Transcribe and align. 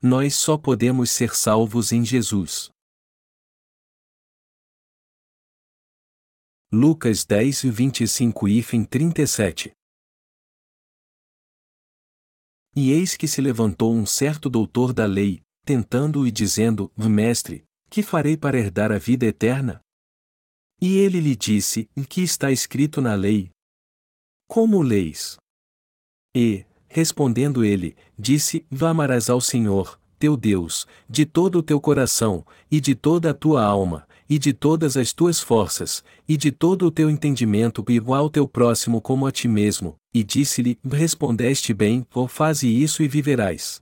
Nós 0.00 0.36
só 0.36 0.56
podemos 0.56 1.10
ser 1.10 1.34
salvos 1.34 1.90
em 1.90 2.04
Jesus. 2.04 2.70
Lucas 6.70 7.24
10, 7.24 7.62
25 7.62 8.48
e 8.48 8.62
37 8.86 9.72
E 12.76 12.92
eis 12.92 13.16
que 13.16 13.26
se 13.26 13.40
levantou 13.40 13.92
um 13.92 14.06
certo 14.06 14.48
doutor 14.48 14.92
da 14.92 15.04
lei, 15.04 15.42
tentando-o 15.64 16.28
e 16.28 16.30
dizendo: 16.30 16.92
Mestre, 17.08 17.64
que 17.90 18.00
farei 18.00 18.36
para 18.36 18.56
herdar 18.56 18.92
a 18.92 18.98
vida 18.98 19.26
eterna? 19.26 19.80
E 20.80 20.96
ele 20.98 21.18
lhe 21.18 21.34
disse: 21.34 21.90
que 22.08 22.20
está 22.22 22.52
escrito 22.52 23.00
na 23.00 23.16
lei? 23.16 23.50
Como 24.46 24.80
leis? 24.80 25.36
E, 26.36 26.64
respondendo 26.88 27.64
ele, 27.64 27.96
disse: 28.18 28.64
Amarás 28.80 29.28
ao 29.28 29.40
Senhor, 29.40 29.98
teu 30.18 30.36
Deus, 30.36 30.86
de 31.08 31.24
todo 31.24 31.58
o 31.58 31.62
teu 31.62 31.80
coração, 31.80 32.44
e 32.70 32.80
de 32.80 32.94
toda 32.94 33.30
a 33.30 33.34
tua 33.34 33.62
alma, 33.64 34.06
e 34.28 34.38
de 34.38 34.52
todas 34.52 34.96
as 34.96 35.12
tuas 35.12 35.40
forças, 35.40 36.04
e 36.28 36.36
de 36.36 36.50
todo 36.52 36.86
o 36.86 36.90
teu 36.90 37.08
entendimento 37.08 37.84
igual 37.88 38.24
ao 38.24 38.30
teu 38.30 38.46
próximo 38.46 39.00
como 39.00 39.26
a 39.26 39.32
ti 39.32 39.48
mesmo, 39.48 39.96
e 40.12 40.22
disse-lhe: 40.22 40.78
Respondeste 40.84 41.72
bem, 41.72 42.06
ou 42.14 42.28
faze 42.28 42.68
isso 42.68 43.02
e 43.02 43.08
viverás. 43.08 43.80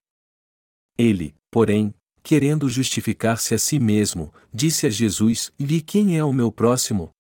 Ele, 0.99 1.35
porém, 1.51 1.93
querendo 2.23 2.69
justificar-se 2.69 3.55
a 3.55 3.59
si 3.59 3.79
mesmo, 3.79 4.33
disse 4.53 4.87
a 4.87 4.91
Jesus: 4.91 5.53
Vi 5.59 5.81
quem 5.81 6.17
é 6.17 6.25
o 6.25 6.33
meu 6.33 6.53
próximo? 6.53 7.11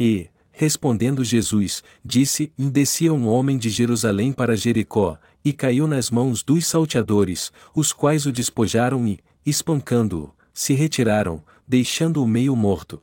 E, 0.00 0.28
respondendo 0.58 1.22
Jesus, 1.22 1.84
disse: 2.04 2.52
Descia 2.58 3.14
um 3.14 3.28
homem 3.28 3.56
de 3.56 3.70
Jerusalém 3.70 4.32
para 4.32 4.56
Jericó, 4.56 5.16
e 5.44 5.52
caiu 5.52 5.86
nas 5.86 6.10
mãos 6.10 6.42
dos 6.42 6.66
salteadores, 6.66 7.52
os 7.72 7.92
quais 7.92 8.26
o 8.26 8.32
despojaram 8.32 9.06
e, 9.06 9.20
espancando-o, 9.46 10.34
se 10.52 10.74
retiraram, 10.74 11.44
deixando-o 11.66 12.26
meio 12.26 12.56
morto. 12.56 13.00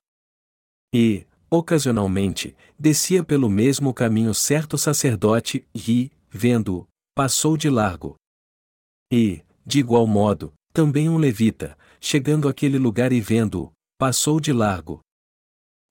E, 0.94 1.26
ocasionalmente, 1.50 2.54
descia 2.78 3.24
pelo 3.24 3.50
mesmo 3.50 3.94
caminho 3.94 4.34
certo 4.34 4.78
sacerdote, 4.78 5.66
e, 5.74 6.12
vendo-o, 6.30 6.86
passou 7.16 7.56
de 7.56 7.70
largo. 7.70 8.18
E, 9.10 9.42
de 9.66 9.80
igual 9.80 10.06
modo, 10.06 10.52
também 10.74 11.08
um 11.08 11.18
levita, 11.18 11.78
chegando 12.02 12.50
àquele 12.50 12.78
lugar 12.78 13.14
e 13.14 13.22
vendo-o, 13.22 13.72
passou 13.98 14.42
de 14.42 14.52
largo. 14.52 15.05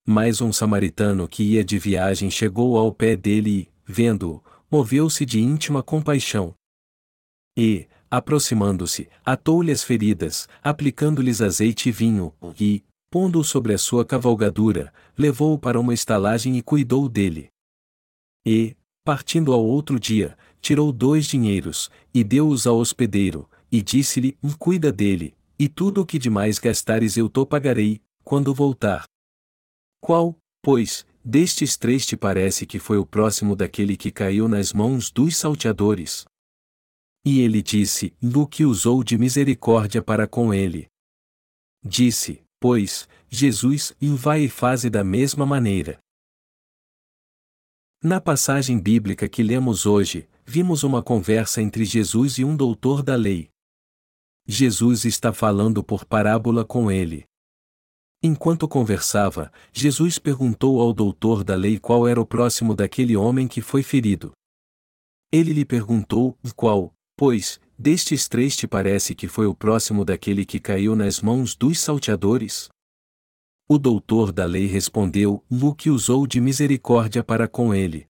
Mas 0.06 0.40
um 0.40 0.52
samaritano 0.52 1.26
que 1.26 1.42
ia 1.42 1.64
de 1.64 1.78
viagem 1.78 2.30
chegou 2.30 2.76
ao 2.76 2.92
pé 2.92 3.16
dele 3.16 3.50
e, 3.50 3.68
vendo-o, 3.86 4.42
moveu-se 4.70 5.24
de 5.24 5.40
íntima 5.40 5.82
compaixão. 5.82 6.54
E, 7.56 7.86
aproximando-se, 8.10 9.08
atou-lhe 9.24 9.72
as 9.72 9.82
feridas, 9.82 10.46
aplicando-lhes 10.62 11.40
azeite 11.40 11.88
e 11.88 11.92
vinho, 11.92 12.34
e, 12.60 12.84
pondo-o 13.10 13.44
sobre 13.44 13.72
a 13.72 13.78
sua 13.78 14.04
cavalgadura, 14.04 14.92
levou-o 15.16 15.58
para 15.58 15.80
uma 15.80 15.94
estalagem 15.94 16.58
e 16.58 16.62
cuidou 16.62 17.08
dele. 17.08 17.48
E, 18.44 18.76
partindo 19.04 19.52
ao 19.52 19.64
outro 19.64 19.98
dia, 19.98 20.36
tirou 20.60 20.92
dois 20.92 21.26
dinheiros, 21.26 21.90
e 22.12 22.22
deu-os 22.22 22.66
ao 22.66 22.76
hospedeiro, 22.76 23.48
e 23.72 23.80
disse-lhe: 23.80 24.36
Cuida 24.58 24.92
dele, 24.92 25.34
e 25.58 25.68
tudo 25.68 26.02
o 26.02 26.06
que 26.06 26.18
demais 26.18 26.58
gastares 26.58 27.16
eu 27.16 27.28
te 27.28 27.46
pagarei, 27.46 28.02
quando 28.22 28.52
voltar. 28.52 29.04
Qual, 30.04 30.38
pois, 30.60 31.06
destes 31.24 31.78
três 31.78 32.04
te 32.04 32.14
parece 32.14 32.66
que 32.66 32.78
foi 32.78 32.98
o 32.98 33.06
próximo 33.06 33.56
daquele 33.56 33.96
que 33.96 34.10
caiu 34.12 34.46
nas 34.46 34.70
mãos 34.70 35.10
dos 35.10 35.34
salteadores? 35.34 36.26
E 37.24 37.40
ele 37.40 37.62
disse: 37.62 38.14
Do 38.20 38.46
que 38.46 38.66
usou 38.66 39.02
de 39.02 39.16
misericórdia 39.16 40.02
para 40.02 40.28
com 40.28 40.52
ele. 40.52 40.88
Disse, 41.82 42.44
pois, 42.60 43.08
Jesus, 43.30 43.96
e 43.98 44.08
vai 44.08 44.42
e 44.42 44.48
faze 44.50 44.90
da 44.90 45.02
mesma 45.02 45.46
maneira. 45.46 45.98
Na 48.02 48.20
passagem 48.20 48.78
bíblica 48.78 49.26
que 49.26 49.42
lemos 49.42 49.86
hoje, 49.86 50.28
vimos 50.44 50.82
uma 50.82 51.02
conversa 51.02 51.62
entre 51.62 51.86
Jesus 51.86 52.36
e 52.36 52.44
um 52.44 52.54
doutor 52.54 53.02
da 53.02 53.16
lei. 53.16 53.48
Jesus 54.46 55.06
está 55.06 55.32
falando 55.32 55.82
por 55.82 56.04
parábola 56.04 56.62
com 56.62 56.90
ele. 56.90 57.24
Enquanto 58.26 58.66
conversava, 58.66 59.52
Jesus 59.70 60.18
perguntou 60.18 60.80
ao 60.80 60.94
doutor 60.94 61.44
da 61.44 61.54
lei 61.54 61.78
qual 61.78 62.08
era 62.08 62.18
o 62.18 62.24
próximo 62.24 62.74
daquele 62.74 63.14
homem 63.14 63.46
que 63.46 63.60
foi 63.60 63.82
ferido. 63.82 64.32
Ele 65.30 65.52
lhe 65.52 65.62
perguntou: 65.62 66.34
Qual, 66.56 66.94
Pois, 67.18 67.60
destes 67.78 68.26
três 68.26 68.56
te 68.56 68.66
parece 68.66 69.14
que 69.14 69.28
foi 69.28 69.46
o 69.46 69.54
próximo 69.54 70.06
daquele 70.06 70.46
que 70.46 70.58
caiu 70.58 70.96
nas 70.96 71.20
mãos 71.20 71.54
dos 71.54 71.78
salteadores? 71.78 72.70
O 73.68 73.76
doutor 73.76 74.32
da 74.32 74.46
lei 74.46 74.64
respondeu: 74.64 75.44
O 75.50 75.74
que 75.74 75.90
usou 75.90 76.26
de 76.26 76.40
misericórdia 76.40 77.22
para 77.22 77.46
com 77.46 77.74
ele. 77.74 78.06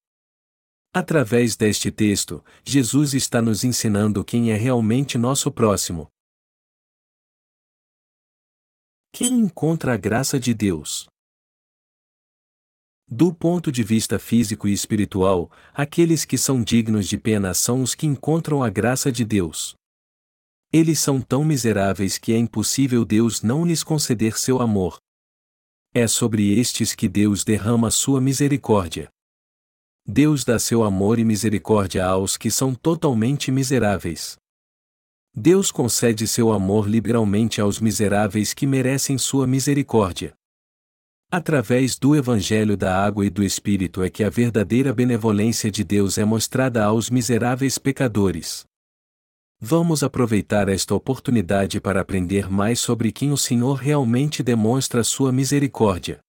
Através 0.95 1.57
deste 1.57 1.91
texto, 1.91 2.41
Jesus 2.65 3.15
está 3.15 3.43
nos 3.43 3.65
ensinando 3.65 4.25
quem 4.25 4.53
é 4.53 4.57
realmente 4.57 5.19
nosso 5.19 5.51
próximo. 5.51 6.09
Quem 9.17 9.39
encontra 9.39 9.95
a 9.95 9.97
graça 9.97 10.41
de 10.41 10.53
Deus? 10.53 11.07
Do 13.09 13.33
ponto 13.33 13.71
de 13.71 13.85
vista 13.85 14.19
físico 14.19 14.67
e 14.67 14.73
espiritual, 14.73 15.53
aqueles 15.73 16.25
que 16.25 16.37
são 16.37 16.61
dignos 16.61 17.07
de 17.07 17.17
pena 17.17 17.55
são 17.55 17.81
os 17.81 17.95
que 17.95 18.09
encontram 18.09 18.61
a 18.61 18.69
graça 18.69 19.13
de 19.13 19.25
Deus. 19.25 19.77
Eles 20.73 20.99
são 20.99 21.21
tão 21.21 21.45
miseráveis 21.45 22.19
que 22.19 22.33
é 22.33 22.37
impossível 22.37 23.05
Deus 23.05 23.41
não 23.41 23.65
lhes 23.65 23.85
conceder 23.85 24.37
seu 24.37 24.61
amor. 24.61 24.97
É 25.95 26.09
sobre 26.09 26.59
estes 26.59 26.93
que 26.93 27.09
Deus 27.09 27.45
derrama 27.45 27.93
sua 27.93 28.21
misericórdia. 28.21 29.09
Deus 30.05 30.43
dá 30.43 30.59
seu 30.59 30.83
amor 30.83 31.21
e 31.21 31.25
misericórdia 31.25 32.05
aos 32.05 32.37
que 32.37 32.51
são 32.51 32.75
totalmente 32.75 33.53
miseráveis. 33.53 34.37
Deus 35.37 35.73
concede 35.73 36.29
seu 36.29 36.53
amor 36.53 36.89
liberalmente 36.89 37.61
aos 37.61 37.81
miseráveis 37.81 38.55
que 38.55 38.69
merecem 38.69 39.19
sua 39.19 39.49
misericórdia. 39.49 40.33
Através 41.29 41.99
do 41.99 42.15
Evangelho 42.15 42.77
da 42.77 43.05
Água 43.05 43.27
e 43.27 43.31
do 43.31 43.43
Espírito 43.43 44.01
é 44.01 44.09
que 44.09 44.23
a 44.23 44.31
verdadeira 44.31 44.95
benevolência 44.95 45.73
de 45.73 45.83
Deus 45.83 46.19
é 46.19 46.25
mostrada 46.25 46.85
aos 46.85 47.11
miseráveis 47.11 47.79
pecadores. 47.79 48.65
Vamos 49.61 50.05
aproveitar 50.05 50.69
esta 50.69 50.95
oportunidade 50.95 51.81
para 51.81 52.01
aprender 52.01 52.49
mais 52.49 52.79
sobre 52.79 53.11
quem 53.11 53.33
o 53.33 53.37
Senhor 53.37 53.75
realmente 53.75 54.41
demonstra 54.41 55.03
sua 55.03 55.33
misericórdia. 55.33 56.24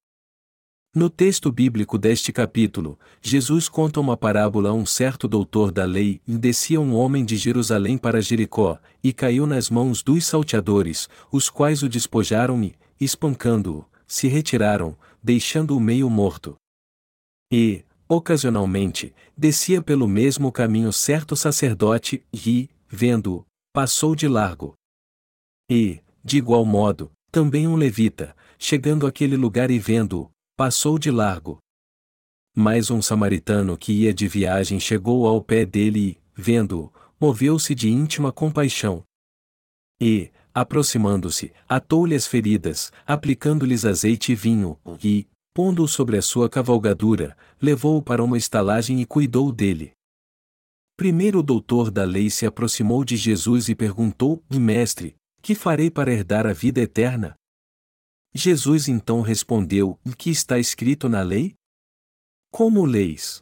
No 0.98 1.10
texto 1.10 1.52
bíblico 1.52 1.98
deste 1.98 2.32
capítulo, 2.32 2.98
Jesus 3.22 3.68
conta 3.68 4.00
uma 4.00 4.16
parábola 4.16 4.70
a 4.70 4.74
um 4.74 4.86
certo 4.86 5.28
doutor 5.28 5.70
da 5.70 5.84
lei, 5.84 6.22
descia 6.26 6.80
um 6.80 6.96
homem 6.96 7.26
de 7.26 7.36
Jerusalém 7.36 7.98
para 7.98 8.22
Jericó, 8.22 8.80
e 9.04 9.12
caiu 9.12 9.46
nas 9.46 9.70
mãos 9.70 10.02
dos 10.02 10.26
salteadores, 10.26 11.10
os 11.30 11.50
quais 11.50 11.84
o 11.84 11.90
despojaram 11.90 12.64
e, 12.64 12.76
espancando-o, 12.98 13.84
se 14.08 14.30
retiraram, 14.30 14.98
deixando-o 15.22 15.82
meio 15.82 16.10
morto. 16.10 16.56
E, 17.52 17.84
ocasionalmente, 18.08 19.14
descia 19.36 19.82
pelo 19.82 20.08
mesmo 20.08 20.50
caminho 20.50 20.94
certo 20.94 21.36
sacerdote 21.36 22.24
e, 22.34 22.70
vendo-o, 22.88 23.46
passou 23.74 24.16
de 24.16 24.30
largo. 24.30 24.76
E, 25.70 26.00
de 26.24 26.38
igual 26.38 26.64
modo, 26.64 27.12
também 27.30 27.68
um 27.68 27.76
levita, 27.76 28.34
chegando 28.58 29.06
àquele 29.06 29.36
lugar 29.36 29.70
e 29.70 29.78
vendo-o, 29.78 30.32
passou 30.56 30.98
de 30.98 31.12
largo. 31.12 31.58
Mas 32.56 32.90
um 32.90 33.02
samaritano 33.02 33.78
que 33.78 33.92
ia 33.92 34.14
de 34.14 34.28
viagem 34.28 34.80
chegou 34.80 35.28
ao 35.28 35.42
pé 35.42 35.66
dele 35.66 36.00
e, 36.00 36.18
vendo-o, 36.34 36.92
moveu-se 37.20 37.76
de 37.76 37.90
íntima 37.90 38.32
compaixão. 38.32 39.04
E, 40.00 40.32
aproximando-se, 40.54 41.52
atou-lhe 41.68 42.16
as 42.16 42.26
feridas, 42.26 42.92
aplicando-lhes 43.06 43.84
azeite 43.84 44.32
e 44.32 44.36
vinho, 44.36 44.80
e, 45.04 45.28
pondo-o 45.54 45.88
sobre 45.88 46.18
a 46.18 46.22
sua 46.22 46.50
cavalgadura, 46.50 47.38
levou-o 47.62 48.02
para 48.02 48.24
uma 48.24 48.38
estalagem 48.38 49.02
e 49.02 49.06
cuidou 49.06 49.52
dele. 49.52 49.92
Primeiro 50.96 51.40
o 51.40 51.44
doutor 51.44 51.92
da 51.92 52.06
lei 52.06 52.30
se 52.30 52.46
aproximou 52.46 53.04
de 53.04 53.18
Jesus 53.18 53.68
e 53.68 53.76
perguntou: 53.76 54.42
Mestre, 54.50 55.16
que 55.42 55.54
farei 55.54 55.92
para 55.92 56.14
herdar 56.14 56.48
a 56.48 56.54
vida 56.54 56.80
eterna? 56.80 57.36
Jesus 58.38 58.90
então 58.90 59.22
respondeu: 59.22 59.98
O 60.06 60.14
que 60.14 60.30
está 60.30 60.60
escrito 60.60 61.08
na 61.08 61.22
lei? 61.22 61.56
Como 62.52 62.84
leis? 62.84 63.40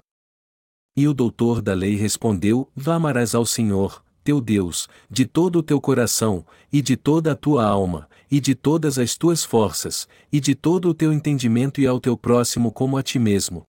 E 0.96 1.08
o 1.08 1.14
doutor 1.16 1.64
da 1.64 1.74
lei 1.74 1.96
respondeu: 1.96 2.72
Amarás 2.86 3.34
ao 3.34 3.44
Senhor, 3.44 4.06
teu 4.24 4.40
Deus, 4.40 4.88
de 5.10 5.26
todo 5.26 5.58
o 5.58 5.64
teu 5.64 5.82
coração, 5.82 6.46
e 6.72 6.80
de 6.80 6.96
toda 6.96 7.32
a 7.32 7.36
tua 7.36 7.66
alma, 7.66 8.08
e 8.30 8.40
de 8.40 8.54
todas 8.54 9.00
as 9.00 9.18
tuas 9.18 9.44
forças, 9.44 10.08
e 10.32 10.40
de 10.40 10.54
todo 10.54 10.90
o 10.90 10.94
teu 10.94 11.12
entendimento 11.12 11.82
e 11.82 11.88
ao 11.88 12.00
teu 12.00 12.16
próximo 12.16 12.72
como 12.72 12.96
a 12.96 13.02
ti 13.02 13.18
mesmo. 13.18 13.64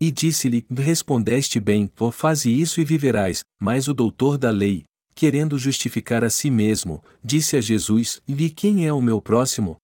E 0.00 0.12
disse-lhe: 0.12 0.64
Respondeste 0.70 1.58
bem, 1.58 1.90
ou 1.98 2.12
faze 2.12 2.52
isso 2.52 2.80
e 2.80 2.84
viverás. 2.84 3.40
Mas 3.60 3.88
o 3.88 3.94
doutor 3.94 4.38
da 4.38 4.50
lei, 4.50 4.84
Querendo 5.12 5.58
justificar 5.58 6.24
a 6.24 6.30
si 6.30 6.50
mesmo, 6.50 7.02
disse 7.22 7.56
a 7.56 7.60
Jesus: 7.60 8.22
E 8.26 8.48
quem 8.48 8.86
é 8.86 8.92
o 8.92 9.02
meu 9.02 9.20
próximo? 9.20 9.76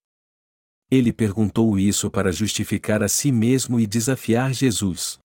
Ele 0.91 1.13
perguntou 1.13 1.79
isso 1.79 2.09
para 2.11 2.31
justificar 2.31 3.03
a 3.03 3.09
si 3.09 3.33
mesmo 3.33 3.81
e 3.81 3.87
desafiar 3.87 4.53
Jesus. 4.53 5.19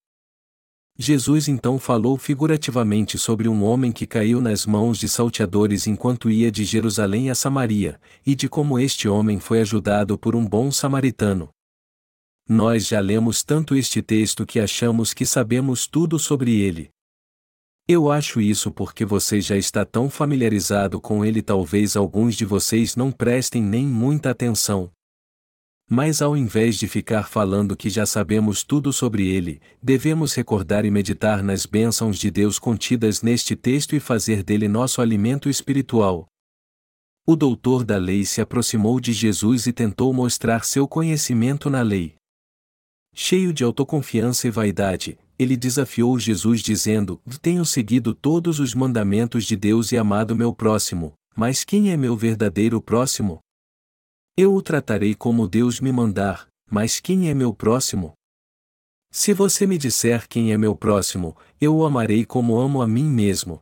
Jesus 0.98 1.48
então 1.48 1.78
falou 1.78 2.18
figurativamente 2.18 3.16
sobre 3.16 3.48
um 3.48 3.62
homem 3.62 3.90
que 3.90 4.06
caiu 4.06 4.40
nas 4.40 4.66
mãos 4.66 4.98
de 4.98 5.08
salteadores 5.08 5.86
enquanto 5.86 6.30
ia 6.30 6.50
de 6.50 6.64
Jerusalém 6.64 7.30
a 7.30 7.34
Samaria, 7.34 7.98
e 8.26 8.34
de 8.34 8.48
como 8.48 8.78
este 8.78 9.08
homem 9.08 9.40
foi 9.40 9.60
ajudado 9.60 10.18
por 10.18 10.36
um 10.36 10.46
bom 10.46 10.70
samaritano. 10.70 11.48
Nós 12.48 12.86
já 12.86 13.00
lemos 13.00 13.42
tanto 13.42 13.74
este 13.74 14.02
texto 14.02 14.44
que 14.44 14.60
achamos 14.60 15.14
que 15.14 15.24
sabemos 15.24 15.86
tudo 15.86 16.18
sobre 16.18 16.60
ele. 16.60 16.90
Eu 17.88 18.10
acho 18.10 18.40
isso 18.40 18.70
porque 18.70 19.04
você 19.04 19.40
já 19.40 19.56
está 19.56 19.84
tão 19.84 20.10
familiarizado 20.10 21.00
com 21.00 21.24
ele, 21.24 21.40
talvez 21.40 21.96
alguns 21.96 22.34
de 22.34 22.44
vocês 22.44 22.96
não 22.96 23.10
prestem 23.10 23.62
nem 23.62 23.86
muita 23.86 24.30
atenção, 24.30 24.90
mas 25.88 26.22
ao 26.22 26.36
invés 26.36 26.76
de 26.76 26.88
ficar 26.88 27.28
falando 27.28 27.76
que 27.76 27.90
já 27.90 28.06
sabemos 28.06 28.62
tudo 28.62 28.92
sobre 28.92 29.28
ele, 29.28 29.60
devemos 29.82 30.34
recordar 30.34 30.84
e 30.84 30.90
meditar 30.90 31.42
nas 31.42 31.66
bênçãos 31.66 32.18
de 32.18 32.30
Deus 32.30 32.58
contidas 32.58 33.22
neste 33.22 33.54
texto 33.54 33.94
e 33.94 34.00
fazer 34.00 34.42
dele 34.42 34.68
nosso 34.68 35.00
alimento 35.00 35.48
espiritual. 35.50 36.26
O 37.26 37.36
doutor 37.36 37.84
da 37.84 37.98
lei 37.98 38.24
se 38.24 38.40
aproximou 38.40 38.98
de 38.98 39.12
Jesus 39.12 39.66
e 39.66 39.72
tentou 39.72 40.12
mostrar 40.12 40.64
seu 40.64 40.88
conhecimento 40.88 41.70
na 41.70 41.82
lei. 41.82 42.14
Cheio 43.14 43.52
de 43.52 43.62
autoconfiança 43.62 44.48
e 44.48 44.50
vaidade, 44.50 45.18
ele 45.38 45.56
desafiou 45.56 46.18
Jesus 46.18 46.62
dizendo: 46.62 47.20
Tenho 47.40 47.64
seguido 47.64 48.14
todos 48.14 48.58
os 48.58 48.74
mandamentos 48.74 49.44
de 49.44 49.54
Deus 49.54 49.92
e 49.92 49.98
amado 49.98 50.34
meu 50.34 50.54
próximo, 50.54 51.12
mas 51.36 51.62
quem 51.62 51.90
é 51.92 51.96
meu 51.96 52.16
verdadeiro 52.16 52.80
próximo? 52.80 53.38
Eu 54.34 54.54
o 54.54 54.62
tratarei 54.62 55.14
como 55.14 55.46
Deus 55.46 55.78
me 55.78 55.92
mandar, 55.92 56.48
mas 56.70 56.98
quem 56.98 57.28
é 57.28 57.34
meu 57.34 57.52
próximo? 57.52 58.14
Se 59.10 59.34
você 59.34 59.66
me 59.66 59.76
disser 59.76 60.26
quem 60.26 60.54
é 60.54 60.56
meu 60.56 60.74
próximo, 60.74 61.36
eu 61.60 61.76
o 61.76 61.84
amarei 61.84 62.24
como 62.24 62.58
amo 62.58 62.80
a 62.80 62.88
mim 62.88 63.04
mesmo. 63.04 63.60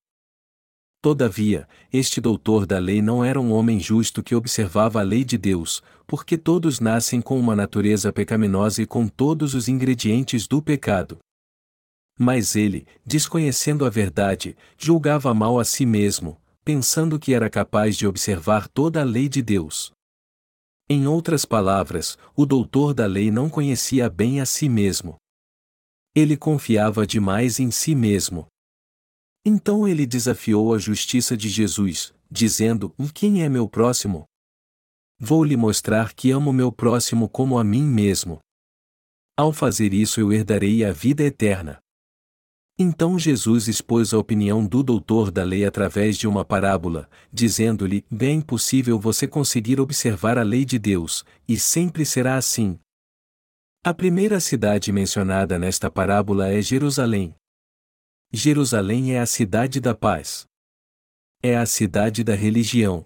Todavia, 1.03 1.67
este 1.93 2.21
doutor 2.21 2.67
da 2.67 2.79
lei 2.79 3.03
não 3.03 3.25
era 3.25 3.41
um 3.41 3.51
homem 3.51 3.81
justo 3.81 4.23
que 4.23 4.33
observava 4.33 5.01
a 5.01 5.03
lei 5.03 5.25
de 5.25 5.37
Deus, 5.37 5.83
porque 6.07 6.39
todos 6.39 6.79
nascem 6.79 7.21
com 7.21 7.37
uma 7.37 7.57
natureza 7.57 8.13
pecaminosa 8.13 8.81
e 8.81 8.87
com 8.87 9.09
todos 9.09 9.55
os 9.55 9.67
ingredientes 9.67 10.47
do 10.47 10.63
pecado. 10.63 11.19
Mas 12.17 12.55
ele, 12.55 12.87
desconhecendo 13.05 13.85
a 13.85 13.91
verdade, 13.91 14.57
julgava 14.79 15.35
mal 15.35 15.59
a 15.59 15.65
si 15.65 15.85
mesmo, 15.85 16.41
pensando 16.65 17.19
que 17.19 17.35
era 17.35 17.51
capaz 17.51 17.97
de 17.97 18.07
observar 18.07 18.69
toda 18.69 19.01
a 19.01 19.05
lei 19.05 19.29
de 19.29 19.43
Deus. 19.43 19.91
Em 20.93 21.07
outras 21.07 21.45
palavras, 21.45 22.19
o 22.35 22.45
doutor 22.45 22.93
da 22.93 23.07
lei 23.07 23.31
não 23.31 23.49
conhecia 23.49 24.11
bem 24.11 24.41
a 24.41 24.45
si 24.45 24.69
mesmo. 24.69 25.15
Ele 26.17 26.37
confiava 26.37 27.07
demais 27.07 27.61
em 27.61 27.71
si 27.71 27.95
mesmo. 27.95 28.49
Então 29.47 29.87
ele 29.87 30.05
desafiou 30.05 30.75
a 30.75 30.79
justiça 30.79 31.37
de 31.37 31.49
Jesus, 31.49 32.13
dizendo: 32.29 32.93
Quem 33.15 33.45
é 33.45 33.49
meu 33.49 33.69
próximo? 33.69 34.25
Vou 35.17 35.45
lhe 35.45 35.57
mostrar 35.57 36.13
que 36.13 36.33
amo 36.33 36.53
meu 36.53 36.73
próximo 36.73 37.29
como 37.29 37.57
a 37.57 37.63
mim 37.63 37.85
mesmo. 37.85 38.41
Ao 39.39 39.53
fazer 39.53 39.95
isso, 39.95 40.19
eu 40.19 40.33
herdarei 40.33 40.85
a 40.85 40.91
vida 40.91 41.23
eterna. 41.23 41.81
Então 42.83 43.19
Jesus 43.19 43.69
expôs 43.69 44.15
a 44.15 44.19
opinião 44.19 44.65
do 44.65 44.83
doutor 44.83 45.31
da 45.31 45.45
lei 45.45 45.67
através 45.67 46.17
de 46.17 46.27
uma 46.27 46.47
parábola, 46.47 47.11
dizendo-lhe: 47.31 48.07
Bem 48.11 48.39
impossível 48.39 48.99
você 48.99 49.29
conseguir 49.29 49.79
observar 49.79 50.39
a 50.39 50.43
lei 50.43 50.65
de 50.65 50.79
Deus, 50.79 51.23
e 51.47 51.59
sempre 51.59 52.07
será 52.07 52.39
assim. 52.39 52.81
A 53.85 53.93
primeira 53.93 54.41
cidade 54.41 54.91
mencionada 54.93 55.59
nesta 55.59 55.91
parábola 55.91 56.49
é 56.49 56.63
Jerusalém. 56.63 57.35
Jerusalém 58.33 59.13
é 59.13 59.21
a 59.21 59.27
cidade 59.27 59.79
da 59.79 59.95
paz. 59.95 60.47
É 61.43 61.59
a 61.59 61.67
cidade 61.67 62.25
da 62.25 62.35
religião. 62.35 63.05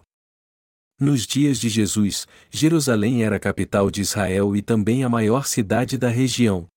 Nos 1.01 1.27
dias 1.27 1.59
de 1.59 1.69
Jesus, 1.69 2.29
Jerusalém 2.49 3.25
era 3.25 3.35
a 3.35 3.41
capital 3.41 3.91
de 3.91 4.03
Israel 4.03 4.55
e 4.55 4.63
também 4.63 5.03
a 5.03 5.09
maior 5.09 5.49
cidade 5.49 5.99
da 5.99 6.09
região. 6.09 6.69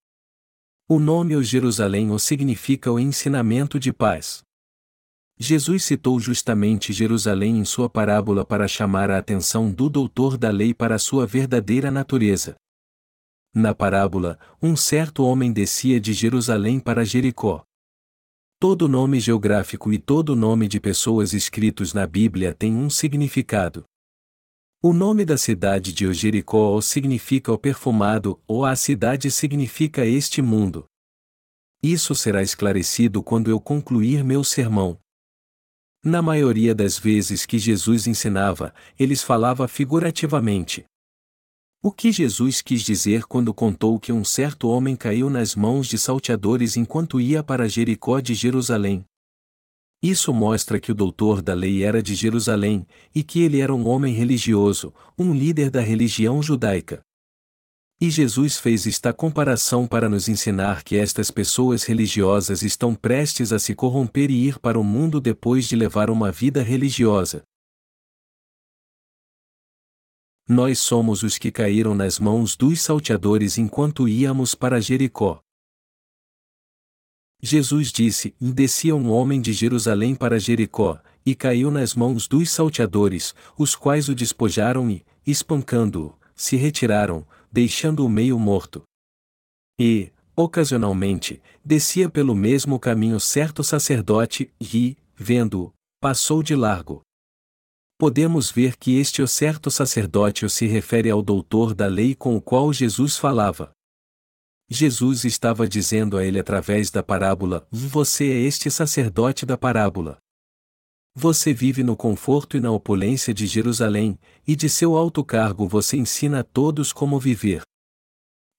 O 0.89 0.99
nome 0.99 1.35
o 1.35 1.43
Jerusalém 1.43 2.11
o 2.11 2.17
significa 2.17 2.89
o 2.89 2.97
ensinamento 2.97 3.77
de 3.77 3.91
paz. 3.91 4.41
Jesus 5.37 5.83
citou 5.83 6.17
justamente 6.17 6.93
Jerusalém 6.93 7.57
em 7.57 7.65
sua 7.65 7.89
parábola 7.89 8.45
para 8.45 8.69
chamar 8.69 9.11
a 9.11 9.17
atenção 9.17 9.69
do 9.69 9.89
doutor 9.89 10.37
da 10.37 10.49
lei 10.49 10.73
para 10.73 10.97
sua 10.97 11.27
verdadeira 11.27 11.91
natureza. 11.91 12.55
Na 13.53 13.75
parábola, 13.75 14.39
um 14.61 14.77
certo 14.77 15.25
homem 15.25 15.51
descia 15.51 15.99
de 15.99 16.13
Jerusalém 16.13 16.79
para 16.79 17.03
Jericó. 17.03 17.65
Todo 18.57 18.87
nome 18.87 19.19
geográfico 19.19 19.91
e 19.91 19.99
todo 19.99 20.37
nome 20.37 20.69
de 20.69 20.79
pessoas 20.79 21.33
escritos 21.33 21.93
na 21.93 22.07
Bíblia 22.07 22.53
tem 22.53 22.73
um 22.73 22.89
significado. 22.89 23.83
O 24.79 24.93
nome 24.93 25.25
da 25.25 25.37
cidade 25.37 25.91
de 25.91 26.13
Jericó 26.13 26.79
significa 26.81 27.51
o 27.51 27.57
perfumado, 27.57 28.39
ou 28.47 28.63
a 28.63 28.75
cidade 28.75 29.31
significa 29.31 30.05
este 30.05 30.39
mundo. 30.39 30.85
Isso 31.81 32.13
será 32.13 32.43
esclarecido 32.43 33.23
quando 33.23 33.49
eu 33.49 33.59
concluir 33.59 34.23
meu 34.23 34.43
sermão. 34.43 34.99
Na 36.03 36.21
maioria 36.21 36.75
das 36.75 36.99
vezes 36.99 37.43
que 37.43 37.57
Jesus 37.57 38.05
ensinava, 38.05 38.71
eles 38.99 39.23
falava 39.23 39.67
figurativamente. 39.67 40.85
O 41.81 41.91
que 41.91 42.11
Jesus 42.11 42.61
quis 42.61 42.83
dizer 42.83 43.23
quando 43.23 43.55
contou 43.55 43.99
que 43.99 44.11
um 44.11 44.23
certo 44.23 44.69
homem 44.69 44.95
caiu 44.95 45.27
nas 45.27 45.55
mãos 45.55 45.87
de 45.87 45.97
salteadores 45.97 46.77
enquanto 46.77 47.19
ia 47.19 47.41
para 47.41 47.67
Jericó 47.67 48.19
de 48.19 48.35
Jerusalém? 48.35 49.03
Isso 50.01 50.31
mostra 50.31 50.79
que 50.79 50.91
o 50.91 50.95
doutor 50.95 51.41
da 51.41 51.53
lei 51.53 51.83
era 51.83 52.03
de 52.03 52.13
Jerusalém, 52.13 52.85
e 53.13 53.23
que 53.23 53.41
ele 53.41 53.59
era 53.59 53.73
um 53.73 53.87
homem 53.87 54.13
religioso, 54.13 54.93
um 55.17 55.33
líder 55.33 55.71
da 55.71 55.81
religião 55.81 56.41
judaica. 56.41 57.01
E 57.99 58.11
Jesus 58.11 58.59
fez 58.59 58.85
esta 58.85 59.11
comparação 59.11 59.87
para 59.87 60.07
nos 60.07 60.29
ensinar 60.29 60.83
que 60.83 60.95
estas 60.95 61.31
pessoas 61.31 61.83
religiosas 61.83 62.61
estão 62.61 62.93
prestes 62.93 63.51
a 63.51 63.57
se 63.57 63.73
corromper 63.73 64.29
e 64.29 64.47
ir 64.47 64.59
para 64.59 64.79
o 64.79 64.83
mundo 64.83 65.19
depois 65.19 65.67
de 65.67 65.75
levar 65.75 66.11
uma 66.11 66.31
vida 66.31 66.61
religiosa. 66.61 67.41
Nós 70.47 70.77
somos 70.77 71.23
os 71.23 71.39
que 71.39 71.51
caíram 71.51 71.95
nas 71.95 72.19
mãos 72.19 72.55
dos 72.55 72.81
salteadores 72.81 73.57
enquanto 73.57 74.07
íamos 74.07 74.53
para 74.53 74.79
Jericó. 74.79 75.41
Jesus 77.41 77.91
disse: 77.91 78.33
Descia 78.39 78.95
um 78.95 79.11
homem 79.11 79.39
de 79.39 79.53
Jerusalém 79.53 80.15
para 80.15 80.39
Jericó, 80.39 80.99
e 81.25 81.35
caiu 81.35 81.69
nas 81.69 81.93
mãos 81.93 82.27
dos 82.27 82.49
salteadores, 82.49 83.35
os 83.57 83.75
quais 83.75 84.09
o 84.09 84.15
despojaram 84.15 84.89
e, 84.89 85.05
espancando-o, 85.25 86.15
se 86.35 86.55
retiraram, 86.55 87.25
deixando-o 87.51 88.09
meio 88.09 88.39
morto. 88.39 88.83
E, 89.79 90.11
ocasionalmente, 90.35 91.41
descia 91.63 92.09
pelo 92.09 92.33
mesmo 92.33 92.79
caminho 92.79 93.19
certo 93.19 93.63
sacerdote, 93.63 94.49
e, 94.59 94.97
vendo-o, 95.15 95.73
passou 95.99 96.41
de 96.41 96.55
largo. 96.55 97.01
Podemos 97.99 98.51
ver 98.51 98.77
que 98.77 98.97
este 98.97 99.21
o 99.21 99.27
certo 99.27 99.71
sacerdote 99.71 100.47
se 100.49 100.67
refere 100.67 101.09
ao 101.09 101.21
doutor 101.21 101.73
da 101.73 101.87
lei 101.87 102.13
com 102.13 102.35
o 102.35 102.41
qual 102.41 102.71
Jesus 102.71 103.17
falava. 103.17 103.71
Jesus 104.69 105.23
estava 105.23 105.65
dizendo 105.65 106.17
a 106.17 106.25
ele 106.25 106.37
através 106.37 106.91
da 106.91 107.01
parábola: 107.01 107.65
Você 107.71 108.25
é 108.25 108.41
este 108.41 108.69
sacerdote 108.69 109.45
da 109.45 109.57
parábola. 109.57 110.17
Você 111.15 111.53
vive 111.53 111.83
no 111.83 111.95
conforto 111.95 112.57
e 112.57 112.59
na 112.59 112.69
opulência 112.69 113.33
de 113.33 113.47
Jerusalém, 113.47 114.19
e 114.45 114.55
de 114.55 114.69
seu 114.69 114.97
alto 114.97 115.23
cargo 115.23 115.67
você 115.67 115.97
ensina 115.97 116.41
a 116.41 116.43
todos 116.43 116.91
como 116.91 117.17
viver. 117.17 117.61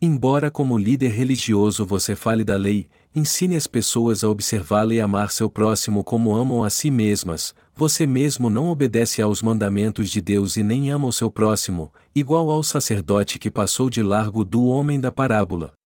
Embora 0.01 0.51
como 0.51 0.79
líder 0.79 1.11
religioso 1.11 1.85
você 1.85 2.17
fale 2.17 2.43
da 2.43 2.57
lei, 2.57 2.89
ensine 3.15 3.55
as 3.55 3.67
pessoas 3.67 4.25
a 4.25 4.29
observá-la 4.29 4.95
e 4.95 5.01
amar 5.01 5.31
seu 5.31 5.51
próximo 5.51 6.03
como 6.03 6.35
amam 6.35 6.65
a 6.65 6.71
si 6.71 6.91
mesmas, 6.91 7.55
você 7.75 8.07
mesmo 8.07 8.49
não 8.49 8.69
obedece 8.69 9.21
aos 9.21 9.43
mandamentos 9.43 10.09
de 10.09 10.21
Deus 10.21 10.57
e 10.57 10.63
nem 10.63 10.91
ama 10.91 11.07
o 11.07 11.13
seu 11.13 11.31
próximo, 11.31 11.93
igual 12.15 12.49
ao 12.51 12.63
sacerdote 12.63 13.39
que 13.39 13.51
passou 13.51 13.91
de 13.91 14.03
largo 14.03 14.45
do 14.45 14.65
homem 14.67 14.99
da 14.99 15.13
parábola. 15.13 15.78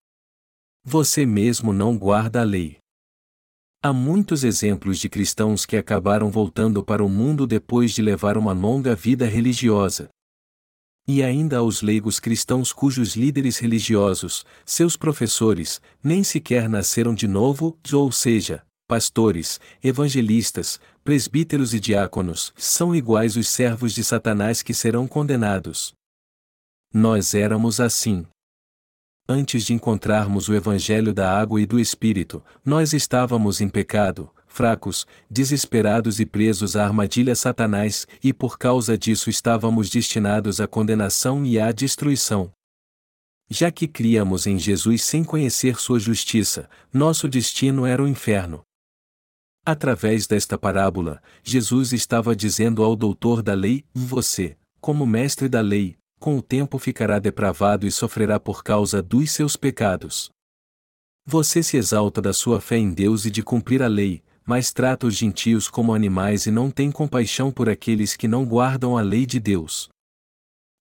Você 0.85 1.25
mesmo 1.25 1.71
não 1.71 1.97
guarda 1.97 2.41
a 2.41 2.43
lei. 2.43 2.77
Há 3.81 3.93
muitos 3.93 4.43
exemplos 4.43 4.99
de 4.99 5.07
cristãos 5.07 5.65
que 5.65 5.77
acabaram 5.77 6.29
voltando 6.29 6.83
para 6.83 7.03
o 7.03 7.09
mundo 7.09 7.47
depois 7.47 7.91
de 7.91 8.01
levar 8.01 8.37
uma 8.37 8.51
longa 8.51 8.93
vida 8.93 9.25
religiosa. 9.25 10.09
E 11.07 11.21
ainda 11.21 11.57
há 11.57 11.61
os 11.61 11.81
leigos 11.81 12.19
cristãos 12.19 12.71
cujos 12.71 13.15
líderes 13.15 13.57
religiosos, 13.57 14.45
seus 14.65 14.95
professores, 14.95 15.81
nem 16.01 16.23
sequer 16.23 16.69
nasceram 16.69 17.13
de 17.13 17.27
novo, 17.27 17.77
ou 17.91 18.11
seja, 18.11 18.65
pastores, 18.87 19.59
evangelistas, 19.83 20.79
presbíteros 21.03 21.73
e 21.73 21.79
diáconos, 21.79 22.53
são 22.55 22.95
iguais 22.95 23.35
os 23.35 23.49
servos 23.49 23.93
de 23.93 24.03
Satanás 24.03 24.61
que 24.61 24.73
serão 24.73 25.07
condenados. 25.07 25.93
Nós 26.93 27.33
éramos 27.33 27.79
assim. 27.79 28.25
Antes 29.27 29.63
de 29.63 29.73
encontrarmos 29.73 30.49
o 30.49 30.53
Evangelho 30.53 31.13
da 31.13 31.31
água 31.31 31.61
e 31.61 31.65
do 31.65 31.79
Espírito, 31.79 32.43
nós 32.63 32.91
estávamos 32.91 33.61
em 33.61 33.69
pecado, 33.69 34.29
fracos, 34.45 35.07
desesperados 35.29 36.19
e 36.19 36.25
presos 36.25 36.75
à 36.75 36.83
armadilha 36.83 37.33
Satanás, 37.33 38.05
e 38.21 38.33
por 38.33 38.57
causa 38.57 38.97
disso 38.97 39.29
estávamos 39.29 39.89
destinados 39.89 40.59
à 40.59 40.67
condenação 40.67 41.45
e 41.45 41.57
à 41.57 41.71
destruição. 41.71 42.51
Já 43.49 43.71
que 43.71 43.87
criamos 43.87 44.45
em 44.45 44.59
Jesus 44.59 45.05
sem 45.05 45.23
conhecer 45.23 45.79
sua 45.79 45.99
justiça, 45.99 46.69
nosso 46.91 47.29
destino 47.29 47.85
era 47.85 48.03
o 48.03 48.07
inferno. 48.07 48.61
Através 49.65 50.27
desta 50.27 50.57
parábola, 50.57 51.21
Jesus 51.41 51.93
estava 51.93 52.35
dizendo 52.35 52.83
ao 52.83 52.93
doutor 52.93 53.41
da 53.41 53.53
lei: 53.53 53.85
Você, 53.93 54.57
como 54.81 55.05
mestre 55.05 55.47
da 55.47 55.61
lei, 55.61 55.95
com 56.23 56.37
o 56.37 56.41
tempo 56.41 56.79
ficará 56.79 57.19
depravado 57.19 57.85
e 57.85 57.91
sofrerá 57.91 58.39
por 58.39 58.63
causa 58.63 59.03
dos 59.03 59.29
seus 59.29 59.57
pecados. 59.57 60.31
Você 61.25 61.61
se 61.61 61.75
exalta 61.75 62.21
da 62.21 62.31
sua 62.31 62.61
fé 62.61 62.77
em 62.77 62.93
Deus 62.93 63.25
e 63.25 63.29
de 63.29 63.43
cumprir 63.43 63.83
a 63.83 63.87
lei, 63.87 64.23
mas 64.45 64.71
trata 64.71 65.05
os 65.05 65.17
gentios 65.17 65.67
como 65.67 65.93
animais 65.93 66.45
e 66.45 66.51
não 66.51 66.71
tem 66.71 66.89
compaixão 66.89 67.51
por 67.51 67.67
aqueles 67.67 68.15
que 68.15 68.25
não 68.25 68.45
guardam 68.45 68.97
a 68.97 69.01
lei 69.01 69.25
de 69.25 69.37
Deus. 69.37 69.89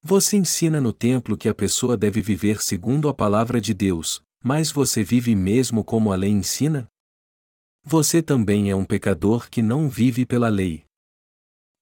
Você 0.00 0.36
ensina 0.36 0.80
no 0.80 0.92
templo 0.92 1.36
que 1.36 1.48
a 1.48 1.54
pessoa 1.54 1.96
deve 1.96 2.20
viver 2.20 2.62
segundo 2.62 3.08
a 3.08 3.14
palavra 3.14 3.60
de 3.60 3.74
Deus, 3.74 4.22
mas 4.44 4.70
você 4.70 5.02
vive 5.02 5.34
mesmo 5.34 5.82
como 5.82 6.12
a 6.12 6.14
lei 6.14 6.30
ensina? 6.30 6.86
Você 7.82 8.22
também 8.22 8.70
é 8.70 8.76
um 8.76 8.84
pecador 8.84 9.50
que 9.50 9.60
não 9.60 9.88
vive 9.88 10.24
pela 10.24 10.48
lei. 10.48 10.84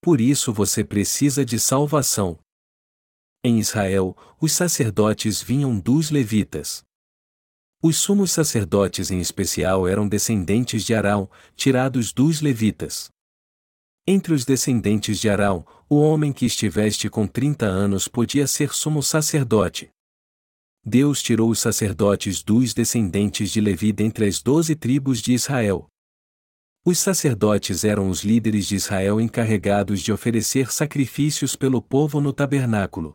Por 0.00 0.19
isso 0.19 0.50
você 0.50 0.83
precisa 0.83 1.45
de 1.45 1.61
salvação. 1.61 2.38
Em 3.42 3.59
Israel, 3.59 4.14
os 4.38 4.52
sacerdotes 4.52 5.40
vinham 5.40 5.80
dos 5.80 6.11
levitas. 6.11 6.85
Os 7.82 7.97
sumos 7.97 8.30
sacerdotes 8.32 9.11
em 9.11 9.18
especial 9.18 9.88
eram 9.88 10.06
descendentes 10.06 10.85
de 10.85 10.94
Arão, 10.94 11.30
tirados 11.56 12.12
dos 12.12 12.42
levitas. 12.42 13.09
Entre 14.06 14.35
os 14.35 14.44
descendentes 14.44 15.18
de 15.18 15.30
Arão, 15.30 15.64
o 15.88 15.97
homem 15.97 16.35
que 16.35 16.44
estiveste 16.44 17.09
com 17.09 17.26
30 17.26 17.64
anos 17.64 18.06
podia 18.06 18.47
ser 18.47 18.75
sumo 18.75 19.02
sacerdote. 19.02 19.88
Deus 20.85 21.23
tirou 21.23 21.49
os 21.49 21.61
sacerdotes 21.61 22.42
dos 22.42 22.75
descendentes 22.75 23.50
de 23.50 23.61
Levi 23.62 23.90
dentre 23.90 24.26
as 24.26 24.42
doze 24.42 24.76
tribos 24.76 25.23
de 25.23 25.32
Israel. 25.32 25.87
Os 26.85 26.99
sacerdotes 26.99 27.85
eram 27.85 28.11
os 28.11 28.23
líderes 28.23 28.66
de 28.66 28.76
Israel 28.76 29.18
encarregados 29.18 30.02
de 30.02 30.12
oferecer 30.12 30.70
sacrifícios 30.70 31.56
pelo 31.56 31.80
povo 31.80 32.20
no 32.20 32.35
tabernáculo. 32.35 33.14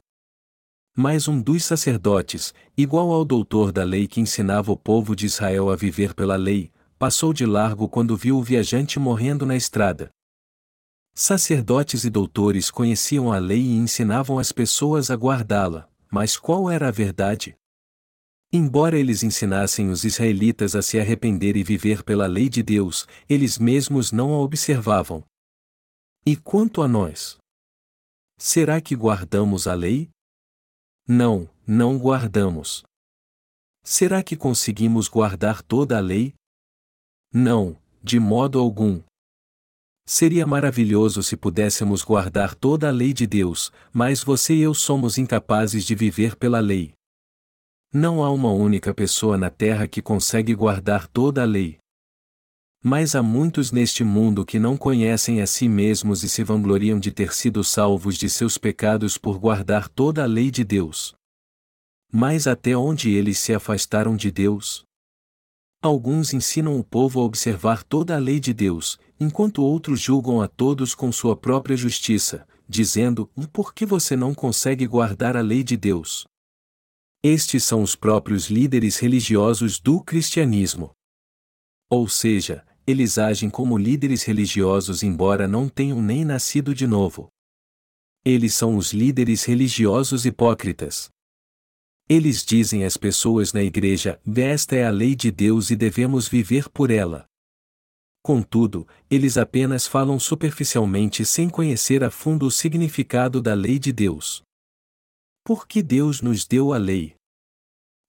Mas 0.97 1.27
um 1.27 1.41
dos 1.41 1.65
sacerdotes, 1.65 2.53
igual 2.77 3.11
ao 3.11 3.25
doutor 3.25 3.73
da 3.73 3.83
lei 3.83 4.07
que 4.07 4.21
ensinava 4.21 4.71
o 4.71 4.77
povo 4.77 5.13
de 5.13 5.25
Israel 5.25 5.69
a 5.69 5.75
viver 5.75 6.13
pela 6.13 6.37
lei, 6.37 6.71
passou 6.97 7.33
de 7.33 7.45
largo 7.45 7.89
quando 7.89 8.15
viu 8.15 8.37
o 8.37 8.43
viajante 8.43 8.97
morrendo 8.97 9.45
na 9.45 9.57
estrada. 9.57 10.09
Sacerdotes 11.13 12.05
e 12.05 12.09
doutores 12.09 12.71
conheciam 12.71 13.31
a 13.31 13.37
lei 13.37 13.59
e 13.59 13.75
ensinavam 13.75 14.39
as 14.39 14.53
pessoas 14.53 15.11
a 15.11 15.15
guardá-la, 15.15 15.89
mas 16.09 16.37
qual 16.37 16.71
era 16.71 16.87
a 16.87 16.91
verdade? 16.91 17.57
Embora 18.51 18.97
eles 18.97 19.21
ensinassem 19.21 19.89
os 19.89 20.05
israelitas 20.05 20.75
a 20.75 20.81
se 20.81 20.97
arrepender 20.97 21.57
e 21.57 21.63
viver 21.63 22.03
pela 22.03 22.25
lei 22.25 22.47
de 22.47 22.63
Deus, 22.63 23.05
eles 23.27 23.57
mesmos 23.57 24.13
não 24.13 24.33
a 24.33 24.39
observavam. 24.39 25.25
E 26.25 26.37
quanto 26.37 26.81
a 26.81 26.87
nós? 26.87 27.37
Será 28.37 28.79
que 28.79 28.95
guardamos 28.95 29.67
a 29.67 29.73
lei? 29.73 30.09
Não, 31.07 31.47
não 31.67 31.99
guardamos. 31.99 32.83
Será 33.83 34.23
que 34.23 34.35
conseguimos 34.35 35.07
guardar 35.07 35.61
toda 35.61 35.97
a 35.97 35.99
lei? 35.99 36.33
Não, 37.31 37.77
de 38.01 38.19
modo 38.19 38.57
algum. 38.57 39.03
Seria 40.07 40.47
maravilhoso 40.47 41.21
se 41.21 41.37
pudéssemos 41.37 42.03
guardar 42.03 42.55
toda 42.55 42.87
a 42.87 42.91
lei 42.91 43.13
de 43.13 43.27
Deus, 43.27 43.71
mas 43.93 44.23
você 44.23 44.55
e 44.55 44.61
eu 44.61 44.73
somos 44.73 45.19
incapazes 45.19 45.85
de 45.85 45.93
viver 45.93 46.35
pela 46.35 46.59
lei. 46.59 46.93
Não 47.93 48.23
há 48.23 48.31
uma 48.31 48.51
única 48.51 48.91
pessoa 48.91 49.37
na 49.37 49.51
terra 49.51 49.87
que 49.87 50.01
consegue 50.01 50.55
guardar 50.55 51.07
toda 51.07 51.43
a 51.43 51.45
lei. 51.45 51.77
Mas 52.87 53.15
há 53.15 53.23
muitos 53.23 53.71
neste 53.71 54.03
mundo 54.03 54.45
que 54.45 54.59
não 54.59 54.77
conhecem 54.77 55.41
a 55.41 55.47
si 55.47 55.67
mesmos 55.67 56.21
e 56.21 56.29
se 56.29 56.43
vangloriam 56.43 56.99
de 56.99 57.11
ter 57.11 57.33
sido 57.33 57.63
salvos 57.63 58.15
de 58.15 58.29
seus 58.29 58.59
pecados 58.59 59.17
por 59.17 59.39
guardar 59.39 59.89
toda 59.89 60.21
a 60.21 60.27
lei 60.27 60.51
de 60.51 60.63
Deus. 60.63 61.15
Mas 62.13 62.45
até 62.45 62.77
onde 62.77 63.09
eles 63.09 63.39
se 63.39 63.55
afastaram 63.55 64.15
de 64.15 64.29
Deus? 64.29 64.83
Alguns 65.81 66.31
ensinam 66.31 66.77
o 66.79 66.83
povo 66.83 67.19
a 67.19 67.23
observar 67.23 67.83
toda 67.83 68.15
a 68.15 68.19
lei 68.19 68.39
de 68.39 68.53
Deus, 68.53 68.99
enquanto 69.19 69.63
outros 69.63 69.99
julgam 69.99 70.39
a 70.39 70.47
todos 70.47 70.93
com 70.93 71.11
sua 71.11 71.35
própria 71.35 71.75
justiça, 71.75 72.47
dizendo: 72.69 73.27
por 73.51 73.73
que 73.73 73.83
você 73.83 74.15
não 74.15 74.31
consegue 74.31 74.85
guardar 74.85 75.35
a 75.35 75.41
lei 75.41 75.63
de 75.63 75.75
Deus? 75.75 76.27
Estes 77.23 77.63
são 77.63 77.81
os 77.81 77.95
próprios 77.95 78.51
líderes 78.51 78.99
religiosos 78.99 79.79
do 79.79 79.99
cristianismo. 80.03 80.91
Ou 81.89 82.07
seja, 82.07 82.63
eles 82.87 83.17
agem 83.17 83.49
como 83.49 83.77
líderes 83.77 84.23
religiosos 84.23 85.01
embora 85.01 85.47
não 85.47 85.67
tenham 85.67 86.01
nem 86.01 86.23
nascido 86.23 86.73
de 86.73 86.85
novo. 86.85 87.29
Eles 88.23 88.53
são 88.53 88.75
os 88.75 88.93
líderes 88.93 89.43
religiosos 89.43 90.25
hipócritas. 90.25 91.09
Eles 92.07 92.45
dizem 92.45 92.83
às 92.83 92.97
pessoas 92.97 93.53
na 93.53 93.63
igreja: 93.63 94.19
esta 94.35 94.75
é 94.75 94.85
a 94.85 94.91
lei 94.91 95.15
de 95.15 95.31
Deus 95.31 95.71
e 95.71 95.75
devemos 95.75 96.27
viver 96.27 96.69
por 96.69 96.91
ela. 96.91 97.25
Contudo, 98.21 98.87
eles 99.09 99.37
apenas 99.37 99.85
falam 99.85 100.19
superficialmente 100.19 101.23
sem 101.23 101.47
conhecer 101.47 102.03
a 102.03 102.09
fundo 102.09 102.47
o 102.47 102.51
significado 102.51 103.41
da 103.41 103.53
lei 103.53 103.77
de 103.77 103.91
Deus. 103.91 104.41
Por 105.43 105.67
que 105.67 105.83
Deus 105.83 106.21
nos 106.21 106.45
deu 106.45 106.73
a 106.73 106.77
lei? 106.77 107.15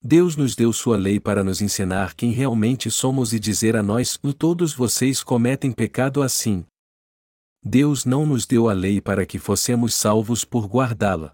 Deus 0.08 0.36
nos 0.36 0.54
deu 0.54 0.72
sua 0.72 0.96
lei 0.96 1.18
para 1.18 1.42
nos 1.42 1.60
ensinar 1.60 2.14
quem 2.14 2.30
realmente 2.30 2.88
somos 2.92 3.32
e 3.32 3.40
dizer 3.40 3.74
a 3.74 3.82
nós: 3.82 4.16
todos 4.38 4.72
vocês 4.72 5.20
cometem 5.20 5.72
pecado 5.72 6.22
assim. 6.22 6.64
Deus 7.60 8.04
não 8.04 8.24
nos 8.24 8.46
deu 8.46 8.68
a 8.68 8.72
lei 8.72 9.00
para 9.00 9.26
que 9.26 9.36
fossemos 9.36 9.96
salvos 9.96 10.44
por 10.44 10.68
guardá-la. 10.68 11.32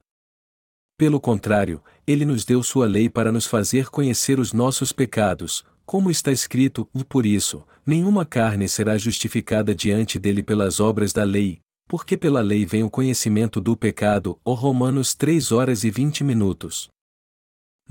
Pelo 0.96 1.20
contrário, 1.20 1.84
Ele 2.06 2.24
nos 2.24 2.46
deu 2.46 2.62
sua 2.62 2.86
lei 2.86 3.10
para 3.10 3.30
nos 3.30 3.46
fazer 3.46 3.90
conhecer 3.90 4.40
os 4.40 4.54
nossos 4.54 4.90
pecados, 4.90 5.66
como 5.84 6.10
está 6.10 6.32
escrito, 6.32 6.88
e 6.94 7.04
por 7.04 7.26
isso, 7.26 7.62
nenhuma 7.84 8.24
carne 8.24 8.70
será 8.70 8.96
justificada 8.96 9.74
diante 9.74 10.18
dele 10.18 10.42
pelas 10.42 10.80
obras 10.80 11.12
da 11.12 11.24
lei, 11.24 11.60
porque 11.86 12.16
pela 12.16 12.40
lei 12.40 12.64
vem 12.64 12.82
o 12.82 12.88
conhecimento 12.88 13.60
do 13.60 13.76
pecado, 13.76 14.38
Romanos 14.46 15.14
3 15.14 15.52
horas 15.52 15.84
e 15.84 15.90
20 15.90 16.24
minutos. 16.24 16.91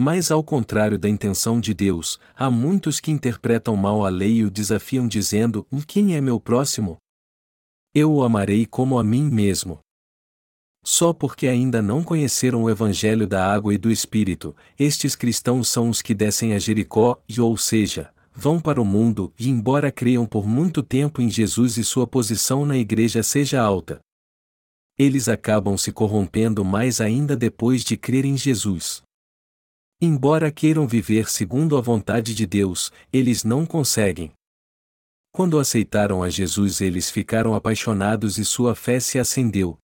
Mas 0.04 0.32
ao 0.32 0.44
contrário 0.44 0.98
da 0.98 1.08
intenção 1.08 1.62
de 1.62 1.76
Deus, 1.76 2.20
há 2.36 2.50
muitos 2.50 3.00
que 3.00 3.12
interpretam 3.12 3.76
mal 3.76 4.04
a 4.04 4.10
lei 4.10 4.38
e 4.38 4.44
o 4.44 4.50
desafiam 4.50 5.08
dizendo: 5.08 5.64
Quem 5.86 6.16
é 6.16 6.20
meu 6.20 6.40
próximo? 6.40 6.98
Eu 7.94 8.12
o 8.12 8.24
amarei 8.24 8.66
como 8.66 8.98
a 8.98 9.04
mim 9.04 9.30
mesmo. 9.30 9.78
Só 10.84 11.14
porque 11.14 11.46
ainda 11.48 11.84
não 11.84 12.04
conheceram 12.04 12.64
o 12.64 12.70
Evangelho 12.72 13.28
da 13.28 13.46
água 13.54 13.76
e 13.76 13.78
do 13.78 13.92
Espírito, 13.92 14.56
estes 14.80 15.16
cristãos 15.16 15.68
são 15.68 15.88
os 15.88 16.02
que 16.02 16.16
descem 16.16 16.56
a 16.56 16.58
Jericó, 16.58 17.22
e 17.30 17.40
ou 17.40 17.56
seja, 17.56 18.12
vão 18.34 18.60
para 18.60 18.82
o 18.82 18.86
mundo 18.86 19.32
e, 19.38 19.50
embora 19.52 19.92
creiam 19.92 20.26
por 20.26 20.48
muito 20.48 20.82
tempo 20.82 21.22
em 21.22 21.30
Jesus 21.30 21.78
e 21.78 21.84
sua 21.84 22.08
posição 22.08 22.66
na 22.66 22.76
igreja 22.76 23.22
seja 23.22 23.62
alta, 23.62 24.00
eles 24.98 25.30
acabam 25.30 25.78
se 25.78 25.92
corrompendo 25.92 26.66
mais 26.66 27.00
ainda 27.00 27.36
depois 27.36 27.84
de 27.84 27.96
crer 27.96 28.26
em 28.26 28.36
Jesus. 28.36 29.04
Embora 30.02 30.52
queiram 30.52 30.88
viver 30.88 31.30
segundo 31.30 31.78
a 31.78 31.82
vontade 31.82 32.34
de 32.34 32.48
Deus, 32.48 32.92
eles 33.14 33.44
não 33.44 33.66
conseguem. 33.66 34.32
Quando 35.32 35.60
aceitaram 35.60 36.24
a 36.24 36.30
Jesus, 36.30 36.82
eles 36.82 37.12
ficaram 37.12 37.54
apaixonados 37.54 38.38
e 38.38 38.44
sua 38.44 38.74
fé 38.74 39.00
se 39.00 39.20
acendeu, 39.20 39.78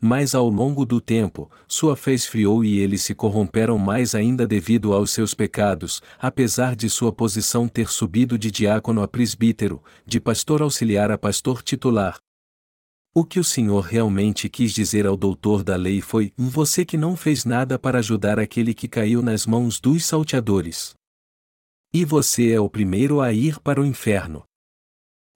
mas 0.00 0.34
ao 0.34 0.48
longo 0.48 0.84
do 0.84 1.00
tempo, 1.00 1.50
sua 1.66 1.96
fé 1.96 2.12
esfriou 2.12 2.62
e 2.62 2.78
eles 2.78 3.02
se 3.02 3.14
corromperam 3.14 3.78
mais 3.78 4.14
ainda 4.14 4.46
devido 4.46 4.92
aos 4.92 5.10
seus 5.10 5.32
pecados, 5.32 6.02
apesar 6.18 6.76
de 6.76 6.90
sua 6.90 7.10
posição 7.10 7.66
ter 7.66 7.88
subido 7.88 8.38
de 8.38 8.50
diácono 8.50 9.02
a 9.02 9.08
presbítero, 9.08 9.82
de 10.04 10.20
pastor 10.20 10.60
auxiliar 10.60 11.10
a 11.10 11.16
pastor 11.16 11.62
titular. 11.62 12.18
O 13.18 13.24
que 13.24 13.40
o 13.40 13.44
Senhor 13.44 13.80
realmente 13.80 14.46
quis 14.46 14.74
dizer 14.74 15.06
ao 15.06 15.16
doutor 15.16 15.64
da 15.64 15.74
lei 15.74 16.02
foi: 16.02 16.34
Você 16.36 16.84
que 16.84 16.98
não 16.98 17.16
fez 17.16 17.46
nada 17.46 17.78
para 17.78 18.00
ajudar 18.00 18.38
aquele 18.38 18.74
que 18.74 18.86
caiu 18.86 19.22
nas 19.22 19.46
mãos 19.46 19.80
dos 19.80 20.04
salteadores. 20.04 20.94
E 21.94 22.04
você 22.04 22.50
é 22.50 22.60
o 22.60 22.68
primeiro 22.68 23.22
a 23.22 23.32
ir 23.32 23.58
para 23.60 23.80
o 23.80 23.86
inferno. 23.86 24.44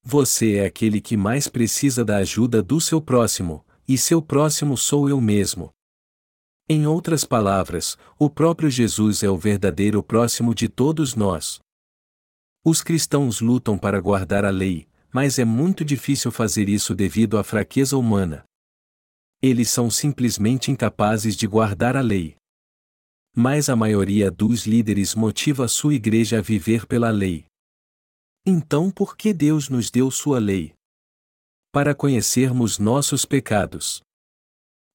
Você 0.04 0.56
é 0.56 0.66
aquele 0.66 1.00
que 1.00 1.16
mais 1.16 1.48
precisa 1.48 2.04
da 2.04 2.18
ajuda 2.18 2.62
do 2.62 2.82
seu 2.82 3.00
próximo, 3.00 3.64
e 3.88 3.96
seu 3.96 4.20
próximo 4.20 4.76
sou 4.76 5.08
eu 5.08 5.18
mesmo. 5.18 5.72
Em 6.68 6.86
outras 6.86 7.24
palavras, 7.24 7.96
o 8.18 8.28
próprio 8.28 8.68
Jesus 8.68 9.22
é 9.22 9.30
o 9.30 9.38
verdadeiro 9.38 10.02
próximo 10.02 10.54
de 10.54 10.68
todos 10.68 11.14
nós. 11.14 11.60
Os 12.62 12.82
cristãos 12.82 13.40
lutam 13.40 13.78
para 13.78 13.98
guardar 14.02 14.44
a 14.44 14.50
lei, 14.50 14.86
mas 15.12 15.38
é 15.38 15.44
muito 15.44 15.84
difícil 15.84 16.30
fazer 16.30 16.68
isso 16.68 16.94
devido 16.94 17.38
à 17.38 17.44
fraqueza 17.44 17.96
humana. 17.96 18.44
Eles 19.42 19.70
são 19.70 19.90
simplesmente 19.90 20.70
incapazes 20.70 21.34
de 21.34 21.46
guardar 21.46 21.96
a 21.96 22.00
lei. 22.00 22.36
Mas 23.34 23.68
a 23.68 23.76
maioria 23.76 24.30
dos 24.30 24.66
líderes 24.66 25.14
motiva 25.14 25.66
sua 25.68 25.94
igreja 25.94 26.38
a 26.38 26.42
viver 26.42 26.86
pela 26.86 27.10
lei. 27.10 27.46
Então, 28.44 28.90
por 28.90 29.16
que 29.16 29.32
Deus 29.32 29.68
nos 29.68 29.90
deu 29.90 30.10
sua 30.10 30.38
lei? 30.38 30.72
Para 31.72 31.94
conhecermos 31.94 32.78
nossos 32.78 33.24
pecados. 33.24 34.02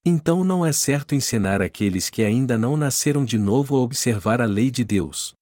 Então 0.06 0.44
não 0.44 0.64
é 0.64 0.72
certo 0.72 1.16
ensinar 1.16 1.62
aqueles 1.64 2.12
que 2.12 2.24
ainda 2.24 2.58
não 2.60 2.78
nasceram 2.78 3.26
de 3.26 3.40
novo 3.40 3.76
a 3.76 3.80
observar 3.80 4.40
a 4.40 4.46
lei 4.46 4.70
de 4.70 4.84
Deus. 4.84 5.34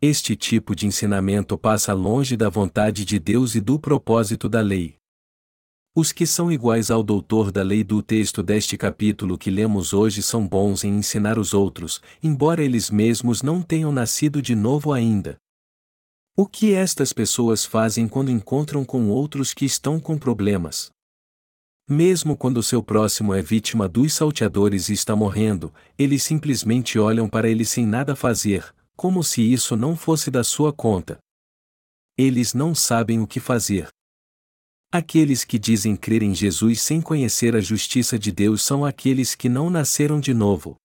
Este 0.00 0.36
tipo 0.36 0.76
de 0.76 0.86
ensinamento 0.86 1.56
passa 1.56 1.94
longe 1.94 2.36
da 2.36 2.50
vontade 2.50 3.02
de 3.02 3.18
Deus 3.18 3.54
e 3.54 3.62
do 3.62 3.78
propósito 3.78 4.46
da 4.46 4.60
lei. 4.60 4.96
Os 5.94 6.12
que 6.12 6.26
são 6.26 6.52
iguais 6.52 6.90
ao 6.90 7.02
doutor 7.02 7.50
da 7.50 7.62
lei 7.62 7.82
do 7.82 8.02
texto 8.02 8.42
deste 8.42 8.76
capítulo 8.76 9.38
que 9.38 9.50
lemos 9.50 9.94
hoje 9.94 10.22
são 10.22 10.46
bons 10.46 10.84
em 10.84 10.98
ensinar 10.98 11.38
os 11.38 11.54
outros, 11.54 12.02
embora 12.22 12.62
eles 12.62 12.90
mesmos 12.90 13.40
não 13.40 13.62
tenham 13.62 13.90
nascido 13.90 14.42
de 14.42 14.54
novo 14.54 14.92
ainda. 14.92 15.38
O 16.36 16.46
que 16.46 16.74
estas 16.74 17.14
pessoas 17.14 17.64
fazem 17.64 18.06
quando 18.06 18.30
encontram 18.30 18.84
com 18.84 19.08
outros 19.08 19.54
que 19.54 19.64
estão 19.64 19.98
com 19.98 20.18
problemas? 20.18 20.90
Mesmo 21.88 22.36
quando 22.36 22.62
seu 22.62 22.82
próximo 22.82 23.32
é 23.32 23.40
vítima 23.40 23.88
dos 23.88 24.12
salteadores 24.12 24.90
e 24.90 24.92
está 24.92 25.16
morrendo, 25.16 25.72
eles 25.96 26.22
simplesmente 26.22 26.98
olham 26.98 27.26
para 27.26 27.48
ele 27.48 27.64
sem 27.64 27.86
nada 27.86 28.14
fazer, 28.14 28.75
como 28.96 29.22
se 29.22 29.42
isso 29.42 29.76
não 29.76 29.94
fosse 29.94 30.30
da 30.30 30.42
sua 30.42 30.72
conta. 30.72 31.18
Eles 32.18 32.54
não 32.54 32.74
sabem 32.74 33.20
o 33.20 33.26
que 33.26 33.38
fazer. 33.38 33.88
Aqueles 34.90 35.44
que 35.44 35.58
dizem 35.58 35.94
crer 35.94 36.22
em 36.22 36.34
Jesus 36.34 36.80
sem 36.80 37.02
conhecer 37.02 37.54
a 37.54 37.60
justiça 37.60 38.18
de 38.18 38.32
Deus 38.32 38.62
são 38.62 38.84
aqueles 38.84 39.34
que 39.34 39.48
não 39.48 39.68
nasceram 39.68 40.18
de 40.18 40.32
novo. 40.32 40.76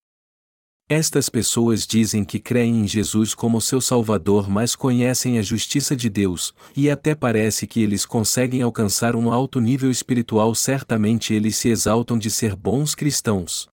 Estas 0.89 1.29
pessoas 1.29 1.87
dizem 1.87 2.25
que 2.25 2.37
creem 2.37 2.81
em 2.81 2.87
Jesus 2.87 3.33
como 3.33 3.61
seu 3.61 3.79
Salvador, 3.79 4.49
mas 4.49 4.75
conhecem 4.75 5.39
a 5.39 5.41
justiça 5.41 5.95
de 5.95 6.09
Deus, 6.09 6.53
e 6.75 6.89
até 6.89 7.15
parece 7.15 7.65
que 7.65 7.81
eles 7.81 8.05
conseguem 8.05 8.61
alcançar 8.61 9.15
um 9.15 9.31
alto 9.31 9.61
nível 9.61 9.89
espiritual. 9.89 10.53
Certamente 10.53 11.33
eles 11.33 11.55
se 11.55 11.69
exaltam 11.69 12.19
de 12.19 12.29
ser 12.29 12.57
bons 12.57 12.93
cristãos. 12.93 13.70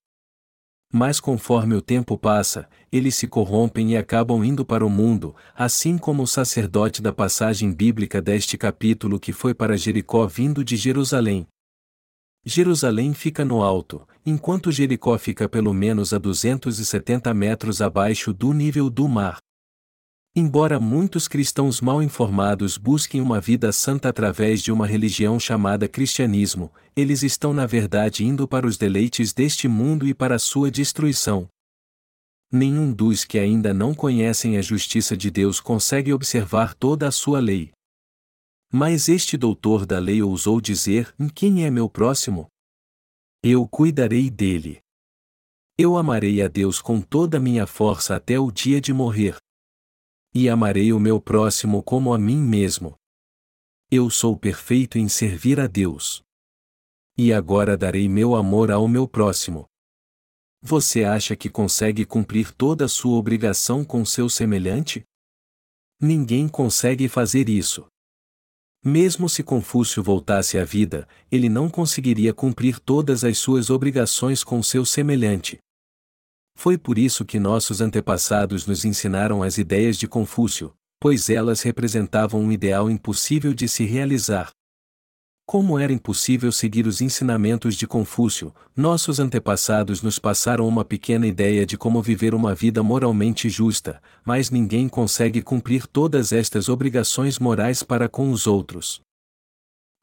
Mas 0.93 1.21
conforme 1.21 1.75
o 1.75 1.83
tempo 1.83 2.17
passa, 2.17 2.67
eles 2.91 3.15
se 3.15 3.29
corrompem 3.29 3.93
e 3.93 3.97
acabam 3.97 4.43
indo 4.43 4.65
para 4.65 4.87
o 4.87 4.89
mundo, 4.89 5.35
assim 5.55 5.99
como 5.99 6.23
o 6.23 6.27
sacerdote 6.27 7.03
da 7.03 7.13
passagem 7.13 7.73
bíblica 7.73 8.23
deste 8.23 8.57
capítulo 8.57 9.21
que 9.21 9.33
foi 9.33 9.53
para 9.53 9.77
Jericó 9.77 10.27
vindo 10.27 10.65
de 10.65 10.77
Jerusalém. 10.77 11.47
Jerusalém 12.45 13.13
fica 13.13 13.45
no 13.45 13.63
alto, 13.63 14.09
enquanto 14.25 14.73
Jericó 14.73 15.19
fica 15.19 15.47
pelo 15.47 15.75
menos 15.75 16.15
a 16.15 16.19
270 16.19 17.35
metros 17.35 17.83
abaixo 17.83 18.33
do 18.33 18.55
nível 18.55 18.89
do 18.89 19.07
mar. 19.07 19.39
Embora 20.41 20.79
muitos 20.79 21.27
cristãos 21.27 21.81
mal 21.81 22.01
informados 22.01 22.79
busquem 22.79 23.21
uma 23.21 23.41
vida 23.41 23.73
santa 23.73 24.09
através 24.09 24.63
de 24.63 24.71
uma 24.71 24.87
religião 24.87 25.37
chamada 25.41 25.89
cristianismo, 25.89 26.71
eles 26.95 27.25
estão 27.25 27.53
na 27.53 27.67
verdade 27.67 28.25
indo 28.25 28.47
para 28.47 28.65
os 28.65 28.77
deleites 28.77 29.33
deste 29.33 29.67
mundo 29.67 30.07
e 30.07 30.15
para 30.15 30.39
sua 30.39 30.71
destruição. 30.71 31.49
Nenhum 32.53 32.93
dos 32.93 33.25
que 33.25 33.37
ainda 33.37 33.75
não 33.75 33.93
conhecem 33.93 34.57
a 34.57 34.63
justiça 34.63 35.17
de 35.17 35.29
Deus 35.29 35.59
consegue 35.59 36.13
observar 36.13 36.73
toda 36.73 37.09
a 37.09 37.11
sua 37.11 37.41
lei. 37.41 37.73
Mas 38.73 39.09
este 39.09 39.37
doutor 39.37 39.85
da 39.85 39.99
lei 39.99 40.23
ousou 40.23 40.61
dizer: 40.61 41.13
Quem 41.35 41.65
é 41.65 41.71
meu 41.71 41.91
próximo? 41.91 42.47
Eu 43.43 43.67
cuidarei 43.67 44.31
dele. 44.31 44.79
Eu 45.77 45.97
amarei 45.97 46.41
a 46.41 46.47
Deus 46.47 46.81
com 46.81 47.01
toda 47.01 47.39
a 47.39 47.41
minha 47.41 47.67
força 47.67 48.15
até 48.15 48.39
o 48.39 48.53
dia 48.53 48.81
de 48.81 48.93
morrer. 48.93 49.37
E 50.35 50.49
amarei 50.49 50.93
o 50.93 51.01
meu 51.01 51.21
próximo 51.21 51.83
como 51.83 52.13
a 52.13 52.19
mim 52.19 52.39
mesmo. 52.39 52.97
Eu 53.91 54.11
sou 54.11 54.37
perfeito 54.37 54.99
em 54.99 55.09
servir 55.09 55.59
a 55.59 55.67
Deus. 55.67 56.23
E 57.17 57.33
agora 57.33 57.77
darei 57.77 58.09
meu 58.09 58.37
amor 58.37 58.71
ao 58.71 58.87
meu 58.87 59.09
próximo. 59.09 59.67
Você 60.61 61.05
acha 61.05 61.35
que 61.35 61.49
consegue 61.49 62.05
cumprir 62.05 62.53
toda 62.53 62.85
a 62.85 62.89
sua 62.89 63.17
obrigação 63.17 63.85
com 63.85 64.05
seu 64.05 64.29
semelhante? 64.29 65.05
Ninguém 66.01 66.49
consegue 66.49 67.09
fazer 67.09 67.49
isso. 67.49 67.87
Mesmo 68.85 69.29
se 69.29 69.43
Confúcio 69.43 70.03
voltasse 70.03 70.59
à 70.59 70.65
vida, 70.65 71.09
ele 71.31 71.49
não 71.49 71.69
conseguiria 71.69 72.33
cumprir 72.33 72.79
todas 72.79 73.25
as 73.25 73.39
suas 73.39 73.71
obrigações 73.71 74.45
com 74.45 74.63
seu 74.63 74.85
semelhante. 74.85 75.59
Foi 76.61 76.77
por 76.77 76.99
isso 76.99 77.25
que 77.25 77.39
nossos 77.39 77.81
antepassados 77.81 78.67
nos 78.67 78.85
ensinaram 78.85 79.45
as 79.45 79.59
ideias 79.59 79.97
de 79.97 80.09
Confúcio, 80.09 80.75
pois 80.99 81.31
elas 81.31 81.63
representavam 81.63 82.41
um 82.41 82.51
ideal 82.51 82.91
impossível 82.91 83.55
de 83.55 83.69
se 83.69 83.85
realizar. 83.85 84.51
Como 85.47 85.79
era 85.79 85.93
impossível 85.93 86.51
seguir 86.51 86.89
os 86.89 87.01
ensinamentos 87.01 87.77
de 87.77 87.87
Confúcio, 87.87 88.53
nossos 88.75 89.21
antepassados 89.21 90.03
nos 90.03 90.19
passaram 90.19 90.67
uma 90.67 90.85
pequena 90.85 91.29
ideia 91.29 91.65
de 91.65 91.79
como 91.79 92.03
viver 92.03 92.35
uma 92.35 92.57
vida 92.57 92.83
moralmente 92.83 93.49
justa, 93.49 94.03
mas 94.25 94.51
ninguém 94.51 94.89
consegue 94.89 95.41
cumprir 95.41 95.87
todas 95.87 96.33
estas 96.33 96.69
obrigações 96.69 97.39
morais 97.39 97.85
para 97.85 98.09
com 98.09 98.33
os 98.33 98.49
outros. 98.49 99.01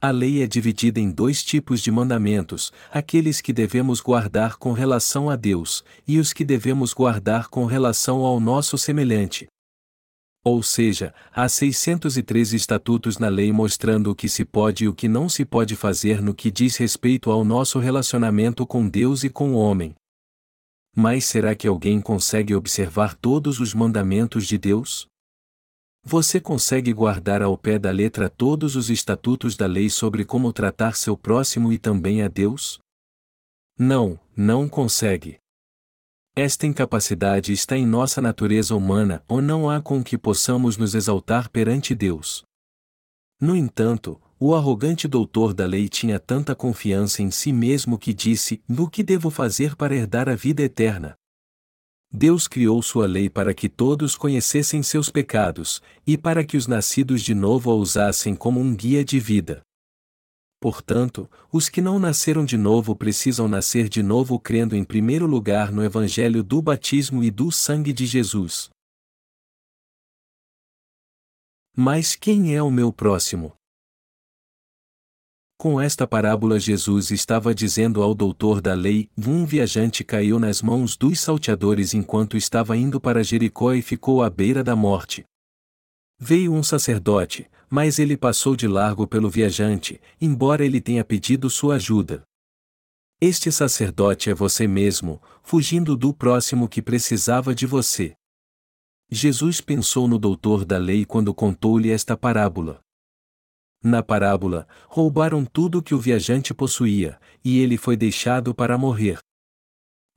A 0.00 0.10
lei 0.10 0.42
é 0.42 0.46
dividida 0.46 1.00
em 1.00 1.10
dois 1.10 1.42
tipos 1.42 1.80
de 1.80 1.90
mandamentos: 1.90 2.70
aqueles 2.90 3.40
que 3.40 3.52
devemos 3.52 4.00
guardar 4.00 4.56
com 4.56 4.72
relação 4.72 5.30
a 5.30 5.36
Deus, 5.36 5.82
e 6.06 6.18
os 6.18 6.34
que 6.34 6.44
devemos 6.44 6.92
guardar 6.92 7.48
com 7.48 7.64
relação 7.64 8.24
ao 8.24 8.38
nosso 8.38 8.76
semelhante. 8.76 9.46
Ou 10.44 10.62
seja, 10.62 11.14
há 11.34 11.48
613 11.48 12.54
estatutos 12.54 13.18
na 13.18 13.28
lei 13.28 13.50
mostrando 13.50 14.10
o 14.10 14.14
que 14.14 14.28
se 14.28 14.44
pode 14.44 14.84
e 14.84 14.88
o 14.88 14.94
que 14.94 15.08
não 15.08 15.28
se 15.28 15.44
pode 15.44 15.74
fazer 15.74 16.22
no 16.22 16.34
que 16.34 16.52
diz 16.52 16.76
respeito 16.76 17.30
ao 17.30 17.44
nosso 17.44 17.78
relacionamento 17.78 18.64
com 18.64 18.88
Deus 18.88 19.24
e 19.24 19.30
com 19.30 19.54
o 19.54 19.56
homem. 19.56 19.94
Mas 20.94 21.24
será 21.24 21.54
que 21.54 21.66
alguém 21.66 22.00
consegue 22.00 22.54
observar 22.54 23.14
todos 23.16 23.58
os 23.58 23.74
mandamentos 23.74 24.46
de 24.46 24.56
Deus? 24.56 25.08
Você 26.08 26.40
consegue 26.40 26.92
guardar 26.92 27.42
ao 27.42 27.58
pé 27.58 27.80
da 27.80 27.90
letra 27.90 28.30
todos 28.30 28.76
os 28.76 28.90
estatutos 28.90 29.56
da 29.56 29.66
lei 29.66 29.90
sobre 29.90 30.24
como 30.24 30.52
tratar 30.52 30.94
seu 30.94 31.16
próximo 31.16 31.72
e 31.72 31.78
também 31.78 32.22
a 32.22 32.28
Deus? 32.28 32.78
Não, 33.76 34.16
não 34.36 34.68
consegue. 34.68 35.40
Esta 36.36 36.64
incapacidade 36.64 37.52
está 37.52 37.76
em 37.76 37.84
nossa 37.84 38.20
natureza 38.20 38.76
humana 38.76 39.24
ou 39.26 39.42
não 39.42 39.68
há 39.68 39.82
com 39.82 40.00
que 40.04 40.16
possamos 40.16 40.76
nos 40.76 40.94
exaltar 40.94 41.50
perante 41.50 41.92
Deus. 41.92 42.44
No 43.40 43.56
entanto, 43.56 44.22
o 44.38 44.54
arrogante 44.54 45.08
doutor 45.08 45.52
da 45.52 45.66
lei 45.66 45.88
tinha 45.88 46.20
tanta 46.20 46.54
confiança 46.54 47.20
em 47.20 47.32
si 47.32 47.52
mesmo 47.52 47.98
que 47.98 48.14
disse: 48.14 48.62
No 48.68 48.88
que 48.88 49.02
devo 49.02 49.28
fazer 49.28 49.74
para 49.74 49.96
herdar 49.96 50.28
a 50.28 50.36
vida 50.36 50.62
eterna? 50.62 51.16
Deus 52.18 52.48
criou 52.48 52.80
sua 52.80 53.06
lei 53.06 53.28
para 53.28 53.52
que 53.52 53.68
todos 53.68 54.16
conhecessem 54.16 54.82
seus 54.82 55.10
pecados, 55.10 55.82
e 56.06 56.16
para 56.16 56.42
que 56.42 56.56
os 56.56 56.66
nascidos 56.66 57.20
de 57.20 57.34
novo 57.34 57.70
a 57.70 57.74
usassem 57.74 58.34
como 58.34 58.58
um 58.58 58.74
guia 58.74 59.04
de 59.04 59.20
vida. 59.20 59.60
Portanto, 60.58 61.30
os 61.52 61.68
que 61.68 61.82
não 61.82 61.98
nasceram 61.98 62.42
de 62.42 62.56
novo 62.56 62.96
precisam 62.96 63.46
nascer 63.46 63.86
de 63.86 64.02
novo 64.02 64.40
crendo 64.40 64.74
em 64.74 64.82
primeiro 64.82 65.26
lugar 65.26 65.70
no 65.70 65.84
Evangelho 65.84 66.42
do 66.42 66.62
batismo 66.62 67.22
e 67.22 67.30
do 67.30 67.52
sangue 67.52 67.92
de 67.92 68.06
Jesus. 68.06 68.70
Mas 71.76 72.16
quem 72.16 72.56
é 72.56 72.62
o 72.62 72.70
meu 72.70 72.90
próximo? 72.90 73.52
Com 75.58 75.80
esta 75.80 76.06
parábola, 76.06 76.60
Jesus 76.60 77.10
estava 77.10 77.54
dizendo 77.54 78.02
ao 78.02 78.14
doutor 78.14 78.60
da 78.60 78.74
lei: 78.74 79.08
um 79.16 79.46
viajante 79.46 80.04
caiu 80.04 80.38
nas 80.38 80.60
mãos 80.60 80.96
dos 80.96 81.18
salteadores 81.18 81.94
enquanto 81.94 82.36
estava 82.36 82.76
indo 82.76 83.00
para 83.00 83.24
Jericó 83.24 83.72
e 83.72 83.80
ficou 83.80 84.22
à 84.22 84.28
beira 84.28 84.62
da 84.62 84.76
morte. 84.76 85.24
Veio 86.18 86.52
um 86.52 86.62
sacerdote, 86.62 87.48
mas 87.70 87.98
ele 87.98 88.16
passou 88.16 88.54
de 88.54 88.68
largo 88.68 89.06
pelo 89.06 89.30
viajante, 89.30 90.00
embora 90.20 90.64
ele 90.64 90.80
tenha 90.80 91.04
pedido 91.04 91.48
sua 91.48 91.76
ajuda. 91.76 92.22
Este 93.18 93.50
sacerdote 93.50 94.28
é 94.28 94.34
você 94.34 94.68
mesmo, 94.68 95.22
fugindo 95.42 95.96
do 95.96 96.12
próximo 96.12 96.68
que 96.68 96.82
precisava 96.82 97.54
de 97.54 97.66
você. 97.66 98.14
Jesus 99.10 99.62
pensou 99.62 100.06
no 100.06 100.18
doutor 100.18 100.66
da 100.66 100.76
lei 100.76 101.06
quando 101.06 101.32
contou-lhe 101.32 101.90
esta 101.90 102.14
parábola. 102.14 102.85
Na 103.82 104.02
parábola, 104.02 104.66
roubaram 104.86 105.44
tudo 105.44 105.82
que 105.82 105.94
o 105.94 105.98
viajante 105.98 106.52
possuía, 106.52 107.20
e 107.44 107.58
ele 107.60 107.76
foi 107.76 107.96
deixado 107.96 108.54
para 108.54 108.76
morrer. 108.76 109.18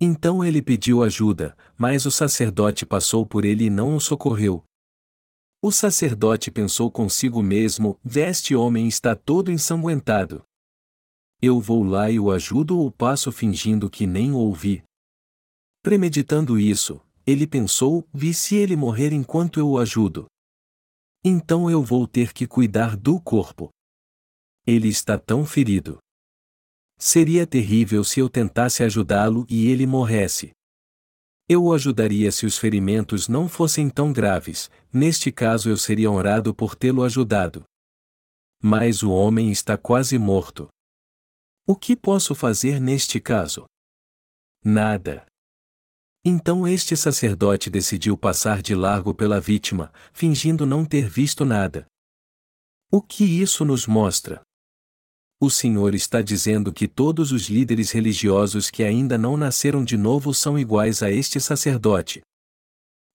Então 0.02 0.44
ele 0.44 0.62
pediu 0.62 1.04
ajuda, 1.04 1.58
mas 1.78 2.06
o 2.06 2.12
sacerdote 2.12 2.86
passou 2.86 3.26
por 3.26 3.44
ele 3.44 3.66
e 3.66 3.70
não 3.70 3.96
o 3.96 4.00
socorreu. 4.00 4.64
O 5.62 5.72
sacerdote 5.72 6.50
pensou 6.50 6.90
consigo 6.90 7.44
mesmo: 7.44 8.00
Este 8.16 8.56
homem 8.56 8.88
está 8.88 9.14
todo 9.14 9.52
ensanguentado. 9.52 10.42
Eu 11.42 11.60
vou 11.60 11.84
lá 11.84 12.10
e 12.10 12.20
o 12.20 12.32
ajudo 12.32 12.80
ou 12.80 12.90
passo 12.90 13.32
fingindo 13.32 13.90
que 13.90 14.08
nem 14.08 14.32
o 14.32 14.38
ouvi. 14.38 14.84
Premeditando 15.82 16.58
isso, 16.58 17.02
ele 17.26 17.46
pensou: 17.46 18.08
vi 18.14 18.34
se 18.34 18.56
ele 18.56 18.76
morrer 18.76 19.12
enquanto 19.12 19.60
eu 19.60 19.70
o 19.70 19.78
ajudo. 19.78 20.28
Então 21.24 21.70
eu 21.70 21.84
vou 21.84 22.08
ter 22.08 22.32
que 22.32 22.48
cuidar 22.48 22.96
do 22.96 23.20
corpo. 23.20 23.70
Ele 24.66 24.88
está 24.88 25.18
tão 25.18 25.46
ferido. 25.46 26.00
Seria 26.98 27.46
terrível 27.46 28.04
se 28.04 28.20
eu 28.20 28.30
tentasse 28.30 28.84
ajudá-lo 28.84 29.46
e 29.50 29.68
ele 29.68 29.86
morresse. 29.86 30.52
Eu 31.48 31.64
o 31.64 31.74
ajudaria 31.74 32.32
se 32.32 32.46
os 32.46 32.58
ferimentos 32.58 33.28
não 33.28 33.50
fossem 33.50 33.90
tão 33.90 34.14
graves, 34.14 34.70
neste 34.94 35.32
caso 35.32 35.70
eu 35.70 35.78
seria 35.78 36.12
honrado 36.12 36.54
por 36.54 36.76
tê-lo 36.76 37.04
ajudado. 37.04 37.64
Mas 38.62 39.02
o 39.02 39.12
homem 39.12 39.52
está 39.52 39.78
quase 39.78 40.18
morto. 40.18 40.70
O 41.66 41.76
que 41.76 41.96
posso 41.96 42.36
fazer 42.36 42.80
neste 42.80 43.20
caso? 43.20 43.66
Nada. 44.64 45.26
Então 46.24 46.68
este 46.68 46.98
sacerdote 46.98 47.70
decidiu 47.70 48.18
passar 48.18 48.62
de 48.62 48.76
largo 48.76 49.14
pela 49.14 49.40
vítima, 49.40 49.92
fingindo 50.12 50.66
não 50.66 50.84
ter 50.84 51.08
visto 51.08 51.46
nada. 51.46 51.86
O 52.92 53.02
que 53.02 53.24
isso 53.24 53.64
nos 53.64 53.88
mostra? 53.88 54.42
O 55.42 55.50
Senhor 55.50 55.96
está 55.96 56.22
dizendo 56.22 56.74
que 56.74 56.86
todos 56.86 57.32
os 57.32 57.48
líderes 57.48 57.92
religiosos 57.92 58.70
que 58.70 58.84
ainda 58.84 59.18
não 59.18 59.38
nasceram 59.38 59.86
de 59.86 59.96
novo 59.96 60.34
são 60.34 60.60
iguais 60.60 61.02
a 61.02 61.10
este 61.10 61.40
sacerdote. 61.40 62.22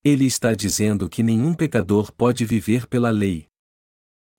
Ele 0.03 0.25
está 0.25 0.55
dizendo 0.55 1.07
que 1.09 1.23
nenhum 1.23 1.53
pecador 1.53 2.11
pode 2.13 2.47
viver 2.47 2.87
pela 2.87 3.11
lei. 3.11 3.47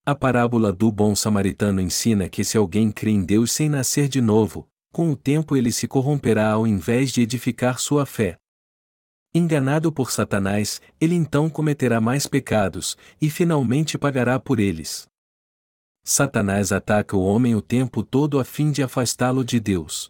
A 0.04 0.16
parábola 0.16 0.74
do 0.74 0.92
bom 0.92 1.16
samaritano 1.16 1.80
ensina 1.80 2.28
que 2.28 2.44
se 2.44 2.58
alguém 2.58 2.92
crê 2.92 3.12
em 3.12 3.24
Deus 3.24 3.52
sem 3.52 3.70
nascer 3.70 4.08
de 4.08 4.22
novo, 4.22 4.68
com 4.92 5.12
o 5.12 5.16
tempo 5.16 5.56
ele 5.56 5.72
se 5.72 5.88
corromperá 5.88 6.52
ao 6.52 6.66
invés 6.66 7.12
de 7.12 7.22
edificar 7.22 7.80
sua 7.80 8.06
fé. 8.06 8.38
Enganado 9.38 9.92
por 9.92 10.12
Satanás, 10.12 10.82
ele 10.98 11.14
então 11.14 11.50
cometerá 11.50 12.00
mais 12.00 12.26
pecados, 12.26 12.98
e 13.20 13.30
finalmente 13.30 13.98
pagará 13.98 14.40
por 14.40 14.62
eles. 14.62 15.10
Satanás 16.06 16.72
ataca 16.72 17.18
o 17.18 17.22
homem 17.22 17.54
o 17.54 17.62
tempo 17.62 18.02
todo 18.02 18.40
a 18.40 18.46
fim 18.46 18.72
de 18.72 18.82
afastá-lo 18.82 19.44
de 19.44 19.60
Deus. 19.60 20.10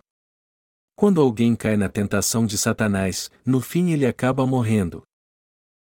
Quando 0.96 1.20
alguém 1.20 1.56
cai 1.56 1.76
na 1.76 1.90
tentação 1.90 2.46
de 2.46 2.56
Satanás, 2.56 3.32
no 3.44 3.62
fim 3.62 3.90
ele 3.90 4.06
acaba 4.06 4.46
morrendo. 4.46 5.02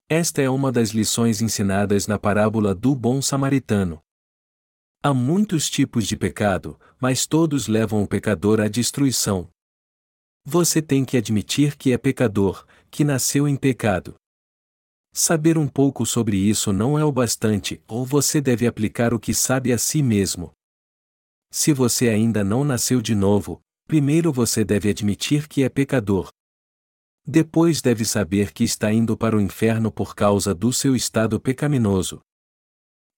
Esta 0.09 0.41
é 0.41 0.49
uma 0.49 0.71
das 0.71 0.91
lições 0.91 1.43
ensinadas 1.43 2.07
na 2.07 2.21
parábola 2.21 2.73
do 2.73 2.95
bom 2.95 3.21
samaritano. 3.21 4.01
Há 5.03 5.13
muitos 5.13 5.69
tipos 5.69 6.07
de 6.07 6.17
pecado, 6.17 6.79
mas 7.01 7.27
todos 7.27 7.67
levam 7.67 8.01
o 8.01 8.07
pecador 8.07 8.61
à 8.61 8.69
destruição. 8.69 9.51
Você 10.45 10.81
tem 10.81 11.05
que 11.05 11.17
admitir 11.17 11.77
que 11.77 11.93
é 11.93 11.99
pecador, 11.99 12.65
que 12.95 13.03
nasceu 13.03 13.49
em 13.49 13.57
pecado. 13.57 14.15
Saber 15.13 15.59
um 15.59 15.67
pouco 15.67 16.07
sobre 16.07 16.37
isso 16.37 16.73
não 16.73 16.97
é 16.97 17.05
o 17.05 17.11
bastante, 17.11 17.83
ou 17.89 18.07
você 18.07 18.41
deve 18.41 18.69
aplicar 18.69 19.13
o 19.13 19.19
que 19.19 19.35
sabe 19.35 19.73
a 19.73 19.79
si 19.79 20.01
mesmo. 20.01 20.53
Se 21.51 21.73
você 21.73 22.09
ainda 22.09 22.45
não 22.45 22.63
nasceu 22.63 23.03
de 23.03 23.13
novo, 23.13 23.61
primeiro 23.89 24.33
você 24.33 24.65
deve 24.65 24.89
admitir 24.89 25.49
que 25.49 25.65
é 25.65 25.69
pecador. 25.69 26.29
Depois 27.27 27.83
deve 27.83 28.05
saber 28.05 28.53
que 28.53 28.63
está 28.63 28.93
indo 28.93 29.17
para 29.17 29.37
o 29.37 29.41
inferno 29.41 29.91
por 29.91 30.15
causa 30.15 30.55
do 30.55 30.73
seu 30.73 30.95
estado 30.95 31.41
pecaminoso. 31.41 32.21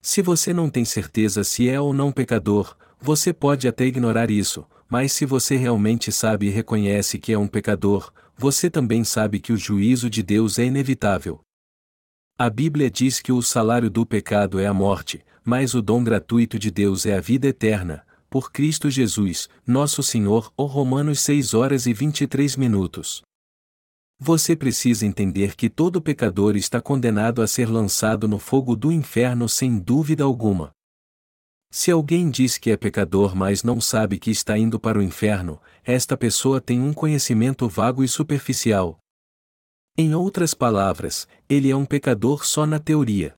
Se 0.01 0.23
você 0.23 0.53
não 0.53 0.71
tem 0.71 0.85
certeza 0.85 1.43
se 1.43 1.69
é 1.69 1.79
ou 1.79 1.93
não 1.93 2.11
pecador, 2.11 2.75
você 2.99 3.31
pode 3.31 3.67
até 3.67 3.85
ignorar 3.85 4.31
isso, 4.31 4.67
mas 4.89 5.11
se 5.11 5.23
você 5.23 5.55
realmente 5.55 6.11
sabe 6.11 6.47
e 6.47 6.49
reconhece 6.49 7.19
que 7.19 7.31
é 7.31 7.37
um 7.37 7.47
pecador, 7.47 8.11
você 8.37 8.69
também 8.69 9.03
sabe 9.03 9.39
que 9.39 9.51
o 9.51 9.57
juízo 9.57 10.09
de 10.09 10.21
Deus 10.21 10.59
é 10.59 10.65
inevitável. 10.65 11.41
A 12.37 12.49
Bíblia 12.49 12.89
diz 12.91 13.19
que 13.19 13.31
o 13.31 13.41
salário 13.41 13.89
do 13.89 14.05
pecado 14.05 14.59
é 14.59 14.67
a 14.67 14.73
morte, 14.73 15.25
mas 15.43 15.73
o 15.73 15.81
dom 15.81 16.03
gratuito 16.03 16.59
de 16.59 16.69
Deus 16.69 17.05
é 17.07 17.17
a 17.17 17.21
vida 17.21 17.47
eterna, 17.47 18.05
por 18.29 18.51
Cristo 18.51 18.91
Jesus, 18.91 19.49
nosso 19.65 20.03
Senhor, 20.03 20.53
ou 20.55 20.67
Romanos 20.67 21.19
6 21.21 21.55
horas 21.55 21.87
e 21.87 21.93
23 21.93 22.55
minutos. 22.55 23.23
Você 24.19 24.55
precisa 24.55 25.05
entender 25.05 25.55
que 25.55 25.69
todo 25.69 26.01
pecador 26.01 26.55
está 26.55 26.79
condenado 26.79 27.41
a 27.41 27.47
ser 27.47 27.67
lançado 27.69 28.27
no 28.27 28.37
fogo 28.37 28.75
do 28.75 28.91
inferno 28.91 29.49
sem 29.49 29.79
dúvida 29.79 30.23
alguma. 30.23 30.71
Se 31.69 31.91
alguém 31.91 32.29
diz 32.29 32.57
que 32.57 32.71
é 32.71 32.77
pecador 32.77 33.35
mas 33.35 33.63
não 33.63 33.81
sabe 33.81 34.17
que 34.17 34.31
está 34.31 34.57
indo 34.57 34.79
para 34.79 34.97
o 34.97 35.01
inferno, 35.01 35.61
esta 35.83 36.15
pessoa 36.15 36.61
tem 36.61 36.81
um 36.81 36.93
conhecimento 36.93 37.67
vago 37.67 38.03
e 38.03 38.07
superficial. 38.07 38.99
Em 39.97 40.13
outras 40.13 40.53
palavras, 40.53 41.27
ele 41.49 41.69
é 41.69 41.75
um 41.75 41.85
pecador 41.85 42.45
só 42.45 42.65
na 42.65 42.79
teoria. 42.79 43.35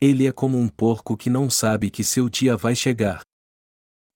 Ele 0.00 0.26
é 0.26 0.32
como 0.32 0.56
um 0.56 0.68
porco 0.68 1.16
que 1.16 1.28
não 1.28 1.50
sabe 1.50 1.90
que 1.90 2.04
seu 2.04 2.28
dia 2.28 2.56
vai 2.56 2.74
chegar. 2.74 3.22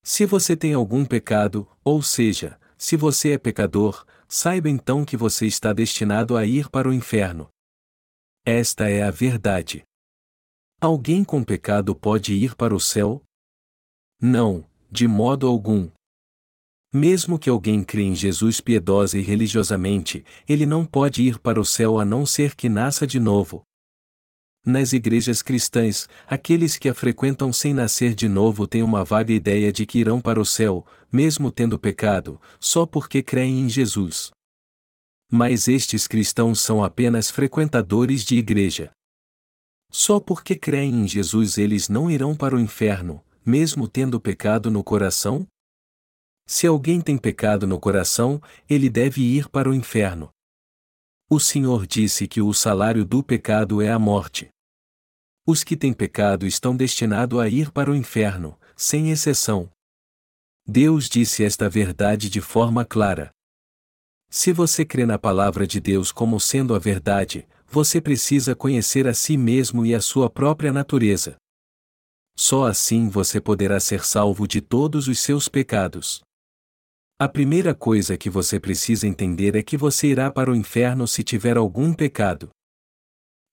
Se 0.05 0.25
você 0.25 0.57
tem 0.57 0.72
algum 0.72 1.05
pecado, 1.05 1.68
ou 1.85 2.03
seja, 2.03 2.59
se 2.79 2.96
você 2.96 3.33
é 3.33 3.38
pecador, 3.38 4.05
saiba 4.29 4.68
então 4.68 5.05
que 5.05 5.16
você 5.16 5.46
está 5.46 5.72
destinado 5.72 6.37
a 6.37 6.46
ir 6.46 6.68
para 6.68 6.88
o 6.88 6.92
inferno. 6.92 7.48
Esta 8.44 8.88
é 8.88 9.03
a 9.03 9.11
verdade. 9.11 9.85
Alguém 10.83 11.23
com 11.23 11.45
pecado 11.45 11.95
pode 11.95 12.35
ir 12.35 12.57
para 12.57 12.75
o 12.75 12.81
céu? 12.81 13.23
Não, 14.21 14.66
de 14.90 15.07
modo 15.07 15.47
algum. 15.47 15.88
Mesmo 16.92 17.38
que 17.38 17.49
alguém 17.49 17.85
crê 17.85 18.03
em 18.03 18.16
Jesus 18.16 18.61
piedosa 18.61 19.16
e 19.16 19.23
religiosamente, 19.23 20.25
ele 20.49 20.66
não 20.66 20.85
pode 20.85 21.23
ir 21.23 21.38
para 21.38 21.61
o 21.61 21.64
céu 21.64 22.01
a 22.01 22.05
não 22.05 22.27
ser 22.27 22.57
que 22.57 22.68
nasça 22.68 23.07
de 23.07 23.21
novo. 23.21 23.62
Nas 24.66 24.92
igrejas 24.92 25.40
cristãs, 25.40 26.09
aqueles 26.27 26.77
que 26.77 26.88
a 26.88 26.95
frequentam 26.95 27.53
sem 27.53 27.73
nascer 27.73 28.12
de 28.12 28.29
novo 28.29 28.66
têm 28.66 28.83
uma 28.83 29.05
vaga 29.05 29.33
ideia 29.33 29.73
de 29.73 29.87
que 29.87 30.01
irão 30.01 30.21
para 30.21 30.40
o 30.40 30.45
céu, 30.45 30.85
mesmo 31.12 31.53
tendo 31.53 31.79
pecado, 31.79 32.40
só 32.59 32.85
porque 32.85 33.23
creem 33.23 33.61
em 33.61 33.68
Jesus. 33.68 34.33
Mas 35.31 35.68
estes 35.68 36.09
cristãos 36.09 36.59
são 36.59 36.83
apenas 36.83 37.31
frequentadores 37.31 38.25
de 38.25 38.37
igreja. 38.37 38.90
Só 39.94 40.18
porque 40.18 40.57
creem 40.57 41.05
em 41.05 41.07
Jesus 41.07 41.59
eles 41.59 41.90
não 41.90 42.11
irão 42.11 42.35
para 42.35 42.57
o 42.57 42.61
inferno, 42.61 43.22
mesmo 43.44 43.87
tendo 43.87 44.18
pecado 44.18 44.70
no 44.70 44.83
coração? 44.83 45.46
Se 46.46 46.66
alguém 46.66 47.00
tem 47.00 47.18
pecado 47.18 47.66
no 47.66 47.78
coração, 47.78 48.40
ele 48.68 48.88
deve 48.88 49.20
ir 49.20 49.50
para 49.50 49.68
o 49.68 49.74
inferno. 49.74 50.31
O 51.28 51.38
Senhor 51.38 51.87
disse 51.87 52.26
que 52.26 52.40
o 52.40 52.52
salário 52.55 53.05
do 53.05 53.22
pecado 53.22 53.83
é 53.83 53.90
a 53.90 53.98
morte. 53.98 54.48
Os 55.46 55.62
que 55.62 55.76
têm 55.76 55.92
pecado 55.92 56.46
estão 56.46 56.74
destinados 56.74 57.38
a 57.38 57.48
ir 57.48 57.70
para 57.70 57.90
o 57.90 57.94
inferno, 57.94 58.59
sem 58.74 59.11
exceção. 59.11 59.70
Deus 60.66 61.09
disse 61.09 61.44
esta 61.44 61.68
verdade 61.68 62.31
de 62.31 62.40
forma 62.40 62.85
clara. 62.85 63.31
Se 64.31 64.52
você 64.52 64.85
crê 64.85 65.05
na 65.05 65.18
palavra 65.18 65.66
de 65.66 65.81
Deus 65.81 66.11
como 66.11 66.40
sendo 66.40 66.74
a 66.74 66.78
verdade, 66.78 67.46
você 67.72 68.02
precisa 68.02 68.54
conhecer 68.54 69.08
a 69.08 69.14
si 69.14 69.35
mesmo 69.35 69.87
e 69.87 69.94
a 69.94 70.00
sua 70.00 70.28
própria 70.28 70.70
natureza. 70.70 71.37
Só 72.37 72.66
assim 72.66 73.08
você 73.08 73.40
poderá 73.40 73.80
ser 73.80 74.04
salvo 74.04 74.46
de 74.46 74.61
todos 74.61 75.08
os 75.08 75.18
seus 75.18 75.48
pecados. 75.48 76.20
A 77.18 77.26
primeira 77.26 77.74
coisa 77.74 78.18
que 78.18 78.28
você 78.28 78.61
precisa 78.61 79.06
entender 79.06 79.56
é 79.56 79.62
que 79.62 79.78
você 79.78 80.08
irá 80.08 80.30
para 80.30 80.50
o 80.50 80.54
inferno 80.54 81.08
se 81.08 81.24
tiver 81.24 81.56
algum 81.56 81.94
pecado. 81.94 82.50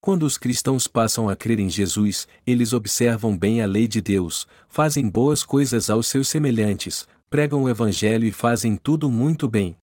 Quando 0.01 0.23
os 0.23 0.38
cristãos 0.38 0.86
passam 0.86 1.29
a 1.29 1.36
crer 1.36 1.60
em 1.60 1.69
Jesus, 1.69 2.27
eles 2.45 2.73
observam 2.73 3.38
bem 3.38 3.62
a 3.62 3.65
lei 3.65 3.88
de 3.88 4.01
Deus, 4.01 4.45
fazem 4.67 5.08
boas 5.08 5.43
coisas 5.43 5.89
aos 5.89 6.08
seus 6.08 6.27
semelhantes, 6.27 7.08
pregam 7.29 7.63
o 7.63 7.69
Evangelho 7.69 8.25
e 8.25 8.34
fazem 8.34 8.75
tudo 8.75 9.10
muito 9.10 9.47
bem. 9.47 9.77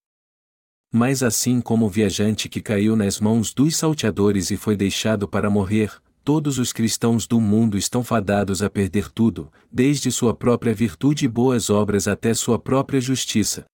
Mas 0.92 1.22
assim 1.22 1.60
como 1.60 1.86
o 1.86 1.90
viajante 1.90 2.48
que 2.48 2.60
caiu 2.60 2.96
nas 2.96 3.20
mãos 3.20 3.52
dos 3.52 3.76
salteadores 3.76 4.50
e 4.50 4.56
foi 4.56 4.76
deixado 4.76 5.28
para 5.28 5.50
morrer, 5.50 5.92
todos 6.24 6.58
os 6.58 6.72
cristãos 6.72 7.26
do 7.26 7.40
mundo 7.40 7.78
estão 7.78 8.02
fadados 8.02 8.62
a 8.62 8.70
perder 8.70 9.10
tudo, 9.10 9.52
desde 9.70 10.10
sua 10.10 10.34
própria 10.34 10.74
virtude 10.74 11.24
e 11.24 11.28
boas 11.28 11.70
obras 11.70 12.08
até 12.08 12.34
sua 12.34 12.58
própria 12.58 13.00
justiça. 13.00 13.64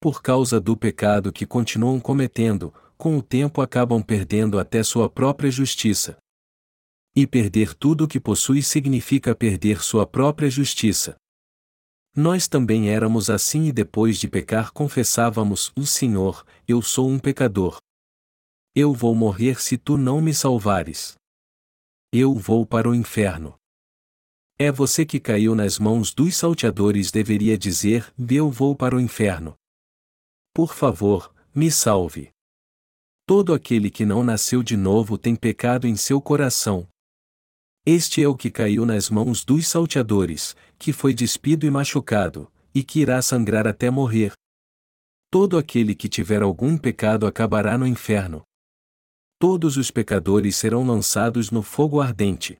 Por 0.00 0.20
causa 0.20 0.60
do 0.60 0.76
pecado 0.76 1.32
que 1.32 1.46
continuam 1.46 2.00
cometendo, 2.00 2.74
com 2.98 3.16
o 3.16 3.22
tempo 3.22 3.60
acabam 3.60 4.02
perdendo 4.02 4.58
até 4.58 4.82
sua 4.82 5.08
própria 5.08 5.50
justiça. 5.50 6.16
E 7.14 7.26
perder 7.26 7.74
tudo 7.74 8.04
o 8.04 8.08
que 8.08 8.18
possui 8.18 8.62
significa 8.62 9.34
perder 9.34 9.82
sua 9.82 10.06
própria 10.06 10.48
justiça. 10.48 11.14
Nós 12.14 12.46
também 12.46 12.90
éramos 12.90 13.30
assim 13.30 13.64
e 13.64 13.72
depois 13.72 14.18
de 14.18 14.28
pecar 14.28 14.70
confessávamos: 14.72 15.72
O 15.74 15.86
Senhor, 15.86 16.44
eu 16.68 16.82
sou 16.82 17.08
um 17.08 17.18
pecador. 17.18 17.78
Eu 18.74 18.92
vou 18.92 19.14
morrer 19.14 19.60
se 19.60 19.78
tu 19.78 19.96
não 19.96 20.20
me 20.20 20.34
salvares. 20.34 21.16
Eu 22.12 22.34
vou 22.34 22.66
para 22.66 22.88
o 22.88 22.94
inferno. 22.94 23.54
É 24.58 24.70
você 24.70 25.06
que 25.06 25.18
caiu 25.18 25.54
nas 25.54 25.78
mãos 25.78 26.12
dos 26.12 26.36
salteadores 26.36 27.10
deveria 27.10 27.56
dizer: 27.56 28.12
Eu 28.30 28.50
vou 28.50 28.76
para 28.76 28.94
o 28.94 29.00
inferno. 29.00 29.54
Por 30.54 30.74
favor, 30.74 31.34
me 31.54 31.70
salve. 31.70 32.30
Todo 33.26 33.54
aquele 33.54 33.90
que 33.90 34.04
não 34.04 34.22
nasceu 34.22 34.62
de 34.62 34.76
novo 34.76 35.16
tem 35.16 35.34
pecado 35.34 35.86
em 35.86 35.96
seu 35.96 36.20
coração. 36.20 36.86
Este 37.84 38.22
é 38.22 38.28
o 38.28 38.36
que 38.36 38.48
caiu 38.48 38.86
nas 38.86 39.10
mãos 39.10 39.44
dos 39.44 39.66
salteadores, 39.66 40.54
que 40.78 40.92
foi 40.92 41.12
despido 41.12 41.66
e 41.66 41.70
machucado, 41.70 42.48
e 42.72 42.84
que 42.84 43.00
irá 43.00 43.20
sangrar 43.20 43.66
até 43.66 43.90
morrer. 43.90 44.34
Todo 45.28 45.58
aquele 45.58 45.92
que 45.92 46.08
tiver 46.08 46.42
algum 46.42 46.78
pecado 46.78 47.26
acabará 47.26 47.76
no 47.76 47.84
inferno. 47.84 48.44
Todos 49.36 49.76
os 49.76 49.90
pecadores 49.90 50.54
serão 50.54 50.86
lançados 50.86 51.50
no 51.50 51.60
fogo 51.60 52.00
ardente. 52.00 52.56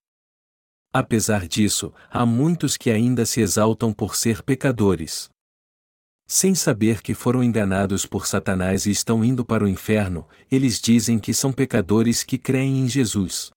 Apesar 0.93 1.47
disso, 1.47 1.95
há 2.11 2.27
muitos 2.27 2.77
que 2.77 2.91
ainda 2.91 3.25
se 3.25 3.41
exaltam 3.41 3.93
por 3.93 4.17
ser 4.17 4.43
pecadores. 4.43 5.31
Sem 6.27 6.53
saber 6.53 7.01
que 7.01 7.15
foram 7.15 7.45
enganados 7.45 8.05
por 8.05 8.27
Satanás 8.27 8.87
e 8.87 8.91
estão 8.91 9.25
indo 9.25 9.45
para 9.45 9.63
o 9.63 9.69
inferno, 9.69 10.27
eles 10.51 10.81
dizem 10.81 11.21
que 11.21 11.33
são 11.33 11.53
pecadores 11.53 12.25
que 12.25 12.37
creem 12.37 12.81
em 12.81 12.89
Jesus. 12.89 13.53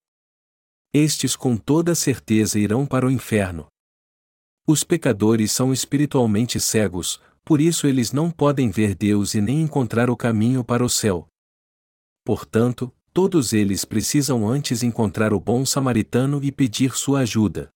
Estes 0.92 1.36
com 1.36 1.56
toda 1.56 1.94
certeza 1.94 2.58
irão 2.58 2.86
para 2.86 3.06
o 3.06 3.10
inferno. 3.10 3.66
Os 4.66 4.82
pecadores 4.82 5.52
são 5.52 5.72
espiritualmente 5.72 6.58
cegos, 6.58 7.20
por 7.44 7.60
isso 7.60 7.86
eles 7.86 8.10
não 8.10 8.30
podem 8.30 8.70
ver 8.70 8.94
Deus 8.94 9.34
e 9.34 9.40
nem 9.40 9.62
encontrar 9.62 10.10
o 10.10 10.16
caminho 10.16 10.64
para 10.64 10.84
o 10.84 10.88
céu. 10.88 11.28
Portanto, 12.24 12.92
todos 13.12 13.52
eles 13.52 13.84
precisam 13.84 14.48
antes 14.48 14.82
encontrar 14.82 15.32
o 15.32 15.38
bom 15.38 15.64
samaritano 15.64 16.42
e 16.42 16.50
pedir 16.50 16.96
sua 16.96 17.20
ajuda. 17.20 17.70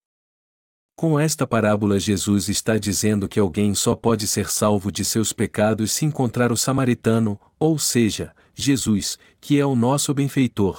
Com 0.96 1.18
esta 1.18 1.46
parábola, 1.46 1.98
Jesus 1.98 2.48
está 2.48 2.76
dizendo 2.76 3.28
que 3.28 3.40
alguém 3.40 3.74
só 3.74 3.94
pode 3.94 4.26
ser 4.26 4.50
salvo 4.50 4.92
de 4.92 5.04
seus 5.04 5.32
pecados 5.32 5.92
se 5.92 6.04
encontrar 6.04 6.52
o 6.52 6.56
samaritano, 6.56 7.40
ou 7.58 7.78
seja, 7.78 8.34
Jesus, 8.54 9.18
que 9.40 9.58
é 9.58 9.64
o 9.64 9.74
nosso 9.74 10.12
benfeitor. 10.12 10.78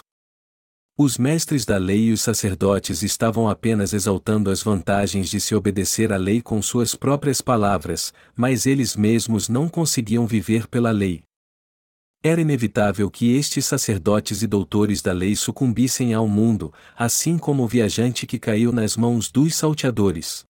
Os 1.03 1.17
mestres 1.17 1.65
da 1.65 1.79
lei 1.79 2.09
e 2.09 2.11
os 2.11 2.21
sacerdotes 2.21 3.01
estavam 3.01 3.49
apenas 3.49 3.91
exaltando 3.91 4.51
as 4.51 4.61
vantagens 4.61 5.31
de 5.31 5.39
se 5.39 5.55
obedecer 5.55 6.13
à 6.13 6.15
lei 6.15 6.43
com 6.43 6.61
suas 6.61 6.93
próprias 6.93 7.41
palavras, 7.41 8.13
mas 8.35 8.67
eles 8.67 8.95
mesmos 8.95 9.49
não 9.49 9.67
conseguiam 9.67 10.27
viver 10.27 10.67
pela 10.67 10.91
lei. 10.91 11.23
Era 12.21 12.39
inevitável 12.39 13.09
que 13.09 13.35
estes 13.35 13.65
sacerdotes 13.65 14.43
e 14.43 14.47
doutores 14.47 15.01
da 15.01 15.11
lei 15.11 15.35
sucumbissem 15.35 16.13
ao 16.13 16.27
mundo, 16.27 16.71
assim 16.95 17.35
como 17.35 17.63
o 17.63 17.67
viajante 17.67 18.27
que 18.27 18.37
caiu 18.37 18.71
nas 18.71 18.95
mãos 18.95 19.31
dos 19.31 19.55
salteadores. 19.55 20.43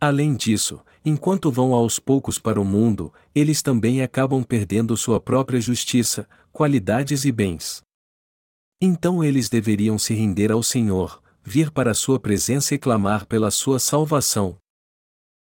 Além 0.00 0.36
disso, 0.36 0.78
enquanto 1.04 1.50
vão 1.50 1.74
aos 1.74 1.98
poucos 1.98 2.38
para 2.38 2.60
o 2.60 2.64
mundo, 2.64 3.12
eles 3.34 3.60
também 3.60 4.02
acabam 4.02 4.44
perdendo 4.44 4.96
sua 4.96 5.18
própria 5.18 5.60
justiça, 5.60 6.28
qualidades 6.52 7.24
e 7.24 7.32
bens. 7.32 7.87
Então 8.80 9.24
eles 9.24 9.48
deveriam 9.48 9.98
se 9.98 10.14
render 10.14 10.52
ao 10.52 10.62
Senhor, 10.62 11.20
vir 11.42 11.70
para 11.70 11.94
sua 11.94 12.20
presença 12.20 12.74
e 12.74 12.78
clamar 12.78 13.26
pela 13.26 13.50
sua 13.50 13.80
salvação. 13.80 14.56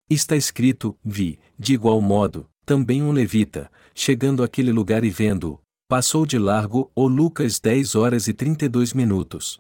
Está 0.09 0.37
escrito: 0.37 0.97
Vi, 1.05 1.39
de 1.59 1.75
igual 1.75 2.01
modo, 2.01 2.49
também 2.65 3.03
um 3.03 3.11
levita, 3.11 3.71
chegando 3.95 4.45
àquele 4.45 4.71
lugar 4.71 5.03
e 5.03 5.11
vendo, 5.11 5.61
passou 5.89 6.25
de 6.25 6.39
largo, 6.39 6.91
ou 6.95 7.09
Lucas 7.09 7.59
10 7.59 7.97
horas 7.97 8.29
e 8.29 8.33
32 8.33 8.93
minutos. 8.93 9.59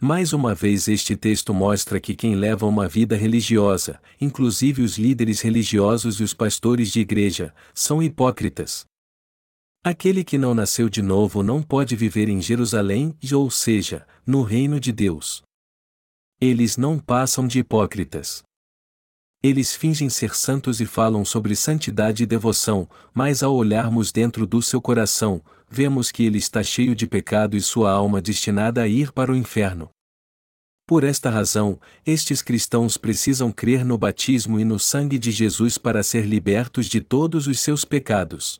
Mais 0.00 0.32
uma 0.32 0.54
vez 0.54 0.88
este 0.88 1.14
texto 1.16 1.52
mostra 1.52 2.00
que 2.00 2.14
quem 2.14 2.34
leva 2.34 2.66
uma 2.66 2.88
vida 2.88 3.16
religiosa, 3.16 4.00
inclusive 4.20 4.80
os 4.82 4.96
líderes 4.96 5.40
religiosos 5.40 6.20
e 6.20 6.22
os 6.22 6.32
pastores 6.32 6.90
de 6.90 7.00
igreja, 7.00 7.52
são 7.74 8.02
hipócritas. 8.02 8.86
Aquele 9.82 10.22
que 10.22 10.36
não 10.36 10.52
nasceu 10.54 10.90
de 10.90 11.00
novo 11.00 11.42
não 11.42 11.62
pode 11.62 11.96
viver 11.96 12.28
em 12.28 12.38
Jerusalém, 12.38 13.16
ou 13.32 13.50
seja, 13.50 14.06
no 14.26 14.42
reino 14.42 14.78
de 14.78 14.92
Deus. 14.92 15.42
Eles 16.38 16.76
não 16.76 16.98
passam 16.98 17.48
de 17.48 17.60
hipócritas. 17.60 18.42
Eles 19.42 19.74
fingem 19.74 20.10
ser 20.10 20.34
santos 20.36 20.82
e 20.82 20.86
falam 20.86 21.24
sobre 21.24 21.56
santidade 21.56 22.22
e 22.22 22.26
devoção, 22.26 22.86
mas 23.14 23.42
ao 23.42 23.54
olharmos 23.54 24.12
dentro 24.12 24.46
do 24.46 24.60
seu 24.60 24.82
coração, 24.82 25.42
vemos 25.66 26.12
que 26.12 26.24
ele 26.24 26.36
está 26.36 26.62
cheio 26.62 26.94
de 26.94 27.06
pecado 27.06 27.56
e 27.56 27.60
sua 27.62 27.90
alma 27.90 28.20
destinada 28.20 28.82
a 28.82 28.86
ir 28.86 29.10
para 29.12 29.32
o 29.32 29.36
inferno. 29.36 29.88
Por 30.86 31.04
esta 31.04 31.30
razão, 31.30 31.80
estes 32.04 32.42
cristãos 32.42 32.98
precisam 32.98 33.50
crer 33.50 33.82
no 33.82 33.96
batismo 33.96 34.60
e 34.60 34.64
no 34.64 34.78
sangue 34.78 35.18
de 35.18 35.30
Jesus 35.30 35.78
para 35.78 36.02
ser 36.02 36.26
libertos 36.26 36.84
de 36.84 37.00
todos 37.00 37.46
os 37.46 37.60
seus 37.60 37.82
pecados. 37.82 38.58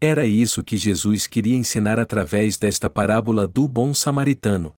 Era 0.00 0.24
isso 0.24 0.62
que 0.62 0.76
Jesus 0.76 1.26
queria 1.26 1.56
ensinar 1.56 1.98
através 1.98 2.56
desta 2.56 2.88
parábola 2.88 3.48
do 3.48 3.66
bom 3.66 3.92
samaritano. 3.92 4.72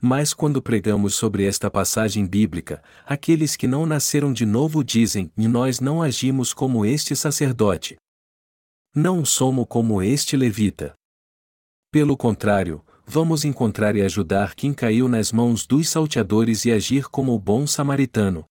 Mas 0.00 0.34
quando 0.34 0.60
pregamos 0.60 1.14
sobre 1.14 1.44
esta 1.44 1.70
passagem 1.70 2.26
bíblica, 2.26 2.82
aqueles 3.06 3.56
que 3.56 3.66
não 3.66 3.86
nasceram 3.86 4.32
de 4.32 4.44
novo 4.44 4.84
dizem: 4.84 5.32
e 5.36 5.48
nós 5.48 5.80
não 5.80 6.02
agimos 6.02 6.52
como 6.52 6.84
este 6.84 7.16
sacerdote. 7.16 7.96
Não 8.94 9.24
somos 9.24 9.66
como 9.66 10.02
este 10.02 10.36
levita. 10.36 10.94
Pelo 11.90 12.14
contrário, 12.14 12.84
vamos 13.06 13.46
encontrar 13.46 13.96
e 13.96 14.02
ajudar 14.02 14.54
quem 14.54 14.74
caiu 14.74 15.08
nas 15.08 15.32
mãos 15.32 15.66
dos 15.66 15.88
salteadores 15.88 16.66
e 16.66 16.70
agir 16.70 17.08
como 17.08 17.32
o 17.32 17.38
bom 17.38 17.66
samaritano. 17.66 18.44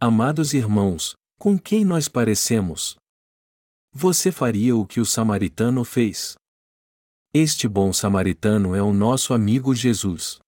Amados 0.00 0.54
irmãos, 0.54 1.14
com 1.38 1.58
quem 1.58 1.84
nós 1.84 2.08
parecemos? 2.08 2.96
Você 3.98 4.30
faria 4.30 4.76
o 4.76 4.84
que 4.84 5.00
o 5.00 5.06
samaritano 5.06 5.82
fez? 5.82 6.36
Este 7.32 7.66
bom 7.66 7.94
samaritano 7.94 8.74
é 8.74 8.82
o 8.82 8.92
nosso 8.92 9.32
amigo 9.32 9.74
Jesus. 9.74 10.38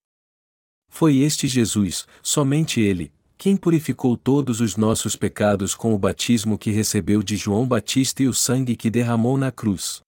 Foi 0.90 1.16
este 1.16 1.48
Jesus, 1.48 2.06
somente 2.22 2.78
Ele, 2.78 3.10
quem 3.38 3.56
purificou 3.56 4.18
todos 4.18 4.60
os 4.60 4.76
nossos 4.76 5.16
pecados 5.16 5.74
com 5.74 5.94
o 5.94 5.98
batismo 5.98 6.58
que 6.58 6.70
recebeu 6.70 7.22
de 7.22 7.38
João 7.38 7.66
Batista 7.66 8.22
e 8.22 8.28
o 8.28 8.34
sangue 8.34 8.76
que 8.76 8.90
derramou 8.90 9.38
na 9.38 9.50
cruz. 9.50 10.02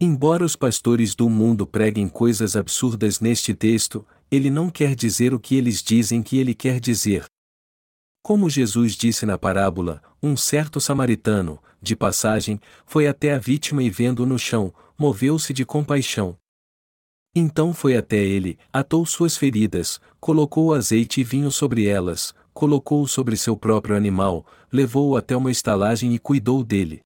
Embora 0.00 0.42
os 0.42 0.56
pastores 0.56 1.14
do 1.14 1.28
mundo 1.28 1.66
preguem 1.66 2.08
coisas 2.08 2.56
absurdas 2.56 3.20
neste 3.20 3.52
texto, 3.52 4.06
ele 4.30 4.48
não 4.48 4.70
quer 4.70 4.94
dizer 4.94 5.34
o 5.34 5.38
que 5.38 5.54
eles 5.54 5.82
dizem 5.82 6.22
que 6.22 6.38
ele 6.38 6.54
quer 6.54 6.80
dizer. 6.80 7.26
Como 8.22 8.48
Jesus 8.48 8.94
disse 8.94 9.26
na 9.26 9.36
parábola, 9.36 10.02
um 10.22 10.34
certo 10.34 10.80
samaritano, 10.80 11.60
de 11.80 11.96
passagem, 11.96 12.60
foi 12.86 13.06
até 13.06 13.32
a 13.32 13.38
vítima 13.38 13.82
e 13.82 13.90
vendo-o 13.90 14.26
no 14.26 14.38
chão, 14.38 14.72
moveu-se 14.98 15.52
de 15.52 15.64
compaixão. 15.64 16.36
Então 17.34 17.72
foi 17.72 17.96
até 17.96 18.16
ele, 18.16 18.58
atou 18.72 19.04
suas 19.06 19.36
feridas, 19.36 20.00
colocou 20.18 20.74
azeite 20.74 21.20
e 21.20 21.24
vinho 21.24 21.50
sobre 21.50 21.86
elas, 21.86 22.34
colocou-o 22.52 23.06
sobre 23.06 23.36
seu 23.36 23.56
próprio 23.56 23.96
animal, 23.96 24.44
levou-o 24.72 25.16
até 25.16 25.36
uma 25.36 25.50
estalagem 25.50 26.14
e 26.14 26.18
cuidou 26.18 26.64
dele. 26.64 27.00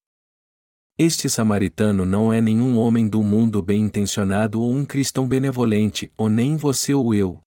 Este 0.99 1.29
samaritano 1.29 2.05
não 2.05 2.33
é 2.33 2.41
nenhum 2.41 2.79
homem 2.79 3.09
do 3.09 3.23
mundo 3.23 3.63
bem 3.63 3.83
intencionado 3.83 4.61
ou 4.61 4.71
um 4.71 4.85
cristão 4.85 5.27
benevolente, 5.27 6.13
ou 6.17 6.29
nem 6.29 6.57
você 6.57 6.95
ou 6.95 7.15
eu. 7.15 7.41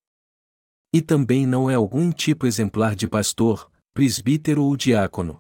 E 0.94 1.02
também 1.02 1.46
não 1.46 1.70
é 1.70 1.76
algum 1.76 2.12
tipo 2.12 2.46
exemplar 2.46 2.96
de 2.96 3.08
pastor, 3.08 3.70
presbítero 3.94 4.64
ou 4.64 4.76
diácono. 4.76 5.38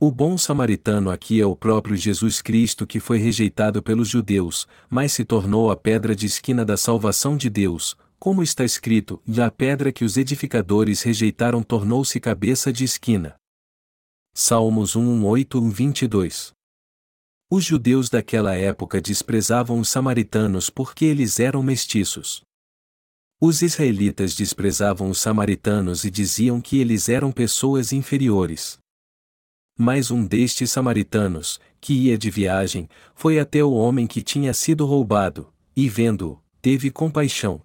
O 0.00 0.12
bom 0.12 0.38
samaritano 0.38 1.10
aqui 1.10 1.40
é 1.40 1.44
o 1.44 1.56
próprio 1.56 1.96
Jesus 1.96 2.40
Cristo 2.40 2.86
que 2.86 3.00
foi 3.00 3.18
rejeitado 3.18 3.82
pelos 3.82 4.08
judeus, 4.08 4.64
mas 4.88 5.12
se 5.12 5.24
tornou 5.24 5.72
a 5.72 5.76
pedra 5.76 6.14
de 6.14 6.24
esquina 6.24 6.64
da 6.64 6.76
salvação 6.76 7.36
de 7.36 7.50
Deus, 7.50 7.96
como 8.16 8.40
está 8.40 8.64
escrito, 8.64 9.20
e 9.26 9.40
a 9.40 9.50
pedra 9.50 9.90
que 9.90 10.04
os 10.04 10.16
edificadores 10.16 11.02
rejeitaram 11.02 11.64
tornou-se 11.64 12.20
cabeça 12.20 12.72
de 12.72 12.84
esquina. 12.84 13.34
Salmos 14.32 14.94
1, 14.94 15.26
8, 15.26 15.68
22 15.68 16.52
Os 17.50 17.64
judeus 17.64 18.08
daquela 18.08 18.54
época 18.54 19.00
desprezavam 19.00 19.80
os 19.80 19.88
samaritanos 19.88 20.70
porque 20.70 21.06
eles 21.06 21.40
eram 21.40 21.60
mestiços. 21.60 22.42
Os 23.40 23.62
israelitas 23.62 24.36
desprezavam 24.36 25.10
os 25.10 25.18
samaritanos 25.18 26.04
e 26.04 26.10
diziam 26.10 26.60
que 26.60 26.78
eles 26.78 27.08
eram 27.08 27.32
pessoas 27.32 27.92
inferiores. 27.92 28.78
Mas 29.80 30.10
um 30.10 30.26
destes 30.26 30.72
samaritanos, 30.72 31.60
que 31.80 31.94
ia 31.94 32.18
de 32.18 32.30
viagem, 32.30 32.88
foi 33.14 33.38
até 33.38 33.62
o 33.62 33.70
homem 33.70 34.08
que 34.08 34.20
tinha 34.20 34.52
sido 34.52 34.84
roubado, 34.84 35.52
e 35.76 35.88
vendo-o, 35.88 36.40
teve 36.60 36.90
compaixão. 36.90 37.62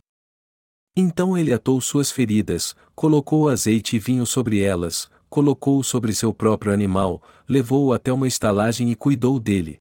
Então 0.95 1.36
ele 1.36 1.52
atou 1.52 1.82
suas 1.82 2.12
feridas, 2.12 2.76
colocou 2.93 3.49
azeite 3.49 3.95
e 3.95 3.99
vinho 3.99 4.28
sobre 4.28 4.60
elas, 4.62 5.10
colocou-o 5.28 5.84
sobre 5.84 6.13
seu 6.13 6.32
próprio 6.32 6.71
animal, 6.71 7.19
levou-o 7.49 7.91
até 7.91 8.13
uma 8.13 8.28
estalagem 8.28 8.91
e 8.91 8.95
cuidou 8.95 9.39
dele. 9.39 9.80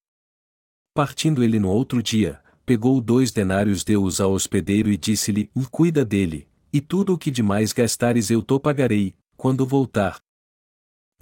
Partindo 0.94 1.44
ele 1.44 1.60
no 1.60 1.68
outro 1.68 2.02
dia, 2.02 2.40
pegou 2.64 2.98
dois 2.98 3.30
denários, 3.30 3.84
deu-os 3.84 4.22
ao 4.22 4.32
hospedeiro 4.32 4.90
e 4.90 4.96
disse-lhe: 4.96 5.50
Cuida 5.70 6.02
dele, 6.02 6.48
e 6.72 6.80
tudo 6.80 7.12
o 7.12 7.18
que 7.18 7.30
demais 7.30 7.74
gastares 7.74 8.30
eu 8.30 8.40
te 8.40 8.58
pagarei, 8.58 9.14
quando 9.36 9.66
voltar. 9.66 10.18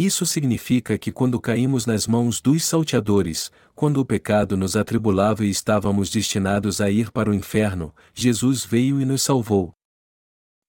Isso 0.00 0.24
significa 0.24 0.96
que 0.96 1.12
quando 1.12 1.38
caímos 1.38 1.84
nas 1.84 2.06
mãos 2.06 2.40
dos 2.40 2.64
salteadores, 2.64 3.52
quando 3.74 3.98
o 4.00 4.06
pecado 4.06 4.56
nos 4.56 4.74
atribulava 4.74 5.44
e 5.44 5.50
estávamos 5.50 6.08
destinados 6.08 6.80
a 6.80 6.88
ir 6.88 7.12
para 7.12 7.28
o 7.28 7.34
inferno, 7.34 7.94
Jesus 8.14 8.64
veio 8.64 8.98
e 8.98 9.04
nos 9.04 9.20
salvou. 9.20 9.74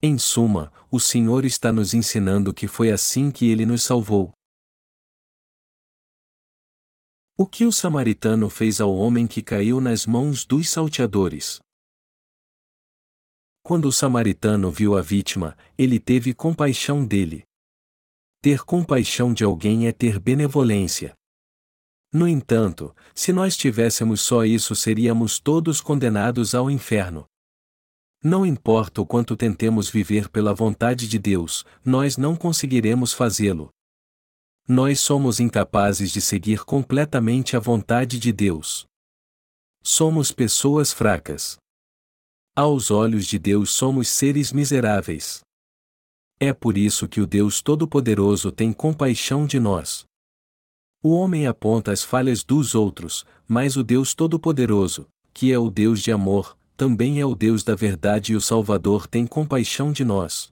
Em 0.02 0.17
suma, 0.17 0.70
o 0.91 1.00
Senhor 1.00 1.46
está 1.46 1.72
nos 1.72 1.94
ensinando 1.94 2.54
que 2.54 2.67
foi 2.67 2.91
assim 2.91 3.32
que 3.32 3.50
ele 3.50 3.65
nos 3.65 3.84
salvou. 3.84 4.34
O 7.38 7.48
que 7.48 7.65
o 7.65 7.72
samaritano 7.72 8.50
fez 8.50 8.82
ao 8.82 8.94
homem 8.94 9.28
que 9.28 9.41
caiu 9.41 9.80
nas 9.80 10.06
mãos 10.06 10.44
dos 10.44 10.67
salteadores? 10.67 11.62
Quando 13.63 13.86
o 13.86 13.94
samaritano 13.94 14.70
viu 14.70 14.98
a 14.98 15.02
vítima, 15.02 15.58
ele 15.78 16.02
teve 16.02 16.34
compaixão 16.34 17.06
dele. 17.06 17.46
Ter 18.41 18.63
compaixão 18.63 19.32
de 19.32 19.43
alguém 19.43 19.86
é 19.86 19.91
ter 19.91 20.19
benevolência. 20.19 21.15
No 22.12 22.27
entanto, 22.27 22.93
se 23.13 23.32
nós 23.32 23.56
tivéssemos 23.56 24.21
só 24.21 24.43
isso, 24.43 24.75
seríamos 24.75 25.39
todos 25.39 25.80
condenados 25.80 26.56
ao 26.56 26.69
inferno. 26.69 27.27
Não 28.23 28.43
importa 28.43 28.99
o 28.99 29.06
quanto 29.06 29.38
tentemos 29.38 29.91
viver 29.91 30.27
pela 30.27 30.56
vontade 30.56 31.08
de 31.08 31.19
Deus, 31.19 31.63
nós 31.86 32.17
não 32.17 32.36
conseguiremos 32.36 33.13
fazê-lo. 33.13 33.69
Nós 34.67 34.99
somos 34.99 35.39
incapazes 35.39 36.12
de 36.12 36.19
seguir 36.19 36.65
completamente 36.65 37.56
a 37.56 37.60
vontade 37.60 38.17
de 38.17 38.34
Deus. 38.34 38.88
Somos 39.84 40.32
pessoas 40.32 40.91
fracas. 40.91 41.58
Aos 42.56 42.89
olhos 42.89 43.27
de 43.27 43.38
Deus 43.38 43.69
somos 43.71 44.08
seres 44.08 44.51
miseráveis. 44.51 45.41
É 46.43 46.51
por 46.51 46.75
isso 46.75 47.08
que 47.08 47.21
o 47.21 47.27
Deus 47.27 47.62
Todo-Poderoso 47.62 48.51
tem 48.51 48.73
compaixão 48.73 49.45
de 49.45 49.60
nós. 49.60 50.06
O 51.04 51.12
homem 51.12 51.45
aponta 51.45 51.91
as 51.91 52.04
falhas 52.04 52.43
dos 52.43 52.73
outros, 52.73 53.23
mas 53.47 53.77
o 53.77 53.84
Deus 53.84 54.15
Todo-Poderoso, 54.15 55.08
que 55.32 55.54
é 55.54 55.60
o 55.60 55.69
Deus 55.69 56.01
de 56.01 56.12
amor, 56.12 56.58
também 56.75 57.21
é 57.21 57.25
o 57.27 57.36
Deus 57.36 57.63
da 57.63 57.75
verdade 57.75 58.34
e 58.34 58.36
o 58.36 58.41
Salvador 58.41 59.06
tem 59.06 59.27
compaixão 59.27 59.91
de 59.91 60.04
nós. 60.04 60.49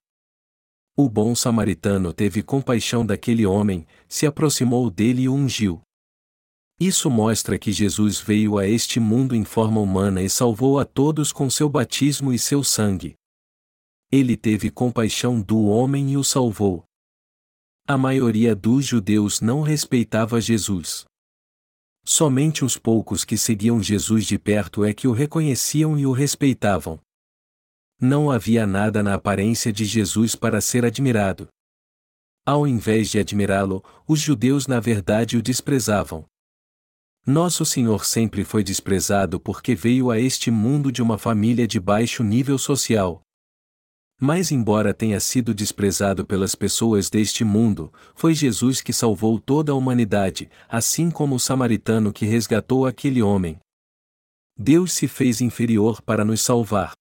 O 0.96 1.10
bom 1.10 1.34
samaritano 1.34 2.14
teve 2.14 2.44
compaixão 2.44 3.04
daquele 3.04 3.48
homem, 3.48 3.88
se 4.08 4.28
aproximou 4.28 4.92
dele 4.92 5.24
e 5.24 5.30
o 5.30 5.34
ungiu. 5.34 5.82
Isso 6.80 7.10
mostra 7.10 7.58
que 7.58 7.72
Jesus 7.72 8.22
veio 8.22 8.60
a 8.60 8.68
este 8.68 9.00
mundo 9.00 9.36
em 9.36 9.44
forma 9.44 9.82
humana 9.82 10.22
e 10.22 10.30
salvou 10.30 10.78
a 10.78 10.86
todos 10.86 11.32
com 11.32 11.50
seu 11.50 11.68
batismo 11.68 12.32
e 12.32 12.38
seu 12.38 12.64
sangue. 12.64 13.16
Ele 14.12 14.36
teve 14.36 14.72
compaixão 14.72 15.40
do 15.40 15.66
homem 15.66 16.14
e 16.14 16.18
o 16.18 16.24
salvou. 16.24 16.84
A 17.88 17.98
maioria 17.98 18.56
dos 18.56 18.86
judeus 18.86 19.40
não 19.40 19.62
respeitava 19.62 20.42
Jesus. 20.42 21.06
Somente 22.04 22.66
os 22.66 22.76
poucos 22.76 23.24
que 23.24 23.38
seguiam 23.38 23.82
Jesus 23.84 24.26
de 24.26 24.40
perto 24.40 24.84
é 24.84 24.94
que 24.96 25.08
o 25.08 25.12
reconheciam 25.12 25.98
e 25.98 26.08
o 26.08 26.12
respeitavam. 26.12 27.00
Não 28.02 28.32
havia 28.32 28.66
nada 28.66 29.04
na 29.04 29.14
aparência 29.14 29.72
de 29.72 29.86
Jesus 29.86 30.36
para 30.36 30.60
ser 30.60 30.86
admirado. 30.86 31.48
Ao 32.44 32.66
invés 32.66 33.10
de 33.12 33.20
admirá-lo, 33.20 33.84
os 34.08 34.20
judeus 34.20 34.66
na 34.66 34.80
verdade 34.80 35.38
o 35.38 35.42
desprezavam. 35.42 36.26
Nosso 37.28 37.64
Senhor 37.64 38.06
sempre 38.06 38.44
foi 38.44 38.64
desprezado 38.64 39.40
porque 39.40 39.76
veio 39.76 40.10
a 40.10 40.18
este 40.18 40.50
mundo 40.50 40.92
de 40.92 41.00
uma 41.00 41.20
família 41.20 41.68
de 41.68 41.80
baixo 41.80 42.24
nível 42.24 42.58
social. 42.58 43.22
Mas, 44.20 44.52
embora 44.52 44.94
tenha 44.94 45.18
sido 45.22 45.54
desprezado 45.54 46.26
pelas 46.26 46.54
pessoas 46.54 47.10
deste 47.10 47.46
mundo, 47.46 47.92
foi 48.14 48.34
Jesus 48.34 48.82
que 48.82 48.92
salvou 48.92 49.40
toda 49.40 49.72
a 49.72 49.76
humanidade, 49.76 50.50
assim 50.68 51.10
como 51.10 51.36
o 51.36 51.40
samaritano 51.40 52.12
que 52.12 52.26
resgatou 52.26 52.86
aquele 52.86 53.22
homem. 53.22 53.58
Deus 54.58 54.92
se 54.92 55.08
fez 55.08 55.40
inferior 55.40 56.02
para 56.02 56.26
nos 56.26 56.42
salvar. 56.42 56.92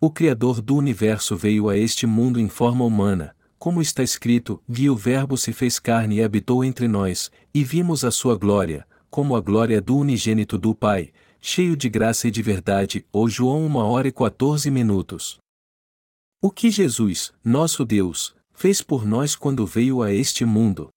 O 0.00 0.08
Criador 0.08 0.62
do 0.62 0.76
universo 0.76 1.36
veio 1.36 1.68
a 1.68 1.76
este 1.76 2.06
mundo 2.06 2.38
em 2.38 2.48
forma 2.48 2.84
humana, 2.84 3.34
como 3.58 3.82
está 3.82 4.04
escrito: 4.04 4.62
e 4.68 4.88
o 4.88 4.94
Verbo 4.94 5.36
se 5.36 5.52
fez 5.52 5.80
carne 5.80 6.18
e 6.18 6.22
habitou 6.22 6.64
entre 6.64 6.86
nós, 6.86 7.28
e 7.52 7.64
vimos 7.64 8.04
a 8.04 8.12
sua 8.12 8.38
glória, 8.38 8.86
como 9.10 9.34
a 9.34 9.40
glória 9.40 9.80
do 9.80 9.96
unigênito 9.96 10.56
do 10.56 10.76
Pai, 10.76 11.10
cheio 11.40 11.76
de 11.76 11.88
graça 11.88 12.28
e 12.28 12.30
de 12.30 12.40
verdade. 12.40 13.04
Ou 13.12 13.28
João 13.28 13.66
1 13.66 13.76
hora 13.78 14.06
e 14.06 14.12
14 14.12 14.70
minutos. 14.70 15.39
O 16.42 16.50
que 16.50 16.70
Jesus, 16.70 17.34
nosso 17.44 17.84
Deus, 17.84 18.34
fez 18.54 18.80
por 18.80 19.04
nós 19.04 19.36
quando 19.36 19.66
veio 19.66 20.00
a 20.00 20.10
este 20.10 20.42
mundo? 20.46 20.88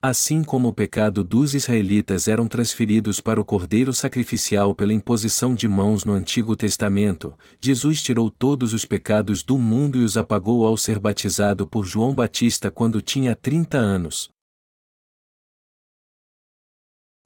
Assim 0.00 0.42
como 0.42 0.68
o 0.68 0.72
pecado 0.72 1.22
dos 1.22 1.54
israelitas 1.54 2.26
eram 2.26 2.48
transferidos 2.48 3.20
para 3.20 3.38
o 3.38 3.44
cordeiro 3.44 3.92
sacrificial 3.92 4.74
pela 4.74 4.94
imposição 4.94 5.54
de 5.54 5.68
mãos 5.68 6.06
no 6.06 6.14
Antigo 6.14 6.56
Testamento, 6.56 7.38
Jesus 7.60 8.02
tirou 8.02 8.30
todos 8.30 8.72
os 8.72 8.86
pecados 8.86 9.42
do 9.42 9.58
mundo 9.58 9.98
e 9.98 10.04
os 10.04 10.16
apagou 10.16 10.64
ao 10.64 10.78
ser 10.78 10.98
batizado 10.98 11.66
por 11.66 11.84
João 11.84 12.14
Batista 12.14 12.70
quando 12.70 13.02
tinha 13.02 13.36
30 13.36 13.76
anos. 13.76 14.30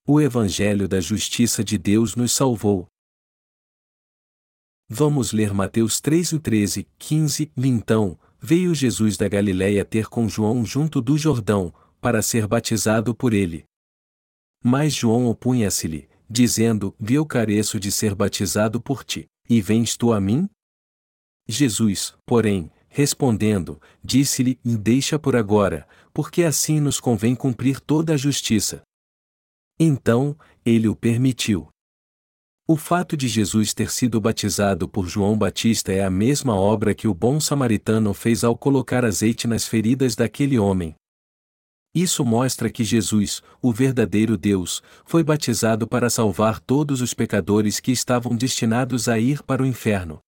O 0.05 0.21
Evangelho 0.21 0.89
da 0.89 1.01
Justiça 1.01 1.63
de 1.63 1.79
Deus 1.79 2.17
nos 2.17 2.33
salvou, 2.33 2.89
Vamos 4.93 5.31
ler 5.31 5.55
Mateus 5.55 6.01
3 6.01 6.33
e 6.33 6.39
13, 6.41 6.89
15. 6.99 7.53
Então, 7.57 8.19
veio 8.41 8.75
Jesus 8.75 9.17
da 9.17 9.29
Galiléia 9.29 9.85
ter 9.85 10.09
com 10.09 10.29
João 10.29 10.65
junto 10.65 11.01
do 11.01 11.17
Jordão, 11.17 11.73
para 12.01 12.21
ser 12.21 12.49
batizado 12.49 13.15
por 13.15 13.33
ele. 13.33 13.63
Mas 14.65 14.93
João 14.93 15.27
opunha-se-lhe, 15.27 16.09
dizendo: 16.29 16.93
eu 17.09 17.25
careço 17.25 17.79
de 17.79 17.93
ser 17.93 18.17
batizado 18.17 18.81
por 18.81 19.05
ti, 19.05 19.27
e 19.49 19.61
vens 19.61 19.97
tu 19.97 20.13
a 20.13 20.21
mim? 20.21 20.49
Jesus, 21.47 22.13
porém, 22.27 22.69
respondendo, 22.89 23.81
disse-lhe: 24.03 24.59
Deixa 24.65 25.21
por 25.21 25.37
agora, 25.37 25.87
porque 26.13 26.43
assim 26.43 26.81
nos 26.81 26.99
convém 26.99 27.37
cumprir 27.37 27.79
toda 27.79 28.15
a 28.15 28.17
justiça. 28.17 28.83
Então, 29.79 30.37
ele 30.67 30.89
o 30.89 30.97
permitiu. 30.97 31.69
O 32.73 32.77
fato 32.77 33.17
de 33.17 33.27
Jesus 33.27 33.75
ter 33.75 33.91
sido 33.91 34.21
batizado 34.21 34.89
por 34.89 35.09
João 35.09 35.37
Batista 35.37 35.93
é 35.93 36.05
a 36.05 36.09
mesma 36.09 36.55
obra 36.55 36.95
que 36.95 37.09
o 37.09 37.13
bom 37.13 37.41
samaritano 37.41 38.15
fez 38.15 38.45
ao 38.45 38.57
colocar 38.57 39.05
azeite 39.05 39.49
nas 39.49 39.67
feridas 39.67 40.15
daquele 40.15 40.57
homem. 40.57 40.95
Isso 41.93 42.25
mostra 42.25 42.71
que 42.71 42.85
Jesus, 42.85 43.43
o 43.61 43.73
verdadeiro 43.73 44.37
Deus, 44.37 44.85
foi 45.05 45.25
batizado 45.25 45.85
para 45.85 46.09
salvar 46.09 46.61
todos 46.61 47.01
os 47.01 47.13
pecadores 47.13 47.81
que 47.81 47.91
estavam 47.91 48.37
destinados 48.37 49.09
a 49.09 49.19
ir 49.19 49.43
para 49.43 49.65
o 49.65 49.67
inferno. 49.67 50.21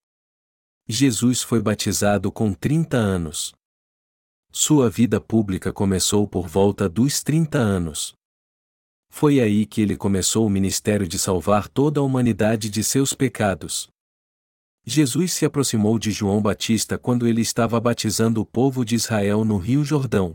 Jesus 0.88 1.42
foi 1.42 1.62
batizado 1.62 2.32
com 2.32 2.52
30 2.52 2.96
anos. 2.96 3.52
Sua 4.50 4.90
vida 4.90 5.20
pública 5.20 5.72
começou 5.72 6.26
por 6.26 6.48
volta 6.48 6.88
dos 6.88 7.22
30 7.22 7.56
anos. 7.56 8.14
Foi 9.14 9.40
aí 9.40 9.66
que 9.66 9.82
ele 9.82 9.94
começou 9.94 10.46
o 10.46 10.50
ministério 10.50 11.06
de 11.06 11.18
salvar 11.18 11.68
toda 11.68 12.00
a 12.00 12.02
humanidade 12.02 12.70
de 12.70 12.82
seus 12.82 13.12
pecados. 13.12 13.88
Jesus 14.86 15.34
se 15.34 15.44
aproximou 15.44 15.98
de 15.98 16.10
João 16.10 16.40
Batista 16.40 16.96
quando 16.96 17.28
ele 17.28 17.42
estava 17.42 17.78
batizando 17.78 18.40
o 18.40 18.46
povo 18.46 18.86
de 18.86 18.94
Israel 18.94 19.44
no 19.44 19.58
Rio 19.58 19.84
Jordão. 19.84 20.34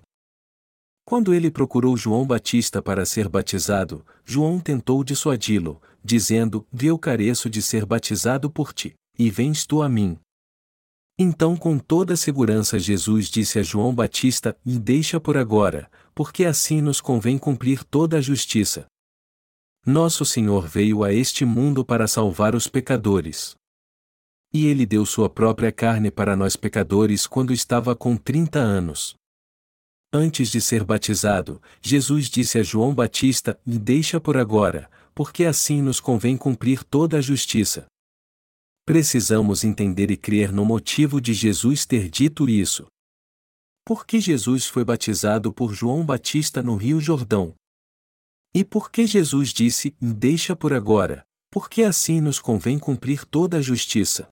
Quando 1.04 1.34
ele 1.34 1.50
procurou 1.50 1.98
João 1.98 2.26
Batista 2.26 2.80
para 2.80 3.04
ser 3.04 3.28
batizado, 3.28 4.06
João 4.24 4.60
tentou 4.60 5.04
dissuadi-lo, 5.04 5.82
dizendo: 6.02 6.66
Eu 6.80 7.00
careço 7.00 7.50
de 7.50 7.64
ser 7.64 7.84
batizado 7.84 8.50
por 8.50 8.72
ti, 8.72 8.94
e 9.18 9.32
vens 9.32 9.66
tu 9.66 9.82
a 9.82 9.90
mim. 9.90 10.18
Então, 11.20 11.58
com 11.58 11.80
toda 11.80 12.16
segurança, 12.16 12.78
Jesus 12.78 13.28
disse 13.28 13.58
a 13.58 13.64
João 13.64 13.94
Batista: 13.94 14.56
deixa 14.64 15.20
por 15.20 15.36
agora, 15.36 15.90
porque 16.18 16.46
assim 16.46 16.82
nos 16.82 17.00
convém 17.00 17.38
cumprir 17.38 17.84
toda 17.84 18.18
a 18.18 18.22
justiça. 18.22 18.88
Nosso 19.86 20.26
Senhor 20.26 20.68
veio 20.68 21.04
a 21.04 21.14
este 21.14 21.46
mundo 21.46 21.86
para 21.86 22.08
salvar 22.08 22.56
os 22.56 22.68
pecadores. 22.68 23.56
E 24.52 24.66
ele 24.66 24.84
deu 24.84 25.06
sua 25.06 25.30
própria 25.30 25.72
carne 25.72 26.10
para 26.10 26.36
nós 26.36 26.56
pecadores 26.56 27.28
quando 27.28 27.54
estava 27.54 27.96
com 27.96 28.18
30 28.18 28.58
anos. 28.58 29.14
Antes 30.12 30.50
de 30.50 30.60
ser 30.60 30.84
batizado, 30.84 31.62
Jesus 31.84 32.30
disse 32.30 32.58
a 32.58 32.64
João 32.64 32.96
Batista: 32.96 33.56
deixa 33.64 34.20
por 34.20 34.38
agora, 34.38 34.90
porque 35.14 35.46
assim 35.46 35.84
nos 35.84 36.00
convém 36.00 36.36
cumprir 36.36 36.84
toda 36.84 37.20
a 37.20 37.22
justiça. 37.22 37.86
Precisamos 38.88 39.64
entender 39.64 40.10
e 40.10 40.18
crer 40.18 40.52
no 40.52 40.66
motivo 40.66 41.22
de 41.22 41.36
Jesus 41.36 41.86
ter 41.86 42.10
dito 42.10 42.50
isso. 42.50 42.88
Por 43.88 44.06
que 44.06 44.20
Jesus 44.20 44.66
foi 44.66 44.84
batizado 44.84 45.54
por 45.54 45.74
João 45.74 46.06
Batista 46.06 46.62
no 46.62 46.76
Rio 46.76 47.00
Jordão? 47.00 47.56
E 48.54 48.66
por 48.66 48.92
que 48.92 49.08
Jesus 49.08 49.54
disse: 49.54 49.96
Deixa 50.02 50.58
por 50.58 50.74
agora, 50.74 51.24
porque 51.50 51.84
assim 51.84 52.20
nos 52.20 52.38
convém 52.38 52.78
cumprir 52.78 53.24
toda 53.24 53.60
a 53.60 53.62
justiça? 53.62 54.28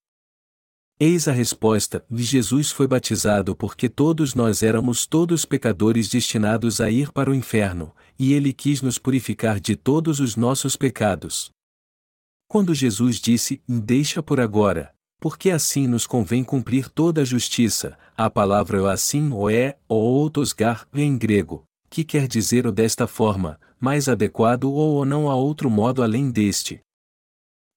Eis 1.00 1.30
a 1.30 1.32
resposta: 1.32 2.06
Jesus 2.12 2.70
foi 2.70 2.86
batizado 2.86 3.56
porque 3.56 3.88
todos 3.88 4.36
nós 4.36 4.62
éramos 4.62 5.08
todos 5.08 5.46
pecadores 5.46 6.10
destinados 6.10 6.82
a 6.82 6.92
ir 6.92 7.10
para 7.14 7.32
o 7.32 7.34
inferno, 7.34 7.96
e 8.20 8.34
ele 8.34 8.52
quis 8.52 8.82
nos 8.82 8.98
purificar 8.98 9.62
de 9.62 9.78
todos 9.78 10.20
os 10.20 10.36
nossos 10.36 10.76
pecados. 10.76 11.50
Quando 12.46 12.74
Jesus 12.74 13.22
disse: 13.22 13.64
Deixa 13.66 14.22
por 14.22 14.42
agora, 14.42 14.94
porque 15.26 15.50
assim 15.50 15.88
nos 15.88 16.06
convém 16.06 16.44
cumprir 16.44 16.88
toda 16.88 17.22
a 17.22 17.26
justiça, 17.26 17.98
a 18.16 18.30
palavra 18.30 18.78
é 18.80 18.94
assim 18.94 19.32
ou 19.34 19.50
é, 19.50 19.76
ou 19.90 20.00
outosgar, 20.00 20.88
em 20.94 21.18
grego, 21.18 21.64
que 21.90 22.04
quer 22.04 22.28
dizer 22.28 22.68
o 22.68 22.72
desta 22.72 23.08
forma, 23.08 23.60
mais 23.80 24.08
adequado 24.08 24.66
ou 24.66 25.04
não 25.04 25.28
há 25.28 25.34
outro 25.34 25.68
modo 25.68 26.04
além 26.04 26.30
deste. 26.30 26.80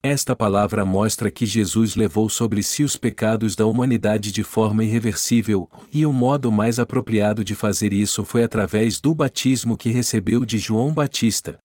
Esta 0.03 0.37
palavra 0.37 0.85
mostra 0.85 1.31
que 1.31 1.47
Jesus 1.47 1.97
levou 1.97 2.29
sobre 2.29 2.63
si 2.63 2.85
os 2.85 2.99
pecados 2.99 3.57
da 3.57 3.65
humanidade 3.65 4.31
de 4.31 4.43
forma 4.43 4.85
irreversível, 4.85 5.71
e 5.91 6.05
o 6.05 6.13
modo 6.13 6.53
mais 6.53 6.79
apropriado 6.79 7.43
de 7.43 7.55
fazer 7.55 7.95
isso 7.95 8.27
foi 8.27 8.45
através 8.45 9.01
do 9.01 9.15
batismo 9.15 9.75
que 9.75 9.89
recebeu 9.89 10.45
de 10.45 10.59
João 10.59 10.93
Batista. 10.93 11.59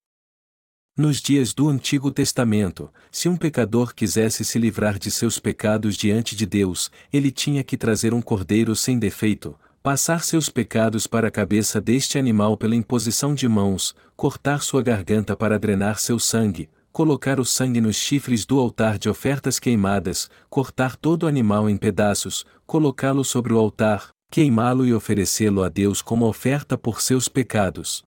Nos 0.95 1.19
dias 1.19 1.55
do 1.55 1.69
Antigo 1.69 2.11
Testamento, 2.11 2.87
se 3.11 3.27
um 3.27 3.35
pecador 3.35 3.95
quisesse 3.95 4.45
se 4.45 4.59
livrar 4.59 4.99
de 4.99 5.09
seus 5.09 5.39
pecados 5.39 5.97
diante 5.97 6.35
de 6.35 6.45
Deus, 6.45 6.91
ele 7.11 7.31
tinha 7.31 7.63
que 7.63 7.75
trazer 7.75 8.13
um 8.13 8.21
cordeiro 8.21 8.75
sem 8.75 8.99
defeito, 8.99 9.55
passar 9.81 10.23
seus 10.23 10.49
pecados 10.49 11.07
para 11.07 11.29
a 11.29 11.31
cabeça 11.31 11.81
deste 11.81 12.19
animal 12.19 12.55
pela 12.55 12.75
imposição 12.75 13.33
de 13.33 13.47
mãos, 13.47 13.95
cortar 14.15 14.61
sua 14.61 14.83
garganta 14.83 15.35
para 15.35 15.57
drenar 15.57 15.97
seu 15.97 16.19
sangue, 16.19 16.69
colocar 16.91 17.39
o 17.39 17.45
sangue 17.45 17.81
nos 17.81 17.95
chifres 17.95 18.45
do 18.45 18.59
altar 18.59 18.99
de 18.99 19.09
ofertas 19.09 19.57
queimadas, 19.57 20.29
cortar 20.47 20.95
todo 20.95 21.23
o 21.23 21.27
animal 21.27 21.67
em 21.67 21.75
pedaços, 21.75 22.45
colocá-lo 22.67 23.23
sobre 23.23 23.51
o 23.51 23.57
altar, 23.57 24.09
queimá-lo 24.29 24.85
e 24.85 24.93
oferecê-lo 24.93 25.63
a 25.63 25.69
Deus 25.69 26.03
como 26.03 26.27
oferta 26.27 26.77
por 26.77 27.01
seus 27.01 27.27
pecados. 27.27 28.03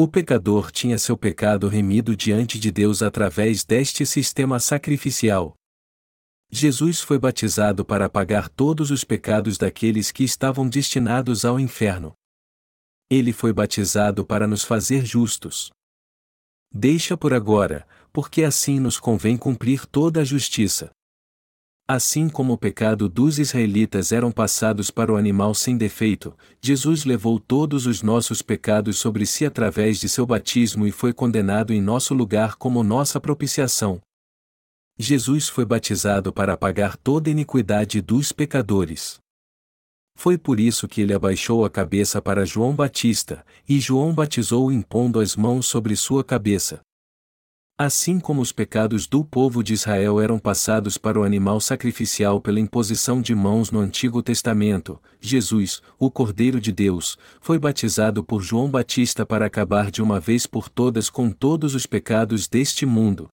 O 0.00 0.06
pecador 0.06 0.70
tinha 0.70 0.96
seu 0.96 1.16
pecado 1.18 1.66
remido 1.66 2.14
diante 2.14 2.56
de 2.56 2.70
Deus 2.70 3.02
através 3.02 3.64
deste 3.64 4.06
sistema 4.06 4.60
sacrificial. 4.60 5.56
Jesus 6.52 7.00
foi 7.00 7.18
batizado 7.18 7.84
para 7.84 8.04
apagar 8.04 8.48
todos 8.48 8.92
os 8.92 9.02
pecados 9.02 9.58
daqueles 9.58 10.12
que 10.12 10.22
estavam 10.22 10.68
destinados 10.68 11.44
ao 11.44 11.58
inferno. 11.58 12.14
Ele 13.10 13.32
foi 13.32 13.52
batizado 13.52 14.24
para 14.24 14.46
nos 14.46 14.62
fazer 14.62 15.04
justos. 15.04 15.68
Deixa 16.72 17.16
por 17.16 17.34
agora, 17.34 17.84
porque 18.12 18.44
assim 18.44 18.78
nos 18.78 19.00
convém 19.00 19.36
cumprir 19.36 19.84
toda 19.84 20.20
a 20.20 20.24
justiça. 20.24 20.92
Assim 21.90 22.28
como 22.28 22.52
o 22.52 22.58
pecado 22.58 23.08
dos 23.08 23.38
israelitas 23.38 24.12
eram 24.12 24.30
passados 24.30 24.90
para 24.90 25.10
o 25.10 25.16
animal 25.16 25.54
sem 25.54 25.74
defeito, 25.74 26.36
Jesus 26.60 27.06
levou 27.06 27.40
todos 27.40 27.86
os 27.86 28.02
nossos 28.02 28.42
pecados 28.42 28.98
sobre 28.98 29.24
si 29.24 29.46
através 29.46 29.98
de 29.98 30.06
seu 30.06 30.26
batismo 30.26 30.86
e 30.86 30.92
foi 30.92 31.14
condenado 31.14 31.72
em 31.72 31.80
nosso 31.80 32.12
lugar 32.12 32.56
como 32.56 32.84
nossa 32.84 33.18
propiciação. 33.18 34.02
Jesus 34.98 35.48
foi 35.48 35.64
batizado 35.64 36.30
para 36.30 36.52
apagar 36.52 36.94
toda 36.94 37.30
iniquidade 37.30 38.02
dos 38.02 38.32
pecadores. 38.32 39.18
Foi 40.14 40.36
por 40.36 40.60
isso 40.60 40.86
que 40.86 41.00
ele 41.00 41.14
abaixou 41.14 41.64
a 41.64 41.70
cabeça 41.70 42.20
para 42.20 42.44
João 42.44 42.74
Batista, 42.74 43.46
e 43.66 43.80
João 43.80 44.12
batizou 44.12 44.70
impondo 44.70 45.20
as 45.20 45.34
mãos 45.34 45.64
sobre 45.66 45.96
sua 45.96 46.22
cabeça. 46.22 46.82
Assim 47.80 48.18
como 48.18 48.42
os 48.42 48.50
pecados 48.50 49.06
do 49.06 49.24
povo 49.24 49.62
de 49.62 49.72
Israel 49.72 50.20
eram 50.20 50.36
passados 50.36 50.98
para 50.98 51.20
o 51.20 51.22
animal 51.22 51.60
sacrificial 51.60 52.40
pela 52.40 52.58
imposição 52.58 53.22
de 53.22 53.32
mãos 53.36 53.70
no 53.70 53.78
Antigo 53.78 54.20
Testamento, 54.20 55.00
Jesus, 55.20 55.80
o 55.96 56.10
Cordeiro 56.10 56.60
de 56.60 56.72
Deus, 56.72 57.16
foi 57.40 57.56
batizado 57.56 58.24
por 58.24 58.42
João 58.42 58.68
Batista 58.68 59.24
para 59.24 59.46
acabar 59.46 59.92
de 59.92 60.02
uma 60.02 60.18
vez 60.18 60.44
por 60.44 60.68
todas 60.68 61.08
com 61.08 61.30
todos 61.30 61.76
os 61.76 61.86
pecados 61.86 62.48
deste 62.48 62.84
mundo. 62.84 63.28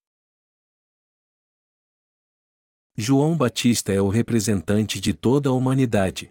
João 2.95 3.35
Batista 3.35 3.91
é 3.91 3.99
o 3.99 4.09
representante 4.09 5.01
de 5.01 5.11
toda 5.11 5.49
a 5.49 5.53
humanidade. 5.53 6.29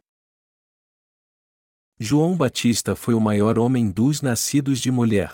João 1.99 2.37
Batista 2.37 2.95
foi 2.95 3.15
o 3.15 3.21
maior 3.21 3.59
homem 3.59 3.91
dos 3.91 4.23
nascidos 4.23 4.79
de 4.79 4.93
mulher. 4.93 5.33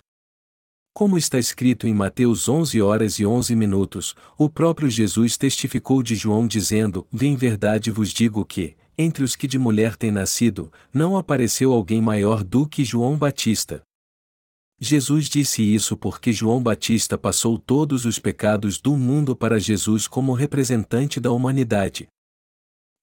Como 0.93 1.17
está 1.17 1.39
escrito 1.39 1.87
em 1.87 1.95
Mateus 1.95 2.49
11 2.49 2.83
horas 2.83 3.19
e 3.19 3.25
11 3.25 3.55
minutos, 3.55 4.15
o 4.37 4.49
próprio 4.51 4.91
Jesus 4.91 5.37
testificou 5.37 6.03
de 6.03 6.15
João 6.15 6.47
dizendo: 6.47 7.07
Em 7.13 7.37
verdade 7.37 7.91
vos 7.91 8.11
digo 8.11 8.45
que, 8.45 8.77
entre 8.99 9.25
os 9.25 9.35
que 9.37 9.47
de 9.47 9.59
mulher 9.59 9.97
têm 9.97 10.11
nascido, 10.11 10.71
não 10.93 11.17
apareceu 11.17 11.73
alguém 11.73 12.03
maior 12.03 12.43
do 12.43 12.69
que 12.69 12.85
João 12.85 13.17
Batista. 13.17 13.83
Jesus 14.79 15.29
disse 15.29 15.63
isso 15.63 15.97
porque 15.97 16.33
João 16.33 16.63
Batista 16.63 17.17
passou 17.17 17.59
todos 17.59 18.05
os 18.05 18.19
pecados 18.19 18.81
do 18.81 18.97
mundo 18.97 19.37
para 19.37 19.61
Jesus 19.61 20.09
como 20.09 20.33
representante 20.33 21.21
da 21.21 21.31
humanidade. 21.31 22.09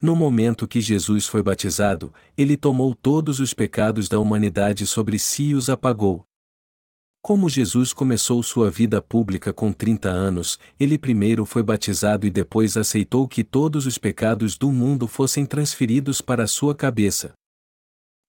No 0.02 0.16
momento 0.16 0.68
que 0.68 0.82
Jesus 0.82 1.26
foi 1.26 1.42
batizado, 1.42 2.14
ele 2.38 2.58
tomou 2.58 2.94
todos 2.94 3.40
os 3.40 3.54
pecados 3.54 4.10
da 4.10 4.20
humanidade 4.20 4.86
sobre 4.86 5.18
si 5.18 5.46
e 5.46 5.56
os 5.56 5.70
apagou. 5.70 6.24
Como 7.28 7.50
Jesus 7.50 7.92
começou 7.92 8.42
sua 8.42 8.72
vida 8.72 9.02
pública 9.02 9.52
com 9.52 9.74
30 9.74 10.08
anos, 10.08 10.58
ele 10.80 10.98
primeiro 10.98 11.46
foi 11.46 11.62
batizado 11.62 12.26
e 12.26 12.30
depois 12.30 12.78
aceitou 12.78 13.28
que 13.28 13.44
todos 13.44 13.86
os 13.86 13.98
pecados 13.98 14.58
do 14.58 14.72
mundo 14.72 15.10
fossem 15.10 15.46
transferidos 15.46 16.22
para 16.22 16.48
sua 16.48 16.74
cabeça. 16.74 17.34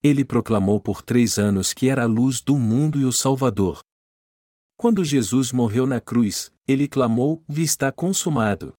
Ele 0.02 0.24
proclamou 0.24 0.80
por 0.80 1.00
três 1.00 1.38
anos 1.38 1.72
que 1.72 1.88
era 1.88 2.02
a 2.02 2.06
luz 2.06 2.40
do 2.40 2.58
mundo 2.58 2.98
e 2.98 3.04
o 3.04 3.12
Salvador. 3.12 3.78
Quando 4.76 5.04
Jesus 5.04 5.52
morreu 5.52 5.86
na 5.86 6.00
cruz, 6.00 6.50
ele 6.66 6.88
clamou: 6.88 7.40
Está 7.48 7.92
consumado. 7.92 8.72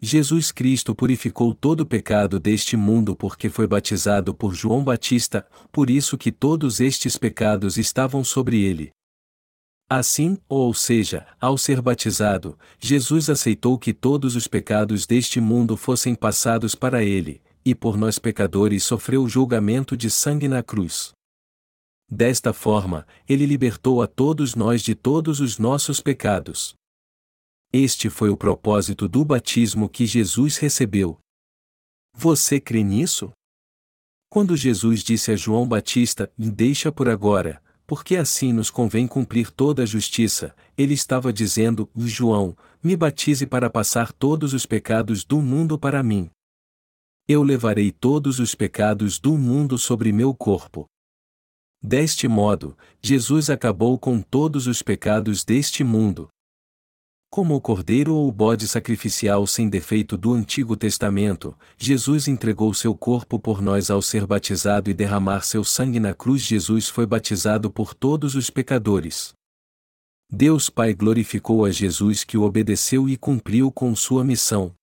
Jesus 0.00 0.50
Cristo 0.50 0.96
purificou 0.96 1.54
todo 1.54 1.82
o 1.82 1.86
pecado 1.86 2.40
deste 2.40 2.76
mundo 2.76 3.14
porque 3.14 3.48
foi 3.48 3.68
batizado 3.68 4.34
por 4.34 4.52
João 4.52 4.82
Batista, 4.82 5.46
por 5.70 5.90
isso 5.90 6.18
que 6.18 6.32
todos 6.32 6.80
estes 6.80 7.16
pecados 7.16 7.78
estavam 7.78 8.24
sobre 8.24 8.60
ele. 8.60 8.92
Assim, 9.94 10.38
ou 10.48 10.72
seja, 10.72 11.26
ao 11.38 11.58
ser 11.58 11.82
batizado, 11.82 12.58
Jesus 12.80 13.28
aceitou 13.28 13.78
que 13.78 13.92
todos 13.92 14.34
os 14.34 14.48
pecados 14.48 15.04
deste 15.04 15.38
mundo 15.38 15.76
fossem 15.76 16.14
passados 16.14 16.74
para 16.74 17.04
ele, 17.04 17.42
e 17.62 17.74
por 17.74 17.98
nós 17.98 18.18
pecadores 18.18 18.84
sofreu 18.84 19.22
o 19.22 19.28
julgamento 19.28 19.94
de 19.94 20.10
sangue 20.10 20.48
na 20.48 20.62
cruz. 20.62 21.12
Desta 22.10 22.54
forma, 22.54 23.06
ele 23.28 23.44
libertou 23.44 24.00
a 24.00 24.06
todos 24.06 24.54
nós 24.54 24.80
de 24.80 24.94
todos 24.94 25.40
os 25.40 25.58
nossos 25.58 26.00
pecados. 26.00 26.72
Este 27.70 28.08
foi 28.08 28.30
o 28.30 28.36
propósito 28.36 29.06
do 29.06 29.22
batismo 29.26 29.90
que 29.90 30.06
Jesus 30.06 30.56
recebeu. 30.56 31.18
Você 32.16 32.58
crê 32.58 32.82
nisso? 32.82 33.30
Quando 34.30 34.56
Jesus 34.56 35.02
disse 35.02 35.32
a 35.32 35.36
João 35.36 35.68
Batista: 35.68 36.32
Deixa 36.38 36.90
por 36.90 37.10
agora, 37.10 37.61
porque 37.86 38.16
assim 38.16 38.52
nos 38.52 38.70
convém 38.70 39.06
cumprir 39.06 39.50
toda 39.50 39.82
a 39.82 39.86
justiça, 39.86 40.54
ele 40.76 40.94
estava 40.94 41.32
dizendo: 41.32 41.88
João, 41.96 42.56
me 42.82 42.96
batize 42.96 43.46
para 43.46 43.70
passar 43.70 44.12
todos 44.12 44.52
os 44.52 44.66
pecados 44.66 45.24
do 45.24 45.40
mundo 45.40 45.78
para 45.78 46.02
mim. 46.02 46.30
Eu 47.28 47.42
levarei 47.42 47.92
todos 47.92 48.38
os 48.38 48.54
pecados 48.54 49.18
do 49.18 49.38
mundo 49.38 49.78
sobre 49.78 50.12
meu 50.12 50.34
corpo. 50.34 50.86
Deste 51.80 52.28
modo, 52.28 52.76
Jesus 53.00 53.50
acabou 53.50 53.98
com 53.98 54.20
todos 54.20 54.66
os 54.66 54.82
pecados 54.82 55.44
deste 55.44 55.82
mundo. 55.82 56.28
Como 57.34 57.54
o 57.54 57.60
cordeiro 57.62 58.14
ou 58.14 58.28
o 58.28 58.30
bode 58.30 58.68
sacrificial 58.68 59.46
sem 59.46 59.66
defeito 59.66 60.18
do 60.18 60.34
Antigo 60.34 60.76
Testamento, 60.76 61.56
Jesus 61.78 62.28
entregou 62.28 62.74
seu 62.74 62.94
corpo 62.94 63.38
por 63.38 63.62
nós 63.62 63.90
ao 63.90 64.02
ser 64.02 64.26
batizado 64.26 64.90
e 64.90 64.92
derramar 64.92 65.40
seu 65.40 65.64
sangue 65.64 65.98
na 65.98 66.12
cruz. 66.12 66.42
Jesus 66.42 66.90
foi 66.90 67.06
batizado 67.06 67.70
por 67.70 67.94
todos 67.94 68.34
os 68.34 68.50
pecadores. 68.50 69.32
Deus 70.30 70.68
Pai 70.68 70.92
glorificou 70.92 71.64
a 71.64 71.70
Jesus 71.70 72.22
que 72.22 72.36
o 72.36 72.42
obedeceu 72.42 73.08
e 73.08 73.16
cumpriu 73.16 73.72
com 73.72 73.96
sua 73.96 74.22
missão. 74.22 74.74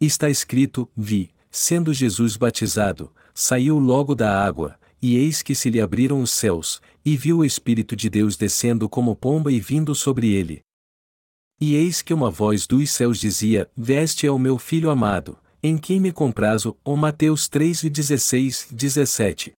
Está 0.00 0.30
escrito: 0.30 0.88
Vi, 0.96 1.28
sendo 1.50 1.92
Jesus 1.92 2.38
batizado, 2.38 3.12
saiu 3.34 3.78
logo 3.78 4.14
da 4.14 4.42
água, 4.42 4.80
e 5.02 5.14
eis 5.14 5.42
que 5.42 5.54
se 5.54 5.68
lhe 5.68 5.78
abriram 5.78 6.22
os 6.22 6.30
céus, 6.30 6.80
e 7.04 7.18
viu 7.18 7.40
o 7.40 7.44
Espírito 7.44 7.94
de 7.94 8.08
Deus 8.08 8.34
descendo 8.34 8.88
como 8.88 9.14
pomba 9.14 9.52
e 9.52 9.60
vindo 9.60 9.94
sobre 9.94 10.32
ele 10.32 10.62
E 11.60 11.74
eis 11.74 12.00
que 12.00 12.14
uma 12.14 12.30
voz 12.30 12.66
dos 12.66 12.90
céus 12.90 13.18
dizia: 13.18 13.70
Veste 13.76 14.26
é 14.26 14.30
o 14.30 14.38
meu 14.38 14.58
filho 14.58 14.88
amado, 14.88 15.38
em 15.62 15.76
quem 15.76 16.00
me 16.00 16.10
comprazo, 16.10 16.74
ou 16.82 16.96
Mateus 16.96 17.48
3 17.48 17.82
e 17.82 17.90
16, 17.90 18.68
17. 18.70 19.52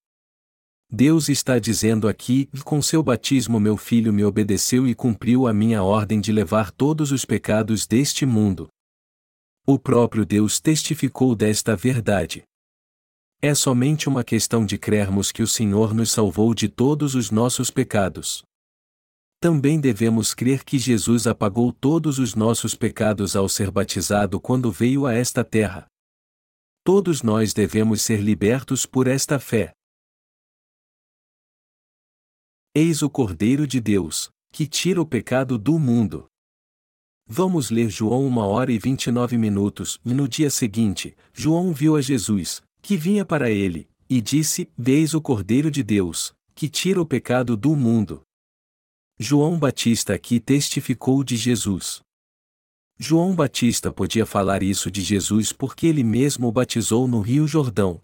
Deus 0.90 1.28
está 1.28 1.60
dizendo 1.60 2.08
aqui: 2.08 2.50
com 2.64 2.82
seu 2.82 3.02
batismo 3.02 3.60
meu 3.60 3.76
filho 3.76 4.12
me 4.12 4.24
obedeceu 4.24 4.86
e 4.86 4.94
cumpriu 4.94 5.46
a 5.46 5.54
minha 5.54 5.82
ordem 5.82 6.20
de 6.20 6.32
levar 6.32 6.72
todos 6.72 7.12
os 7.12 7.24
pecados 7.24 7.86
deste 7.86 8.26
mundo. 8.26 8.68
O 9.64 9.78
próprio 9.78 10.26
Deus 10.26 10.58
testificou 10.58 11.36
desta 11.36 11.76
verdade. 11.76 12.42
É 13.40 13.54
somente 13.54 14.08
uma 14.08 14.24
questão 14.24 14.66
de 14.66 14.76
crermos 14.76 15.30
que 15.30 15.42
o 15.42 15.46
Senhor 15.46 15.94
nos 15.94 16.10
salvou 16.10 16.52
de 16.52 16.68
todos 16.68 17.14
os 17.14 17.30
nossos 17.30 17.70
pecados. 17.70 18.42
Também 19.42 19.80
devemos 19.80 20.34
crer 20.34 20.62
que 20.62 20.78
Jesus 20.78 21.26
apagou 21.26 21.72
todos 21.72 22.20
os 22.20 22.36
nossos 22.36 22.76
pecados 22.76 23.34
ao 23.34 23.48
ser 23.48 23.72
batizado 23.72 24.40
quando 24.40 24.70
veio 24.70 25.04
a 25.04 25.14
esta 25.14 25.42
terra. 25.42 25.88
Todos 26.84 27.24
nós 27.24 27.52
devemos 27.52 28.02
ser 28.02 28.20
libertos 28.20 28.86
por 28.86 29.08
esta 29.08 29.40
fé. 29.40 29.72
Eis 32.72 33.02
o 33.02 33.10
Cordeiro 33.10 33.66
de 33.66 33.80
Deus, 33.80 34.30
que 34.52 34.64
tira 34.64 35.02
o 35.02 35.04
pecado 35.04 35.58
do 35.58 35.76
mundo. 35.76 36.28
Vamos 37.26 37.68
ler 37.68 37.90
João 37.90 38.28
1 38.28 38.38
hora 38.38 38.70
e 38.70 38.78
29 38.78 39.36
minutos, 39.36 39.98
e 40.04 40.14
no 40.14 40.28
dia 40.28 40.50
seguinte, 40.50 41.16
João 41.32 41.72
viu 41.72 41.96
a 41.96 42.00
Jesus, 42.00 42.62
que 42.80 42.96
vinha 42.96 43.24
para 43.24 43.50
ele, 43.50 43.88
e 44.08 44.20
disse: 44.20 44.70
Veis 44.78 45.14
o 45.14 45.20
Cordeiro 45.20 45.68
de 45.68 45.82
Deus, 45.82 46.32
que 46.54 46.68
tira 46.68 47.02
o 47.02 47.06
pecado 47.06 47.56
do 47.56 47.74
mundo. 47.74 48.22
João 49.22 49.56
Batista 49.56 50.14
aqui 50.14 50.40
testificou 50.40 51.22
de 51.22 51.36
Jesus. 51.36 52.02
João 52.98 53.36
Batista 53.36 53.92
podia 53.92 54.26
falar 54.26 54.64
isso 54.64 54.90
de 54.90 55.00
Jesus 55.00 55.52
porque 55.52 55.86
ele 55.86 56.02
mesmo 56.02 56.48
o 56.48 56.52
batizou 56.52 57.06
no 57.06 57.20
Rio 57.20 57.46
Jordão. 57.46 58.00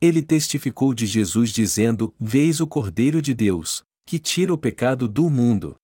Ele 0.00 0.22
testificou 0.22 0.94
de 0.94 1.04
Jesus 1.04 1.50
dizendo: 1.50 2.14
Veis 2.18 2.58
o 2.58 2.66
Cordeiro 2.66 3.20
de 3.20 3.34
Deus, 3.34 3.84
que 4.06 4.18
tira 4.18 4.52
o 4.54 4.56
pecado 4.56 5.06
do 5.06 5.28
mundo. 5.28 5.76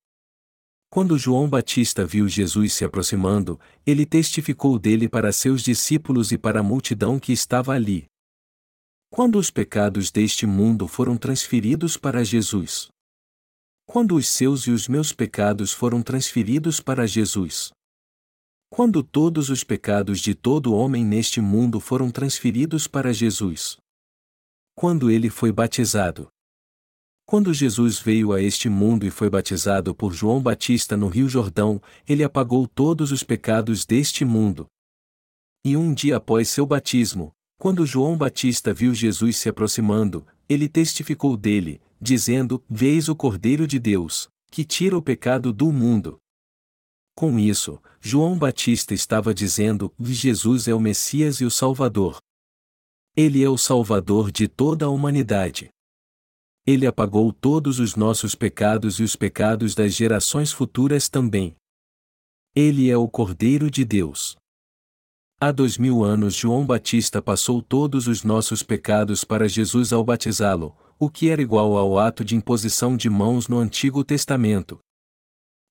Quando 0.89 1.19
João 1.19 1.47
Batista 1.47 2.07
viu 2.07 2.27
Jesus 2.27 2.73
se 2.73 2.83
aproximando, 2.83 3.61
ele 3.87 4.07
testificou 4.07 4.79
dele 4.79 5.07
para 5.07 5.33
seus 5.33 5.63
discípulos 5.63 6.33
e 6.33 6.39
para 6.39 6.61
a 6.61 6.63
multidão 6.63 7.19
que 7.21 7.31
estava 7.31 7.75
ali. 7.75 8.07
Quando 9.11 9.39
os 9.39 9.51
pecados 9.51 10.11
deste 10.11 10.47
mundo 10.47 10.89
foram 10.89 11.19
transferidos 11.19 11.99
para 11.99 12.25
Jesus? 12.25 12.89
Quando 13.93 14.15
os 14.15 14.29
seus 14.29 14.69
e 14.69 14.71
os 14.71 14.87
meus 14.87 15.13
pecados 15.13 15.73
foram 15.73 16.01
transferidos 16.01 16.79
para 16.79 17.09
Jesus? 17.09 17.73
Quando 18.73 19.03
todos 19.03 19.51
os 19.51 19.65
pecados 19.65 20.21
de 20.21 20.33
todo 20.33 20.73
homem 20.73 21.05
neste 21.05 21.41
mundo 21.41 21.81
foram 21.81 22.09
transferidos 22.09 22.87
para 22.87 23.13
Jesus? 23.13 23.79
Quando 24.77 25.11
ele 25.11 25.29
foi 25.29 25.51
batizado. 25.51 26.29
Quando 27.27 27.53
Jesus 27.53 27.99
veio 27.99 28.33
a 28.33 28.41
este 28.41 28.69
mundo 28.69 29.05
e 29.05 29.11
foi 29.11 29.29
batizado 29.29 29.93
por 29.93 30.13
João 30.13 30.41
Batista 30.41 30.97
no 30.97 31.09
Rio 31.09 31.29
Jordão, 31.29 31.83
ele 32.09 32.23
apagou 32.23 32.69
todos 32.69 33.11
os 33.11 33.25
pecados 33.25 33.85
deste 33.85 34.25
mundo. 34.25 34.69
E 35.65 35.77
um 35.77 35.93
dia 35.93 36.19
após 36.19 36.49
seu 36.49 36.65
batismo, 36.65 37.33
quando 37.59 37.85
João 37.85 38.17
Batista 38.17 38.73
viu 38.73 38.95
Jesus 38.95 39.37
se 39.37 39.49
aproximando, 39.49 40.25
ele 40.49 40.69
testificou 40.69 41.37
dele, 41.37 41.81
dizendo: 42.01 42.63
Veis 42.69 43.09
o 43.09 43.15
Cordeiro 43.15 43.67
de 43.67 43.79
Deus, 43.79 44.29
que 44.51 44.65
tira 44.65 44.97
o 44.97 45.03
pecado 45.03 45.53
do 45.53 45.71
mundo. 45.71 46.19
Com 47.15 47.39
isso, 47.39 47.81
João 48.01 48.39
Batista 48.39 48.95
estava 48.95 49.35
dizendo: 49.35 49.93
Jesus 50.01 50.67
é 50.69 50.75
o 50.75 50.81
Messias 50.81 51.41
e 51.41 51.45
o 51.45 51.51
Salvador. 51.51 52.19
Ele 53.17 53.43
é 53.43 53.49
o 53.49 53.59
Salvador 53.59 54.31
de 54.31 54.49
toda 54.49 54.87
a 54.87 54.89
humanidade. 54.89 55.69
Ele 56.67 56.87
apagou 56.87 57.33
todos 57.33 57.79
os 57.79 57.97
nossos 57.97 58.35
pecados 58.35 59.01
e 59.01 59.03
os 59.03 59.17
pecados 59.17 59.75
das 59.75 59.95
gerações 59.95 60.53
futuras 60.53 61.09
também. 61.09 61.55
Ele 62.55 62.89
é 62.91 62.97
o 62.97 63.09
Cordeiro 63.09 63.71
de 63.71 63.85
Deus. 63.85 64.37
Há 65.41 65.53
dois 65.53 65.79
mil 65.79 66.05
anos 66.05 66.35
João 66.35 66.67
Batista 66.67 67.21
passou 67.23 67.63
todos 67.63 68.07
os 68.07 68.23
nossos 68.23 68.63
pecados 68.63 69.25
para 69.25 69.49
Jesus 69.49 69.93
ao 69.93 70.05
batizá-lo, 70.05 70.77
o 71.03 71.09
que 71.09 71.31
era 71.31 71.41
igual 71.41 71.79
ao 71.79 71.99
ato 71.99 72.23
de 72.23 72.37
imposição 72.37 72.95
de 72.95 73.09
mãos 73.09 73.49
no 73.49 73.59
Antigo 73.59 74.05
Testamento. 74.05 74.79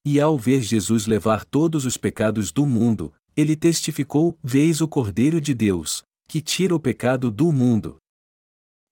E 0.03 0.19
ao 0.19 0.35
ver 0.35 0.63
Jesus 0.63 1.05
levar 1.05 1.45
todos 1.45 1.85
os 1.85 1.97
pecados 1.97 2.51
do 2.51 2.65
mundo, 2.65 3.13
ele 3.37 3.55
testificou: 3.55 4.35
Veis 4.43 4.81
o 4.81 4.87
Cordeiro 4.87 5.39
de 5.39 5.53
Deus, 5.53 6.01
que 6.27 6.41
tira 6.41 6.73
o 6.73 6.79
pecado 6.79 7.29
do 7.29 7.51
mundo. 7.51 7.97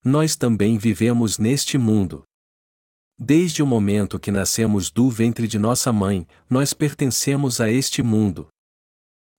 Nós 0.06 0.36
também 0.36 0.78
vivemos 0.78 1.40
neste 1.40 1.76
mundo. 1.76 2.24
Desde 3.18 3.64
o 3.64 3.66
momento 3.66 4.20
que 4.20 4.30
nascemos 4.30 4.92
do 4.92 5.10
ventre 5.10 5.48
de 5.48 5.58
nossa 5.58 5.92
mãe, 5.92 6.28
nós 6.48 6.72
pertencemos 6.72 7.60
a 7.60 7.72
este 7.72 8.04
mundo. 8.04 8.48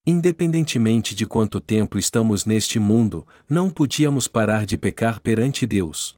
Independentemente 0.05 1.14
de 1.14 1.26
quanto 1.26 1.61
tempo 1.61 1.96
estamos 1.96 2.44
neste 2.44 2.80
mundo, 2.80 3.24
não 3.49 3.70
podíamos 3.70 4.26
parar 4.26 4.66
de 4.66 4.76
pecar 4.76 5.20
perante 5.20 5.64
Deus. 5.64 6.18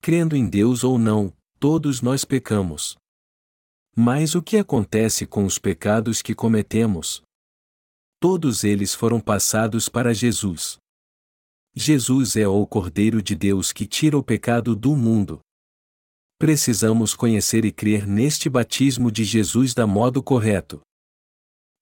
Crendo 0.00 0.36
em 0.36 0.48
Deus 0.48 0.84
ou 0.84 0.98
não, 0.98 1.32
todos 1.58 2.00
nós 2.00 2.24
pecamos. 2.24 2.96
Mas 3.94 4.34
o 4.34 4.42
que 4.42 4.56
acontece 4.56 5.26
com 5.26 5.44
os 5.44 5.58
pecados 5.58 6.22
que 6.22 6.34
cometemos? 6.34 7.22
Todos 8.20 8.64
eles 8.64 8.94
foram 8.94 9.20
passados 9.20 9.88
para 9.88 10.14
Jesus. 10.14 10.78
Jesus 11.74 12.36
é 12.36 12.46
o 12.48 12.66
Cordeiro 12.66 13.22
de 13.22 13.34
Deus 13.34 13.72
que 13.72 13.86
tira 13.86 14.16
o 14.16 14.22
pecado 14.22 14.74
do 14.74 14.96
mundo. 14.96 15.40
Precisamos 16.38 17.14
conhecer 17.14 17.64
e 17.64 17.72
crer 17.72 18.06
neste 18.06 18.48
batismo 18.48 19.10
de 19.10 19.24
Jesus 19.24 19.74
da 19.74 19.86
modo 19.86 20.22
correto. 20.22 20.80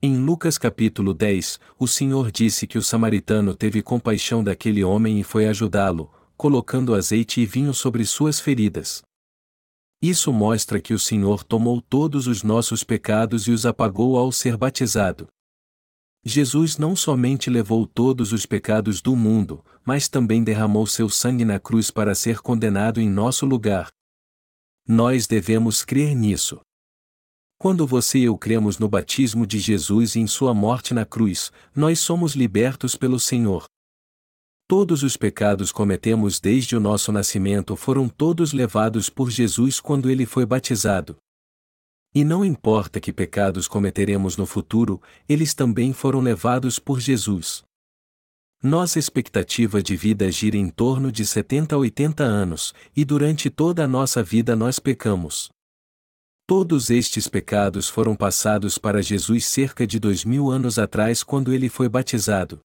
Em 0.03 0.17
Lucas 0.19 0.59
capítulo 0.59 1.15
10, 1.15 1.59
o 1.79 1.87
Senhor 1.87 2.31
disse 2.31 2.67
que 2.67 2.77
o 2.77 2.83
samaritano 2.83 3.55
teve 3.55 3.83
compaixão 3.83 4.43
daquele 4.45 4.85
homem 4.85 5.21
e 5.21 5.25
foi 5.25 5.47
ajudá-lo, 5.47 6.11
colocando 6.37 6.95
azeite 6.95 7.41
e 7.41 7.47
vinho 7.47 7.73
sobre 7.73 8.05
suas 8.05 8.39
feridas. 8.39 9.03
Isso 10.01 10.33
mostra 10.33 10.81
que 10.81 10.93
o 10.93 10.99
Senhor 10.99 11.43
tomou 11.43 11.81
todos 11.81 12.27
os 12.27 12.43
nossos 12.43 12.85
pecados 12.85 13.47
e 13.47 13.51
os 13.51 13.65
apagou 13.65 14.17
ao 14.17 14.31
ser 14.31 14.57
batizado. 14.57 15.27
Jesus 16.25 16.77
não 16.77 16.97
somente 16.97 17.49
levou 17.49 17.87
todos 17.87 18.33
os 18.33 18.45
pecados 18.45 19.01
do 19.01 19.15
mundo, 19.15 19.65
mas 19.85 20.09
também 20.09 20.43
derramou 20.43 20.87
seu 20.87 21.09
sangue 21.09 21.45
na 21.45 21.61
cruz 21.61 21.91
para 21.91 22.15
ser 22.15 22.41
condenado 22.41 23.01
em 23.01 23.09
nosso 23.09 23.47
lugar. 23.47 23.91
Nós 24.87 25.27
devemos 25.27 25.85
crer 25.85 26.15
nisso. 26.15 26.61
Quando 27.59 27.87
você 27.87 28.19
e 28.19 28.25
eu 28.25 28.37
cremos 28.37 28.79
no 28.79 28.89
batismo 28.89 29.47
de 29.47 29.59
Jesus 29.59 30.15
e 30.15 30.21
em 30.21 30.27
sua 30.27 30.53
morte 30.53 30.93
na 30.93 31.07
cruz, 31.07 31.51
nós 31.75 32.01
somos 32.01 32.35
libertos 32.35 32.95
pelo 32.95 33.19
Senhor. 33.19 33.65
Todos 34.69 35.05
os 35.05 35.17
pecados 35.17 35.71
cometemos 35.71 36.41
desde 36.41 36.75
o 36.75 36.81
nosso 36.81 37.13
nascimento 37.13 37.77
foram 37.77 38.09
todos 38.09 38.53
levados 38.53 39.09
por 39.09 39.31
Jesus 39.31 39.79
quando 39.79 40.11
ele 40.11 40.27
foi 40.27 40.45
batizado. 40.45 41.17
E 42.13 42.25
não 42.25 42.45
importa 42.45 42.99
que 42.99 43.13
pecados 43.13 43.69
cometeremos 43.69 44.37
no 44.37 44.45
futuro, 44.45 45.01
eles 45.29 45.55
também 45.55 45.93
foram 45.93 46.21
levados 46.21 46.81
por 46.81 46.99
Jesus. 46.99 47.63
Nossa 48.61 48.99
expectativa 48.99 49.81
de 49.81 49.95
vida 49.95 50.29
gira 50.33 50.57
em 50.57 50.69
torno 50.69 51.13
de 51.13 51.25
70 51.25 51.77
a 51.77 51.79
80 51.79 52.25
anos, 52.25 52.75
e 52.97 53.05
durante 53.05 53.49
toda 53.49 53.85
a 53.85 53.89
nossa 53.89 54.21
vida 54.21 54.57
nós 54.57 54.81
pecamos. 54.81 55.49
Todos 56.45 56.91
estes 56.91 57.29
pecados 57.29 57.89
foram 57.89 58.17
passados 58.17 58.79
para 58.79 59.01
Jesus 59.01 59.47
cerca 59.47 59.87
de 59.87 60.01
dois 60.01 60.25
mil 60.25 60.51
anos 60.51 60.77
atrás 60.77 61.23
quando 61.23 61.53
ele 61.53 61.69
foi 61.69 61.89
batizado. 61.89 62.61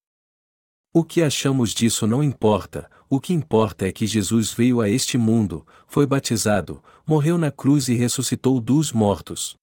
O 0.93 1.05
que 1.05 1.21
achamos 1.21 1.73
disso 1.73 2.05
não 2.05 2.21
importa, 2.21 2.91
o 3.09 3.17
que 3.17 3.31
importa 3.31 3.87
é 3.87 3.93
que 3.93 4.05
Jesus 4.05 4.51
veio 4.51 4.81
a 4.81 4.89
este 4.89 5.17
mundo, 5.17 5.65
foi 5.87 6.05
batizado, 6.05 6.83
morreu 7.07 7.37
na 7.37 7.49
cruz 7.49 7.87
e 7.87 7.93
ressuscitou 7.93 8.59
dos 8.59 8.91
mortos. 8.91 9.55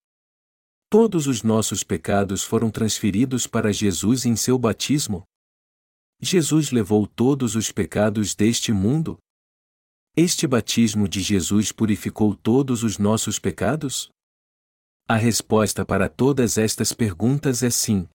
Todos 0.89 1.27
os 1.27 1.43
nossos 1.43 1.83
pecados 1.83 2.43
foram 2.43 2.71
transferidos 2.71 3.45
para 3.45 3.71
Jesus 3.71 4.25
em 4.25 4.35
seu 4.35 4.57
batismo? 4.57 5.23
Jesus 6.19 6.71
levou 6.71 7.05
todos 7.05 7.55
os 7.55 7.71
pecados 7.71 8.33
deste 8.33 8.73
mundo? 8.73 9.19
Este 10.17 10.47
batismo 10.47 11.07
de 11.07 11.21
Jesus 11.21 11.71
purificou 11.71 12.33
todos 12.33 12.81
os 12.81 12.97
nossos 12.97 13.37
pecados? 13.37 14.09
A 15.07 15.15
resposta 15.15 15.85
para 15.85 16.09
todas 16.09 16.57
estas 16.57 16.91
perguntas 16.91 17.61
é 17.61 17.69
sim. 17.69 18.07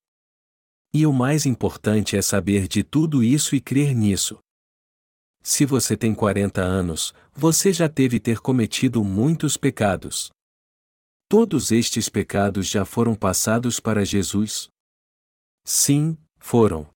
E 0.96 1.04
o 1.04 1.12
mais 1.12 1.44
importante 1.44 2.16
é 2.16 2.22
saber 2.22 2.68
de 2.68 2.84
tudo 2.84 3.20
isso 3.20 3.56
e 3.56 3.60
crer 3.60 3.92
nisso. 3.92 4.38
Se 5.42 5.66
você 5.66 5.96
tem 5.96 6.14
40 6.14 6.62
anos, 6.62 7.12
você 7.34 7.72
já 7.72 7.88
teve 7.88 8.20
ter 8.20 8.38
cometido 8.38 9.02
muitos 9.02 9.56
pecados. 9.56 10.30
Todos 11.28 11.72
estes 11.72 12.08
pecados 12.08 12.68
já 12.68 12.84
foram 12.84 13.16
passados 13.16 13.80
para 13.80 14.04
Jesus? 14.04 14.68
Sim, 15.66 16.16
foram. 16.38 16.93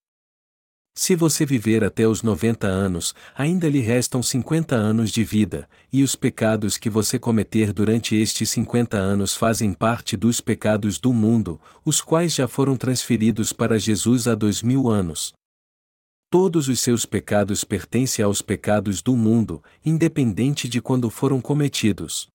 Se 1.01 1.14
você 1.14 1.46
viver 1.46 1.84
até 1.84 2.09
os 2.09 2.24
90 2.24 2.66
anos, 2.66 3.14
ainda 3.36 3.68
lhe 3.68 3.78
restam 3.78 4.20
50 4.20 4.74
anos 4.74 5.12
de 5.12 5.22
vida, 5.22 5.68
e 5.92 6.03
os 6.03 6.16
pecados 6.16 6.76
que 6.76 6.90
você 6.90 7.20
cometer 7.20 7.72
durante 7.72 8.16
estes 8.16 8.51
50 8.51 8.96
anos 8.96 9.32
fazem 9.36 9.72
parte 9.72 10.16
dos 10.16 10.40
pecados 10.40 10.99
do 10.99 11.12
mundo, 11.12 11.61
os 11.84 12.01
quais 12.01 12.34
já 12.34 12.49
foram 12.49 12.76
transferidos 12.76 13.53
para 13.53 13.78
Jesus 13.78 14.26
há 14.26 14.34
dois 14.34 14.61
mil 14.61 14.90
anos. 14.90 15.32
Todos 16.28 16.66
os 16.66 16.80
seus 16.80 17.07
pecados 17.07 17.62
pertencem 17.62 18.24
aos 18.24 18.42
pecados 18.42 19.01
do 19.01 19.16
mundo, 19.16 19.62
independente 19.86 20.68
de 20.68 20.80
quando 20.80 21.09
foram 21.11 21.40
cometidos. 21.40 22.26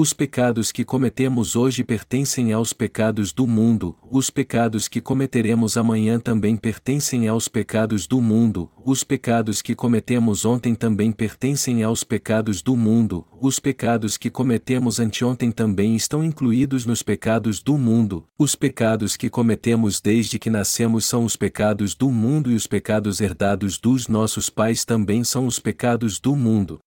Os 0.00 0.12
pecados 0.12 0.70
que 0.70 0.84
cometemos 0.84 1.56
hoje 1.56 1.82
pertencem 1.82 2.52
aos 2.52 2.72
pecados 2.72 3.32
do 3.32 3.48
mundo, 3.48 3.96
os 4.08 4.30
pecados 4.30 4.86
que 4.86 5.00
cometeremos 5.00 5.76
amanhã 5.76 6.20
também 6.20 6.56
pertencem 6.56 7.26
aos 7.26 7.48
pecados 7.48 8.06
do 8.06 8.22
mundo, 8.22 8.70
os 8.86 9.02
pecados 9.02 9.60
que 9.60 9.74
cometemos 9.74 10.44
ontem 10.44 10.72
também 10.72 11.10
pertencem 11.10 11.82
aos 11.82 12.04
pecados 12.04 12.62
do 12.62 12.76
mundo, 12.76 13.26
os 13.40 13.58
pecados 13.58 14.16
que 14.16 14.30
cometemos 14.30 15.00
anteontem 15.00 15.50
também 15.50 15.96
estão 15.96 16.22
incluídos 16.22 16.86
nos 16.86 17.02
pecados 17.02 17.60
do 17.60 17.76
mundo, 17.76 18.24
os 18.38 18.54
pecados 18.54 19.16
que 19.16 19.28
cometemos 19.28 20.00
desde 20.00 20.38
que 20.38 20.48
nascemos 20.48 21.06
são 21.06 21.24
os 21.24 21.34
pecados 21.34 21.96
do 21.96 22.08
mundo 22.08 22.52
e 22.52 22.54
os 22.54 22.68
pecados 22.68 23.20
herdados 23.20 23.76
dos 23.76 24.06
nossos 24.06 24.48
pais 24.48 24.84
também 24.84 25.24
são 25.24 25.44
os 25.44 25.58
pecados 25.58 26.20
do 26.20 26.36
mundo. 26.36 26.78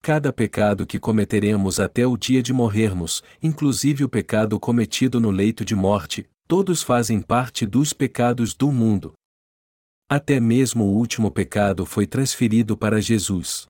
Cada 0.00 0.32
pecado 0.32 0.86
que 0.86 0.98
cometeremos 0.98 1.80
até 1.80 2.06
o 2.06 2.16
dia 2.16 2.42
de 2.42 2.52
morrermos, 2.52 3.22
inclusive 3.42 4.04
o 4.04 4.08
pecado 4.08 4.58
cometido 4.58 5.20
no 5.20 5.30
leito 5.30 5.64
de 5.64 5.74
morte, 5.74 6.28
todos 6.46 6.82
fazem 6.82 7.20
parte 7.20 7.66
dos 7.66 7.92
pecados 7.92 8.54
do 8.54 8.72
mundo. 8.72 9.12
Até 10.08 10.40
mesmo 10.40 10.84
o 10.84 10.96
último 10.96 11.30
pecado 11.30 11.84
foi 11.84 12.06
transferido 12.06 12.76
para 12.76 13.00
Jesus. 13.00 13.66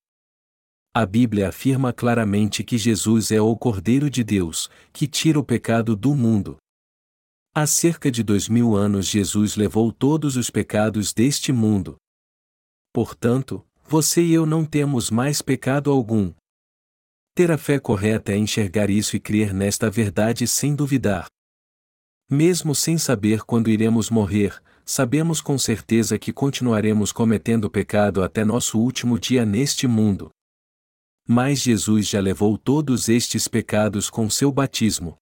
A 0.95 1.05
Bíblia 1.05 1.49
afirma 1.49 1.93
claramente 1.93 2.63
que 2.63 2.79
Jesus 2.79 3.33
é 3.33 3.41
o 3.41 3.57
Cordeiro 3.57 4.09
de 4.09 4.23
Deus, 4.23 4.71
que 4.93 5.07
tira 5.09 5.39
o 5.39 5.45
pecado 5.45 5.97
do 5.97 6.15
mundo. 6.15 6.57
Há 7.55 7.67
cerca 7.67 8.11
de 8.11 8.23
dois 8.23 8.49
mil 8.49 8.77
anos 8.77 9.07
Jesus 9.07 9.57
levou 9.57 9.93
todos 9.93 10.37
os 10.37 10.49
pecados 10.49 11.13
deste 11.13 11.53
mundo. 11.53 11.97
Portanto, 12.93 13.65
você 13.89 14.21
e 14.21 14.35
eu 14.35 14.45
não 14.45 14.67
temos 14.67 15.11
mais 15.11 15.41
pecado 15.41 15.91
algum. 15.91 16.31
Ter 17.35 17.51
a 17.51 17.57
fé 17.57 17.79
correta 17.79 18.33
é 18.33 18.37
enxergar 18.37 18.91
isso 18.91 19.17
e 19.17 19.21
crer 19.21 19.55
nesta 19.55 19.89
verdade 19.89 20.47
sem 20.47 20.75
duvidar. 20.75 21.27
Mesmo 22.31 22.75
sem 22.75 22.99
saber 22.99 23.45
quando 23.45 23.71
iremos 23.71 24.11
morrer, 24.11 24.63
sabemos 24.85 25.41
com 25.41 25.57
certeza 25.57 26.19
que 26.19 26.35
continuaremos 26.35 27.13
cometendo 27.13 27.71
pecado 27.71 28.23
até 28.23 28.45
nosso 28.45 28.79
último 28.79 29.19
dia 29.19 29.47
neste 29.47 29.87
mundo. 29.87 30.29
Mas 31.27 31.61
Jesus 31.61 32.09
já 32.09 32.21
levou 32.21 32.59
todos 32.59 33.09
estes 33.09 33.49
pecados 33.49 34.11
com 34.11 34.29
seu 34.29 34.53
batismo. 34.53 35.17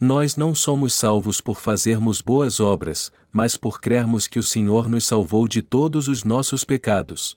Nós 0.00 0.36
não 0.36 0.54
somos 0.54 0.94
salvos 0.94 1.40
por 1.40 1.60
fazermos 1.60 2.20
boas 2.20 2.60
obras, 2.60 3.10
mas 3.32 3.56
por 3.56 3.80
crermos 3.80 4.28
que 4.28 4.38
o 4.38 4.44
Senhor 4.44 4.88
nos 4.88 5.04
salvou 5.04 5.48
de 5.48 5.60
todos 5.60 6.06
os 6.06 6.22
nossos 6.22 6.62
pecados. 6.62 7.34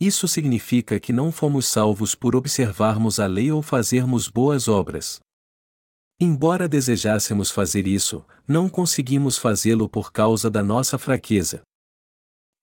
Isso 0.00 0.26
significa 0.26 0.98
que 0.98 1.12
não 1.12 1.30
fomos 1.30 1.66
salvos 1.66 2.14
por 2.14 2.34
observarmos 2.34 3.20
a 3.20 3.26
lei 3.26 3.52
ou 3.52 3.60
fazermos 3.60 4.28
boas 4.28 4.66
obras. 4.66 5.20
Embora 6.18 6.66
desejássemos 6.66 7.50
fazer 7.50 7.86
isso, 7.86 8.24
não 8.48 8.66
conseguimos 8.66 9.36
fazê-lo 9.36 9.88
por 9.88 10.10
causa 10.10 10.50
da 10.50 10.62
nossa 10.62 10.96
fraqueza. 10.96 11.62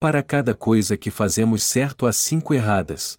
Para 0.00 0.22
cada 0.22 0.52
coisa 0.54 0.96
que 0.96 1.10
fazemos 1.10 1.62
certo 1.62 2.06
há 2.06 2.12
cinco 2.12 2.54
erradas. 2.54 3.16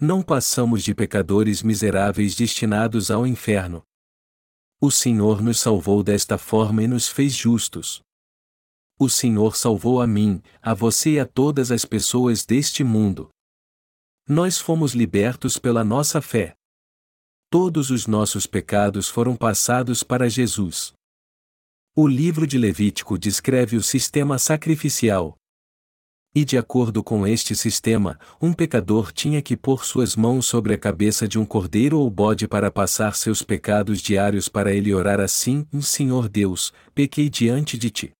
Não 0.00 0.20
passamos 0.20 0.82
de 0.82 0.92
pecadores 0.92 1.62
miseráveis 1.62 2.34
destinados 2.34 3.08
ao 3.08 3.24
inferno. 3.24 3.84
O 4.80 4.90
Senhor 4.90 5.40
nos 5.40 5.60
salvou 5.60 6.02
desta 6.02 6.36
forma 6.36 6.82
e 6.82 6.88
nos 6.88 7.08
fez 7.08 7.32
justos. 7.32 8.02
O 9.02 9.08
Senhor 9.08 9.56
salvou 9.56 10.00
a 10.00 10.06
mim, 10.06 10.40
a 10.62 10.72
você 10.74 11.14
e 11.14 11.18
a 11.18 11.26
todas 11.26 11.72
as 11.72 11.84
pessoas 11.84 12.46
deste 12.46 12.84
mundo. 12.84 13.30
Nós 14.28 14.60
fomos 14.60 14.94
libertos 14.94 15.58
pela 15.58 15.82
nossa 15.82 16.22
fé. 16.22 16.54
Todos 17.50 17.90
os 17.90 18.06
nossos 18.06 18.46
pecados 18.46 19.08
foram 19.08 19.34
passados 19.34 20.04
para 20.04 20.30
Jesus. 20.30 20.92
O 21.96 22.06
livro 22.06 22.46
de 22.46 22.56
Levítico 22.56 23.18
descreve 23.18 23.76
o 23.76 23.82
sistema 23.82 24.38
sacrificial. 24.38 25.36
E 26.32 26.44
de 26.44 26.56
acordo 26.56 27.02
com 27.02 27.26
este 27.26 27.56
sistema, 27.56 28.20
um 28.40 28.52
pecador 28.52 29.10
tinha 29.10 29.42
que 29.42 29.56
pôr 29.56 29.84
suas 29.84 30.14
mãos 30.14 30.46
sobre 30.46 30.74
a 30.74 30.78
cabeça 30.78 31.26
de 31.26 31.40
um 31.40 31.44
cordeiro 31.44 31.98
ou 31.98 32.08
bode 32.08 32.46
para 32.46 32.70
passar 32.70 33.16
seus 33.16 33.42
pecados 33.42 34.00
diários 34.00 34.48
para 34.48 34.72
ele 34.72 34.94
orar 34.94 35.18
assim: 35.18 35.66
Senhor 35.80 36.28
Deus, 36.28 36.72
pequei 36.94 37.28
diante 37.28 37.76
de 37.76 37.90
ti. 37.90 38.12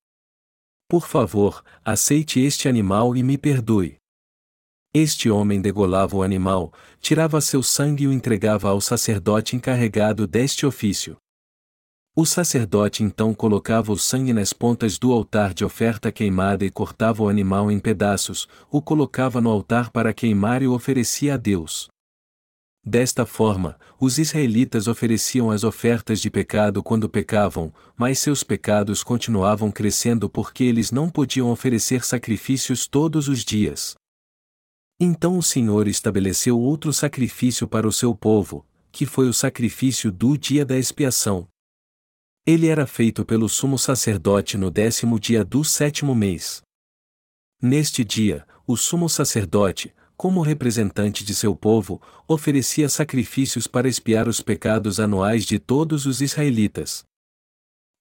Por 0.93 1.07
favor, 1.07 1.65
aceite 1.83 2.39
este 2.39 2.69
animal 2.69 3.17
e 3.17 3.23
me 3.23 3.39
perdoe. 3.39 3.97
Este 4.93 5.31
homem 5.31 5.59
degolava 5.59 6.15
o 6.15 6.23
animal, 6.23 6.71
tirava 7.01 7.41
seu 7.41 7.63
sangue 7.63 8.05
e 8.05 8.09
o 8.09 8.13
entregava 8.13 8.69
ao 8.69 8.79
sacerdote 8.79 9.57
encarregado 9.57 10.27
deste 10.27 10.67
ofício. 10.67 11.17
O 12.15 12.27
sacerdote 12.27 13.03
então 13.03 13.33
colocava 13.33 13.91
o 13.91 13.97
sangue 13.97 14.35
nas 14.35 14.53
pontas 14.53 14.99
do 14.99 15.15
altar 15.15 15.55
de 15.55 15.65
oferta 15.65 16.13
queimada 16.13 16.63
e 16.63 16.71
cortava 16.71 17.23
o 17.23 17.29
animal 17.31 17.71
em 17.71 17.81
pedaços, 17.81 18.47
o 18.71 18.83
colocava 18.83 19.41
no 19.41 19.49
altar 19.49 19.91
para 19.91 20.13
queimar 20.13 20.61
e 20.61 20.67
o 20.67 20.75
oferecia 20.75 21.33
a 21.33 21.37
Deus. 21.39 21.89
Desta 22.85 23.25
forma, 23.25 23.79
os 24.01 24.19
israelitas 24.19 24.89
ofereciam 24.89 25.53
as 25.53 25.63
ofertas 25.63 26.21
de 26.21 26.29
pecado 26.29 26.83
quando 26.83 27.09
pecavam, 27.09 27.73
mas 27.97 28.19
seus 28.19 28.43
pecados 28.43 29.05
continuavam 29.05 29.71
crescendo 29.71 30.29
porque 30.29 30.65
eles 30.65 30.91
não 30.91 31.09
podiam 31.09 31.51
oferecer 31.51 32.05
sacrifícios 32.05 32.89
todos 32.89 33.29
os 33.29 33.45
dias. 33.45 33.95
Então 34.99 35.39
o 35.39 35.43
Senhor 35.43 35.87
estabeleceu 35.87 36.59
outro 36.59 36.93
sacrifício 36.93 37.69
para 37.69 37.87
o 37.87 37.93
seu 37.93 38.17
povo, 38.17 38.67
que 38.91 39.07
foi 39.07 39.29
o 39.29 39.33
sacrifício 39.33 40.11
do 40.11 40.37
dia 40.37 40.65
da 40.65 40.77
expiação. 40.77 41.47
Ele 42.45 42.67
era 42.67 42.85
feito 42.87 43.25
pelo 43.25 43.49
sumo 43.49 43.79
sacerdote 43.79 44.59
no 44.59 44.73
décimo 44.73 45.21
dia 45.21 45.45
do 45.45 45.63
sétimo 45.63 46.17
mês. 46.17 46.61
Neste 47.61 48.05
dia, 48.05 48.45
o 48.67 48.77
sumo 48.77 49.09
sacerdote, 49.09 49.95
como 50.17 50.43
representante 50.43 51.25
de 51.25 51.35
seu 51.35 51.55
povo, 51.55 52.01
oferecia 52.27 52.89
sacrifícios 52.89 53.67
para 53.67 53.89
expiar 53.89 54.29
os 54.29 54.41
pecados 54.41 55.01
anuais 55.01 55.45
de 55.45 55.59
todos 55.59 56.07
os 56.07 56.21
israelitas. 56.21 57.05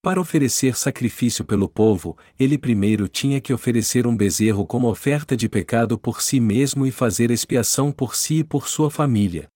Para 0.03 0.19
oferecer 0.19 0.75
sacrifício 0.75 1.45
pelo 1.45 1.69
povo, 1.69 2.17
ele 2.39 2.57
primeiro 2.57 3.07
tinha 3.07 3.39
que 3.39 3.53
oferecer 3.53 4.07
um 4.07 4.17
bezerro 4.17 4.65
como 4.65 4.89
oferta 4.89 5.37
de 5.37 5.47
pecado 5.47 5.97
por 5.97 6.23
si 6.23 6.39
mesmo 6.39 6.87
e 6.87 6.91
fazer 6.91 7.29
expiação 7.29 7.91
por 7.91 8.15
si 8.15 8.39
e 8.39 8.43
por 8.43 8.67
sua 8.67 8.89
família. 8.89 9.47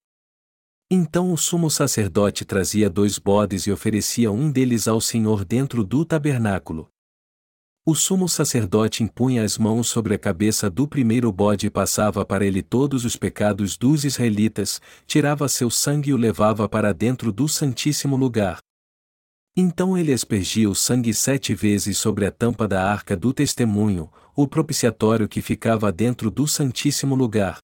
Então 0.89 1.33
o 1.33 1.37
sumo 1.37 1.71
sacerdote 1.71 2.45
trazia 2.45 2.91
dois 2.91 3.17
bodes 3.17 3.63
e 3.63 3.71
oferecia 3.71 4.31
um 4.31 4.51
deles 4.51 4.87
ao 4.87 5.01
Senhor 5.01 5.43
dentro 5.43 5.83
do 5.83 6.05
tabernáculo. 6.05 6.87
O 7.87 7.93
sumo 7.93 8.27
sacerdote 8.27 9.03
impunha 9.03 9.43
as 9.43 9.59
mãos 9.59 9.87
sobre 9.87 10.15
a 10.15 10.17
cabeça 10.17 10.71
do 10.71 10.87
primeiro 10.87 11.31
bode 11.31 11.67
e 11.67 11.69
passava 11.69 12.25
para 12.25 12.43
ele 12.43 12.63
todos 12.63 13.05
os 13.05 13.15
pecados 13.15 13.77
dos 13.77 14.03
israelitas, 14.03 14.81
tirava 15.05 15.47
seu 15.47 15.69
sangue 15.69 16.09
e 16.09 16.13
o 16.15 16.17
levava 16.17 16.67
para 16.67 16.91
dentro 16.91 17.31
do 17.31 17.47
Santíssimo 17.47 18.15
Lugar. 18.15 18.57
Então 19.55 19.95
ele 19.95 20.11
aspergia 20.11 20.67
o 20.67 20.73
sangue 20.73 21.13
sete 21.13 21.53
vezes 21.53 21.99
sobre 21.99 22.25
a 22.25 22.31
tampa 22.31 22.67
da 22.67 22.83
arca 22.83 23.15
do 23.15 23.31
testemunho, 23.31 24.11
o 24.35 24.47
propiciatório 24.47 25.29
que 25.29 25.39
ficava 25.39 25.91
dentro 25.91 26.31
do 26.31 26.47
Santíssimo 26.47 27.13
Lugar. 27.13 27.59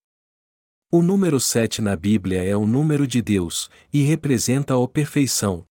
O 0.91 1.01
número 1.01 1.39
sete 1.39 1.81
na 1.81 1.95
Bíblia 1.95 2.43
é 2.43 2.55
o 2.55 2.67
número 2.67 3.07
de 3.07 3.23
Deus, 3.23 3.71
e 3.91 4.03
representa 4.03 4.75
a 4.75 4.87
perfeição. 4.87 5.65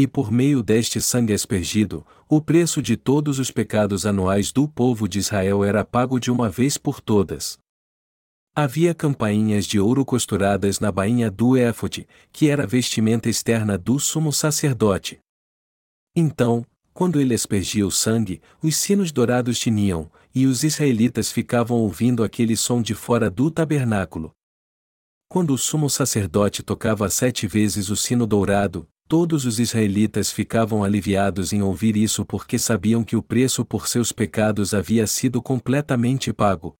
E 0.00 0.06
por 0.06 0.32
meio 0.32 0.62
deste 0.62 0.98
sangue 0.98 1.34
aspergido, 1.34 2.06
o 2.26 2.40
preço 2.40 2.80
de 2.80 2.96
todos 2.96 3.38
os 3.38 3.50
pecados 3.50 4.06
anuais 4.06 4.50
do 4.50 4.66
povo 4.66 5.06
de 5.06 5.18
Israel 5.18 5.62
era 5.62 5.84
pago 5.84 6.18
de 6.18 6.30
uma 6.30 6.48
vez 6.48 6.78
por 6.78 7.02
todas. 7.02 7.58
Havia 8.56 8.94
campainhas 8.94 9.66
de 9.66 9.78
ouro 9.78 10.02
costuradas 10.02 10.80
na 10.80 10.90
bainha 10.90 11.30
do 11.30 11.54
éfode, 11.54 12.08
que 12.32 12.48
era 12.48 12.62
a 12.62 12.66
vestimenta 12.66 13.28
externa 13.28 13.76
do 13.76 14.00
sumo 14.00 14.32
sacerdote. 14.32 15.18
Então, 16.16 16.64
quando 16.94 17.20
ele 17.20 17.34
aspergia 17.34 17.86
o 17.86 17.90
sangue, 17.90 18.40
os 18.62 18.76
sinos 18.76 19.12
dourados 19.12 19.58
tiniam, 19.58 20.10
e 20.34 20.46
os 20.46 20.64
israelitas 20.64 21.30
ficavam 21.30 21.76
ouvindo 21.76 22.24
aquele 22.24 22.56
som 22.56 22.80
de 22.80 22.94
fora 22.94 23.30
do 23.30 23.50
tabernáculo. 23.50 24.32
Quando 25.28 25.52
o 25.52 25.58
sumo 25.58 25.90
sacerdote 25.90 26.62
tocava 26.62 27.10
sete 27.10 27.46
vezes 27.46 27.90
o 27.90 27.96
sino 27.96 28.26
dourado, 28.26 28.88
todos 29.10 29.44
os 29.44 29.58
israelitas 29.58 30.30
ficavam 30.30 30.84
aliviados 30.84 31.52
em 31.52 31.60
ouvir 31.60 31.96
isso 31.96 32.24
porque 32.24 32.56
sabiam 32.56 33.02
que 33.02 33.16
o 33.16 33.22
preço 33.22 33.64
por 33.64 33.88
seus 33.88 34.12
pecados 34.12 34.72
havia 34.72 35.04
sido 35.04 35.42
completamente 35.42 36.32
pago. 36.32 36.76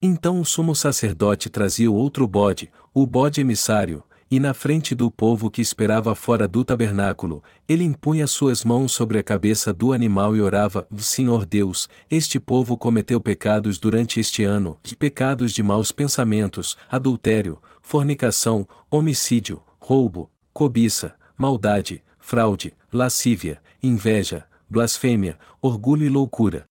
Então 0.00 0.40
o 0.40 0.44
sumo 0.44 0.76
sacerdote 0.76 1.50
trazia 1.50 1.90
outro 1.90 2.28
bode, 2.28 2.70
o 2.94 3.04
bode 3.04 3.40
emissário, 3.40 4.04
e 4.30 4.38
na 4.38 4.54
frente 4.54 4.94
do 4.94 5.10
povo 5.10 5.50
que 5.50 5.60
esperava 5.60 6.14
fora 6.14 6.46
do 6.46 6.64
tabernáculo, 6.64 7.42
ele 7.68 7.82
impunha 7.82 8.28
suas 8.28 8.64
mãos 8.64 8.92
sobre 8.92 9.18
a 9.18 9.22
cabeça 9.24 9.72
do 9.72 9.92
animal 9.92 10.36
e 10.36 10.40
orava: 10.40 10.86
Senhor 10.96 11.44
Deus, 11.44 11.88
este 12.08 12.38
povo 12.38 12.76
cometeu 12.76 13.20
pecados 13.20 13.76
durante 13.76 14.20
este 14.20 14.44
ano, 14.44 14.78
pecados 15.00 15.50
de 15.50 15.64
maus 15.64 15.90
pensamentos, 15.90 16.76
adultério, 16.88 17.60
fornicação, 17.82 18.68
homicídio, 18.88 19.60
roubo, 19.80 20.30
cobiça, 20.52 21.16
maldade, 21.36 22.02
fraude, 22.18 22.74
lascívia, 22.92 23.62
inveja, 23.82 24.46
blasfêmia, 24.68 25.38
orgulho 25.60 26.04
e 26.04 26.08
loucura. 26.08 26.64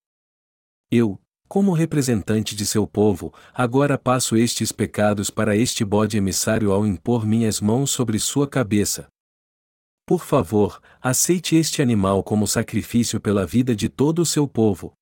Eu, 0.91 1.19
como 1.47 1.71
representante 1.71 2.55
de 2.55 2.65
seu 2.65 2.87
povo, 2.87 3.33
agora 3.53 3.97
passo 3.97 4.35
estes 4.35 4.71
pecados 4.71 5.29
para 5.29 5.55
este 5.55 5.85
bode 5.85 6.17
emissário 6.17 6.71
ao 6.71 6.85
impor 6.85 7.25
minhas 7.25 7.61
mãos 7.61 7.91
sobre 7.91 8.17
sua 8.17 8.47
cabeça. 8.47 9.07
Por 10.05 10.23
favor, 10.23 10.81
aceite 11.01 11.55
este 11.55 11.81
animal 11.81 12.23
como 12.23 12.47
sacrifício 12.47 13.21
pela 13.21 13.45
vida 13.45 13.75
de 13.75 13.87
todo 13.87 14.19
o 14.19 14.25
seu 14.25 14.47
povo. 14.47 14.93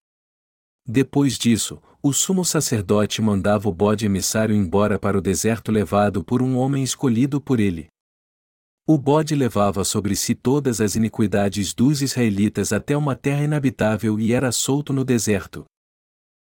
Depois 0.86 1.38
disso, 1.38 1.82
o 2.04 2.12
sumo 2.12 2.44
sacerdote 2.44 3.22
mandava 3.22 3.70
o 3.70 3.74
bode 3.74 4.06
emissário 4.06 4.56
embora 4.56 4.98
para 4.98 5.18
o 5.18 5.22
deserto 5.22 5.72
levado 5.72 6.24
por 6.24 6.42
um 6.42 6.58
homem 6.58 6.84
escolhido 6.84 7.40
por 7.40 7.60
ele. 7.60 7.91
O 8.88 8.98
bode 8.98 9.36
levava 9.36 9.84
sobre 9.84 10.16
si 10.16 10.34
todas 10.34 10.82
as 10.82 10.96
iniquidades 10.96 11.74
dos 11.74 12.02
israelitas 12.02 12.74
até 12.74 12.98
uma 12.98 13.16
terra 13.16 13.44
inabitável 13.44 14.20
e 14.20 14.34
era 14.34 14.52
solto 14.52 14.92
no 14.92 15.06
deserto. 15.06 15.66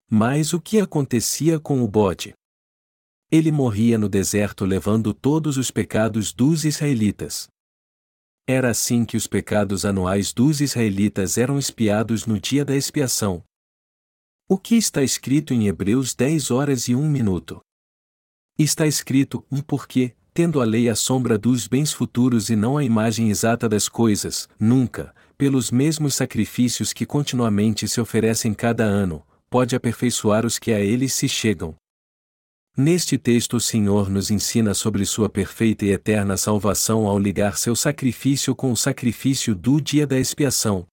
Mas 0.10 0.54
o 0.54 0.60
que 0.60 0.80
acontecia 0.80 1.60
com 1.60 1.82
o 1.82 1.88
bode? 1.88 2.34
Ele 3.32 3.52
morria 3.52 3.98
no 3.98 4.10
deserto 4.10 4.66
levando 4.66 5.14
todos 5.14 5.58
os 5.58 5.72
pecados 5.72 6.34
dos 6.34 6.66
israelitas. 6.66 7.48
Era 8.46 8.72
assim 8.72 9.06
que 9.06 9.18
os 9.18 9.28
pecados 9.28 9.86
anuais 9.86 10.32
dos 10.34 10.62
israelitas 10.62 11.38
eram 11.38 11.58
expiados 11.58 12.26
no 12.26 12.40
dia 12.40 12.64
da 12.64 12.76
expiação. 12.76 13.44
O 14.50 14.58
que 14.58 14.76
está 14.76 15.04
escrito 15.04 15.54
em 15.54 15.68
Hebreus 15.68 16.16
10 16.16 16.52
horas 16.52 16.88
e 16.88 16.96
1 16.96 17.10
minuto? 17.10 17.60
Está 18.58 18.88
escrito, 18.88 19.46
e 19.52 19.62
porque, 19.62 20.16
tendo 20.38 20.62
a 20.62 20.66
lei 20.66 20.88
a 20.88 20.94
sombra 20.94 21.36
dos 21.36 21.68
bens 21.68 21.92
futuros 21.92 22.52
e 22.52 22.56
não 22.56 22.78
a 22.78 22.84
imagem 22.84 23.32
exata 23.32 23.68
das 23.68 23.90
coisas, 23.90 24.48
nunca, 24.60 25.12
pelos 25.36 25.72
mesmos 25.72 26.14
sacrifícios 26.14 26.94
que 26.94 27.08
continuamente 27.08 27.88
se 27.88 28.00
oferecem 28.00 28.54
cada 28.54 28.84
ano, 28.84 29.24
pode 29.50 29.76
aperfeiçoar 29.76 30.46
os 30.46 30.60
que 30.60 30.72
a 30.72 30.80
ele 30.80 31.10
se 31.10 31.28
chegam. 31.28 31.74
Neste 32.78 33.18
texto 33.18 33.58
o 33.58 33.60
Senhor 33.60 34.12
nos 34.12 34.30
ensina 34.30 34.76
sobre 34.76 35.06
sua 35.06 35.28
perfeita 35.28 35.86
e 35.86 35.90
eterna 35.90 36.38
salvação 36.38 37.08
ao 37.08 37.18
ligar 37.18 37.58
seu 37.58 37.76
sacrifício 37.76 38.56
com 38.56 38.72
o 38.72 38.78
sacrifício 38.78 39.56
do 39.56 39.82
dia 39.82 40.06
da 40.06 40.20
expiação. 40.20 40.86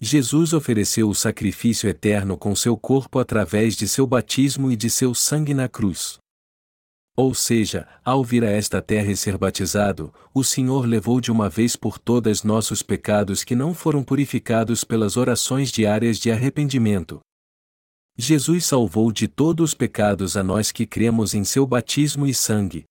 Jesus 0.00 0.52
ofereceu 0.52 1.08
o 1.08 1.14
sacrifício 1.14 1.88
eterno 1.88 2.36
com 2.38 2.54
seu 2.54 2.76
corpo 2.76 3.18
através 3.18 3.74
de 3.74 3.88
seu 3.88 4.06
batismo 4.06 4.70
e 4.70 4.76
de 4.76 4.88
seu 4.88 5.12
sangue 5.12 5.54
na 5.54 5.68
cruz. 5.68 6.22
Ou 7.16 7.32
seja, 7.32 7.86
ao 8.04 8.24
vir 8.24 8.42
a 8.42 8.50
esta 8.50 8.82
terra 8.82 9.12
e 9.12 9.16
ser 9.16 9.38
batizado, 9.38 10.12
o 10.34 10.42
Senhor 10.42 10.84
levou 10.84 11.20
de 11.20 11.30
uma 11.30 11.48
vez 11.48 11.76
por 11.76 11.96
todas 11.96 12.42
nossos 12.42 12.82
pecados 12.82 13.44
que 13.44 13.54
não 13.54 13.72
foram 13.72 14.02
purificados 14.02 14.82
pelas 14.82 15.16
orações 15.16 15.70
diárias 15.70 16.18
de 16.18 16.32
arrependimento. 16.32 17.20
Jesus 18.18 18.66
salvou 18.66 19.12
de 19.12 19.28
todos 19.28 19.70
os 19.70 19.74
pecados 19.74 20.36
a 20.36 20.42
nós 20.42 20.72
que 20.72 20.86
cremos 20.86 21.34
em 21.34 21.44
seu 21.44 21.64
batismo 21.64 22.26
e 22.26 22.34
sangue. 22.34 22.84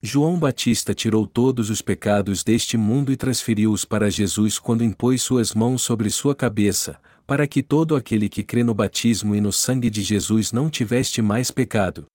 João 0.00 0.38
Batista 0.38 0.94
tirou 0.94 1.26
todos 1.26 1.70
os 1.70 1.82
pecados 1.82 2.44
deste 2.44 2.76
mundo 2.76 3.10
e 3.10 3.16
transferiu-os 3.16 3.84
para 3.84 4.10
Jesus 4.10 4.58
quando 4.60 4.84
impôs 4.84 5.22
suas 5.22 5.54
mãos 5.54 5.82
sobre 5.82 6.08
sua 6.10 6.36
cabeça, 6.36 7.00
para 7.26 7.48
que 7.48 7.62
todo 7.62 7.96
aquele 7.96 8.28
que 8.28 8.44
crê 8.44 8.62
no 8.62 8.74
batismo 8.74 9.34
e 9.34 9.40
no 9.40 9.50
sangue 9.52 9.90
de 9.90 10.02
Jesus 10.02 10.52
não 10.52 10.68
tivesse 10.68 11.22
mais 11.22 11.50
pecado. 11.50 12.06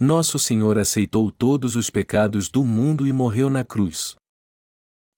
Nosso 0.00 0.38
Senhor 0.38 0.78
aceitou 0.78 1.28
todos 1.28 1.74
os 1.74 1.90
pecados 1.90 2.48
do 2.48 2.64
mundo 2.64 3.04
e 3.04 3.12
morreu 3.12 3.50
na 3.50 3.64
cruz. 3.64 4.14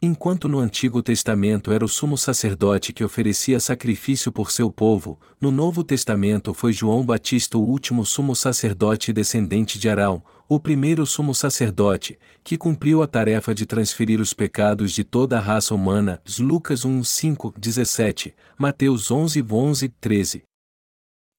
Enquanto 0.00 0.48
no 0.48 0.58
Antigo 0.58 1.02
Testamento 1.02 1.70
era 1.70 1.84
o 1.84 1.88
sumo 1.88 2.16
sacerdote 2.16 2.90
que 2.90 3.04
oferecia 3.04 3.60
sacrifício 3.60 4.32
por 4.32 4.50
seu 4.50 4.72
povo, 4.72 5.20
no 5.38 5.50
Novo 5.50 5.84
Testamento 5.84 6.54
foi 6.54 6.72
João 6.72 7.04
Batista 7.04 7.58
o 7.58 7.62
último 7.62 8.06
sumo 8.06 8.34
sacerdote 8.34 9.12
descendente 9.12 9.78
de 9.78 9.86
Arão, 9.90 10.22
o 10.48 10.58
primeiro 10.58 11.04
sumo 11.04 11.34
sacerdote, 11.34 12.18
que 12.42 12.56
cumpriu 12.56 13.02
a 13.02 13.06
tarefa 13.06 13.54
de 13.54 13.66
transferir 13.66 14.18
os 14.18 14.32
pecados 14.32 14.92
de 14.92 15.04
toda 15.04 15.36
a 15.36 15.40
raça 15.42 15.74
humana. 15.74 16.22
Lucas 16.38 16.86
1, 16.86 17.04
5, 17.04 17.54
17, 17.58 18.34
Mateus 18.58 19.10
11, 19.10 19.44
11, 19.46 19.88
13. 20.00 20.49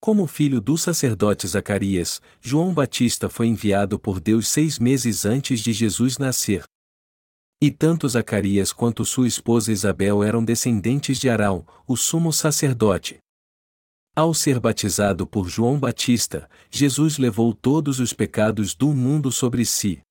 Como 0.04 0.26
filho 0.26 0.60
do 0.60 0.80
sacerdote 0.80 1.47
Zacarias, 1.47 2.20
João 2.41 2.74
Batista 2.74 3.30
foi 3.30 3.45
enviado 3.45 3.99
por 3.99 4.20
Deus 4.20 4.47
seis 4.47 4.80
meses 4.80 5.26
antes 5.26 5.60
de 5.60 5.72
Jesus 5.72 6.18
nascer. 6.18 6.64
E 7.62 7.70
tanto 7.70 8.10
Zacarias 8.10 8.74
quanto 8.74 9.06
sua 9.06 9.28
esposa 9.28 9.72
Isabel 9.72 10.24
eram 10.24 10.43
descendentes 10.43 11.20
de 11.20 11.30
Arão, 11.30 11.64
o 11.88 11.95
sumo 11.95 12.34
sacerdote. 12.34 13.20
Ao 14.16 14.34
ser 14.34 14.60
batizado 14.60 15.28
por 15.28 15.47
João 15.47 15.80
Batista, 15.80 16.49
Jesus 16.72 17.20
levou 17.20 17.54
todos 17.54 17.99
os 17.99 18.12
pecados 18.12 18.74
do 18.74 18.88
mundo 18.95 19.32
sobre 19.32 19.64
si. 19.64 20.02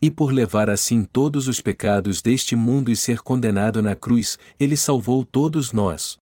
E 0.00 0.12
por 0.12 0.32
levar 0.32 0.70
assim 0.70 1.02
todos 1.02 1.48
os 1.48 1.60
pecados 1.60 2.22
deste 2.22 2.54
mundo 2.54 2.88
e 2.88 2.94
ser 2.94 3.18
condenado 3.18 3.82
na 3.82 3.96
cruz, 3.96 4.38
ele 4.60 4.76
salvou 4.76 5.24
todos 5.24 5.72
nós. 5.72 6.21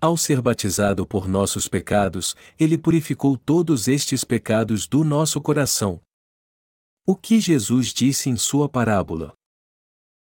Ao 0.00 0.16
ser 0.16 0.40
batizado 0.40 1.04
por 1.04 1.26
nossos 1.26 1.66
pecados, 1.66 2.36
ele 2.56 2.78
purificou 2.78 3.36
todos 3.36 3.88
estes 3.88 4.22
pecados 4.22 4.86
do 4.86 5.02
nosso 5.02 5.40
coração. 5.40 6.00
O 7.04 7.16
que 7.16 7.40
Jesus 7.40 7.88
disse 7.88 8.30
em 8.30 8.36
sua 8.36 8.68
parábola? 8.68 9.32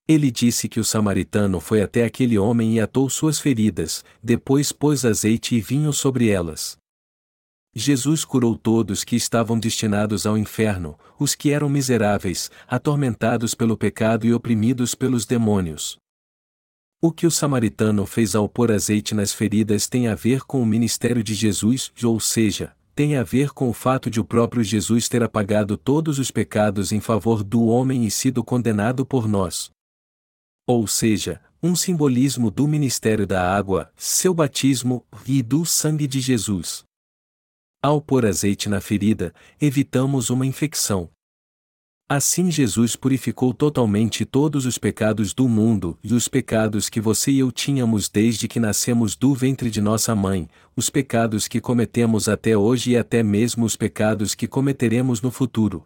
Ele 0.06 0.30
disse 0.30 0.68
que 0.68 0.78
o 0.78 0.84
samaritano 0.84 1.58
foi 1.58 1.82
até 1.82 2.04
aquele 2.04 2.38
homem 2.38 2.74
e 2.74 2.80
atou 2.80 3.10
suas 3.10 3.40
feridas, 3.40 4.04
depois 4.22 4.70
pôs 4.70 5.04
azeite 5.04 5.56
e 5.56 5.60
vinho 5.60 5.92
sobre 5.92 6.28
elas. 6.28 6.76
Jesus 7.74 8.24
curou 8.24 8.56
todos 8.56 9.02
que 9.02 9.16
estavam 9.16 9.58
destinados 9.58 10.24
ao 10.24 10.38
inferno, 10.38 10.96
os 11.18 11.34
que 11.34 11.50
eram 11.50 11.68
miseráveis, 11.68 12.48
atormentados 12.68 13.56
pelo 13.56 13.76
pecado 13.76 14.24
e 14.24 14.32
oprimidos 14.32 14.94
pelos 14.94 15.26
demônios. 15.26 15.98
O 17.04 17.12
que 17.12 17.26
o 17.26 17.30
samaritano 17.30 18.06
fez 18.06 18.34
ao 18.34 18.48
pôr 18.48 18.72
azeite 18.72 19.14
nas 19.14 19.30
feridas 19.30 19.86
tem 19.86 20.08
a 20.08 20.14
ver 20.14 20.44
com 20.44 20.62
o 20.62 20.66
ministério 20.66 21.22
de 21.22 21.34
Jesus, 21.34 21.92
ou 22.02 22.18
seja, 22.18 22.74
tem 22.94 23.16
a 23.16 23.22
ver 23.22 23.50
com 23.50 23.68
o 23.68 23.74
fato 23.74 24.08
de 24.08 24.18
o 24.18 24.24
próprio 24.24 24.64
Jesus 24.64 25.06
ter 25.06 25.22
apagado 25.22 25.76
todos 25.76 26.18
os 26.18 26.30
pecados 26.30 26.92
em 26.92 27.00
favor 27.00 27.44
do 27.44 27.66
homem 27.66 28.06
e 28.06 28.10
sido 28.10 28.42
condenado 28.42 29.04
por 29.04 29.28
nós 29.28 29.70
ou 30.66 30.86
seja, 30.86 31.40
um 31.62 31.76
simbolismo 31.76 32.50
do 32.50 32.66
ministério 32.66 33.26
da 33.26 33.54
água, 33.54 33.92
seu 33.96 34.32
batismo 34.32 35.04
e 35.26 35.42
do 35.42 35.64
sangue 35.64 36.06
de 36.06 36.20
Jesus. 36.20 36.84
Ao 37.82 38.00
pôr 38.00 38.24
azeite 38.24 38.68
na 38.68 38.80
ferida, 38.80 39.34
evitamos 39.60 40.30
uma 40.30 40.46
infecção. 40.46 41.10
Assim 42.16 42.48
Jesus 42.48 42.94
purificou 42.94 43.52
totalmente 43.52 44.24
todos 44.24 44.66
os 44.66 44.78
pecados 44.78 45.34
do 45.34 45.48
mundo 45.48 45.98
e 46.00 46.14
os 46.14 46.28
pecados 46.28 46.88
que 46.88 47.00
você 47.00 47.32
e 47.32 47.40
eu 47.40 47.50
tínhamos 47.50 48.08
desde 48.08 48.46
que 48.46 48.60
nascemos 48.60 49.16
do 49.16 49.34
ventre 49.34 49.68
de 49.68 49.80
nossa 49.80 50.14
mãe, 50.14 50.48
os 50.76 50.88
pecados 50.88 51.48
que 51.48 51.60
cometemos 51.60 52.28
até 52.28 52.56
hoje 52.56 52.92
e 52.92 52.96
até 52.96 53.20
mesmo 53.20 53.64
os 53.64 53.74
pecados 53.74 54.32
que 54.32 54.46
cometeremos 54.46 55.20
no 55.22 55.32
futuro. 55.32 55.82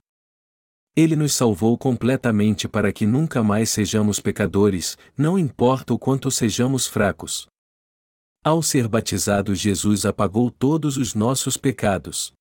Ele 0.95 1.17
nos 1.17 1.33
salvou 1.33 1.79
completamente 1.79 2.69
para 2.69 2.93
que 2.93 3.07
nunca 3.07 3.43
mais 3.43 3.71
sejamos 3.71 4.21
pecadores, 4.21 4.99
não 5.17 5.39
importa 5.39 5.95
o 5.95 5.99
quanto 5.99 6.31
sejamos 6.31 6.87
fracos. 6.87 7.47
Ao 8.45 8.63
ser 8.63 8.87
batizado, 8.87 9.55
Jesus 9.55 10.05
apagou 10.05 10.51
todos 10.51 10.99
os 10.99 11.15
nossos 11.15 11.57
pecados. 11.57 12.35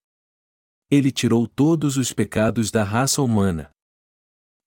Ele 0.91 1.09
tirou 1.09 1.47
todos 1.47 1.95
os 1.95 2.11
pecados 2.11 2.69
da 2.69 2.83
raça 2.83 3.21
humana. 3.21 3.71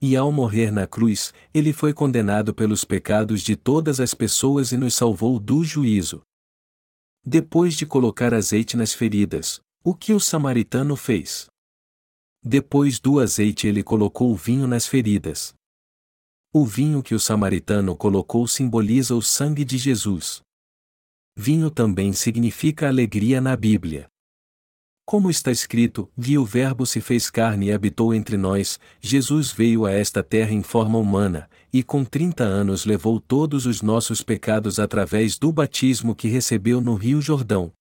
E 0.02 0.16
ao 0.16 0.32
morrer 0.32 0.70
na 0.70 0.86
cruz, 0.86 1.34
ele 1.52 1.72
foi 1.72 1.92
condenado 1.92 2.54
pelos 2.54 2.84
pecados 2.84 3.42
de 3.42 3.54
todas 3.54 4.00
as 4.00 4.14
pessoas 4.14 4.72
e 4.72 4.76
nos 4.76 4.94
salvou 4.94 5.38
do 5.38 5.62
juízo. 5.62 6.22
Depois 7.22 7.74
de 7.74 7.84
colocar 7.84 8.32
azeite 8.32 8.78
nas 8.78 8.94
feridas, 8.94 9.60
o 9.84 9.94
que 9.94 10.14
o 10.14 10.20
samaritano 10.20 10.96
fez? 10.96 11.48
Depois 12.42 12.98
do 12.98 13.20
azeite 13.20 13.66
ele 13.66 13.82
colocou 13.82 14.32
o 14.32 14.36
vinho 14.36 14.66
nas 14.66 14.86
feridas. 14.86 15.52
O 16.50 16.64
vinho 16.64 17.02
que 17.02 17.14
o 17.14 17.20
samaritano 17.20 17.94
colocou 17.94 18.48
simboliza 18.48 19.14
o 19.14 19.20
sangue 19.20 19.64
de 19.64 19.76
Jesus. 19.76 20.40
Vinho 21.36 21.70
também 21.70 22.14
significa 22.14 22.88
alegria 22.88 23.40
na 23.40 23.54
Bíblia. 23.54 24.08
Como 25.10 25.28
está 25.28 25.50
escrito, 25.50 26.08
vi 26.16 26.38
o 26.38 26.44
Verbo 26.44 26.86
se 26.86 27.00
fez 27.00 27.28
carne 27.28 27.66
e 27.66 27.72
habitou 27.72 28.14
entre 28.14 28.36
nós, 28.36 28.78
Jesus 29.00 29.50
veio 29.50 29.84
a 29.84 29.90
esta 29.90 30.22
terra 30.22 30.52
em 30.52 30.62
forma 30.62 30.98
humana, 30.98 31.50
e 31.72 31.82
com 31.82 32.04
30 32.04 32.44
anos 32.44 32.84
levou 32.84 33.20
todos 33.20 33.66
os 33.66 33.82
nossos 33.82 34.22
pecados 34.22 34.78
através 34.78 35.36
do 35.36 35.50
batismo 35.50 36.14
que 36.14 36.28
recebeu 36.28 36.80
no 36.80 36.94
Rio 36.94 37.20
Jordão. 37.20 37.72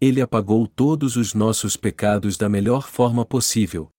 Ele 0.00 0.22
apagou 0.22 0.66
todos 0.66 1.14
os 1.14 1.34
nossos 1.34 1.76
pecados 1.76 2.38
da 2.38 2.48
melhor 2.48 2.88
forma 2.88 3.22
possível. 3.22 3.90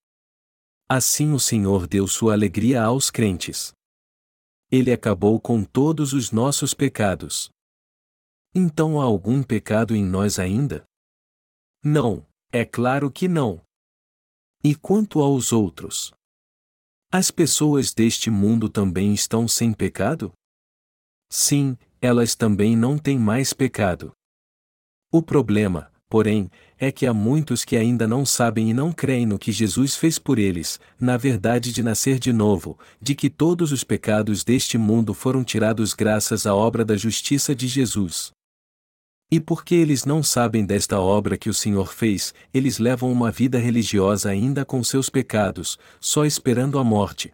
Assim 0.89 1.33
o 1.33 1.39
Senhor 1.39 1.85
deu 1.85 2.07
sua 2.07 2.33
alegria 2.33 2.81
aos 2.81 3.11
crentes. 3.11 3.71
Ele 4.71 4.91
acabou 4.91 5.39
com 5.39 5.63
todos 5.63 6.11
os 6.11 6.31
nossos 6.31 6.73
pecados. 6.73 7.51
Então 8.51 8.99
há 8.99 9.03
algum 9.03 9.43
pecado 9.43 9.95
em 9.95 10.03
nós 10.03 10.39
ainda? 10.39 10.83
Não, 11.83 12.25
é 12.51 12.65
claro 12.65 13.09
que 13.09 13.29
não. 13.29 13.61
E 14.61 14.75
quanto 14.75 15.21
aos 15.21 15.53
outros? 15.53 16.11
As 17.09 17.31
pessoas 17.31 17.93
deste 17.93 18.29
mundo 18.29 18.67
também 18.67 19.13
estão 19.13 19.47
sem 19.47 19.71
pecado? 19.71 20.33
Sim, 21.29 21.77
elas 22.01 22.35
também 22.35 22.75
não 22.75 22.97
têm 22.97 23.17
mais 23.17 23.53
pecado. 23.53 24.11
O 25.11 25.21
problema, 25.21 25.91
porém, 26.09 26.51
é 26.77 26.91
que 26.91 27.05
há 27.05 27.13
muitos 27.13 27.63
que 27.63 27.77
ainda 27.77 28.05
não 28.05 28.25
sabem 28.25 28.69
e 28.69 28.73
não 28.73 28.91
creem 28.91 29.25
no 29.25 29.39
que 29.39 29.51
Jesus 29.51 29.95
fez 29.95 30.19
por 30.19 30.37
eles, 30.37 30.77
na 30.99 31.15
verdade 31.15 31.71
de 31.71 31.81
nascer 31.81 32.19
de 32.19 32.33
novo, 32.33 32.77
de 33.01 33.15
que 33.15 33.29
todos 33.29 33.71
os 33.71 33.83
pecados 33.83 34.43
deste 34.43 34.77
mundo 34.77 35.13
foram 35.13 35.43
tirados 35.43 35.93
graças 35.93 36.45
à 36.45 36.53
obra 36.53 36.83
da 36.83 36.97
justiça 36.97 37.55
de 37.55 37.67
Jesus. 37.67 38.33
E 39.31 39.39
porque 39.39 39.75
eles 39.75 40.03
não 40.03 40.21
sabem 40.21 40.65
desta 40.65 40.99
obra 40.99 41.37
que 41.37 41.49
o 41.49 41.53
Senhor 41.53 41.93
fez, 41.93 42.33
eles 42.53 42.79
levam 42.79 43.09
uma 43.09 43.31
vida 43.31 43.57
religiosa 43.57 44.29
ainda 44.29 44.65
com 44.65 44.83
seus 44.83 45.09
pecados, 45.09 45.79
só 46.01 46.25
esperando 46.25 46.77
a 46.77 46.83
morte. 46.83 47.31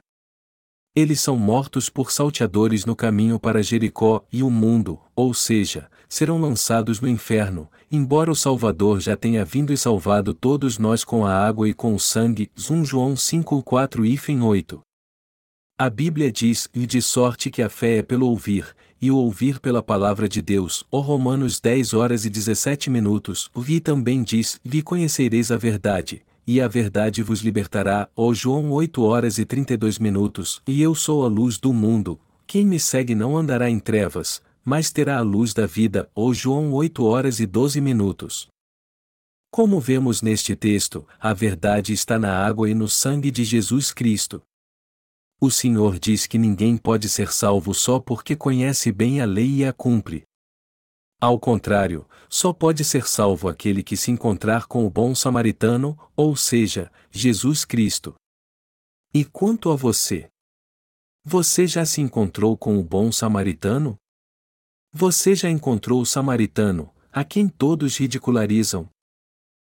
Eles 0.95 1.20
são 1.22 1.38
mortos 1.38 1.89
por 1.89 2.12
salteadores 2.12 2.86
no 2.86 2.95
caminho 2.95 3.39
para 3.39 3.64
Jericó 3.64 4.24
e 4.32 4.43
o 4.43 4.50
mundo, 4.50 5.00
ou 5.16 5.34
seja, 5.34 5.89
serão 6.08 6.39
lançados 6.39 7.00
no 7.00 7.08
inferno, 7.08 7.70
embora 7.91 8.32
o 8.32 8.36
Salvador 8.36 9.00
já 9.00 9.16
tenha 9.16 9.43
vindo 9.43 9.74
e 9.74 9.78
salvado 9.78 10.34
todos 10.34 10.78
nós 10.78 11.04
com 11.04 11.26
a 11.26 11.34
água 11.34 11.68
e 11.68 11.74
com 11.74 11.93
o 11.93 12.00
sangue. 12.00 12.52
1 12.56 12.84
João 12.84 13.16
5:4 13.16 14.06
e 14.06 14.20
8. 14.39 14.82
A 15.80 15.89
Bíblia 15.89 16.32
diz: 16.32 16.68
"E 16.74 16.88
de 16.88 17.00
sorte 17.00 17.52
que 17.52 17.62
a 17.62 17.70
fé 17.70 17.98
é 17.98 18.02
pelo 18.02 18.28
ouvir, 18.28 18.76
e 19.02 19.12
o 19.12 19.18
ouvir 19.18 19.60
pela 19.60 19.84
palavra 19.84 20.28
de 20.28 20.41
Deus." 20.41 20.86
O 20.89 21.00
Romanos 21.00 21.60
10 21.60 21.93
horas 21.93 22.26
e 22.26 22.30
17 22.30 22.89
minutos. 22.89 23.50
Vi 23.56 23.80
também 23.80 24.24
diz: 24.24 24.60
"Vi 24.64 24.82
conhecereis 24.82 25.52
a 25.52 25.58
verdade, 25.58 26.22
e 26.45 26.62
a 26.62 26.68
verdade 26.68 27.22
vos 27.22 27.41
libertará." 27.41 28.10
O 28.16 28.34
João 28.34 28.72
8 28.72 29.04
horas 29.04 29.38
e 29.38 29.45
32 29.45 30.00
minutos. 30.00 30.62
E 30.68 30.82
eu 30.82 30.95
sou 30.95 31.26
a 31.26 31.28
luz 31.28 31.58
do 31.58 31.74
mundo. 31.74 32.20
Quem 32.45 32.66
me 32.66 32.80
segue 32.80 33.14
não 33.14 33.38
andará 33.38 33.70
em 33.70 33.80
trevas, 33.80 34.41
mas 34.64 34.91
terá 34.91 35.18
a 35.18 35.22
luz 35.22 35.54
da 35.54 35.66
vida. 35.66 36.10
O 36.16 36.34
João 36.34 36.74
8 36.74 37.04
horas 37.04 37.39
e 37.39 37.45
12 37.45 37.82
minutos. 37.82 38.48
Como 39.50 39.80
vemos 39.80 40.22
neste 40.22 40.56
texto, 40.56 41.08
a 41.20 41.34
verdade 41.34 41.93
está 41.93 42.20
na 42.20 42.32
água 42.45 42.70
e 42.70 42.74
no 42.74 42.88
sangue 42.88 43.32
de 43.32 43.43
Jesus 43.43 43.91
Cristo. 43.91 44.41
O 45.39 45.51
Senhor 45.51 45.99
diz 45.99 46.25
que 46.25 46.35
ninguém 46.35 46.75
pode 46.75 47.07
ser 47.07 47.31
salvo 47.31 47.71
só 47.71 47.99
porque 47.99 48.35
conhece 48.35 48.91
bem 48.91 49.21
a 49.21 49.25
lei 49.25 49.57
e 49.57 49.65
a 49.65 49.71
cumpre. 49.71 50.23
Ao 51.21 51.39
contrário, 51.39 52.07
só 52.27 52.51
pode 52.51 52.83
ser 52.83 53.07
salvo 53.07 53.47
aquele 53.47 53.83
que 53.83 53.95
se 53.95 54.09
encontrar 54.09 54.65
com 54.65 54.83
o 54.83 54.89
bom 54.89 55.13
samaritano, 55.13 55.95
ou 56.15 56.35
seja, 56.35 56.91
Jesus 57.11 57.65
Cristo. 57.65 58.15
E 59.13 59.23
quanto 59.23 59.69
a 59.69 59.75
você? 59.75 60.27
Você 61.23 61.67
já 61.67 61.85
se 61.85 62.01
encontrou 62.01 62.57
com 62.57 62.79
o 62.79 62.83
bom 62.83 63.11
samaritano? 63.11 63.95
Você 64.91 65.35
já 65.35 65.51
encontrou 65.51 66.01
o 66.01 66.05
samaritano, 66.05 66.91
a 67.11 67.23
quem 67.23 67.47
todos 67.47 67.97
ridicularizam? 67.97 68.89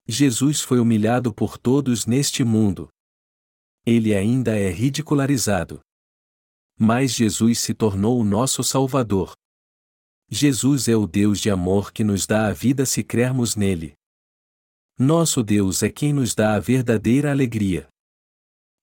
Jesus 0.06 0.60
foi 0.60 0.78
humilhado 0.78 1.34
por 1.34 1.58
todos 1.58 2.06
neste 2.06 2.44
mundo 2.44 2.88
ele 3.86 4.14
ainda 4.14 4.56
é 4.56 4.70
ridicularizado. 4.70 5.80
Mas 6.78 7.12
Jesus 7.12 7.58
se 7.58 7.74
tornou 7.74 8.20
o 8.20 8.24
nosso 8.24 8.62
Salvador. 8.62 9.32
Jesus 10.30 10.88
é 10.88 10.96
o 10.96 11.06
Deus 11.06 11.40
de 11.40 11.50
amor 11.50 11.92
que 11.92 12.04
nos 12.04 12.26
dá 12.26 12.46
a 12.46 12.52
vida 12.52 12.84
se 12.84 13.02
crermos 13.02 13.56
nele. 13.56 13.94
Nosso 14.98 15.42
Deus 15.42 15.82
é 15.82 15.88
quem 15.88 16.12
nos 16.12 16.34
dá 16.34 16.54
a 16.54 16.60
verdadeira 16.60 17.30
alegria. 17.30 17.88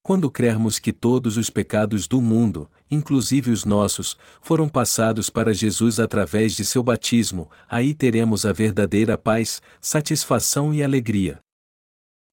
Quando 0.02 0.30
crermos 0.30 0.80
que 0.80 0.94
todos 0.94 1.36
os 1.36 1.50
pecados 1.50 2.08
do 2.08 2.22
mundo, 2.22 2.70
inclusive 2.90 3.52
os 3.52 3.66
nossos, 3.66 4.18
foram 4.42 4.70
passados 4.70 5.30
para 5.30 5.54
Jesus 5.54 6.00
através 6.00 6.56
de 6.56 6.64
seu 6.64 6.84
batismo, 6.84 7.50
aí 7.68 7.94
teremos 7.94 8.46
a 8.46 8.54
verdadeira 8.54 9.18
paz, 9.18 9.62
satisfação 9.82 10.74
e 10.74 10.84
alegria. 10.84 11.40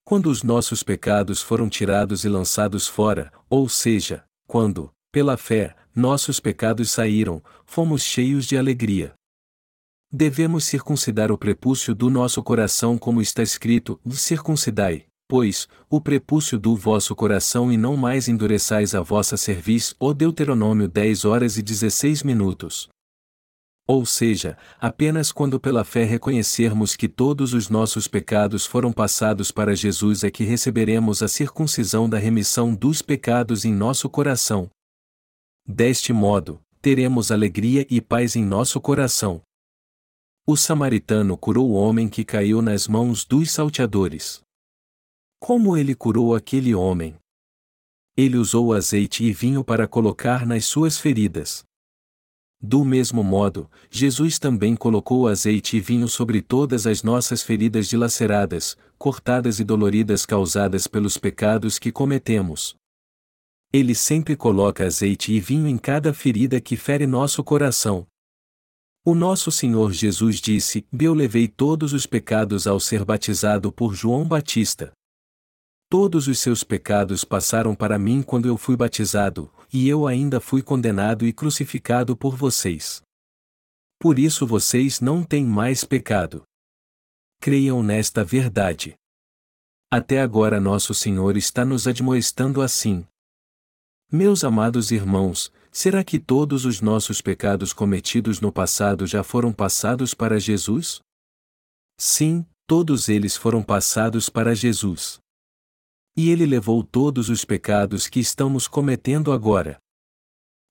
Quando 0.05 0.27
os 0.27 0.43
nossos 0.43 0.83
pecados 0.83 1.41
foram 1.41 1.69
tirados 1.69 2.25
e 2.25 2.29
lançados 2.29 2.89
fora, 2.89 3.33
ou 3.49 3.69
seja, 3.69 4.25
quando, 4.47 4.91
pela 5.13 5.37
fé, 5.37 5.77
nossos 5.95 6.41
pecados 6.41 6.91
saíram, 6.91 7.43
fomos 7.65 8.03
cheios 8.03 8.45
de 8.45 8.57
alegria. 8.57 9.15
Devemos 10.11 10.65
circuncidar 10.65 11.31
o 11.31 11.39
prepúcio 11.39 11.95
do 11.95 12.11
nosso 12.11 12.43
coração, 12.43 12.99
como 12.99 13.23
está 13.23 13.43
escrito: 13.43 13.99
circuncidai, 14.11 15.07
pois, 15.29 15.69
o 15.89 16.01
prepúcio 16.01 16.59
do 16.59 16.77
vosso 16.77 17.15
coração 17.15 17.73
e 17.73 17.77
não 17.77 17.97
mais 17.97 18.29
endureçais 18.29 18.95
a 18.95 19.01
vossa 19.01 19.37
cerviz. 19.37 19.95
O 19.99 20.13
Deuteronômio 20.13 20.89
10 20.89 21.25
horas 21.25 21.57
e 21.57 21.63
16 21.63 22.23
minutos. 22.25 22.89
Ou 23.93 24.07
seja, 24.07 24.57
apenas 24.81 25.31
quando 25.31 25.61
pela 25.61 25.85
fé 25.85 26.03
reconhecermos 26.03 26.97
que 26.97 27.07
todos 27.07 27.53
os 27.53 27.69
nossos 27.69 28.09
pecados 28.09 28.65
foram 28.65 28.91
passados 28.91 29.51
para 29.51 29.77
Jesus 29.77 30.25
é 30.25 30.31
que 30.31 30.45
receberemos 30.45 31.23
a 31.23 31.29
circuncisão 31.29 32.09
da 32.09 32.17
remissão 32.17 32.75
dos 32.75 33.03
pecados 33.03 33.67
em 33.67 33.75
nosso 33.75 34.09
coração. 34.09 34.71
Deste 35.69 36.11
modo, 36.11 36.59
teremos 36.81 37.31
alegria 37.31 37.87
e 37.91 38.01
paz 38.01 38.35
em 38.35 38.43
nosso 38.43 38.81
coração. 38.81 39.43
O 40.47 40.57
samaritano 40.57 41.37
curou 41.37 41.69
o 41.69 41.75
homem 41.75 42.09
que 42.09 42.25
caiu 42.25 42.63
nas 42.63 42.89
mãos 42.89 43.27
dos 43.27 43.51
salteadores. 43.51 44.41
Como 45.39 45.77
ele 45.77 45.95
curou 45.95 46.35
aquele 46.35 46.75
homem? 46.75 47.15
Ele 48.17 48.39
usou 48.39 48.73
azeite 48.73 49.23
e 49.23 49.35
vinho 49.35 49.63
para 49.63 49.87
colocar 49.87 50.47
nas 50.47 50.65
suas 50.65 50.97
feridas. 50.97 51.63
Do 52.65 52.85
mesmo 52.85 53.25
modo, 53.25 53.69
Jesus 53.91 54.39
também 54.39 54.77
colocou 54.77 55.27
azeite 55.27 55.77
e 55.77 55.81
vinho 55.81 56.07
sobre 56.07 56.41
todas 56.41 56.87
as 56.87 57.03
nossas 57.03 57.43
feridas 57.43 57.89
dilaceradas, 57.89 58.77
cortadas 58.97 59.59
e 59.59 59.65
doloridas 59.65 60.25
causadas 60.25 60.87
pelos 60.87 61.19
pecados 61.19 61.77
que 61.77 61.91
cometemos. 61.91 62.77
Ele 63.73 63.97
sempre 63.97 64.37
coloca 64.37 64.87
azeite 64.87 65.33
e 65.33 65.41
vinho 65.41 65.67
em 65.67 65.77
cada 65.77 66.15
ferida 66.15 66.61
que 66.61 66.77
fere 66.77 67.05
nosso 67.05 67.43
coração. 67.43 68.07
O 69.05 69.13
nosso 69.13 69.51
Senhor 69.51 69.93
Jesus 69.93 70.37
disse: 70.37 70.87
Eu 70.97 71.15
levei 71.15 71.49
todos 71.49 71.93
os 71.93 72.07
pecados 72.07 72.69
ao 72.69 72.79
ser 72.79 73.05
batizado 73.05 73.73
por 73.73 73.93
João 73.93 74.25
Batista. 74.25 74.93
Todos 75.91 76.29
os 76.29 76.39
seus 76.39 76.63
pecados 76.63 77.25
passaram 77.25 77.75
para 77.75 77.99
mim 77.99 78.23
quando 78.23 78.47
eu 78.47 78.57
fui 78.57 78.77
batizado, 78.77 79.51
e 79.73 79.89
eu 79.89 80.07
ainda 80.07 80.39
fui 80.39 80.63
condenado 80.63 81.27
e 81.27 81.33
crucificado 81.33 82.15
por 82.15 82.37
vocês. 82.37 83.03
Por 83.99 84.19
isso 84.19 84.47
vocês 84.47 85.01
não 85.01 85.25
têm 85.25 85.45
mais 85.45 85.85
pecado. 85.85 86.43
Creiam 87.41 87.83
nesta 87.83 88.23
verdade. 88.23 88.95
Até 89.91 90.21
agora 90.21 90.61
nosso 90.61 90.93
Senhor 90.93 91.37
está 91.37 91.65
nos 91.65 91.87
admoestando 91.87 92.61
assim. 92.61 93.07
Meus 94.11 94.45
amados 94.45 94.91
irmãos, 94.91 95.51
será 95.71 96.05
que 96.05 96.19
todos 96.19 96.67
os 96.67 96.81
nossos 96.81 97.23
pecados 97.23 97.73
cometidos 97.73 98.41
no 98.41 98.53
passado 98.53 99.07
já 99.07 99.23
foram 99.23 99.53
passados 99.53 100.13
para 100.13 100.39
Jesus? 100.39 101.01
Sim, 101.97 102.45
todos 102.67 103.09
eles 103.09 103.37
foram 103.37 103.63
passados 103.63 104.29
para 104.29 104.55
Jesus. 104.55 105.22
E 106.17 106.29
ele 106.29 106.45
levou 106.45 106.83
todos 106.83 107.31
os 107.31 107.45
pecados 107.45 108.07
que 108.07 108.21
estamos 108.21 108.69
cometendo 108.69 109.33
agora. 109.33 109.79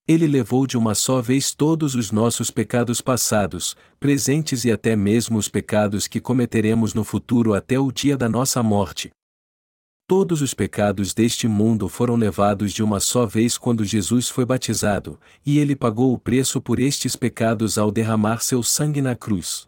Ele 0.06 0.26
levou 0.26 0.66
de 0.66 0.76
uma 0.76 0.94
só 0.94 1.20
vez 1.20 1.52
todos 1.54 1.94
os 1.94 2.12
nossos 2.12 2.50
pecados 2.50 3.00
passados, 3.00 3.76
presentes 3.98 4.64
e 4.64 4.70
até 4.70 4.94
mesmo 4.94 5.38
os 5.38 5.48
pecados 5.48 6.06
que 6.06 6.20
cometeremos 6.20 6.94
no 6.94 7.02
futuro 7.02 7.54
até 7.54 7.78
o 7.78 7.90
dia 7.90 8.16
da 8.16 8.28
nossa 8.28 8.62
morte. 8.62 9.10
Todos 10.08 10.42
os 10.42 10.54
pecados 10.54 11.14
deste 11.14 11.48
mundo 11.48 11.88
foram 11.88 12.16
levados 12.16 12.72
de 12.72 12.82
uma 12.82 13.00
só 13.00 13.26
vez 13.26 13.56
quando 13.56 13.84
Jesus 13.84 14.28
foi 14.28 14.44
batizado, 14.44 15.18
e 15.46 15.58
ele 15.58 15.74
pagou 15.74 16.12
o 16.12 16.18
preço 16.18 16.60
por 16.60 16.78
estes 16.78 17.16
pecados 17.16 17.78
ao 17.78 17.90
derramar 17.90 18.42
seu 18.42 18.62
sangue 18.62 19.00
na 19.00 19.16
cruz. 19.16 19.66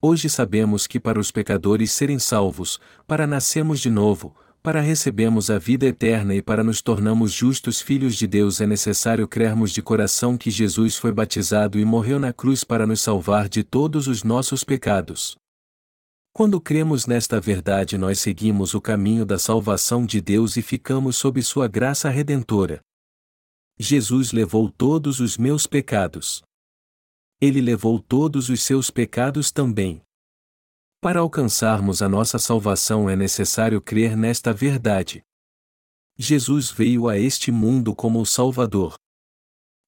Hoje 0.00 0.28
sabemos 0.28 0.86
que 0.86 1.00
para 1.00 1.18
os 1.18 1.30
pecadores 1.30 1.90
serem 1.90 2.18
salvos, 2.18 2.80
para 3.06 3.26
nascermos 3.26 3.80
de 3.80 3.90
novo, 3.90 4.34
para 4.64 4.80
recebermos 4.80 5.50
a 5.50 5.58
vida 5.58 5.84
eterna 5.84 6.34
e 6.34 6.40
para 6.40 6.64
nos 6.64 6.80
tornarmos 6.80 7.30
justos 7.30 7.82
filhos 7.82 8.16
de 8.16 8.26
Deus 8.26 8.62
é 8.62 8.66
necessário 8.66 9.28
crermos 9.28 9.70
de 9.70 9.82
coração 9.82 10.38
que 10.38 10.50
Jesus 10.50 10.96
foi 10.96 11.12
batizado 11.12 11.78
e 11.78 11.84
morreu 11.84 12.18
na 12.18 12.32
cruz 12.32 12.64
para 12.64 12.86
nos 12.86 13.02
salvar 13.02 13.46
de 13.46 13.62
todos 13.62 14.08
os 14.08 14.24
nossos 14.24 14.64
pecados. 14.64 15.36
Quando 16.32 16.58
cremos 16.58 17.04
nesta 17.04 17.38
verdade, 17.38 17.98
nós 17.98 18.20
seguimos 18.20 18.72
o 18.72 18.80
caminho 18.80 19.26
da 19.26 19.38
salvação 19.38 20.06
de 20.06 20.18
Deus 20.22 20.56
e 20.56 20.62
ficamos 20.62 21.16
sob 21.16 21.42
Sua 21.42 21.68
graça 21.68 22.08
redentora. 22.08 22.80
Jesus 23.78 24.32
levou 24.32 24.70
todos 24.70 25.20
os 25.20 25.36
meus 25.36 25.66
pecados. 25.66 26.42
Ele 27.38 27.60
levou 27.60 27.98
todos 28.00 28.48
os 28.48 28.62
seus 28.62 28.88
pecados 28.90 29.52
também. 29.52 30.03
Para 31.04 31.20
alcançarmos 31.20 32.00
a 32.00 32.08
nossa 32.08 32.38
salvação 32.38 33.10
é 33.10 33.14
necessário 33.14 33.78
crer 33.78 34.16
nesta 34.16 34.54
verdade. 34.54 35.22
Jesus 36.16 36.70
veio 36.70 37.08
a 37.08 37.18
este 37.18 37.52
mundo 37.52 37.94
como 37.94 38.22
o 38.22 38.24
Salvador. 38.24 38.94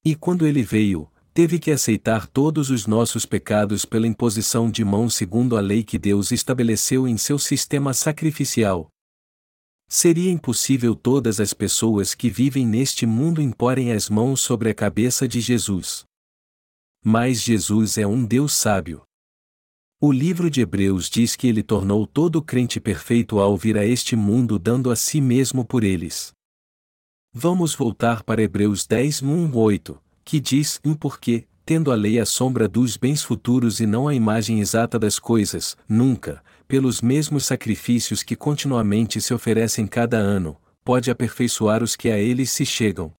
E 0.04 0.14
quando 0.14 0.46
ele 0.46 0.62
veio, 0.62 1.10
teve 1.32 1.58
que 1.58 1.70
aceitar 1.70 2.26
todos 2.26 2.68
os 2.68 2.86
nossos 2.86 3.24
pecados 3.24 3.86
pela 3.86 4.06
imposição 4.06 4.70
de 4.70 4.84
mãos 4.84 5.14
segundo 5.14 5.56
a 5.56 5.60
lei 5.62 5.82
que 5.82 5.98
Deus 5.98 6.32
estabeleceu 6.32 7.08
em 7.08 7.16
seu 7.16 7.38
sistema 7.38 7.94
sacrificial. 7.94 8.90
Seria 9.88 10.30
impossível 10.30 10.94
todas 10.94 11.40
as 11.40 11.54
pessoas 11.54 12.14
que 12.14 12.28
vivem 12.28 12.66
neste 12.66 13.06
mundo 13.06 13.40
imporem 13.40 13.90
as 13.90 14.10
mãos 14.10 14.42
sobre 14.42 14.68
a 14.68 14.74
cabeça 14.74 15.26
de 15.26 15.40
Jesus. 15.40 16.04
Mas 17.02 17.40
Jesus 17.40 17.96
é 17.96 18.06
um 18.06 18.22
Deus 18.22 18.52
sábio. 18.52 19.05
O 19.98 20.12
livro 20.12 20.50
de 20.50 20.60
Hebreus 20.60 21.08
diz 21.08 21.34
que 21.34 21.48
ele 21.48 21.62
tornou 21.62 22.06
todo 22.06 22.42
crente 22.42 22.78
perfeito 22.78 23.38
ao 23.38 23.56
vir 23.56 23.78
a 23.78 23.86
este 23.86 24.14
mundo 24.14 24.58
dando 24.58 24.90
a 24.90 24.96
si 24.96 25.22
mesmo 25.22 25.64
por 25.64 25.82
eles. 25.82 26.34
Vamos 27.32 27.74
voltar 27.74 28.22
para 28.22 28.42
Hebreus 28.42 28.86
10, 28.86 29.22
1, 29.22 29.56
8, 29.56 29.98
que 30.22 30.38
diz: 30.38 30.78
Um 30.84 30.92
porque, 30.92 31.46
tendo 31.64 31.90
a 31.90 31.94
lei 31.94 32.20
a 32.20 32.26
sombra 32.26 32.68
dos 32.68 32.98
bens 32.98 33.22
futuros 33.22 33.80
e 33.80 33.86
não 33.86 34.06
a 34.06 34.14
imagem 34.14 34.60
exata 34.60 34.98
das 34.98 35.18
coisas, 35.18 35.78
nunca, 35.88 36.44
pelos 36.68 37.00
mesmos 37.00 37.46
sacrifícios 37.46 38.22
que 38.22 38.36
continuamente 38.36 39.18
se 39.18 39.32
oferecem 39.32 39.86
cada 39.86 40.18
ano, 40.18 40.58
pode 40.84 41.10
aperfeiçoar 41.10 41.82
os 41.82 41.96
que 41.96 42.10
a 42.10 42.18
eles 42.18 42.50
se 42.50 42.66
chegam. 42.66 43.14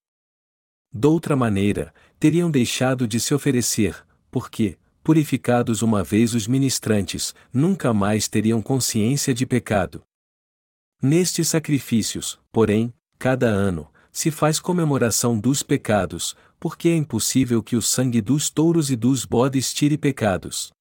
Doutra 0.93 1.35
maneira, 1.35 1.91
teriam 2.19 2.51
deixado 2.51 3.07
de 3.07 3.19
se 3.19 3.33
oferecer, 3.33 3.95
porque, 4.29 4.77
purificados 5.07 5.81
uma 5.81 6.03
vez 6.03 6.33
os 6.33 6.47
ministrantes, 6.47 7.33
nunca 7.53 7.93
mais 7.93 8.27
teriam 8.27 8.61
consciência 8.61 9.33
de 9.33 9.45
pecado. 9.45 10.03
Nestes 11.01 11.47
sacrifícios, 11.47 12.37
porém, 12.51 12.93
cada 13.17 13.47
ano, 13.47 13.89
se 14.11 14.29
faz 14.29 14.59
comemoração 14.59 15.39
dos 15.39 15.63
pecados, 15.63 16.35
porque 16.59 16.89
é 16.89 16.95
impossível 16.97 17.63
que 17.63 17.77
o 17.77 17.81
sangue 17.81 18.19
dos 18.19 18.49
touros 18.49 18.91
e 18.91 18.97
dos 18.97 19.23
bodes 19.23 19.73
tire 19.73 19.97
pecados. 19.97 20.73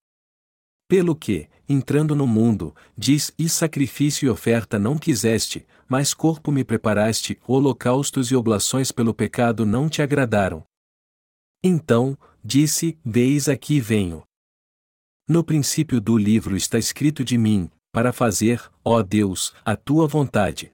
Pelo 0.89 1.14
que, 1.14 1.49
entrando 1.68 2.16
no 2.16 2.27
mundo, 2.27 2.74
diz: 2.99 3.33
E 3.39 3.49
sacrifício 3.49 4.27
e 4.27 4.29
oferta 4.29 4.77
não 4.77 4.99
quiseste, 4.99 5.64
mas 5.89 6.12
corpo 6.12 6.51
me 6.51 6.64
preparaste, 6.64 7.39
holocaustos 7.47 8.33
e 8.33 8.35
oblações 8.35 8.91
pelo 8.91 9.14
pecado 9.14 9.64
não 9.64 9.89
te 9.89 10.03
agradaram. 10.03 10.64
Então, 11.62 12.18
disse: 12.47 12.97
Veis 13.05 13.49
aqui 13.49 13.80
venho. 13.80 14.22
No 15.28 15.42
princípio 15.42 16.01
do 16.01 16.16
livro 16.16 16.57
está 16.57 16.78
escrito 16.78 17.24
de 17.24 17.36
mim, 17.36 17.68
para 17.92 18.12
fazer, 18.12 18.62
ó 18.84 19.03
Deus, 19.03 19.53
a 19.64 19.74
tua 19.74 20.07
vontade. 20.07 20.70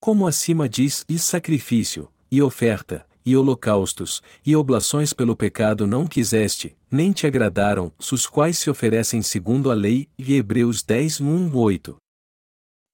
Como 0.00 0.26
acima 0.26 0.68
diz: 0.68 1.04
E 1.08 1.18
sacrifício, 1.18 2.10
e 2.30 2.40
oferta, 2.40 3.06
e 3.24 3.36
holocaustos, 3.36 4.22
e 4.44 4.56
oblações 4.56 5.12
pelo 5.12 5.36
pecado 5.36 5.86
não 5.86 6.06
quiseste, 6.06 6.74
nem 6.90 7.12
te 7.12 7.26
agradaram, 7.26 7.92
os 7.98 8.26
quais 8.26 8.58
se 8.58 8.70
oferecem 8.70 9.20
segundo 9.20 9.70
a 9.70 9.74
lei, 9.74 10.08
e 10.18 10.34
Hebreus 10.34 10.82
10, 10.82 11.20
1, 11.20 11.54
8. 11.54 11.96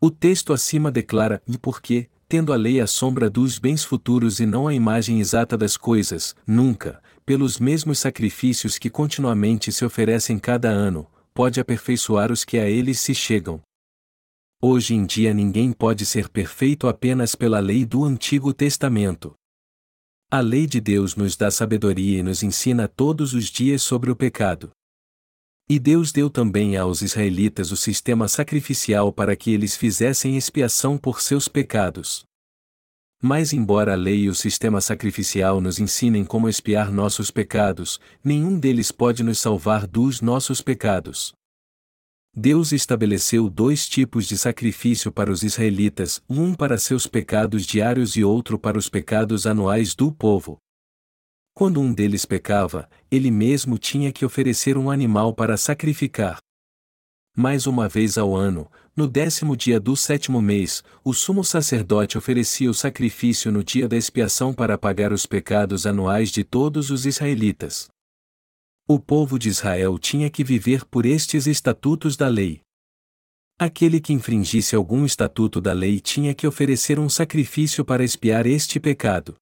O 0.03 0.11
texto 0.11 0.53
acima 0.53 0.91
declara: 0.91 1.41
E 1.47 1.57
porque, 1.57 2.11
tendo 2.29 2.53
a 2.53 2.57
lei 2.57 2.81
a 2.81 2.87
sombra 2.87 3.31
dos 3.31 3.59
bens 3.59 3.85
futuros 3.85 4.41
e 4.41 4.47
não 4.47 4.67
a 4.67 4.75
imagem 4.75 5.21
exata 5.21 5.57
das 5.57 5.77
coisas, 5.77 6.35
nunca, 6.45 7.01
pelos 7.27 7.59
mesmos 7.59 7.99
sacrifícios 7.99 8.79
que 8.79 8.89
continuamente 8.89 9.73
se 9.73 9.85
oferecem 9.85 10.39
cada 10.39 10.71
ano, 10.71 11.11
pode 11.35 11.59
aperfeiçoar 11.59 12.31
os 12.31 12.45
que 12.45 12.57
a 12.57 12.71
eles 12.71 13.01
se 13.01 13.17
chegam. 13.17 13.61
Hoje 14.63 14.95
em 14.95 15.05
dia 15.05 15.35
ninguém 15.35 15.73
pode 15.73 16.07
ser 16.07 16.29
perfeito 16.29 16.87
apenas 16.87 17.35
pela 17.35 17.59
lei 17.59 17.85
do 17.85 18.05
Antigo 18.05 18.55
Testamento. 18.55 19.35
A 20.31 20.41
lei 20.41 20.67
de 20.69 20.81
Deus 20.81 21.17
nos 21.17 21.37
dá 21.37 21.51
sabedoria 21.51 22.21
e 22.21 22.23
nos 22.23 22.43
ensina 22.43 22.87
todos 22.89 23.35
os 23.35 23.47
dias 23.47 23.83
sobre 23.83 24.11
o 24.11 24.17
pecado. 24.17 24.71
E 25.69 25.79
Deus 25.81 26.13
deu 26.13 26.31
também 26.31 26.77
aos 26.77 27.03
israelitas 27.03 27.73
o 27.73 27.77
sistema 27.77 28.29
sacrificial 28.29 29.13
para 29.13 29.35
que 29.35 29.51
eles 29.51 29.77
fizessem 29.77 30.37
expiação 30.37 30.97
por 30.97 31.21
seus 31.21 31.49
pecados. 31.49 32.26
Mas, 33.23 33.53
embora 33.53 33.93
a 33.93 33.97
lei 33.97 34.25
e 34.25 34.29
o 34.29 34.35
sistema 34.35 34.81
sacrificial 34.81 35.61
nos 35.61 35.79
ensinem 35.79 36.25
como 36.25 36.49
expiar 36.49 36.93
nossos 36.93 37.31
pecados, 37.31 37.99
nenhum 38.23 38.59
deles 38.59 38.93
pode 38.93 39.23
nos 39.23 39.39
salvar 39.39 39.87
dos 39.87 40.21
nossos 40.21 40.61
pecados. 40.61 41.33
Deus 42.35 42.71
estabeleceu 42.73 43.49
dois 43.49 43.89
tipos 43.89 44.27
de 44.27 44.37
sacrifício 44.37 45.11
para 45.11 45.33
os 45.33 45.43
israelitas, 45.43 46.23
um 46.29 46.55
para 46.55 46.77
seus 46.77 47.07
pecados 47.07 47.65
diários 47.65 48.15
e 48.15 48.23
outro 48.23 48.59
para 48.59 48.77
os 48.77 48.91
pecados 48.91 49.47
anuais 49.47 49.95
do 49.95 50.13
povo. 50.13 50.59
Quando 51.55 51.81
um 51.81 51.95
deles 51.95 52.27
pecava, 52.27 52.87
ele 53.11 53.31
mesmo 53.31 53.79
tinha 53.79 54.13
que 54.13 54.27
oferecer 54.27 54.77
um 54.77 54.91
animal 54.91 55.33
para 55.33 55.57
sacrificar. 55.57 56.37
Mais 57.35 57.67
uma 57.67 57.89
vez 57.89 58.19
ao 58.19 58.37
ano, 58.37 58.71
no 58.97 59.07
décimo 59.07 59.55
dia 59.55 59.79
do 59.79 59.95
sétimo 59.95 60.41
mês, 60.41 60.83
o 61.05 61.13
sumo 61.13 61.45
sacerdote 61.45 62.17
oferecia 62.17 62.71
o 62.71 62.75
sacrifício 62.75 63.53
no 63.53 63.63
dia 63.63 63.87
da 63.87 63.97
expiação 63.97 64.55
para 64.55 64.79
pagar 64.79 65.13
os 65.13 65.27
pecados 65.27 65.87
anuais 65.87 66.31
de 66.31 66.43
todos 66.43 66.91
os 66.91 67.05
israelitas. 67.05 67.89
O 68.89 68.99
povo 68.99 69.39
de 69.39 69.51
Israel 69.51 69.99
tinha 69.99 70.31
que 70.31 70.43
viver 70.43 70.85
por 70.87 71.05
estes 71.05 71.47
estatutos 71.47 72.17
da 72.17 72.29
lei. 72.29 72.63
Aquele 73.59 74.01
que 74.01 74.13
infringisse 74.13 74.75
algum 74.75 75.05
estatuto 75.05 75.61
da 75.61 75.73
lei 75.73 76.01
tinha 76.01 76.35
que 76.35 76.47
oferecer 76.47 76.99
um 76.99 77.09
sacrifício 77.09 77.85
para 77.85 78.03
expiar 78.03 78.47
este 78.47 78.81
pecado 78.81 79.37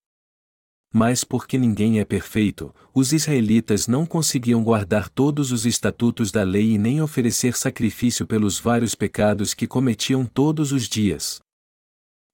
mas 0.96 1.24
porque 1.24 1.58
ninguém 1.58 1.98
é 1.98 2.04
perfeito, 2.04 2.72
os 2.94 3.12
israelitas 3.12 3.88
não 3.88 4.06
conseguiam 4.06 4.62
guardar 4.62 5.08
todos 5.08 5.50
os 5.50 5.66
estatutos 5.66 6.30
da 6.30 6.44
lei 6.44 6.74
e 6.74 6.78
nem 6.78 7.02
oferecer 7.02 7.56
sacrifício 7.56 8.24
pelos 8.24 8.60
vários 8.60 8.94
pecados 8.94 9.54
que 9.54 9.66
cometiam 9.66 10.24
todos 10.24 10.70
os 10.70 10.88
dias. 10.88 11.40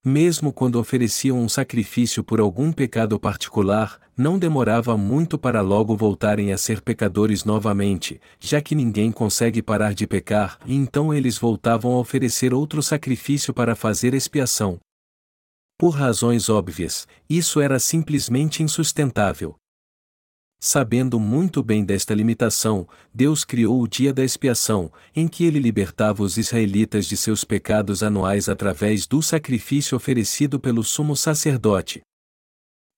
Mesmo 0.04 0.52
quando 0.52 0.76
ofereciam 0.76 1.40
um 1.40 1.48
sacrifício 1.48 2.22
por 2.22 2.38
algum 2.38 2.70
pecado 2.70 3.18
particular, 3.18 3.98
não 4.14 4.38
demorava 4.38 4.94
muito 4.94 5.38
para 5.38 5.62
logo 5.62 5.96
voltarem 5.96 6.52
a 6.52 6.58
ser 6.58 6.82
pecadores 6.82 7.46
novamente, 7.46 8.20
já 8.38 8.61
que 8.61 8.74
ninguém 8.74 9.11
consegue 9.11 9.62
parar 9.62 9.94
de 9.94 10.06
pecar, 10.06 10.58
e 10.66 10.74
então 10.74 11.14
eles 11.14 11.38
voltavam 11.38 11.92
a 11.92 11.98
oferecer 11.98 12.52
outro 12.52 12.82
sacrifício 12.82 13.54
para 13.54 13.74
fazer 13.74 14.12
expiação. 14.12 14.78
Por 15.80 15.94
razões 15.94 16.50
óbvias, 16.50 17.08
isso 17.26 17.58
era 17.58 17.78
simplesmente 17.78 18.62
insustentável. 18.62 19.56
Sabendo 20.60 21.18
muito 21.18 21.62
bem 21.62 21.82
desta 21.82 22.12
limitação, 22.12 22.86
Deus 23.14 23.46
criou 23.46 23.80
o 23.80 23.88
dia 23.88 24.12
da 24.12 24.22
expiação, 24.22 24.92
em 25.16 25.26
que 25.26 25.42
ele 25.42 25.58
libertava 25.58 26.22
os 26.22 26.36
israelitas 26.36 27.06
de 27.06 27.16
seus 27.16 27.44
pecados 27.44 28.02
anuais 28.02 28.46
através 28.46 29.06
do 29.06 29.22
sacrifício 29.22 29.96
oferecido 29.96 30.60
pelo 30.60 30.84
sumo 30.84 31.16
sacerdote. 31.16 32.02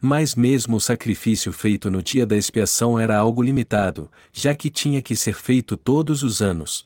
Mas 0.03 0.35
mesmo 0.35 0.79
o 0.79 0.81
sacrifício 0.81 1.53
feito 1.53 1.89
no 1.89 2.03
dia 2.03 2.27
da 2.27 2.37
expiação 2.37 2.99
era 2.99 3.17
algo 3.17 3.45
limitado, 3.45 4.11
já 4.33 4.57
que 4.57 4.69
tinha 4.69 5.01
que 5.01 5.15
ser 5.15 5.35
feito 5.35 5.77
todos 5.77 6.25
os 6.25 6.43
anos. 6.43 6.85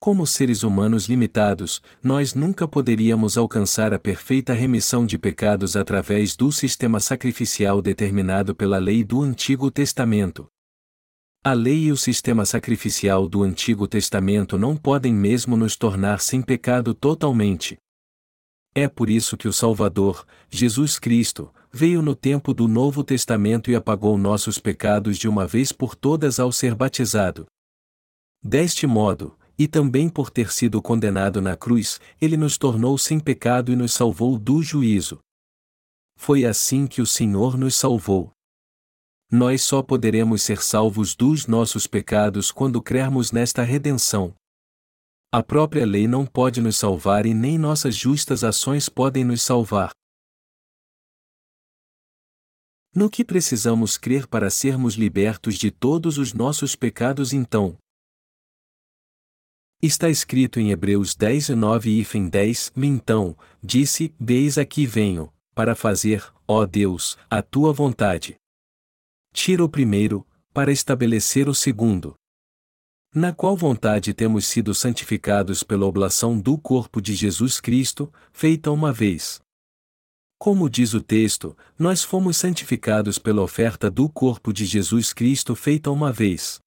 Como 0.00 0.26
seres 0.26 0.62
humanos 0.62 1.10
limitados, 1.10 1.82
nós 2.02 2.32
nunca 2.32 2.66
poderíamos 2.66 3.36
alcançar 3.36 3.92
a 3.92 3.98
perfeita 3.98 4.54
remissão 4.54 5.04
de 5.04 5.18
pecados 5.18 5.76
através 5.76 6.34
do 6.34 6.50
sistema 6.50 6.98
sacrificial 6.98 7.82
determinado 7.82 8.54
pela 8.54 8.78
lei 8.78 9.04
do 9.04 9.20
Antigo 9.20 9.70
Testamento. 9.70 10.48
A 11.44 11.52
lei 11.52 11.84
e 11.84 11.92
o 11.92 11.98
sistema 11.98 12.46
sacrificial 12.46 13.28
do 13.28 13.42
Antigo 13.42 13.86
Testamento 13.86 14.56
não 14.56 14.74
podem 14.74 15.12
mesmo 15.12 15.54
nos 15.54 15.76
tornar 15.76 16.20
sem 16.20 16.40
pecado 16.40 16.94
totalmente. 16.94 17.76
É 18.74 18.88
por 18.88 19.10
isso 19.10 19.36
que 19.36 19.48
o 19.48 19.52
Salvador, 19.52 20.26
Jesus 20.48 20.98
Cristo, 20.98 21.52
veio 21.70 22.00
no 22.00 22.14
tempo 22.14 22.54
do 22.54 22.66
Novo 22.66 23.04
Testamento 23.04 23.70
e 23.70 23.74
apagou 23.74 24.16
nossos 24.16 24.58
pecados 24.58 25.18
de 25.18 25.28
uma 25.28 25.46
vez 25.46 25.72
por 25.72 25.94
todas 25.94 26.40
ao 26.40 26.50
ser 26.50 26.74
batizado. 26.74 27.44
Deste 28.42 28.86
modo, 28.86 29.36
e 29.60 29.68
também 29.68 30.08
por 30.08 30.30
ter 30.30 30.50
sido 30.50 30.80
condenado 30.80 31.42
na 31.42 31.54
cruz, 31.54 32.00
ele 32.18 32.34
nos 32.34 32.56
tornou 32.56 32.96
sem 32.96 33.20
pecado 33.20 33.70
e 33.70 33.76
nos 33.76 33.92
salvou 33.92 34.38
do 34.38 34.62
juízo. 34.62 35.18
Foi 36.16 36.46
assim 36.46 36.86
que 36.86 37.02
o 37.02 37.06
Senhor 37.06 37.58
nos 37.58 37.76
salvou. 37.76 38.32
Nós 39.30 39.60
só 39.60 39.82
poderemos 39.82 40.40
ser 40.40 40.62
salvos 40.62 41.14
dos 41.14 41.46
nossos 41.46 41.86
pecados 41.86 42.50
quando 42.50 42.80
crermos 42.80 43.32
nesta 43.32 43.62
redenção. 43.62 44.34
A 45.30 45.42
própria 45.42 45.84
lei 45.84 46.08
não 46.08 46.24
pode 46.24 46.62
nos 46.62 46.78
salvar 46.78 47.26
e 47.26 47.34
nem 47.34 47.58
nossas 47.58 47.94
justas 47.94 48.42
ações 48.42 48.88
podem 48.88 49.24
nos 49.24 49.42
salvar. 49.42 49.90
No 52.94 53.10
que 53.10 53.22
precisamos 53.22 53.98
crer 53.98 54.26
para 54.26 54.48
sermos 54.48 54.94
libertos 54.94 55.56
de 55.56 55.70
todos 55.70 56.16
os 56.16 56.32
nossos 56.32 56.74
pecados 56.74 57.34
então? 57.34 57.76
Está 59.82 60.10
escrito 60.10 60.60
em 60.60 60.72
Hebreus 60.72 61.14
10 61.14 61.48
e 61.48 61.54
9 61.54 62.00
e 62.02 62.28
10, 62.28 62.72
então, 62.76 63.34
disse, 63.62 64.14
Deis 64.20 64.58
aqui 64.58 64.84
venho, 64.84 65.32
para 65.54 65.74
fazer, 65.74 66.22
ó 66.46 66.66
Deus, 66.66 67.16
a 67.30 67.40
tua 67.40 67.72
vontade. 67.72 68.36
Tira 69.32 69.64
o 69.64 69.68
primeiro, 69.70 70.26
para 70.52 70.70
estabelecer 70.70 71.48
o 71.48 71.54
segundo. 71.54 72.14
Na 73.14 73.32
qual 73.32 73.56
vontade 73.56 74.12
temos 74.12 74.44
sido 74.44 74.74
santificados 74.74 75.62
pela 75.62 75.86
oblação 75.86 76.38
do 76.38 76.58
corpo 76.58 77.00
de 77.00 77.14
Jesus 77.14 77.58
Cristo, 77.58 78.12
feita 78.34 78.70
uma 78.70 78.92
vez. 78.92 79.40
Como 80.38 80.68
diz 80.68 80.92
o 80.92 81.00
texto, 81.00 81.56
nós 81.78 82.04
fomos 82.04 82.36
santificados 82.36 83.18
pela 83.18 83.40
oferta 83.40 83.90
do 83.90 84.10
corpo 84.10 84.52
de 84.52 84.66
Jesus 84.66 85.14
Cristo 85.14 85.54
feita 85.54 85.90
uma 85.90 86.12
vez. 86.12 86.60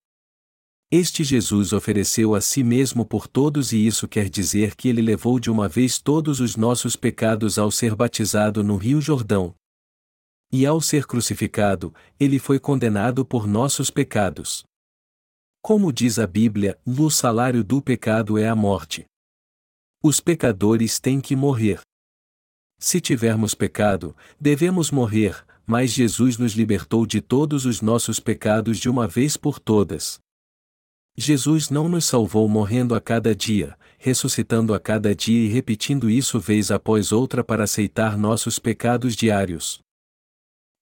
Este 0.96 1.24
Jesus 1.24 1.74
ofereceu 1.74 2.36
a 2.36 2.40
si 2.40 2.64
mesmo 2.64 3.04
por 3.04 3.28
todos 3.28 3.74
e 3.74 3.84
isso 3.84 4.08
quer 4.08 4.30
dizer 4.30 4.76
que 4.76 4.88
ele 4.88 5.02
levou 5.02 5.40
de 5.40 5.50
uma 5.50 5.68
vez 5.68 5.98
todos 5.98 6.40
os 6.40 6.56
nossos 6.56 6.96
pecados 6.96 7.58
ao 7.58 7.72
ser 7.72 7.96
batizado 7.96 8.64
no 8.64 8.78
Rio 8.78 9.02
Jordão. 9.02 9.56
E 10.52 10.68
ao 10.68 10.80
ser 10.80 11.08
crucificado, 11.08 11.92
ele 12.20 12.38
foi 12.38 12.60
condenado 12.60 13.26
por 13.26 13.48
nossos 13.48 13.90
pecados. 13.90 14.64
Como 15.64 15.92
diz 15.92 16.20
a 16.20 16.28
Bíblia, 16.28 16.80
o 16.86 17.10
salário 17.10 17.64
do 17.64 17.82
pecado 17.82 18.38
é 18.38 18.48
a 18.48 18.56
morte. 18.56 19.04
Os 20.04 20.20
pecadores 20.20 21.00
têm 21.00 21.20
que 21.20 21.36
morrer. 21.36 21.82
Se 22.78 23.02
tivermos 23.02 23.56
pecado, 23.56 24.16
devemos 24.40 24.92
morrer, 24.92 25.44
mas 25.66 25.92
Jesus 25.92 26.38
nos 26.38 26.52
libertou 26.54 27.04
de 27.08 27.20
todos 27.20 27.66
os 27.66 27.82
nossos 27.82 28.20
pecados 28.20 28.78
de 28.78 28.88
uma 28.88 29.08
vez 29.08 29.36
por 29.36 29.58
todas. 29.60 30.22
Jesus 31.16 31.70
não 31.70 31.88
nos 31.88 32.06
salvou 32.06 32.50
morrendo 32.50 32.96
a 32.96 33.02
cada 33.02 33.36
dia, 33.36 33.78
ressuscitando 34.00 34.74
a 34.74 34.80
cada 34.80 35.14
dia 35.14 35.46
e 35.46 35.48
repetindo 35.48 36.10
isso 36.10 36.40
vez 36.40 36.72
após 36.72 37.12
outra 37.12 37.44
para 37.44 37.66
aceitar 37.66 38.18
nossos 38.18 38.58
pecados 38.58 39.16
diários. 39.16 39.80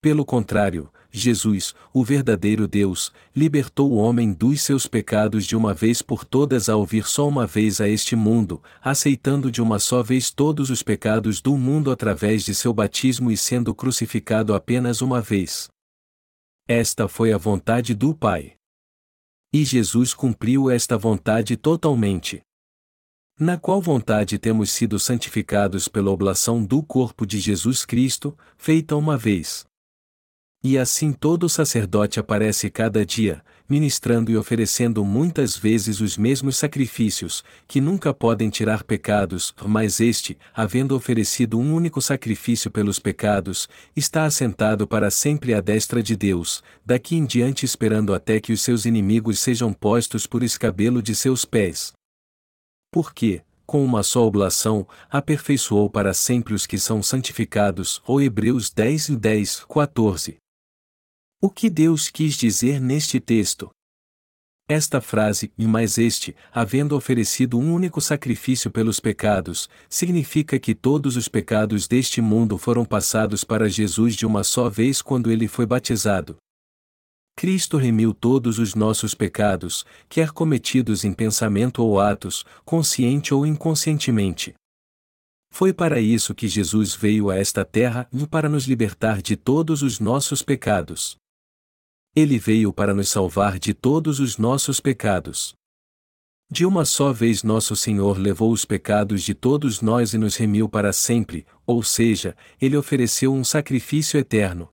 Pelo 0.02 0.26
contrário, 0.26 0.92
Jesus, 1.12 1.76
o 1.94 2.04
verdadeiro 2.04 2.68
Deus, 2.68 3.12
libertou 3.36 3.92
o 3.92 3.98
homem 3.98 4.32
dos 4.32 4.62
seus 4.62 4.88
pecados 4.88 5.46
de 5.46 5.56
uma 5.56 5.74
vez 5.74 6.02
por 6.02 6.24
todas 6.24 6.70
ao 6.70 6.86
vir 6.86 7.06
só 7.06 7.28
uma 7.28 7.46
vez 7.46 7.82
a 7.82 7.90
este 7.90 8.16
mundo, 8.16 8.64
aceitando 8.82 9.52
de 9.52 9.62
uma 9.62 9.78
só 9.78 10.02
vez 10.02 10.32
todos 10.32 10.70
os 10.70 10.82
pecados 10.82 11.42
do 11.42 11.58
mundo 11.58 11.92
através 11.92 12.44
de 12.44 12.56
seu 12.56 12.74
batismo 12.74 13.30
e 13.30 13.36
sendo 13.36 13.76
crucificado 13.76 14.56
apenas 14.56 15.02
uma 15.02 15.20
vez. 15.20 15.70
Esta 16.68 17.08
foi 17.10 17.34
a 17.34 17.38
vontade 17.38 17.94
do 17.94 18.16
Pai. 18.16 18.54
E 19.54 19.66
Jesus 19.66 20.14
cumpriu 20.14 20.70
esta 20.70 20.98
vontade 20.98 21.58
totalmente. 21.58 22.42
Na 23.38 23.58
qual 23.58 23.82
vontade 23.82 24.40
temos 24.40 24.72
sido 24.72 24.98
santificados 24.98 25.90
pela 25.90 26.10
oblação 26.10 26.64
do 26.64 26.82
corpo 26.82 27.26
de 27.26 27.38
Jesus 27.38 27.84
Cristo, 27.84 28.38
feita 28.58 28.96
uma 28.96 29.18
vez. 29.18 29.66
E 30.64 30.78
assim 30.78 31.12
todo 31.12 31.50
sacerdote 31.50 32.20
aparece 32.20 32.70
cada 32.70 33.04
dia, 33.04 33.44
ministrando 33.68 34.30
e 34.30 34.38
oferecendo 34.38 35.04
muitas 35.04 35.58
vezes 35.58 36.00
os 36.00 36.16
mesmos 36.16 36.56
sacrifícios, 36.56 37.44
que 37.68 37.82
nunca 37.82 38.14
podem 38.14 38.48
tirar 38.48 38.84
pecados, 38.84 39.56
mas 39.66 40.00
este, 40.00 40.38
havendo 40.54 40.96
oferecido 40.96 41.58
um 41.58 41.74
único 41.74 42.00
sacrifício 42.00 42.70
pelos 42.70 43.00
pecados, 43.00 43.68
está 43.96 44.26
assentado 44.26 44.86
para 44.86 45.10
sempre 45.10 45.56
à 45.56 45.62
destra 45.62 46.04
de 46.04 46.16
Deus, 46.16 46.62
daqui 46.86 47.16
em 47.16 47.26
diante 47.26 47.66
esperando 47.66 48.14
até 48.14 48.40
que 48.40 48.54
os 48.54 48.62
seus 48.62 48.86
inimigos 48.86 49.40
sejam 49.40 49.74
postos 49.74 50.28
por 50.28 50.44
escabelo 50.44 51.02
de 51.02 51.16
seus 51.16 51.44
pés. 51.44 51.92
Porque, 52.92 53.42
com 53.66 53.84
uma 53.84 54.04
só 54.04 54.28
oblação, 54.28 54.86
aperfeiçoou 55.10 55.90
para 55.90 56.14
sempre 56.14 56.54
os 56.54 56.68
que 56.68 56.78
são 56.78 57.02
santificados, 57.02 58.00
ou 58.06 58.22
Hebreus 58.22 58.70
10 58.70 59.10
e 59.10 59.16
10, 59.16 59.66
14. 59.68 60.41
O 61.44 61.50
que 61.50 61.72
Deus 61.72 62.08
quis 62.08 62.36
dizer 62.36 62.80
neste 62.80 63.20
texto? 63.20 63.72
Esta 64.70 65.02
frase, 65.02 65.52
e 65.58 65.66
mais 65.66 65.98
este, 65.98 66.36
havendo 66.54 66.96
oferecido 66.96 67.58
um 67.58 67.74
único 67.74 68.00
sacrifício 68.00 68.70
pelos 68.70 69.00
pecados, 69.00 69.68
significa 69.90 70.60
que 70.60 70.76
todos 70.76 71.18
os 71.18 71.28
pecados 71.28 71.88
deste 71.88 72.22
mundo 72.22 72.60
foram 72.60 72.86
passados 72.86 73.44
para 73.44 73.68
Jesus 73.68 74.16
de 74.16 74.24
uma 74.24 74.44
só 74.44 74.70
vez 74.70 75.02
quando 75.02 75.32
ele 75.32 75.48
foi 75.48 75.66
batizado. 75.66 76.38
Cristo 77.36 77.76
remiu 77.76 78.14
todos 78.14 78.60
os 78.60 78.76
nossos 78.76 79.16
pecados, 79.16 79.84
quer 80.08 80.30
cometidos 80.30 81.04
em 81.04 81.12
pensamento 81.12 81.84
ou 81.84 82.00
atos, 82.00 82.46
consciente 82.64 83.34
ou 83.34 83.48
inconscientemente. 83.48 84.54
Foi 85.52 85.74
para 85.74 86.00
isso 86.00 86.36
que 86.36 86.48
Jesus 86.48 86.94
veio 86.94 87.32
a 87.32 87.36
esta 87.36 87.66
terra 87.66 88.08
e 88.14 88.28
para 88.28 88.48
nos 88.48 88.66
libertar 88.66 89.24
de 89.24 89.36
todos 89.36 89.82
os 89.82 90.00
nossos 90.00 90.44
pecados. 90.44 91.20
Ele 92.14 92.38
veio 92.38 92.74
para 92.74 92.94
nos 92.94 93.08
salvar 93.08 93.58
de 93.58 93.74
todos 93.74 94.20
os 94.20 94.38
nossos 94.38 94.82
pecados. 94.82 95.56
De 96.50 96.66
uma 96.66 96.84
só 96.84 97.14
vez 97.14 97.42
nosso 97.42 97.74
Senhor 97.74 98.18
levou 98.18 98.52
os 98.52 98.66
pecados 98.66 99.24
de 99.24 99.34
todos 99.34 99.80
nós 99.80 100.14
e 100.14 100.18
nos 100.18 100.36
remiu 100.36 100.68
para 100.68 100.92
sempre, 100.92 101.46
ou 101.66 101.82
seja, 101.82 102.36
ele 102.60 102.76
ofereceu 102.76 103.34
um 103.34 103.46
sacrifício 103.46 104.20
eterno. 104.20 104.68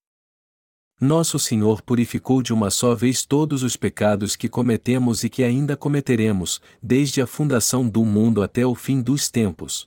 Nosso 1.01 1.39
Senhor 1.39 1.81
purificou 1.81 2.43
de 2.43 2.53
uma 2.53 2.71
só 2.71 2.93
vez 2.93 3.25
todos 3.25 3.63
os 3.63 3.77
pecados 3.77 4.35
que 4.35 4.49
cometemos 4.49 5.23
e 5.23 5.31
que 5.31 5.45
ainda 5.45 5.77
cometeremos, 5.77 6.61
desde 6.83 7.23
a 7.23 7.27
fundação 7.29 7.89
do 7.89 8.05
mundo 8.05 8.43
até 8.43 8.67
o 8.67 8.75
fim 8.75 9.01
dos 9.01 9.31
tempos. 9.31 9.87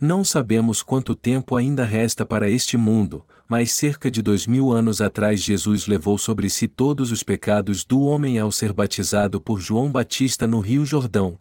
Não 0.00 0.22
sabemos 0.22 0.84
quanto 0.84 1.16
tempo 1.16 1.56
ainda 1.56 1.84
resta 1.84 2.24
para 2.24 2.48
este 2.48 2.76
mundo, 2.76 3.26
mas 3.48 3.72
cerca 3.72 4.10
de 4.10 4.22
dois 4.22 4.46
mil 4.46 4.70
anos 4.72 5.00
atrás 5.00 5.42
Jesus 5.42 5.86
levou 5.86 6.16
sobre 6.16 6.48
si 6.48 6.68
todos 6.68 7.10
os 7.10 7.22
pecados 7.22 7.84
do 7.84 8.02
homem 8.02 8.38
ao 8.38 8.52
ser 8.52 8.72
batizado 8.72 9.40
por 9.40 9.60
João 9.60 9.90
Batista 9.90 10.46
no 10.46 10.60
Rio 10.60 10.84
Jordão. 10.84 11.38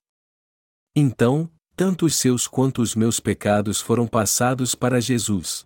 Então, 0.95 1.49
tanto 1.75 2.05
os 2.05 2.15
seus 2.15 2.47
quanto 2.47 2.81
os 2.81 2.95
meus 2.95 3.19
pecados 3.19 3.81
foram 3.81 4.07
passados 4.07 4.75
para 4.75 5.01
Jesus. 5.01 5.63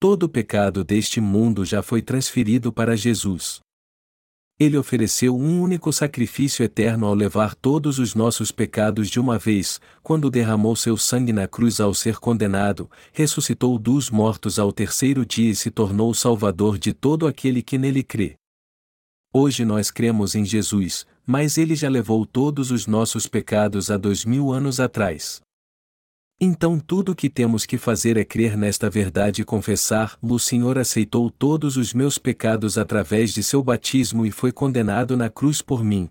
Todo 0.00 0.24
o 0.24 0.28
pecado 0.28 0.82
deste 0.82 1.20
mundo 1.20 1.64
já 1.64 1.82
foi 1.82 2.02
transferido 2.02 2.72
para 2.72 2.96
Jesus. 2.96 3.61
Ele 4.58 4.76
ofereceu 4.76 5.36
um 5.36 5.60
único 5.60 5.92
sacrifício 5.92 6.64
eterno 6.64 7.06
ao 7.06 7.14
levar 7.14 7.54
todos 7.54 7.98
os 7.98 8.14
nossos 8.14 8.52
pecados 8.52 9.08
de 9.08 9.18
uma 9.18 9.38
vez, 9.38 9.80
quando 10.02 10.30
derramou 10.30 10.76
seu 10.76 10.96
sangue 10.96 11.32
na 11.32 11.48
cruz 11.48 11.80
ao 11.80 11.92
ser 11.94 12.16
condenado, 12.18 12.90
ressuscitou 13.12 13.78
dos 13.78 14.10
mortos 14.10 14.58
ao 14.58 14.72
terceiro 14.72 15.26
dia 15.26 15.50
e 15.50 15.56
se 15.56 15.70
tornou 15.70 16.10
o 16.10 16.14
Salvador 16.14 16.78
de 16.78 16.92
todo 16.92 17.26
aquele 17.26 17.62
que 17.62 17.78
nele 17.78 18.02
crê. 18.02 18.36
Hoje 19.34 19.64
nós 19.64 19.90
cremos 19.90 20.34
em 20.34 20.44
Jesus, 20.44 21.06
mas 21.26 21.56
ele 21.56 21.74
já 21.74 21.88
levou 21.88 22.26
todos 22.26 22.70
os 22.70 22.86
nossos 22.86 23.26
pecados 23.26 23.90
há 23.90 23.96
dois 23.96 24.24
mil 24.24 24.52
anos 24.52 24.78
atrás. 24.78 25.40
Então 26.44 26.76
tudo 26.80 27.12
o 27.12 27.14
que 27.14 27.30
temos 27.30 27.64
que 27.64 27.78
fazer 27.78 28.16
é 28.16 28.24
crer 28.24 28.56
nesta 28.56 28.90
verdade 28.90 29.42
e 29.42 29.44
confessar: 29.44 30.18
o 30.20 30.40
Senhor 30.40 30.76
aceitou 30.76 31.30
todos 31.30 31.76
os 31.76 31.94
meus 31.94 32.18
pecados 32.18 32.76
através 32.76 33.32
de 33.32 33.44
seu 33.44 33.62
batismo 33.62 34.26
e 34.26 34.32
foi 34.32 34.50
condenado 34.50 35.16
na 35.16 35.30
cruz 35.30 35.62
por 35.62 35.84
mim. 35.84 36.10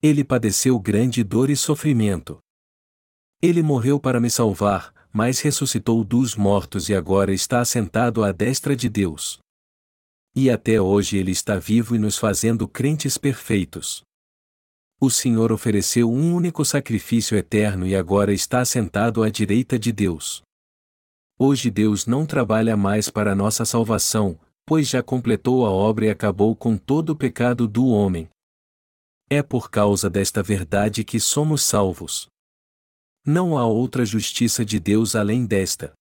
Ele 0.00 0.22
padeceu 0.22 0.78
grande 0.78 1.24
dor 1.24 1.50
e 1.50 1.56
sofrimento. 1.56 2.38
Ele 3.42 3.60
morreu 3.60 3.98
para 3.98 4.20
me 4.20 4.30
salvar, 4.30 4.94
mas 5.12 5.40
ressuscitou 5.40 6.04
dos 6.04 6.36
mortos 6.36 6.88
e 6.88 6.94
agora 6.94 7.34
está 7.34 7.58
assentado 7.58 8.22
à 8.22 8.30
destra 8.30 8.76
de 8.76 8.88
Deus. 8.88 9.40
E 10.32 10.48
até 10.48 10.80
hoje 10.80 11.16
ele 11.16 11.32
está 11.32 11.56
vivo 11.56 11.96
e 11.96 11.98
nos 11.98 12.16
fazendo 12.16 12.68
crentes 12.68 13.18
perfeitos 13.18 14.04
o 15.04 15.10
Senhor 15.10 15.52
ofereceu 15.52 16.10
um 16.10 16.34
único 16.34 16.64
sacrifício 16.64 17.36
eterno 17.36 17.86
e 17.86 17.94
agora 17.94 18.32
está 18.32 18.64
sentado 18.64 19.22
à 19.22 19.28
direita 19.28 19.78
de 19.78 19.92
Deus. 19.92 20.42
Hoje 21.38 21.70
Deus 21.70 22.06
não 22.06 22.24
trabalha 22.24 22.76
mais 22.76 23.10
para 23.10 23.34
nossa 23.34 23.64
salvação, 23.64 24.38
pois 24.64 24.88
já 24.88 25.02
completou 25.02 25.66
a 25.66 25.70
obra 25.70 26.06
e 26.06 26.10
acabou 26.10 26.56
com 26.56 26.76
todo 26.76 27.10
o 27.10 27.16
pecado 27.16 27.68
do 27.68 27.86
homem. 27.88 28.28
É 29.28 29.42
por 29.42 29.70
causa 29.70 30.08
desta 30.08 30.42
verdade 30.42 31.04
que 31.04 31.20
somos 31.20 31.62
salvos. 31.62 32.26
Não 33.26 33.58
há 33.58 33.66
outra 33.66 34.06
justiça 34.06 34.64
de 34.64 34.78
Deus 34.78 35.14
além 35.14 35.44
desta. 35.44 35.92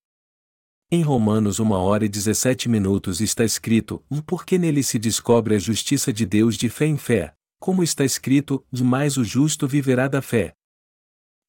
Em 0.92 1.02
Romanos 1.02 1.60
1 1.60 1.72
hora 1.72 2.06
e 2.06 2.10
17 2.10 2.70
minutos 2.70 3.20
está 3.20 3.44
escrito: 3.44 4.04
porque 4.26 4.58
nele 4.58 4.84
se 4.84 5.00
descobre 5.00 5.56
a 5.56 5.60
justiça 5.60 6.14
de 6.14 6.26
Deus 6.26 6.56
de 6.56 6.70
fé 6.70 6.86
em 6.86 6.98
fé, 6.98 7.34
como 7.64 7.82
está 7.82 8.04
escrito: 8.04 8.62
mais 8.82 9.16
o 9.16 9.24
justo 9.24 9.66
viverá 9.66 10.10
da 10.10 10.22
fé. 10.22 10.54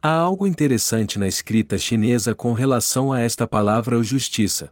Há 0.01 0.13
algo 0.13 0.47
interessante 0.47 1.19
na 1.19 1.27
escrita 1.27 1.77
chinesa 1.77 2.37
com 2.37 2.53
relação 2.53 3.13
a 3.13 3.21
esta 3.21 3.49
palavra 3.49 4.01
justiça. 4.01 4.71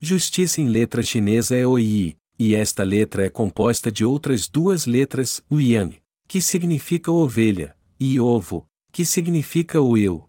Justiça 0.00 0.60
em 0.60 0.68
letra 0.68 1.02
chinesa 1.02 1.56
é 1.56 1.66
Oyi, 1.66 2.16
e 2.38 2.54
esta 2.54 2.84
letra 2.84 3.26
é 3.26 3.28
composta 3.28 3.90
de 3.90 4.04
outras 4.04 4.46
duas 4.46 4.86
letras, 4.86 5.42
Yang, 5.50 6.00
que 6.28 6.40
significa 6.40 7.10
ovelha, 7.10 7.76
e 7.98 8.20
ovo, 8.20 8.68
que 8.92 9.04
significa 9.04 9.80
o 9.80 9.98
eu. 9.98 10.28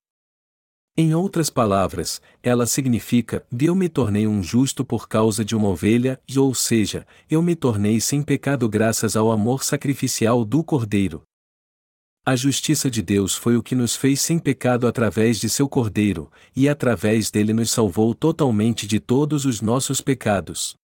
Em 1.00 1.14
outras 1.14 1.52
palavras, 1.52 2.20
ela 2.42 2.66
significa: 2.66 3.46
eu 3.62 3.76
me 3.76 3.88
tornei 3.88 4.26
um 4.26 4.42
justo 4.42 4.84
por 4.84 5.08
causa 5.08 5.46
de 5.46 5.56
uma 5.56 5.68
ovelha, 5.68 6.20
ou 6.36 6.56
seja, 6.56 7.06
eu 7.30 7.40
me 7.40 7.56
tornei 7.56 8.02
sem 8.02 8.24
pecado 8.24 8.68
graças 8.68 9.16
ao 9.16 9.32
amor 9.32 9.64
sacrificial 9.64 10.44
do 10.44 10.64
Cordeiro. 10.64 11.22
A 12.26 12.36
justiça 12.36 12.90
de 12.90 13.04
Deus 13.04 13.36
foi 13.36 13.56
o 13.56 13.62
que 13.62 13.76
nos 13.76 13.96
fez 13.96 14.22
sem 14.22 14.40
pecado 14.40 14.88
através 14.88 15.40
de 15.40 15.48
seu 15.50 15.70
Cordeiro, 15.70 16.32
e 16.56 16.68
através 16.68 17.30
dele 17.30 17.54
nos 17.54 17.70
salvou 17.70 18.16
totalmente 18.16 18.88
de 18.88 19.00
todos 19.00 19.46
os 19.46 19.62
nossos 19.62 20.02
pecados. 20.02 20.76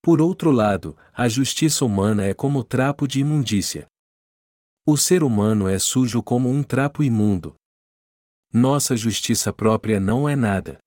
Por 0.00 0.22
outro 0.22 0.52
lado, 0.52 0.96
a 1.12 1.28
justiça 1.28 1.84
humana 1.84 2.24
é 2.24 2.32
como 2.32 2.62
trapo 2.62 3.08
de 3.08 3.18
imundícia. 3.18 3.88
O 4.86 4.96
ser 4.96 5.24
humano 5.24 5.66
é 5.66 5.80
sujo 5.80 6.22
como 6.22 6.48
um 6.48 6.62
trapo 6.62 7.02
imundo. 7.02 7.56
Nossa 8.58 8.96
justiça 8.96 9.52
própria 9.52 10.00
não 10.00 10.26
é 10.26 10.34
nada. 10.34 10.78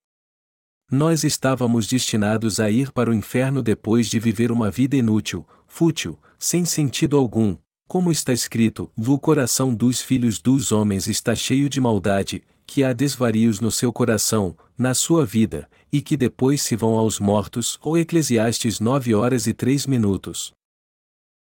Nós 0.92 1.24
estávamos 1.24 1.86
destinados 1.86 2.60
a 2.60 2.72
ir 2.72 2.92
para 2.92 3.12
o 3.12 3.14
inferno 3.14 3.62
depois 3.62 4.08
de 4.08 4.20
viver 4.20 4.52
uma 4.52 4.72
vida 4.72 4.96
inútil, 4.96 5.48
fútil, 5.68 6.18
sem 6.40 6.66
sentido 6.66 7.16
algum, 7.16 7.56
como 7.88 8.12
está 8.12 8.34
escrito: 8.34 8.90
o 8.98 9.20
coração 9.20 9.72
dos 9.72 10.02
filhos 10.02 10.42
dos 10.42 10.72
homens 10.72 11.06
está 11.06 11.36
cheio 11.36 11.70
de 11.70 11.80
maldade, 11.80 12.44
que 12.66 12.84
há 12.84 12.92
desvarios 12.92 13.60
no 13.60 13.70
seu 13.70 13.94
coração, 13.94 14.58
na 14.76 14.96
sua 14.96 15.24
vida, 15.24 15.70
e 15.94 16.02
que 16.02 16.18
depois 16.18 16.64
se 16.64 16.76
vão 16.76 16.98
aos 16.98 17.20
mortos. 17.20 17.78
Ou 17.84 18.00
Eclesiastes 18.00 18.80
9 18.80 19.14
horas 19.14 19.46
e 19.46 19.54
3 19.54 19.86
minutos. 19.86 20.52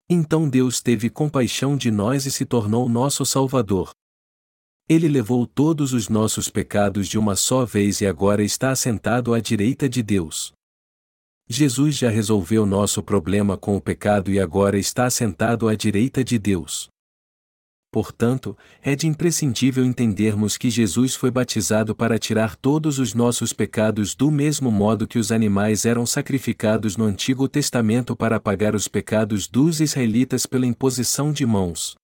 Então 0.10 0.50
Deus 0.50 0.82
teve 0.82 1.10
compaixão 1.10 1.78
de 1.78 1.90
nós 1.90 2.26
e 2.26 2.32
se 2.32 2.44
tornou 2.44 2.90
nosso 2.90 3.26
Salvador. 3.26 3.94
Ele 4.90 5.10
levou 5.10 5.46
todos 5.46 5.92
os 5.92 6.08
nossos 6.08 6.48
pecados 6.48 7.10
de 7.10 7.20
uma 7.20 7.36
só 7.36 7.66
vez 7.66 8.00
e 8.00 8.08
agora 8.08 8.42
está 8.42 8.72
assentado 8.72 9.34
à 9.34 9.40
direita 9.42 9.90
de 9.90 10.02
Deus. 10.02 10.54
Jesus 11.50 11.98
já 11.98 12.10
resolveu 12.10 12.66
nosso 12.66 13.04
problema 13.04 13.58
com 13.58 13.76
o 13.76 13.82
pecado 13.82 14.32
e 14.32 14.40
agora 14.40 14.80
está 14.80 15.06
assentado 15.06 15.68
à 15.68 15.76
direita 15.76 16.24
de 16.24 16.40
Deus. 16.40 16.88
Portanto, 17.92 18.58
é 18.82 18.96
de 18.96 19.08
imprescindível 19.08 19.84
entendermos 19.84 20.58
que 20.58 20.70
Jesus 20.70 21.16
foi 21.16 21.32
batizado 21.32 21.94
para 21.94 22.18
tirar 22.18 22.56
todos 22.56 22.98
os 22.98 23.14
nossos 23.14 23.52
pecados 23.52 24.16
do 24.16 24.32
mesmo 24.32 24.72
modo 24.72 25.06
que 25.06 25.20
os 25.20 25.34
animais 25.34 25.86
eram 25.86 26.06
sacrificados 26.06 26.96
no 26.96 27.04
Antigo 27.04 27.50
Testamento 27.50 28.16
para 28.16 28.38
apagar 28.38 28.74
os 28.74 28.88
pecados 28.88 29.48
dos 29.48 29.82
israelitas 29.82 30.46
pela 30.46 30.66
imposição 30.66 31.34
de 31.34 31.46
mãos. 31.46 31.96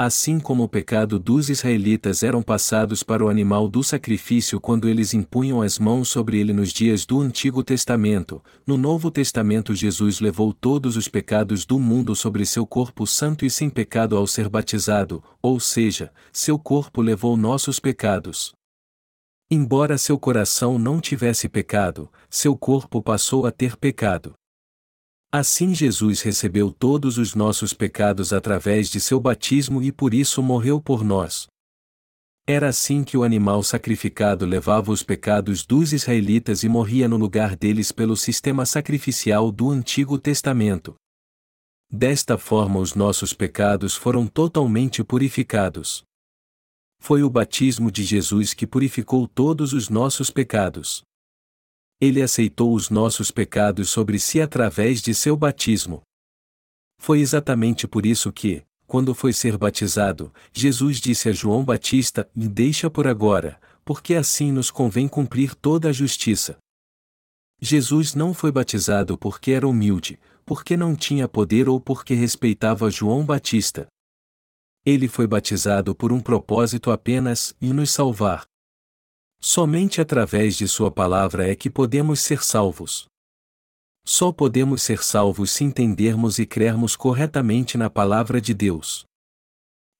Assim 0.00 0.38
como 0.38 0.62
o 0.62 0.68
pecado 0.68 1.18
dos 1.18 1.50
israelitas 1.50 2.22
eram 2.22 2.40
passados 2.40 3.02
para 3.02 3.24
o 3.24 3.28
animal 3.28 3.68
do 3.68 3.82
sacrifício 3.82 4.60
quando 4.60 4.88
eles 4.88 5.12
impunham 5.12 5.60
as 5.60 5.76
mãos 5.76 6.08
sobre 6.08 6.38
ele 6.38 6.52
nos 6.52 6.72
dias 6.72 7.04
do 7.04 7.20
Antigo 7.20 7.64
Testamento, 7.64 8.40
no 8.64 8.78
Novo 8.78 9.10
Testamento 9.10 9.74
Jesus 9.74 10.20
levou 10.20 10.54
todos 10.54 10.96
os 10.96 11.08
pecados 11.08 11.66
do 11.66 11.80
mundo 11.80 12.14
sobre 12.14 12.46
seu 12.46 12.64
corpo 12.64 13.08
santo 13.08 13.44
e 13.44 13.50
sem 13.50 13.68
pecado 13.68 14.16
ao 14.16 14.24
ser 14.24 14.48
batizado, 14.48 15.20
ou 15.42 15.58
seja, 15.58 16.12
seu 16.32 16.60
corpo 16.60 17.02
levou 17.02 17.36
nossos 17.36 17.80
pecados. 17.80 18.52
Embora 19.50 19.98
seu 19.98 20.16
coração 20.16 20.78
não 20.78 21.00
tivesse 21.00 21.48
pecado, 21.48 22.08
seu 22.30 22.56
corpo 22.56 23.02
passou 23.02 23.46
a 23.46 23.50
ter 23.50 23.76
pecado. 23.76 24.32
Assim 25.30 25.74
Jesus 25.74 26.22
recebeu 26.22 26.72
todos 26.72 27.18
os 27.18 27.34
nossos 27.34 27.74
pecados 27.74 28.32
através 28.32 28.88
de 28.88 28.98
seu 28.98 29.20
batismo 29.20 29.82
e 29.82 29.92
por 29.92 30.14
isso 30.14 30.42
morreu 30.42 30.80
por 30.80 31.04
nós. 31.04 31.46
Era 32.46 32.70
assim 32.70 33.04
que 33.04 33.14
o 33.14 33.22
animal 33.22 33.62
sacrificado 33.62 34.46
levava 34.46 34.90
os 34.90 35.02
pecados 35.02 35.66
dos 35.66 35.92
israelitas 35.92 36.62
e 36.62 36.68
morria 36.68 37.06
no 37.06 37.18
lugar 37.18 37.54
deles 37.54 37.92
pelo 37.92 38.16
sistema 38.16 38.64
sacrificial 38.64 39.52
do 39.52 39.68
Antigo 39.68 40.18
Testamento. 40.18 40.94
Desta 41.90 42.38
forma, 42.38 42.80
os 42.80 42.94
nossos 42.94 43.34
pecados 43.34 43.94
foram 43.94 44.26
totalmente 44.26 45.04
purificados. 45.04 46.02
Foi 46.98 47.22
o 47.22 47.28
batismo 47.28 47.92
de 47.92 48.02
Jesus 48.02 48.54
que 48.54 48.66
purificou 48.66 49.28
todos 49.28 49.74
os 49.74 49.90
nossos 49.90 50.30
pecados. 50.30 51.02
Ele 52.00 52.22
aceitou 52.22 52.74
os 52.74 52.90
nossos 52.90 53.30
pecados 53.30 53.90
sobre 53.90 54.18
si 54.18 54.40
através 54.40 55.02
de 55.02 55.14
seu 55.14 55.36
batismo. 55.36 56.02
Foi 56.98 57.20
exatamente 57.20 57.88
por 57.88 58.06
isso 58.06 58.32
que, 58.32 58.62
quando 58.86 59.14
foi 59.14 59.32
ser 59.32 59.58
batizado, 59.58 60.32
Jesus 60.52 60.98
disse 60.98 61.28
a 61.28 61.32
João 61.32 61.64
Batista: 61.64 62.28
Me 62.34 62.48
deixa 62.48 62.88
por 62.88 63.06
agora, 63.06 63.60
porque 63.84 64.14
assim 64.14 64.52
nos 64.52 64.70
convém 64.70 65.08
cumprir 65.08 65.54
toda 65.54 65.88
a 65.88 65.92
justiça. 65.92 66.56
Jesus 67.60 68.14
não 68.14 68.32
foi 68.32 68.52
batizado 68.52 69.18
porque 69.18 69.50
era 69.50 69.66
humilde, 69.66 70.18
porque 70.46 70.76
não 70.76 70.94
tinha 70.94 71.28
poder 71.28 71.68
ou 71.68 71.80
porque 71.80 72.14
respeitava 72.14 72.90
João 72.90 73.24
Batista. 73.24 73.86
Ele 74.86 75.08
foi 75.08 75.26
batizado 75.26 75.94
por 75.94 76.12
um 76.12 76.20
propósito 76.20 76.90
apenas 76.90 77.54
e 77.60 77.72
nos 77.72 77.90
salvar. 77.90 78.46
Somente 79.40 80.00
através 80.00 80.56
de 80.56 80.66
Sua 80.66 80.90
palavra 80.90 81.48
é 81.48 81.54
que 81.54 81.70
podemos 81.70 82.20
ser 82.20 82.42
salvos. 82.42 83.06
Só 84.04 84.32
podemos 84.32 84.82
ser 84.82 85.04
salvos 85.04 85.50
se 85.50 85.62
entendermos 85.62 86.38
e 86.38 86.46
crermos 86.46 86.96
corretamente 86.96 87.78
na 87.78 87.88
palavra 87.88 88.40
de 88.40 88.52
Deus. 88.52 89.04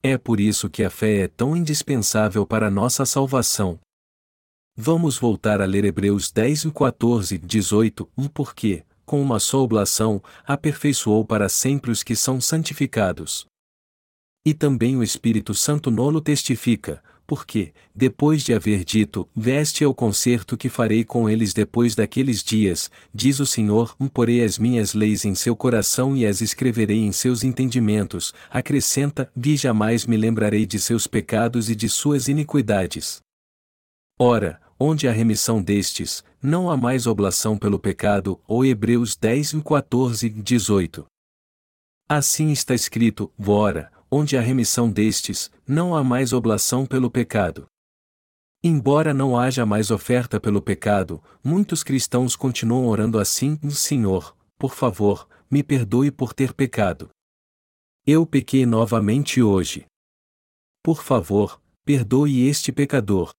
É 0.03 0.17
por 0.17 0.39
isso 0.39 0.69
que 0.69 0.83
a 0.83 0.89
fé 0.89 1.19
é 1.23 1.27
tão 1.27 1.55
indispensável 1.55 2.45
para 2.45 2.69
nossa 2.69 3.05
salvação. 3.05 3.79
Vamos 4.75 5.17
voltar 5.17 5.61
a 5.61 5.65
ler 5.65 5.85
Hebreus 5.85 6.31
10 6.31 6.65
e 6.65 6.71
14, 6.71 7.37
18, 7.37 8.09
um 8.17 8.27
porque, 8.27 8.85
com 9.05 9.21
uma 9.21 9.39
só 9.39 9.61
oblação, 9.61 10.21
aperfeiçoou 10.45 11.25
para 11.25 11.49
sempre 11.49 11.91
os 11.91 12.01
que 12.01 12.15
são 12.15 12.39
santificados. 12.39 13.45
E 14.45 14.53
também 14.53 14.95
o 14.95 15.03
Espírito 15.03 15.53
Santo 15.53 15.91
nolo 15.91 16.21
testifica, 16.21 17.03
porque, 17.29 17.73
depois 17.93 18.41
de 18.41 18.55
haver 18.55 18.83
dito, 18.83 19.29
veste 19.35 19.83
é 19.83 19.87
o 19.87 19.93
concerto 19.93 20.57
que 20.57 20.67
farei 20.67 21.03
com 21.03 21.29
eles 21.29 21.53
depois 21.53 21.93
daqueles 21.93 22.43
dias, 22.43 22.89
diz 23.13 23.39
o 23.39 23.45
Senhor, 23.45 23.95
porei 24.11 24.43
as 24.43 24.57
minhas 24.57 24.95
leis 24.95 25.25
em 25.25 25.35
seu 25.35 25.55
coração 25.55 26.17
e 26.17 26.25
as 26.25 26.41
escreverei 26.41 26.97
em 26.97 27.11
seus 27.11 27.43
entendimentos, 27.43 28.33
acrescenta, 28.49 29.31
vi 29.35 29.55
jamais 29.55 30.07
me 30.07 30.17
lembrarei 30.17 30.65
de 30.65 30.79
seus 30.79 31.05
pecados 31.05 31.69
e 31.69 31.75
de 31.75 31.87
suas 31.87 32.27
iniquidades. 32.27 33.19
Ora, 34.17 34.59
onde 34.79 35.07
há 35.07 35.11
remissão 35.11 35.61
destes, 35.61 36.23
não 36.41 36.67
há 36.67 36.75
mais 36.75 37.05
oblação 37.05 37.59
pelo 37.59 37.77
pecado, 37.77 38.39
ou 38.47 38.65
Hebreus 38.65 39.15
10 39.15 39.57
14 39.63 40.29
18. 40.31 41.05
Assim 42.09 42.49
está 42.49 42.73
escrito, 42.73 43.31
Vora, 43.37 43.91
onde 44.11 44.37
há 44.37 44.41
remissão 44.41 44.89
destes, 44.91 45.51
não 45.67 45.95
há 45.95 46.03
mais 46.03 46.33
oblação 46.33 46.85
pelo 46.85 47.09
pecado. 47.09 47.67
Embora 48.63 49.13
não 49.13 49.37
haja 49.37 49.65
mais 49.65 49.89
oferta 49.89 50.39
pelo 50.39 50.61
pecado, 50.61 51.23
muitos 51.43 51.81
cristãos 51.83 52.35
continuam 52.35 52.87
orando 52.87 53.17
assim: 53.17 53.57
Senhor, 53.69 54.35
por 54.57 54.73
favor, 54.73 55.27
me 55.49 55.63
perdoe 55.63 56.11
por 56.11 56.33
ter 56.33 56.53
pecado. 56.53 57.09
Eu 58.05 58.25
pequei 58.25 58.65
novamente 58.65 59.41
hoje. 59.41 59.85
Por 60.83 61.01
favor, 61.03 61.61
perdoe 61.85 62.47
este 62.47 62.71
pecador. 62.71 63.31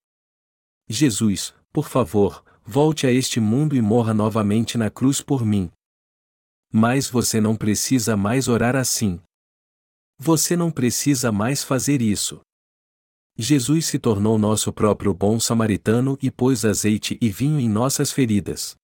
Jesus, 0.89 1.55
por 1.73 1.87
favor, 1.87 2.43
volte 2.65 3.07
a 3.07 3.11
este 3.13 3.41
mundo 3.41 3.77
e 3.77 3.83
morra 3.83 4.15
novamente 4.15 4.79
na 4.79 4.91
cruz 4.91 5.21
por 5.21 5.45
mim. 5.45 5.71
Mas 6.73 7.11
você 7.11 7.41
não 7.41 7.57
precisa 7.57 8.17
mais 8.17 8.49
orar 8.49 8.75
assim. 8.75 9.21
Você 10.23 10.55
não 10.55 10.71
precisa 10.71 11.33
mais 11.33 11.65
fazer 11.65 12.03
isso. 12.03 12.43
Jesus 13.39 13.87
se 13.87 13.99
tornou 13.99 14.37
nosso 14.37 14.71
próprio 14.71 15.15
bom 15.15 15.41
samaritano 15.41 16.19
e 16.21 16.31
pôs 16.31 16.63
azeite 16.63 17.17
e 17.23 17.31
vinho 17.31 17.59
em 17.59 17.71
nossas 17.71 18.13
feridas. 18.13 18.77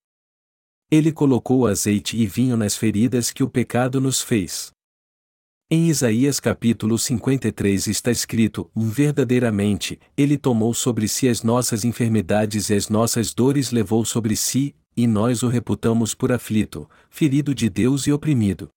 Ele 0.91 1.13
colocou 1.13 1.67
azeite 1.67 2.17
e 2.17 2.27
vinho 2.27 2.57
nas 2.57 2.75
feridas 2.75 3.31
que 3.31 3.43
o 3.43 3.51
pecado 3.51 4.01
nos 4.01 4.23
fez. 4.23 4.71
Em 5.71 5.89
Isaías 5.89 6.41
capítulo 6.41 6.97
53 6.99 7.87
está 7.87 8.11
escrito: 8.11 8.71
Verdadeiramente, 8.75 10.01
Ele 10.17 10.39
tomou 10.39 10.73
sobre 10.73 11.07
si 11.07 11.29
as 11.29 11.43
nossas 11.43 11.85
enfermidades 11.85 12.71
e 12.71 12.75
as 12.75 12.89
nossas 12.89 13.35
dores 13.35 13.73
levou 13.73 14.07
sobre 14.07 14.37
si, 14.37 14.75
e 14.97 15.07
nós 15.07 15.43
o 15.43 15.49
reputamos 15.49 16.15
por 16.15 16.33
aflito, 16.33 16.89
ferido 17.11 17.55
de 17.55 17.69
Deus 17.69 18.07
e 18.07 18.13
oprimido. 18.13 18.71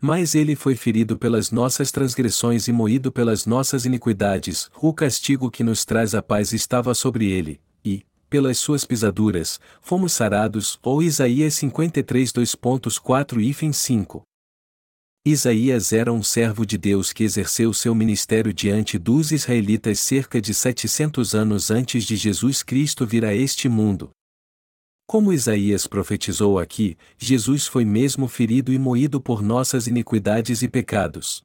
Mas 0.00 0.36
ele 0.36 0.54
foi 0.54 0.76
ferido 0.76 1.18
pelas 1.18 1.50
nossas 1.50 1.90
transgressões 1.90 2.68
e 2.68 2.72
moído 2.72 3.10
pelas 3.10 3.46
nossas 3.46 3.84
iniquidades, 3.84 4.70
o 4.80 4.94
castigo 4.94 5.50
que 5.50 5.64
nos 5.64 5.84
traz 5.84 6.14
a 6.14 6.22
paz 6.22 6.52
estava 6.52 6.94
sobre 6.94 7.28
ele, 7.28 7.60
e, 7.84 8.04
pelas 8.30 8.58
suas 8.58 8.84
pisaduras, 8.84 9.58
fomos 9.80 10.12
sarados, 10.12 10.78
ou 10.84 11.02
Isaías 11.02 11.54
53 11.54 12.32
2.4 12.32 13.40
e 13.40 13.72
5. 13.72 14.22
Isaías 15.26 15.92
era 15.92 16.12
um 16.12 16.22
servo 16.22 16.64
de 16.64 16.78
Deus 16.78 17.12
que 17.12 17.24
exerceu 17.24 17.74
seu 17.74 17.92
ministério 17.92 18.54
diante 18.54 18.98
dos 18.98 19.32
israelitas 19.32 19.98
cerca 19.98 20.40
de 20.40 20.54
700 20.54 21.34
anos 21.34 21.72
antes 21.72 22.04
de 22.04 22.16
Jesus 22.16 22.62
Cristo 22.62 23.04
vir 23.04 23.24
a 23.24 23.34
este 23.34 23.68
mundo. 23.68 24.10
Como 25.08 25.32
Isaías 25.32 25.86
profetizou 25.86 26.58
aqui, 26.58 26.94
Jesus 27.16 27.66
foi 27.66 27.82
mesmo 27.82 28.28
ferido 28.28 28.70
e 28.70 28.78
moído 28.78 29.18
por 29.18 29.42
nossas 29.42 29.86
iniquidades 29.86 30.60
e 30.60 30.68
pecados. 30.68 31.40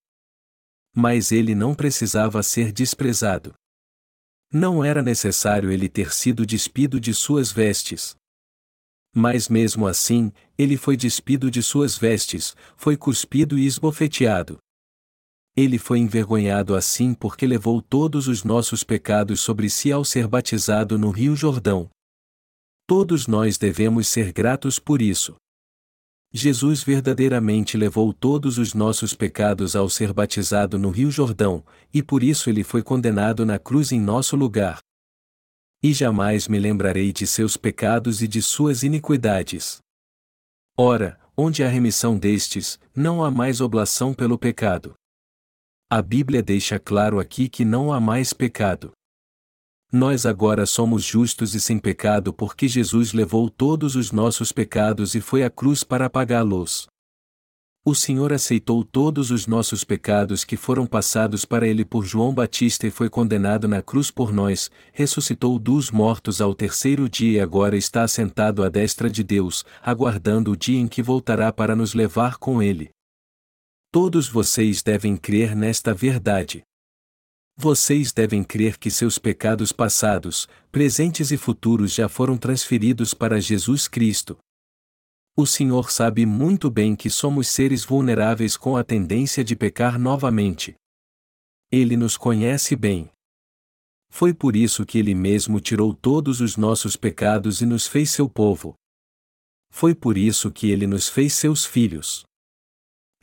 Mas 0.94 1.32
ele 1.32 1.56
não 1.56 1.74
precisava 1.74 2.44
ser 2.44 2.74
desprezado. 2.74 3.54
Não 4.52 4.84
era 4.84 5.02
necessário 5.02 5.72
ele 5.72 5.88
ter 5.88 6.14
sido 6.14 6.46
despido 6.46 7.00
de 7.00 7.14
suas 7.14 7.54
vestes. 7.54 8.18
Mas 9.16 9.48
mesmo 9.48 9.88
assim, 9.88 10.34
ele 10.58 10.76
foi 10.76 10.98
despido 10.98 11.50
de 11.50 11.64
suas 11.64 11.98
vestes, 11.98 12.58
foi 12.76 12.98
cuspido 12.98 13.58
e 13.58 13.66
esbofeteado. 13.66 14.58
Ele 15.56 15.78
foi 15.78 16.00
envergonhado 16.00 16.76
assim 16.76 17.14
porque 17.14 17.48
levou 17.48 17.82
todos 17.82 18.28
os 18.28 18.44
nossos 18.44 18.84
pecados 18.84 19.40
sobre 19.40 19.70
si 19.70 19.90
ao 19.90 20.04
ser 20.04 20.28
batizado 20.28 21.00
no 21.00 21.12
Rio 21.12 21.34
Jordão. 21.34 21.90
Todos 22.86 23.28
nós 23.28 23.58
devemos 23.58 24.08
ser 24.08 24.34
gratos 24.34 24.78
por 24.78 25.02
isso. 25.02 25.36
Jesus 26.34 26.84
verdadeiramente 26.84 27.78
levou 27.78 28.12
todos 28.12 28.58
os 28.58 28.74
nossos 28.74 29.14
pecados 29.14 29.76
ao 29.76 29.88
ser 29.88 30.12
batizado 30.12 30.80
no 30.80 30.90
Rio 30.90 31.12
Jordão, 31.12 31.64
e 31.94 32.02
por 32.02 32.24
isso 32.24 32.50
ele 32.50 32.64
foi 32.64 32.82
condenado 32.82 33.46
na 33.46 33.60
cruz 33.60 33.92
em 33.92 34.02
nosso 34.02 34.36
lugar. 34.36 34.80
E 35.82 35.94
jamais 35.94 36.48
me 36.48 36.60
lembrarei 36.60 37.14
de 37.14 37.28
seus 37.28 37.56
pecados 37.56 38.22
e 38.22 38.28
de 38.28 38.42
suas 38.42 38.84
iniquidades. 38.84 39.80
Ora, 40.76 41.20
onde 41.38 41.64
há 41.64 41.70
remissão 41.70 42.18
destes, 42.18 42.80
não 42.96 43.24
há 43.24 43.30
mais 43.30 43.62
oblação 43.62 44.14
pelo 44.14 44.38
pecado. 44.38 44.96
A 45.90 46.02
Bíblia 46.02 46.42
deixa 46.42 46.80
claro 46.80 47.20
aqui 47.20 47.48
que 47.48 47.64
não 47.64 47.94
há 47.94 48.00
mais 48.00 48.34
pecado. 48.34 48.92
Nós 49.96 50.26
agora 50.26 50.66
somos 50.66 51.04
justos 51.04 51.54
e 51.54 51.62
sem 51.62 51.78
pecado 51.78 52.34
porque 52.34 52.68
Jesus 52.68 53.14
levou 53.14 53.48
todos 53.48 53.96
os 53.96 54.12
nossos 54.12 54.52
pecados 54.52 55.14
e 55.14 55.22
foi 55.22 55.44
à 55.44 55.52
cruz 55.52 55.84
para 55.84 56.08
apagá-los. 56.08 56.88
O 57.86 57.94
Senhor 57.94 58.34
aceitou 58.34 58.84
todos 58.84 59.30
os 59.30 59.46
nossos 59.46 59.84
pecados 59.84 60.44
que 60.44 60.58
foram 60.58 60.88
passados 60.88 61.46
para 61.46 61.68
ele 61.68 61.86
por 61.86 62.04
João 62.04 62.34
Batista 62.34 62.88
e 62.88 62.90
foi 62.90 63.08
condenado 63.08 63.68
na 63.68 63.84
cruz 63.84 64.10
por 64.10 64.34
nós, 64.34 64.72
ressuscitou 64.92 65.60
dos 65.60 65.92
mortos 65.92 66.42
ao 66.42 66.56
terceiro 66.56 67.08
dia 67.08 67.38
e 67.38 67.40
agora 67.40 67.78
está 67.78 68.02
assentado 68.02 68.64
à 68.64 68.70
destra 68.70 69.08
de 69.08 69.24
Deus, 69.24 69.64
aguardando 69.80 70.54
o 70.54 70.58
dia 70.58 70.80
em 70.80 70.88
que 70.88 71.04
voltará 71.04 71.54
para 71.54 71.76
nos 71.76 71.94
levar 71.94 72.38
com 72.38 72.64
ele. 72.64 72.90
Todos 73.92 74.28
vocês 74.28 74.82
devem 74.82 75.16
crer 75.16 75.56
nesta 75.56 75.94
verdade. 75.94 76.64
Vocês 77.56 78.12
devem 78.12 78.44
crer 78.44 78.78
que 78.78 78.90
seus 78.90 79.20
pecados 79.20 79.72
passados, 79.72 80.48
presentes 80.72 81.32
e 81.32 81.38
futuros 81.38 81.94
já 81.94 82.10
foram 82.10 82.36
transferidos 82.36 83.14
para 83.14 83.40
Jesus 83.40 83.88
Cristo. 83.88 84.38
O 85.36 85.46
Senhor 85.46 85.92
sabe 85.92 86.26
muito 86.26 86.70
bem 86.70 86.96
que 86.96 87.10
somos 87.10 87.48
seres 87.48 87.86
vulneráveis 87.86 88.58
com 88.58 88.76
a 88.76 88.84
tendência 88.84 89.44
de 89.44 89.56
pecar 89.56 90.00
novamente. 90.00 90.76
Ele 91.72 91.96
nos 91.96 92.18
conhece 92.18 92.76
bem. 92.76 93.12
Foi 94.10 94.34
por 94.34 94.56
isso 94.56 94.86
que 94.86 94.98
Ele 95.00 95.16
mesmo 95.16 95.60
tirou 95.60 95.94
todos 95.94 96.40
os 96.40 96.56
nossos 96.56 96.96
pecados 96.96 97.62
e 97.62 97.66
nos 97.66 97.88
fez 97.88 98.12
seu 98.12 98.30
povo. 98.30 98.76
Foi 99.72 99.96
por 99.96 100.18
isso 100.18 100.52
que 100.52 100.70
Ele 100.70 100.86
nos 100.86 101.10
fez 101.10 101.34
seus 101.34 101.66
filhos. 101.66 102.24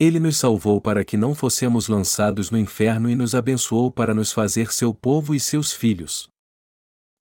Ele 0.00 0.18
nos 0.18 0.38
salvou 0.38 0.80
para 0.80 1.04
que 1.04 1.14
não 1.14 1.34
fossemos 1.34 1.86
lançados 1.86 2.50
no 2.50 2.56
inferno 2.56 3.10
e 3.10 3.14
nos 3.14 3.34
abençoou 3.34 3.90
para 3.90 4.14
nos 4.14 4.32
fazer 4.32 4.72
seu 4.72 4.94
povo 4.94 5.34
e 5.34 5.38
seus 5.38 5.74
filhos. 5.74 6.26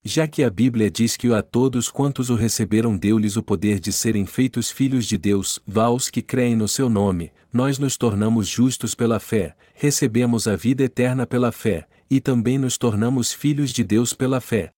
Já 0.01 0.25
que 0.29 0.45
a 0.45 0.49
Bíblia 0.49 0.89
diz 0.89 1.17
que 1.17 1.27
a 1.33 1.41
todos 1.41 1.89
quantos 1.89 2.29
o 2.29 2.35
receberam 2.35 2.95
deu-lhes 2.95 3.35
o 3.35 3.43
poder 3.43 3.81
de 3.81 3.91
serem 3.91 4.25
feitos 4.25 4.71
filhos 4.71 5.05
de 5.05 5.17
Deus, 5.17 5.59
vaos 5.67 6.09
que 6.09 6.21
creem 6.21 6.55
no 6.55 6.69
seu 6.69 6.89
nome, 6.89 7.33
nós 7.51 7.77
nos 7.77 7.97
tornamos 7.97 8.47
justos 8.47 8.95
pela 8.95 9.19
fé, 9.19 9.57
recebemos 9.73 10.47
a 10.47 10.55
vida 10.55 10.81
eterna 10.81 11.27
pela 11.27 11.51
fé, 11.51 11.85
e 12.09 12.21
também 12.21 12.57
nos 12.57 12.77
tornamos 12.77 13.33
filhos 13.33 13.73
de 13.73 13.83
Deus 13.83 14.13
pela 14.13 14.39
fé. 14.39 14.71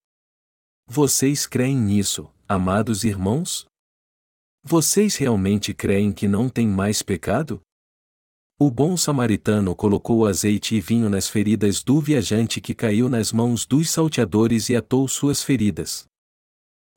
Vocês 0.88 1.46
creem 1.46 1.78
nisso, 1.78 2.28
amados 2.50 3.04
irmãos? 3.04 3.68
Vocês 4.64 5.18
realmente 5.18 5.72
creem 5.72 6.12
que 6.12 6.28
não 6.28 6.50
tem 6.50 6.68
mais 6.68 7.04
pecado? 7.04 7.62
O 8.64 8.70
bom 8.70 8.96
samaritano 8.96 9.76
colocou 9.76 10.28
azeite 10.28 10.76
e 10.76 10.80
vinho 10.80 11.10
nas 11.10 11.28
feridas 11.28 11.82
do 11.82 12.00
viajante 12.00 12.62
que 12.62 12.76
caiu 12.76 13.10
nas 13.10 13.32
mãos 13.32 13.66
dos 13.66 13.90
salteadores 13.90 14.70
e 14.70 14.76
atou 14.76 15.08
suas 15.08 15.42
feridas. 15.42 16.06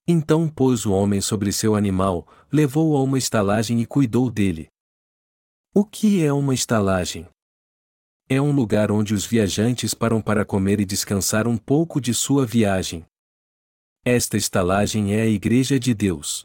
Então 0.07 0.47
pôs 0.47 0.85
o 0.85 0.93
homem 0.93 1.23
sobre 1.23 1.51
seu 1.53 1.75
animal, 1.75 2.29
levou-o 2.53 2.95
a 2.99 3.03
uma 3.03 3.17
estalagem 3.17 3.81
e 3.81 3.87
cuidou 3.87 4.31
dele. 4.31 4.69
O 5.75 5.87
que 5.87 6.23
é 6.23 6.31
uma 6.31 6.53
estalagem? 6.53 7.27
É 8.29 8.39
um 8.39 8.53
lugar 8.53 8.93
onde 8.93 9.15
os 9.15 9.25
viajantes 9.25 9.95
param 9.95 10.21
para 10.21 10.45
comer 10.45 10.81
e 10.81 10.85
descansar 10.85 11.49
um 11.49 11.57
pouco 11.57 11.99
de 11.99 12.13
sua 12.13 12.45
viagem. 12.45 13.07
Esta 14.05 14.37
estalagem 14.37 15.15
é 15.15 15.23
a 15.23 15.27
Igreja 15.27 15.81
de 15.81 15.95
Deus. 15.95 16.45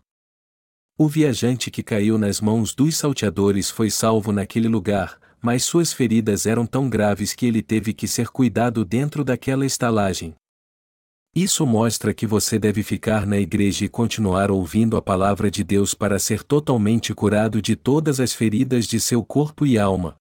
O 1.01 1.07
viajante 1.07 1.71
que 1.71 1.81
caiu 1.81 2.17
nas 2.17 2.41
mãos 2.41 2.75
dos 2.75 2.97
salteadores 2.97 3.69
foi 3.69 3.89
salvo 3.89 4.33
naquele 4.33 4.67
lugar, 4.67 5.17
mas 5.41 5.63
suas 5.63 5.93
feridas 5.93 6.45
eram 6.45 6.65
tão 6.65 6.89
graves 6.89 7.33
que 7.33 7.45
ele 7.45 7.61
teve 7.61 7.93
que 7.93 8.05
ser 8.05 8.27
cuidado 8.27 8.83
dentro 8.83 9.23
daquela 9.23 9.65
estalagem. 9.65 10.35
Isso 11.33 11.65
mostra 11.65 12.13
que 12.13 12.27
você 12.27 12.59
deve 12.59 12.83
ficar 12.83 13.25
na 13.25 13.37
igreja 13.37 13.85
e 13.85 13.87
continuar 13.87 14.51
ouvindo 14.51 14.97
a 14.97 15.01
palavra 15.01 15.49
de 15.49 15.63
Deus 15.63 15.93
para 15.93 16.19
ser 16.19 16.43
totalmente 16.43 17.13
curado 17.13 17.61
de 17.61 17.77
todas 17.77 18.19
as 18.19 18.33
feridas 18.33 18.85
de 18.85 18.99
seu 18.99 19.23
corpo 19.23 19.65
e 19.65 19.79
alma. 19.79 20.17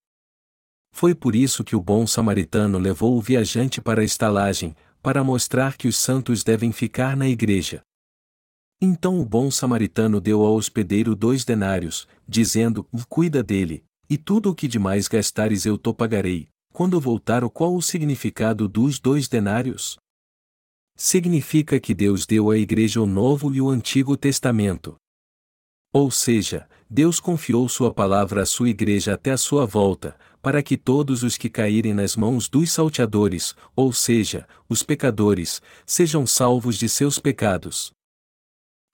Foi 0.93 1.13
por 1.13 1.35
isso 1.35 1.65
que 1.65 1.75
o 1.75 1.83
bom 1.83 2.07
samaritano 2.07 2.79
levou 2.79 3.19
o 3.19 3.21
viajante 3.21 3.81
para 3.81 4.01
a 4.01 4.05
estalagem, 4.05 4.77
para 5.03 5.25
mostrar 5.25 5.77
que 5.77 5.89
os 5.89 5.97
santos 5.97 6.45
devem 6.45 6.71
ficar 6.71 7.17
na 7.17 7.29
igreja. 7.29 7.83
Então 8.81 9.21
o 9.21 9.25
bom 9.25 9.51
samaritano 9.51 10.21
deu 10.21 10.43
ao 10.43 10.55
hospedeiro 10.55 11.17
dois 11.17 11.45
denários, 11.45 12.07
dizendo: 12.29 12.87
Cuida 13.09 13.43
dele, 13.43 13.85
e 14.09 14.17
tudo 14.17 14.51
o 14.51 14.55
que 14.55 14.69
demais 14.69 15.09
gastares 15.09 15.67
eu 15.67 15.77
to 15.77 15.93
pagarei. 15.93 16.49
Quando 16.73 17.01
voltar, 17.01 17.43
o 17.43 17.51
qual 17.51 17.75
o 17.75 17.83
significado 17.83 18.69
dos 18.69 19.01
dois 19.01 19.27
denários? 19.27 19.99
Significa 20.97 21.81
que 21.81 21.93
Deus 21.93 22.25
deu 22.25 22.51
à 22.51 22.57
igreja 22.59 23.01
o 23.01 23.07
Novo 23.07 23.53
e 23.53 23.61
o 23.61 23.69
Antigo 23.69 24.17
Testamento. 24.17 24.95
Ou 25.93 26.11
seja, 26.11 26.69
Deus 26.89 27.19
confiou 27.19 27.69
sua 27.69 27.93
palavra 27.93 28.43
à 28.43 28.47
sua 28.47 28.69
igreja 28.69 29.15
até 29.15 29.33
a 29.33 29.37
sua 29.37 29.67
volta, 29.67 30.17
para 30.41 30.63
que 30.63 30.77
todos 30.77 31.25
os 31.25 31.37
que 31.37 31.49
caírem 31.49 31.95
nas 31.95 32.15
mãos 32.15 32.49
dos 32.49 32.71
salteadores, 32.71 33.57
ou 33.75 33.93
seja, 33.93 34.47
os 34.69 34.83
pecadores, 34.85 35.61
sejam 35.85 36.27
salvos 36.27 36.79
de 36.79 36.89
seus 36.89 37.19
pecados. 37.19 37.93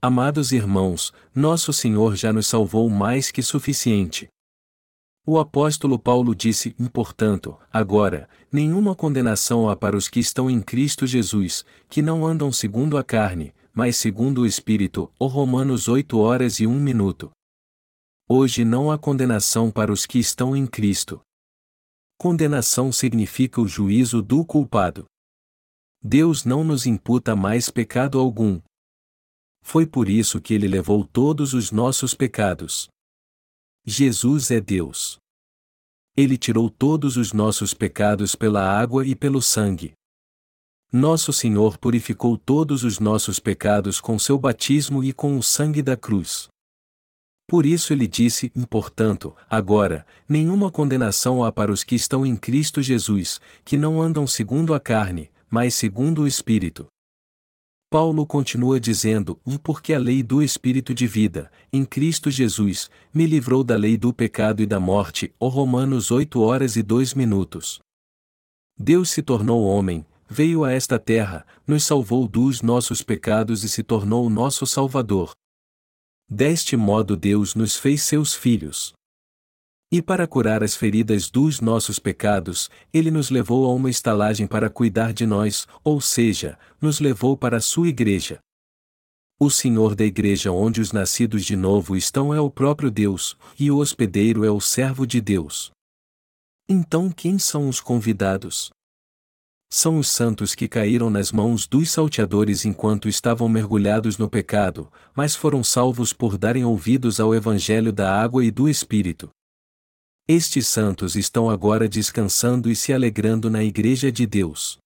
Amados 0.07 0.53
irmãos, 0.53 1.15
nosso 1.35 1.73
Senhor 1.73 2.15
já 2.15 2.31
nos 2.31 2.47
salvou 2.47 2.91
mais 2.91 3.31
que 3.31 3.43
suficiente. 3.43 4.29
O 5.27 5.39
apóstolo 5.39 5.99
Paulo 5.99 6.35
disse: 6.35 6.77
portanto, 6.93 7.59
agora, 7.73 8.29
nenhuma 8.53 8.95
condenação 8.95 9.67
há 9.67 9.75
para 9.75 9.97
os 9.97 10.07
que 10.07 10.21
estão 10.21 10.51
em 10.51 10.61
Cristo 10.61 11.07
Jesus, 11.07 11.65
que 11.89 12.03
não 12.03 12.27
andam 12.27 12.53
segundo 12.53 12.99
a 12.99 13.03
carne, 13.03 13.55
mas 13.73 13.97
segundo 13.97 14.43
o 14.43 14.47
Espírito. 14.47 15.11
O 15.19 15.27
Romanos 15.27 15.89
8 15.89 16.19
horas 16.19 16.61
e 16.61 16.67
1 16.67 16.79
minuto. 16.79 17.31
Hoje 18.29 18.63
não 18.63 18.91
há 18.91 18.99
condenação 18.99 19.71
para 19.71 19.91
os 19.91 20.05
que 20.05 20.19
estão 20.19 20.55
em 20.55 20.67
Cristo. 20.67 21.23
Condenação 22.19 22.93
significa 22.93 23.59
o 23.59 23.67
juízo 23.67 24.21
do 24.21 24.45
culpado. 24.45 25.07
Deus 26.03 26.45
não 26.45 26.63
nos 26.63 26.85
imputa 26.85 27.35
mais 27.35 27.71
pecado 27.71 28.19
algum. 28.19 28.61
Foi 29.67 29.87
por 29.87 30.11
isso 30.11 30.41
que 30.43 30.53
ele 30.53 30.69
levou 30.69 31.05
todos 31.05 31.55
os 31.55 31.73
nossos 31.73 32.15
pecados. 32.15 32.87
Jesus 33.85 34.51
é 34.51 34.61
Deus. 34.61 35.17
Ele 36.15 36.37
tirou 36.37 36.69
todos 36.69 37.17
os 37.17 37.33
nossos 37.33 37.73
pecados 37.73 38.37
pela 38.37 38.63
água 38.63 39.05
e 39.05 39.17
pelo 39.17 39.41
sangue. 39.41 39.95
Nosso 40.93 41.33
Senhor 41.33 41.79
purificou 41.79 42.37
todos 42.37 42.85
os 42.85 43.01
nossos 43.01 43.41
pecados 43.41 44.01
com 44.01 44.19
seu 44.19 44.39
batismo 44.39 45.03
e 45.03 45.13
com 45.15 45.37
o 45.37 45.43
sangue 45.43 45.83
da 45.83 45.97
cruz. 45.97 46.47
Por 47.49 47.65
isso 47.65 47.93
ele 47.93 48.07
disse: 48.07 48.51
portanto, 48.69 49.35
agora, 49.49 50.07
nenhuma 50.29 50.71
condenação 50.71 51.43
há 51.43 51.51
para 51.51 51.73
os 51.73 51.83
que 51.83 51.97
estão 51.97 52.25
em 52.25 52.37
Cristo 52.37 52.83
Jesus, 52.83 53.41
que 53.65 53.79
não 53.79 54.01
andam 54.01 54.27
segundo 54.27 54.75
a 54.75 54.79
carne, 54.79 55.31
mas 55.51 55.75
segundo 55.75 56.23
o 56.23 56.29
Espírito. 56.29 56.87
Paulo 57.95 58.27
continua 58.27 58.81
dizendo: 58.81 59.39
Porque 59.63 59.95
a 59.95 60.01
lei 60.01 60.21
do 60.21 60.43
Espírito 60.43 60.93
de 60.93 61.07
vida, 61.07 61.49
em 61.73 61.85
Cristo 61.85 62.29
Jesus, 62.29 62.91
me 63.15 63.25
livrou 63.25 63.63
da 63.63 63.77
lei 63.77 63.97
do 63.97 64.13
pecado 64.13 64.61
e 64.61 64.67
da 64.67 64.81
morte. 64.81 65.33
O 65.39 65.47
Romanos 65.47 66.11
8 66.11 66.41
horas 66.41 66.75
e 66.75 66.83
2 66.83 67.15
minutos. 67.15 67.79
Deus 68.77 69.11
se 69.11 69.23
tornou 69.23 69.63
homem, 69.63 70.05
veio 70.29 70.65
a 70.65 70.73
esta 70.73 70.99
terra, 70.99 71.47
nos 71.65 71.85
salvou 71.85 72.27
dos 72.27 72.63
nossos 72.63 73.01
pecados 73.01 73.63
e 73.63 73.69
se 73.69 73.85
tornou 73.85 74.29
nosso 74.29 74.67
Salvador. 74.67 75.31
Deste 76.29 76.77
modo 76.77 77.17
Deus 77.17 77.55
nos 77.55 77.77
fez 77.77 78.03
seus 78.03 78.35
filhos. 78.35 78.93
E 79.95 80.03
para 80.03 80.27
curar 80.27 80.65
as 80.65 80.75
feridas 80.75 81.31
dos 81.31 81.61
nossos 81.61 82.01
pecados, 82.01 82.69
ele 82.93 83.13
nos 83.13 83.31
levou 83.31 83.65
a 83.65 83.73
uma 83.73 83.89
estalagem 83.89 84.45
para 84.45 84.69
cuidar 84.69 85.13
de 85.13 85.25
nós, 85.25 85.69
ou 85.85 86.01
seja, 86.01 86.59
nos 86.81 86.99
levou 86.99 87.37
para 87.37 87.59
a 87.59 87.61
sua 87.61 87.87
igreja. 87.87 88.41
O 89.39 89.49
Senhor 89.49 89.95
da 89.95 90.05
igreja 90.05 90.51
onde 90.51 90.81
os 90.81 90.91
nascidos 90.91 91.45
de 91.45 91.55
novo 91.55 91.97
estão 91.97 92.35
é 92.35 92.41
o 92.41 92.51
próprio 92.51 92.91
Deus, 92.91 93.37
e 93.57 93.71
o 93.71 93.77
hospedeiro 93.77 94.45
é 94.45 94.51
o 94.51 94.61
servo 94.61 95.07
de 95.07 95.21
Deus. 95.21 95.71
Então 96.69 97.09
quem 97.09 97.39
são 97.39 97.69
os 97.69 97.79
convidados? 97.79 98.71
São 99.71 100.01
os 100.01 100.09
santos 100.09 100.57
que 100.57 100.67
caíram 100.67 101.09
nas 101.09 101.31
mãos 101.31 101.69
dos 101.69 101.93
salteadores 101.93 102.65
enquanto 102.65 103.09
estavam 103.09 103.49
mergulhados 103.49 104.19
no 104.19 104.29
pecado, 104.29 104.91
mas 105.15 105.37
foram 105.37 105.63
salvos 105.63 106.13
por 106.13 106.37
darem 106.37 106.65
ouvidos 106.65 107.21
ao 107.21 107.33
Evangelho 107.33 107.93
da 107.93 108.13
água 108.13 108.45
e 108.45 108.51
do 108.51 108.69
Espírito. 108.69 109.31
Estes 110.27 110.69
santos 110.69 111.17
estão 111.17 111.51
agora 111.51 111.87
descansando 111.87 112.71
e 112.71 112.75
se 112.75 112.95
alegrando 112.95 113.51
na 113.51 113.63
Igreja 113.63 114.11
de 114.11 114.27
Deus. 114.27 114.79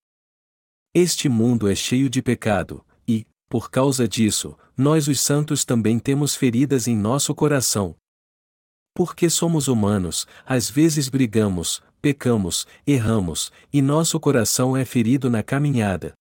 Este 0.93 1.29
mundo 1.29 1.69
é 1.69 1.77
cheio 1.77 2.11
de 2.11 2.21
pecado, 2.21 2.85
e, 3.07 3.25
por 3.49 3.71
causa 3.71 4.09
disso, 4.09 4.59
nós 4.77 5.07
os 5.07 5.21
santos 5.21 5.65
também 5.65 6.01
temos 6.01 6.35
feridas 6.35 6.89
em 6.89 6.97
nosso 6.97 7.33
coração. 7.37 7.95
Porque 8.93 9.31
somos 9.31 9.69
humanos, 9.69 10.27
às 10.45 10.69
vezes 10.69 11.09
brigamos, 11.09 11.81
pecamos, 12.03 12.67
erramos, 12.85 13.53
e 13.73 13.81
nosso 13.81 14.19
coração 14.19 14.77
é 14.77 14.85
ferido 14.85 15.31
na 15.31 15.45
caminhada. 15.45 16.18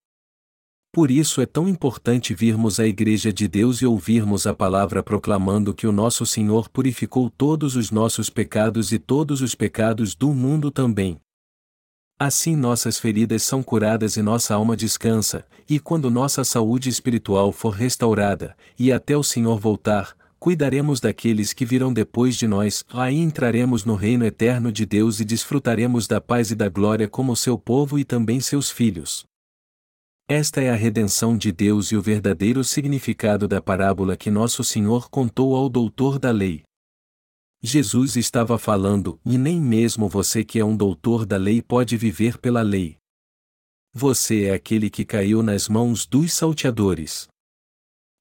Por 0.91 1.11
isso 1.11 1.41
é 1.41 1.45
tão 1.45 1.67
importante 1.67 2.33
virmos 2.33 2.79
à 2.79 2.87
Igreja 2.87 3.31
de 3.31 3.47
Deus 3.47 3.81
e 3.81 3.85
ouvirmos 3.85 4.47
a 4.47 4.53
palavra 4.53 5.03
proclamando 5.03 5.73
que 5.73 5.85
o 5.85 5.91
nosso 5.91 6.25
Senhor 6.25 6.69
purificou 6.69 7.29
todos 7.29 7.75
os 7.75 7.91
nossos 7.91 8.29
pecados 8.29 8.91
e 8.91 8.97
todos 8.97 9.41
os 9.41 9.53
pecados 9.53 10.15
do 10.15 10.33
mundo 10.33 10.71
também. 10.71 11.19
Assim 12.19 12.55
nossas 12.55 12.97
feridas 12.97 13.43
são 13.43 13.61
curadas 13.61 14.17
e 14.17 14.23
nossa 14.23 14.55
alma 14.55 14.75
descansa, 14.75 15.45
e 15.69 15.79
quando 15.79 16.09
nossa 16.09 16.43
saúde 16.43 16.89
espiritual 16.89 17.51
for 17.51 17.69
restaurada, 17.69 18.57
e 18.79 18.91
até 18.91 19.15
o 19.15 19.21
Senhor 19.21 19.59
voltar, 19.59 20.17
cuidaremos 20.39 20.99
daqueles 20.99 21.53
que 21.53 21.63
virão 21.63 21.93
depois 21.93 22.35
de 22.35 22.47
nós, 22.47 22.83
aí 22.91 23.17
entraremos 23.19 23.85
no 23.85 23.93
reino 23.93 24.25
eterno 24.25 24.71
de 24.71 24.83
Deus 24.83 25.19
e 25.19 25.25
desfrutaremos 25.25 26.07
da 26.07 26.19
paz 26.19 26.49
e 26.49 26.55
da 26.55 26.67
glória 26.67 27.07
como 27.07 27.35
seu 27.35 27.55
povo 27.55 27.99
e 27.99 28.03
também 28.03 28.39
seus 28.39 28.71
filhos. 28.71 29.27
Esta 30.29 30.61
é 30.61 30.69
a 30.69 30.75
redenção 30.75 31.37
de 31.37 31.53
Deus 31.53 31.89
e 31.93 31.95
o 31.95 32.01
verdadeiro 32.01 32.61
significado 32.61 33.47
da 33.47 33.61
parábola 33.61 34.17
que 34.17 34.29
nosso 34.29 34.61
Senhor 34.61 35.09
contou 35.09 35.55
ao 35.55 35.69
doutor 35.69 36.19
da 36.19 36.31
lei. 36.31 36.63
Jesus 37.63 38.17
estava 38.17 38.57
falando, 38.57 39.21
e 39.25 39.37
nem 39.37 39.61
mesmo 39.61 40.09
você 40.09 40.43
que 40.43 40.59
é 40.59 40.65
um 40.65 40.75
doutor 40.75 41.25
da 41.25 41.37
lei 41.37 41.61
pode 41.61 41.95
viver 41.95 42.37
pela 42.39 42.61
lei. 42.61 42.97
Você 43.93 44.43
é 44.43 44.53
aquele 44.53 44.89
que 44.89 45.05
caiu 45.05 45.41
nas 45.41 45.69
mãos 45.69 46.05
dos 46.05 46.33
salteadores. 46.33 47.29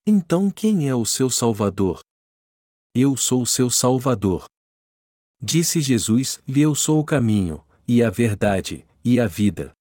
Então 0.07 0.49
quem 0.49 0.89
é 0.89 0.95
o 0.95 1.05
seu 1.05 1.29
Salvador? 1.29 1.99
Eu 2.95 3.17
sou 3.17 3.43
o 3.43 3.47
seu 3.47 3.69
Salvador. 3.69 4.45
Disse 5.43 5.81
Jesus: 5.81 6.41
E 6.47 6.61
eu 6.61 6.73
sou 6.73 7.01
o 7.01 7.05
caminho, 7.05 7.67
e 7.87 8.01
a 8.01 8.11
verdade, 8.11 8.87
e 9.05 9.19
a 9.19 9.27
vida. 9.27 9.73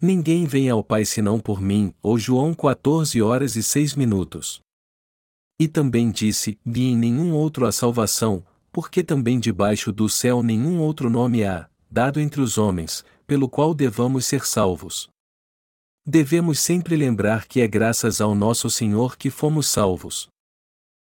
Ninguém 0.00 0.44
vem 0.44 0.68
ao 0.68 0.84
Pai 0.84 1.06
senão 1.06 1.40
por 1.40 1.60
mim, 1.60 1.94
ou 2.02 2.18
João 2.18 2.52
14 2.52 3.20
horas 3.22 3.56
e 3.56 3.62
6 3.62 3.94
minutos. 3.94 4.60
E 5.58 5.66
também 5.66 6.10
disse: 6.10 6.58
Vi 6.64 6.84
em 6.84 6.96
nenhum 6.96 7.32
outro 7.32 7.66
a 7.66 7.72
salvação, 7.72 8.44
porque 8.70 9.02
também 9.02 9.40
debaixo 9.40 9.90
do 9.90 10.06
céu 10.06 10.42
nenhum 10.42 10.80
outro 10.80 11.08
nome 11.08 11.44
há, 11.44 11.66
dado 11.90 12.20
entre 12.20 12.42
os 12.42 12.58
homens, 12.58 13.02
pelo 13.26 13.48
qual 13.48 13.72
devamos 13.72 14.26
ser 14.26 14.44
salvos. 14.44 15.08
Devemos 16.04 16.60
sempre 16.60 16.94
lembrar 16.94 17.46
que 17.46 17.62
é 17.62 17.66
graças 17.66 18.20
ao 18.20 18.34
nosso 18.34 18.68
Senhor 18.68 19.16
que 19.16 19.30
fomos 19.30 19.66
salvos. 19.66 20.28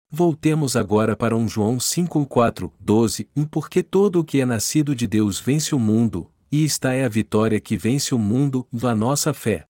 Voltemos 0.09 0.77
agora 0.77 1.17
para 1.17 1.37
um 1.37 1.49
João 1.49 1.81
5, 1.81 2.25
4, 2.27 2.73
12, 2.81 3.29
porque 3.51 3.83
todo 3.83 4.21
o 4.21 4.25
que 4.25 4.41
é 4.41 4.47
nascido 4.47 4.95
de 4.95 5.07
Deus 5.07 5.39
vence 5.39 5.75
o 5.75 5.79
mundo, 5.79 6.31
e 6.51 6.65
esta 6.65 6.95
é 6.95 7.05
a 7.05 7.09
vitória 7.09 7.61
que 7.61 7.77
vence 7.77 8.15
o 8.15 8.19
mundo, 8.19 8.67
a 8.83 8.95
nossa 8.95 9.35
fé. 9.35 9.67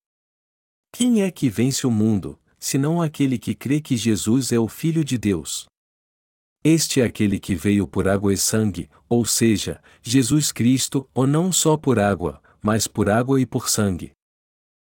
Quem 0.92 1.22
é 1.22 1.30
que 1.30 1.50
vence 1.50 1.86
o 1.86 1.90
mundo, 1.90 2.38
senão 2.58 3.02
aquele 3.02 3.38
que 3.38 3.54
crê 3.54 3.80
que 3.80 3.96
Jesus 3.96 4.52
é 4.52 4.58
o 4.58 4.68
Filho 4.68 5.04
de 5.04 5.18
Deus? 5.18 5.66
Este 6.64 7.00
é 7.00 7.04
aquele 7.04 7.38
que 7.38 7.54
veio 7.54 7.86
por 7.86 8.08
água 8.08 8.32
e 8.32 8.36
sangue, 8.36 8.90
ou 9.08 9.24
seja, 9.24 9.82
Jesus 10.02 10.50
Cristo, 10.50 11.08
ou 11.14 11.26
não 11.26 11.52
só 11.52 11.76
por 11.76 11.98
água, 11.98 12.42
mas 12.60 12.86
por 12.86 13.08
água 13.08 13.40
e 13.40 13.46
por 13.46 13.68
sangue. 13.68 14.12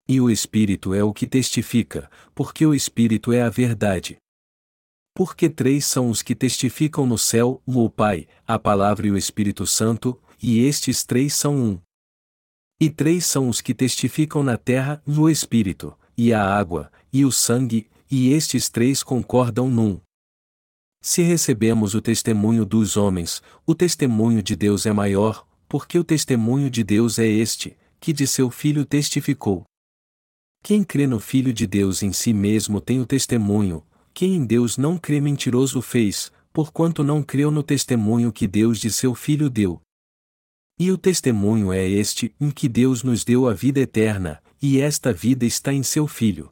E 0.09 0.21
o 0.21 0.31
Espírito 0.31 0.95
é 0.95 1.03
o 1.03 1.13
que 1.13 1.27
testifica, 1.27 2.11
porque 2.35 2.65
o 2.65 2.75
Espírito 2.75 3.33
é 3.33 3.43
a 3.43 3.51
verdade. 3.51 4.17
Porque 5.15 5.51
três 5.51 5.85
são 5.85 6.09
os 6.09 6.23
que 6.23 6.35
testificam 6.35 7.05
no 7.05 7.19
céu: 7.19 7.61
o 7.67 7.91
Pai, 7.91 8.27
a 8.47 8.59
Palavra 8.59 9.09
e 9.09 9.11
o 9.11 9.17
Espírito 9.17 9.67
Santo, 9.67 10.19
e 10.43 10.61
estes 10.61 11.05
três 11.05 11.35
são 11.35 11.57
um. 11.57 11.79
E 12.81 12.89
três 12.89 13.27
são 13.27 13.49
os 13.49 13.61
que 13.61 13.75
testificam 13.75 14.43
na 14.43 14.57
terra, 14.57 15.03
no 15.07 15.29
Espírito, 15.29 15.97
e 16.17 16.33
a 16.33 16.45
água, 16.45 16.91
e 17.13 17.25
o 17.25 17.33
sangue, 17.33 17.89
e 18.11 18.33
estes 18.33 18.69
três 18.69 19.03
concordam 19.03 19.69
num. 19.69 20.01
Se 21.01 21.23
recebemos 21.23 21.95
o 21.95 22.01
testemunho 22.01 22.65
dos 22.65 22.97
homens, 22.97 23.43
o 23.67 23.75
testemunho 23.75 24.43
de 24.43 24.57
Deus 24.57 24.87
é 24.87 24.93
maior, 24.93 25.47
porque 25.69 25.99
o 25.99 26.05
testemunho 26.05 26.71
de 26.71 26.83
Deus 26.83 27.19
é 27.19 27.27
este, 27.27 27.77
que 28.01 28.13
de 28.13 28.27
seu 28.27 28.51
Filho 28.51 28.85
testificou. 28.85 29.65
Quem 30.63 30.83
crê 30.83 31.07
no 31.07 31.21
Filho 31.21 31.53
de 31.53 31.67
Deus 31.67 32.03
em 32.03 32.13
si 32.13 32.33
mesmo 32.33 32.81
tem 32.81 33.01
o 33.01 33.07
testemunho, 33.07 33.85
quem 34.13 34.35
em 34.35 34.45
Deus 34.45 34.77
não 34.77 34.99
crê 34.99 35.21
mentiroso 35.21 35.81
fez, 35.81 36.33
porquanto 36.53 37.05
não 37.05 37.23
creu 37.23 37.51
no 37.51 37.63
testemunho 37.63 38.33
que 38.33 38.47
Deus 38.49 38.81
de 38.81 38.91
seu 38.91 39.15
Filho 39.15 39.49
deu. 39.49 39.81
E 40.79 40.93
o 40.93 40.99
testemunho 40.99 41.73
é 41.73 41.87
este, 41.87 42.35
em 42.41 42.51
que 42.51 42.69
Deus 42.69 43.03
nos 43.03 43.25
deu 43.25 43.49
a 43.49 43.55
vida 43.55 43.81
eterna, 43.81 44.43
e 44.63 44.81
esta 44.81 45.13
vida 45.13 45.45
está 45.45 45.73
em 45.73 45.83
seu 45.83 46.07
Filho. 46.07 46.49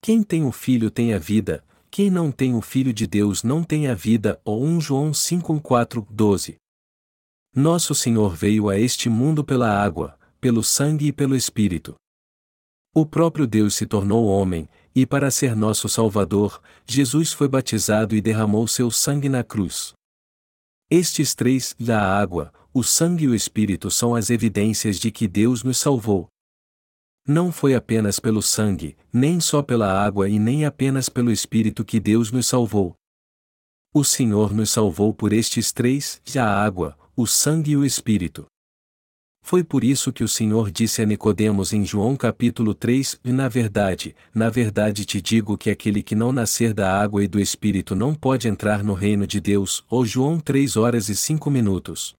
Quem 0.00 0.22
tem 0.22 0.44
o 0.44 0.52
Filho 0.52 0.90
tem 0.90 1.12
a 1.12 1.18
vida, 1.18 1.64
quem 1.96 2.10
não 2.10 2.30
tem 2.30 2.54
o 2.54 2.60
Filho 2.60 2.92
de 2.92 3.06
Deus 3.06 3.42
não 3.42 3.64
tem 3.64 3.88
a 3.88 3.94
vida. 3.94 4.38
Ou 4.44 4.62
1 4.62 4.80
João 4.82 5.14
5, 5.14 5.60
4, 5.62 6.06
12. 6.10 6.56
Nosso 7.54 7.94
Senhor 7.94 8.36
veio 8.36 8.68
a 8.68 8.78
este 8.78 9.08
mundo 9.08 9.42
pela 9.42 9.70
água, 9.70 10.18
pelo 10.38 10.62
sangue 10.62 11.06
e 11.06 11.12
pelo 11.12 11.34
Espírito. 11.34 11.94
O 12.94 13.06
próprio 13.06 13.46
Deus 13.46 13.74
se 13.74 13.86
tornou 13.86 14.26
homem, 14.26 14.68
e 14.94 15.06
para 15.06 15.30
ser 15.30 15.56
nosso 15.56 15.88
Salvador, 15.88 16.60
Jesus 16.86 17.32
foi 17.32 17.48
batizado 17.48 18.14
e 18.14 18.20
derramou 18.20 18.68
seu 18.68 18.90
sangue 18.90 19.30
na 19.30 19.42
cruz. 19.42 19.94
Estes 20.90 21.34
três, 21.34 21.74
da 21.80 22.00
água, 22.00 22.52
o 22.78 22.82
sangue 22.82 23.24
e 23.24 23.28
o 23.28 23.34
Espírito 23.34 23.90
são 23.90 24.14
as 24.14 24.28
evidências 24.28 24.98
de 24.98 25.10
que 25.10 25.26
Deus 25.26 25.62
nos 25.62 25.78
salvou. 25.78 26.28
Não 27.26 27.50
foi 27.50 27.74
apenas 27.74 28.20
pelo 28.20 28.42
sangue, 28.42 28.98
nem 29.10 29.40
só 29.40 29.62
pela 29.62 29.90
água 29.90 30.28
e 30.28 30.38
nem 30.38 30.66
apenas 30.66 31.08
pelo 31.08 31.32
Espírito 31.32 31.82
que 31.86 31.98
Deus 31.98 32.30
nos 32.30 32.46
salvou. 32.46 32.94
O 33.94 34.04
Senhor 34.04 34.52
nos 34.52 34.68
salvou 34.68 35.14
por 35.14 35.32
estes 35.32 35.72
três, 35.72 36.20
a 36.36 36.44
água, 36.44 36.98
o 37.16 37.26
sangue 37.26 37.70
e 37.70 37.76
o 37.78 37.82
Espírito. 37.82 38.44
Foi 39.42 39.64
por 39.64 39.82
isso 39.82 40.12
que 40.12 40.22
o 40.22 40.28
Senhor 40.28 40.70
disse 40.70 41.00
a 41.00 41.06
Nicodemos 41.06 41.72
em 41.72 41.82
João 41.82 42.14
capítulo 42.14 42.74
3, 42.74 43.18
e 43.24 43.32
na 43.32 43.48
verdade, 43.48 44.14
na 44.34 44.50
verdade 44.50 45.06
te 45.06 45.22
digo 45.22 45.56
que 45.56 45.70
aquele 45.70 46.02
que 46.02 46.14
não 46.14 46.30
nascer 46.30 46.74
da 46.74 46.94
água 46.94 47.24
e 47.24 47.26
do 47.26 47.40
Espírito 47.40 47.96
não 47.96 48.14
pode 48.14 48.46
entrar 48.48 48.84
no 48.84 48.92
reino 48.92 49.26
de 49.26 49.40
Deus, 49.40 49.82
ou 49.88 50.04
João 50.04 50.38
3 50.38 50.76
horas 50.76 51.08
e 51.08 51.16
5 51.16 51.50
minutos. 51.50 52.14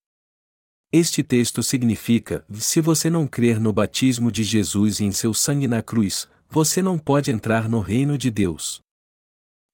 Este 0.91 1.21
texto 1.21 1.61
significa: 1.61 2.45
se 2.53 2.79
você 2.79 3.09
não 3.09 3.27
crer 3.27 3.59
no 3.59 3.73
batismo 3.73 4.31
de 4.31 4.43
Jesus 4.43 5.01
e 5.01 5.05
em 5.05 5.11
seu 5.11 5.33
sangue 5.33 5.67
na 5.67 5.81
cruz, 5.81 6.29
você 6.49 6.81
não 6.81 6.97
pode 6.97 7.29
entrar 7.29 7.67
no 7.67 7.81
reino 7.81 8.17
de 8.17 8.31
Deus. 8.31 8.79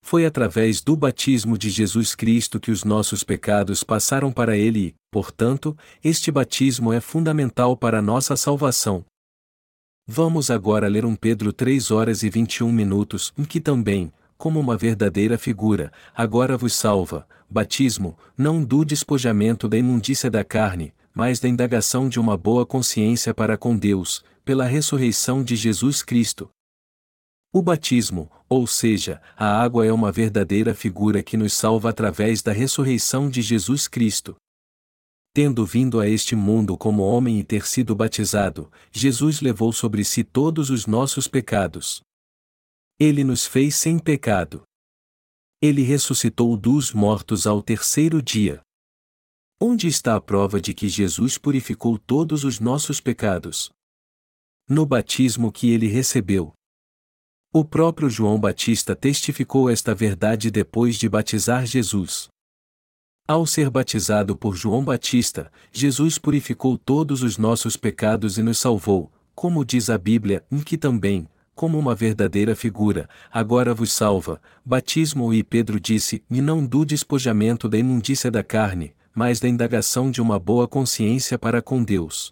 Foi 0.03 0.26
através 0.26 0.81
do 0.81 0.98
batismo 0.98 1.56
de 1.56 1.69
Jesus 1.69 2.15
Cristo 2.15 2.60
que 2.60 2.72
os 2.72 2.84
nossos 2.84 3.23
pecados 3.23 3.84
passaram 3.84 4.31
para 4.31 4.57
Ele 4.57 4.88
e, 4.88 4.94
portanto, 5.11 5.77
este 6.03 6.31
batismo 6.31 6.91
é 6.91 6.99
fundamental 6.99 7.77
para 7.77 7.99
a 7.99 8.02
nossa 8.02 8.35
salvação. 8.35 9.06
Vamos 10.06 10.49
agora 10.49 10.88
ler 10.88 11.06
um 11.06 11.15
Pedro 11.15 11.53
3 11.53 11.91
horas 11.91 12.23
e 12.23 12.30
21 12.30 12.72
minutos, 12.72 13.31
em 13.38 13.45
que 13.45 13.61
também, 13.61 14.11
como 14.35 14.60
uma 14.60 14.76
verdadeira 14.76 15.38
figura, 15.38 15.94
agora 16.14 16.57
vos 16.57 16.73
salva, 16.73 17.26
batismo, 17.49 18.18
não 18.35 18.61
do 18.61 18.84
despojamento 18.84 19.69
da 19.69 19.77
imundícia 19.77 20.30
da 20.30 20.44
carne, 20.44 20.94
mas 21.14 21.40
da 21.40 21.48
indagação 21.48 22.10
de 22.10 22.19
uma 22.19 22.38
boa 22.38 22.65
consciência 22.65 23.34
para 23.34 23.57
com 23.57 23.77
Deus, 23.77 24.23
pela 24.44 24.65
ressurreição 24.65 25.44
de 25.44 25.56
Jesus 25.56 26.02
Cristo, 26.02 26.49
o 27.56 27.61
batismo, 27.61 28.31
ou 28.49 28.65
seja, 28.65 29.22
a 29.38 29.61
água 29.61 29.85
é 29.85 29.94
uma 29.94 30.11
verdadeira 30.11 30.73
figura 30.73 31.22
que 31.22 31.38
nos 31.38 31.53
salva 31.53 31.91
através 31.91 32.41
da 32.41 32.52
ressurreição 32.52 33.30
de 33.30 33.44
Jesus 33.44 33.88
Cristo. 33.88 34.35
Tendo 35.31 35.64
vindo 35.64 35.99
a 35.99 36.10
este 36.10 36.35
mundo 36.35 36.76
como 36.76 37.03
homem 37.03 37.40
e 37.40 37.44
ter 37.44 37.68
sido 37.68 37.95
batizado, 37.95 38.72
Jesus 38.91 39.40
levou 39.40 39.72
sobre 39.72 40.03
si 40.03 40.23
todos 40.23 40.72
os 40.72 40.88
nossos 40.88 41.27
pecados. 41.27 42.02
Ele 42.99 43.23
nos 43.23 43.45
fez 43.45 43.76
sem 43.76 43.99
pecado. 43.99 44.64
Ele 45.61 45.84
ressuscitou 45.84 46.57
dos 46.57 46.91
mortos 46.91 47.45
ao 47.45 47.61
terceiro 47.61 48.19
dia. 48.19 48.62
Onde 49.65 49.88
está 49.88 50.18
a 50.18 50.19
prova 50.19 50.60
de 50.60 50.73
que 50.73 50.90
Jesus 50.90 51.38
purificou 51.38 51.98
todos 51.98 52.44
os 52.44 52.60
nossos 52.60 52.99
pecados? 52.99 53.72
No 54.68 54.85
batismo 54.85 55.53
que 55.53 55.69
ele 55.69 55.88
recebeu. 55.88 56.52
O 57.53 57.64
próprio 57.64 58.10
João 58.10 58.38
Batista 58.38 58.94
testificou 58.94 59.69
esta 59.69 59.95
verdade 59.95 60.52
depois 60.52 60.98
de 60.98 61.07
batizar 61.07 61.65
Jesus. 61.65 62.27
Ao 63.26 63.45
ser 63.45 63.69
batizado 63.69 64.35
por 64.35 64.53
João 64.53 64.84
Batista, 64.84 65.49
Jesus 65.72 66.18
purificou 66.18 66.77
todos 66.77 67.23
os 67.23 67.38
nossos 67.38 67.77
pecados 67.77 68.38
e 68.38 68.44
nos 68.44 68.57
salvou, 68.57 69.10
como 69.34 69.64
diz 69.64 69.90
a 69.90 69.98
Bíblia, 69.98 70.45
em 70.52 70.60
que 70.60 70.77
também, 70.77 71.26
como 71.56 71.80
uma 71.80 71.95
verdadeira 71.95 72.53
figura, 72.53 73.10
agora 73.31 73.73
vos 73.73 73.94
salva. 73.94 74.41
Batismo 74.65 75.34
e 75.34 75.41
Pedro 75.41 75.80
disse: 75.80 76.22
E 76.30 76.41
não 76.41 76.65
do 76.65 76.84
despojamento 76.84 77.69
da 77.69 77.77
imundícia 77.77 78.30
da 78.30 78.44
carne, 78.44 78.94
mas 79.14 79.40
da 79.40 79.48
indagação 79.48 80.10
de 80.10 80.22
uma 80.22 80.40
boa 80.40 80.68
consciência 80.68 81.38
para 81.38 81.61
com 81.61 81.84
Deus. 81.84 82.31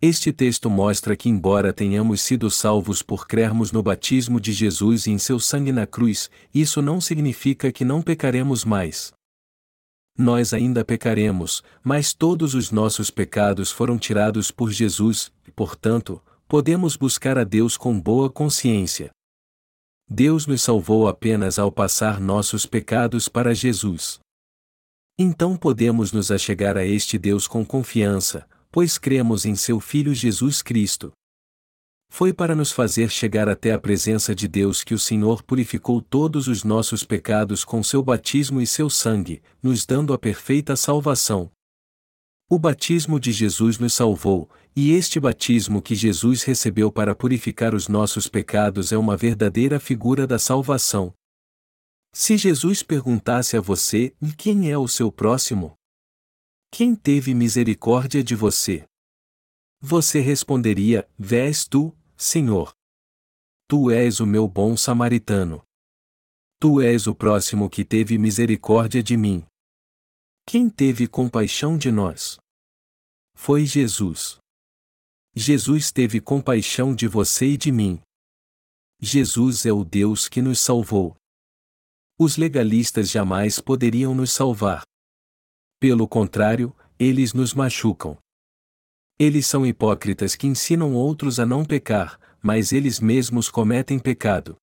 Este 0.00 0.32
texto 0.32 0.68
mostra 0.68 1.16
que, 1.16 1.28
embora 1.28 1.72
tenhamos 1.72 2.20
sido 2.20 2.50
salvos 2.50 3.00
por 3.00 3.26
crermos 3.26 3.72
no 3.72 3.82
batismo 3.82 4.40
de 4.40 4.52
Jesus 4.52 5.06
e 5.06 5.10
em 5.10 5.18
seu 5.18 5.40
sangue 5.40 5.72
na 5.72 5.86
cruz, 5.86 6.30
isso 6.52 6.82
não 6.82 7.00
significa 7.00 7.72
que 7.72 7.84
não 7.84 8.02
pecaremos 8.02 8.64
mais. 8.64 9.12
Nós 10.16 10.52
ainda 10.52 10.84
pecaremos, 10.84 11.62
mas 11.82 12.12
todos 12.12 12.54
os 12.54 12.70
nossos 12.70 13.10
pecados 13.10 13.70
foram 13.70 13.98
tirados 13.98 14.50
por 14.50 14.70
Jesus, 14.70 15.32
e, 15.46 15.50
portanto, 15.50 16.22
podemos 16.46 16.96
buscar 16.96 17.38
a 17.38 17.44
Deus 17.44 17.76
com 17.76 17.98
boa 17.98 18.30
consciência. 18.30 19.10
Deus 20.08 20.46
nos 20.46 20.62
salvou 20.62 21.08
apenas 21.08 21.58
ao 21.58 21.72
passar 21.72 22.20
nossos 22.20 22.66
pecados 22.66 23.28
para 23.28 23.54
Jesus. 23.54 24.20
Então 25.16 25.56
podemos 25.56 26.10
nos 26.10 26.32
achegar 26.32 26.76
a 26.76 26.84
este 26.84 27.16
Deus 27.16 27.46
com 27.46 27.64
confiança, 27.64 28.48
pois 28.72 28.98
cremos 28.98 29.44
em 29.44 29.54
seu 29.54 29.78
Filho 29.78 30.12
Jesus 30.12 30.60
Cristo. 30.60 31.12
Foi 32.10 32.32
para 32.32 32.52
nos 32.52 32.72
fazer 32.72 33.08
chegar 33.10 33.48
até 33.48 33.72
a 33.72 33.78
presença 33.78 34.34
de 34.34 34.48
Deus 34.48 34.82
que 34.82 34.92
o 34.92 34.98
Senhor 34.98 35.40
purificou 35.44 36.02
todos 36.02 36.48
os 36.48 36.64
nossos 36.64 37.04
pecados 37.04 37.64
com 37.64 37.80
seu 37.80 38.02
batismo 38.02 38.60
e 38.60 38.66
seu 38.66 38.90
sangue, 38.90 39.40
nos 39.62 39.86
dando 39.86 40.12
a 40.12 40.18
perfeita 40.18 40.74
salvação. 40.74 41.48
O 42.50 42.58
batismo 42.58 43.20
de 43.20 43.30
Jesus 43.30 43.78
nos 43.78 43.94
salvou, 43.94 44.50
e 44.74 44.90
este 44.90 45.20
batismo 45.20 45.80
que 45.80 45.94
Jesus 45.94 46.42
recebeu 46.42 46.90
para 46.90 47.14
purificar 47.14 47.72
os 47.72 47.86
nossos 47.86 48.26
pecados 48.26 48.90
é 48.90 48.98
uma 48.98 49.16
verdadeira 49.16 49.78
figura 49.78 50.26
da 50.26 50.40
salvação. 50.40 51.14
Se 52.16 52.38
Jesus 52.38 52.80
perguntasse 52.80 53.56
a 53.56 53.60
você: 53.60 54.14
quem 54.38 54.70
é 54.70 54.78
o 54.78 54.86
seu 54.86 55.10
próximo? 55.10 55.76
Quem 56.70 56.94
teve 56.94 57.34
misericórdia 57.34 58.22
de 58.22 58.36
você? 58.36 58.84
Você 59.80 60.20
responderia: 60.20 61.10
Vés 61.18 61.66
tu, 61.66 61.92
Senhor. 62.16 62.72
Tu 63.66 63.90
és 63.90 64.20
o 64.20 64.26
meu 64.26 64.46
bom 64.46 64.76
samaritano. 64.76 65.60
Tu 66.60 66.80
és 66.80 67.08
o 67.08 67.16
próximo 67.16 67.68
que 67.68 67.84
teve 67.84 68.16
misericórdia 68.16 69.02
de 69.02 69.16
mim. 69.16 69.44
Quem 70.46 70.70
teve 70.70 71.08
compaixão 71.08 71.76
de 71.76 71.90
nós? 71.90 72.38
Foi 73.34 73.66
Jesus. 73.66 74.38
Jesus 75.34 75.90
teve 75.90 76.20
compaixão 76.20 76.94
de 76.94 77.08
você 77.08 77.46
e 77.46 77.56
de 77.56 77.72
mim. 77.72 78.00
Jesus 79.00 79.66
é 79.66 79.72
o 79.72 79.82
Deus 79.84 80.28
que 80.28 80.40
nos 80.40 80.60
salvou. 80.60 81.16
Os 82.16 82.36
legalistas 82.36 83.10
jamais 83.10 83.58
poderiam 83.58 84.14
nos 84.14 84.30
salvar. 84.30 84.82
Pelo 85.80 86.06
contrário, 86.06 86.74
eles 86.96 87.34
nos 87.34 87.52
machucam. 87.52 88.16
Eles 89.18 89.48
são 89.48 89.66
hipócritas 89.66 90.36
que 90.36 90.46
ensinam 90.46 90.94
outros 90.94 91.40
a 91.40 91.46
não 91.46 91.64
pecar, 91.64 92.20
mas 92.40 92.70
eles 92.70 93.00
mesmos 93.00 93.48
cometem 93.48 93.98
pecado. 93.98 94.56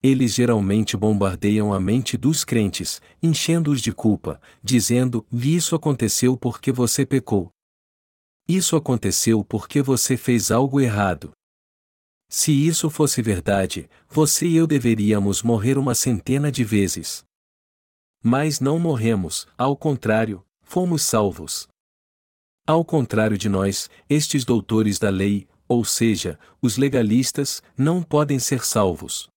Eles 0.00 0.34
geralmente 0.34 0.96
bombardeiam 0.96 1.72
a 1.72 1.80
mente 1.80 2.16
dos 2.16 2.44
crentes, 2.44 3.02
enchendo-os 3.20 3.80
de 3.80 3.92
culpa, 3.92 4.40
dizendo: 4.62 5.26
Isso 5.32 5.74
aconteceu 5.74 6.36
porque 6.36 6.70
você 6.70 7.04
pecou. 7.04 7.50
Isso 8.48 8.76
aconteceu 8.76 9.44
porque 9.44 9.82
você 9.82 10.16
fez 10.16 10.52
algo 10.52 10.80
errado. 10.80 11.32
Se 12.34 12.50
isso 12.50 12.88
fosse 12.88 13.20
verdade, 13.20 13.90
você 14.08 14.46
e 14.46 14.56
eu 14.56 14.66
deveríamos 14.66 15.42
morrer 15.42 15.76
uma 15.76 15.94
centena 15.94 16.50
de 16.50 16.64
vezes. 16.64 17.22
Mas 18.24 18.58
não 18.58 18.78
morremos, 18.78 19.46
ao 19.58 19.76
contrário, 19.76 20.42
fomos 20.62 21.02
salvos. 21.02 21.68
Ao 22.66 22.82
contrário 22.86 23.36
de 23.36 23.50
nós, 23.50 23.90
estes 24.08 24.46
doutores 24.46 24.98
da 24.98 25.10
lei, 25.10 25.46
ou 25.68 25.84
seja, 25.84 26.38
os 26.62 26.78
legalistas, 26.78 27.62
não 27.76 28.02
podem 28.02 28.38
ser 28.38 28.64
salvos. 28.64 29.28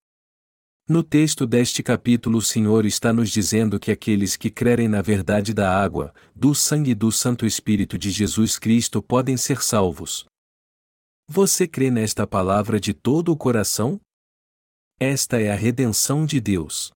No 0.87 1.03
texto 1.03 1.45
deste 1.45 1.83
capítulo, 1.83 2.37
o 2.37 2.41
Senhor 2.41 2.85
está 2.85 3.11
nos 3.11 3.29
dizendo 3.29 3.77
que 3.77 3.91
aqueles 3.91 4.37
que 4.37 4.49
crerem 4.49 4.87
na 4.87 5.01
verdade 5.01 5.53
da 5.53 5.69
água, 5.69 6.13
do 6.33 6.55
sangue 6.55 6.91
e 6.91 6.95
do 6.95 7.11
Santo 7.11 7.45
Espírito 7.45 7.97
de 7.97 8.09
Jesus 8.09 8.57
Cristo 8.57 9.01
podem 9.03 9.35
ser 9.35 9.61
salvos. 9.61 10.25
Você 11.27 11.67
crê 11.67 11.89
nesta 11.89 12.27
palavra 12.27 12.79
de 12.79 12.93
todo 12.93 13.31
o 13.31 13.35
coração? 13.35 13.99
Esta 14.99 15.41
é 15.41 15.51
a 15.51 15.55
redenção 15.55 16.23
de 16.23 16.39
Deus. 16.39 16.91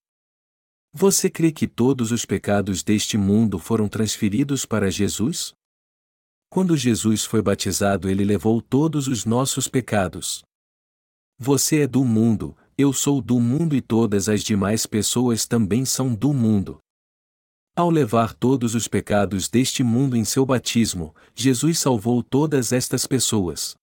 Você 0.92 1.28
crê 1.28 1.50
que 1.50 1.66
todos 1.66 2.12
os 2.12 2.24
pecados 2.24 2.84
deste 2.84 3.18
mundo 3.18 3.58
foram 3.58 3.88
transferidos 3.88 4.64
para 4.64 4.88
Jesus? 4.88 5.52
Quando 6.48 6.76
Jesus 6.76 7.24
foi 7.24 7.42
batizado, 7.42 8.08
ele 8.08 8.24
levou 8.24 8.62
todos 8.62 9.08
os 9.08 9.24
nossos 9.24 9.66
pecados. 9.66 10.42
Você 11.36 11.80
é 11.80 11.86
do 11.88 12.04
mundo, 12.04 12.56
eu 12.78 12.92
sou 12.92 13.20
do 13.20 13.40
mundo 13.40 13.74
e 13.74 13.82
todas 13.82 14.28
as 14.28 14.44
demais 14.44 14.86
pessoas 14.86 15.44
também 15.44 15.84
são 15.84 16.14
do 16.14 16.32
mundo. 16.32 16.78
Ao 17.76 17.90
levar 17.90 18.32
todos 18.32 18.76
os 18.76 18.86
pecados 18.86 19.48
deste 19.48 19.82
mundo 19.82 20.16
em 20.16 20.24
seu 20.24 20.46
batismo, 20.46 21.14
Jesus 21.34 21.80
salvou 21.80 22.22
todas 22.22 22.72
estas 22.72 23.06
pessoas. 23.06 23.79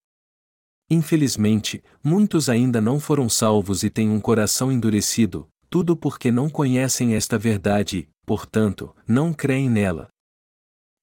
Infelizmente, 0.90 1.84
muitos 2.04 2.50
ainda 2.50 2.80
não 2.80 3.00
foram 3.00 3.28
salvos 3.28 3.84
e 3.84 3.90
têm 3.90 4.10
um 4.10 4.20
coração 4.20 4.72
endurecido, 4.72 5.48
tudo 5.70 5.96
porque 5.96 6.32
não 6.32 6.50
conhecem 6.50 7.16
esta 7.16 7.38
verdade 7.38 8.08
portanto, 8.28 8.94
não 9.08 9.34
creem 9.34 9.70
nela. 9.70 10.10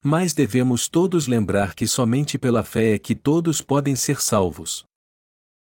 Mas 0.05 0.35
devemos 0.35 0.87
todos 0.87 1.27
lembrar 1.27 1.75
que 1.75 1.87
somente 1.87 2.37
pela 2.37 2.63
fé 2.63 2.93
é 2.93 2.99
que 2.99 3.15
todos 3.15 3.63
podem 3.63 3.97
ser 3.97 4.21
salvos. 4.21 4.85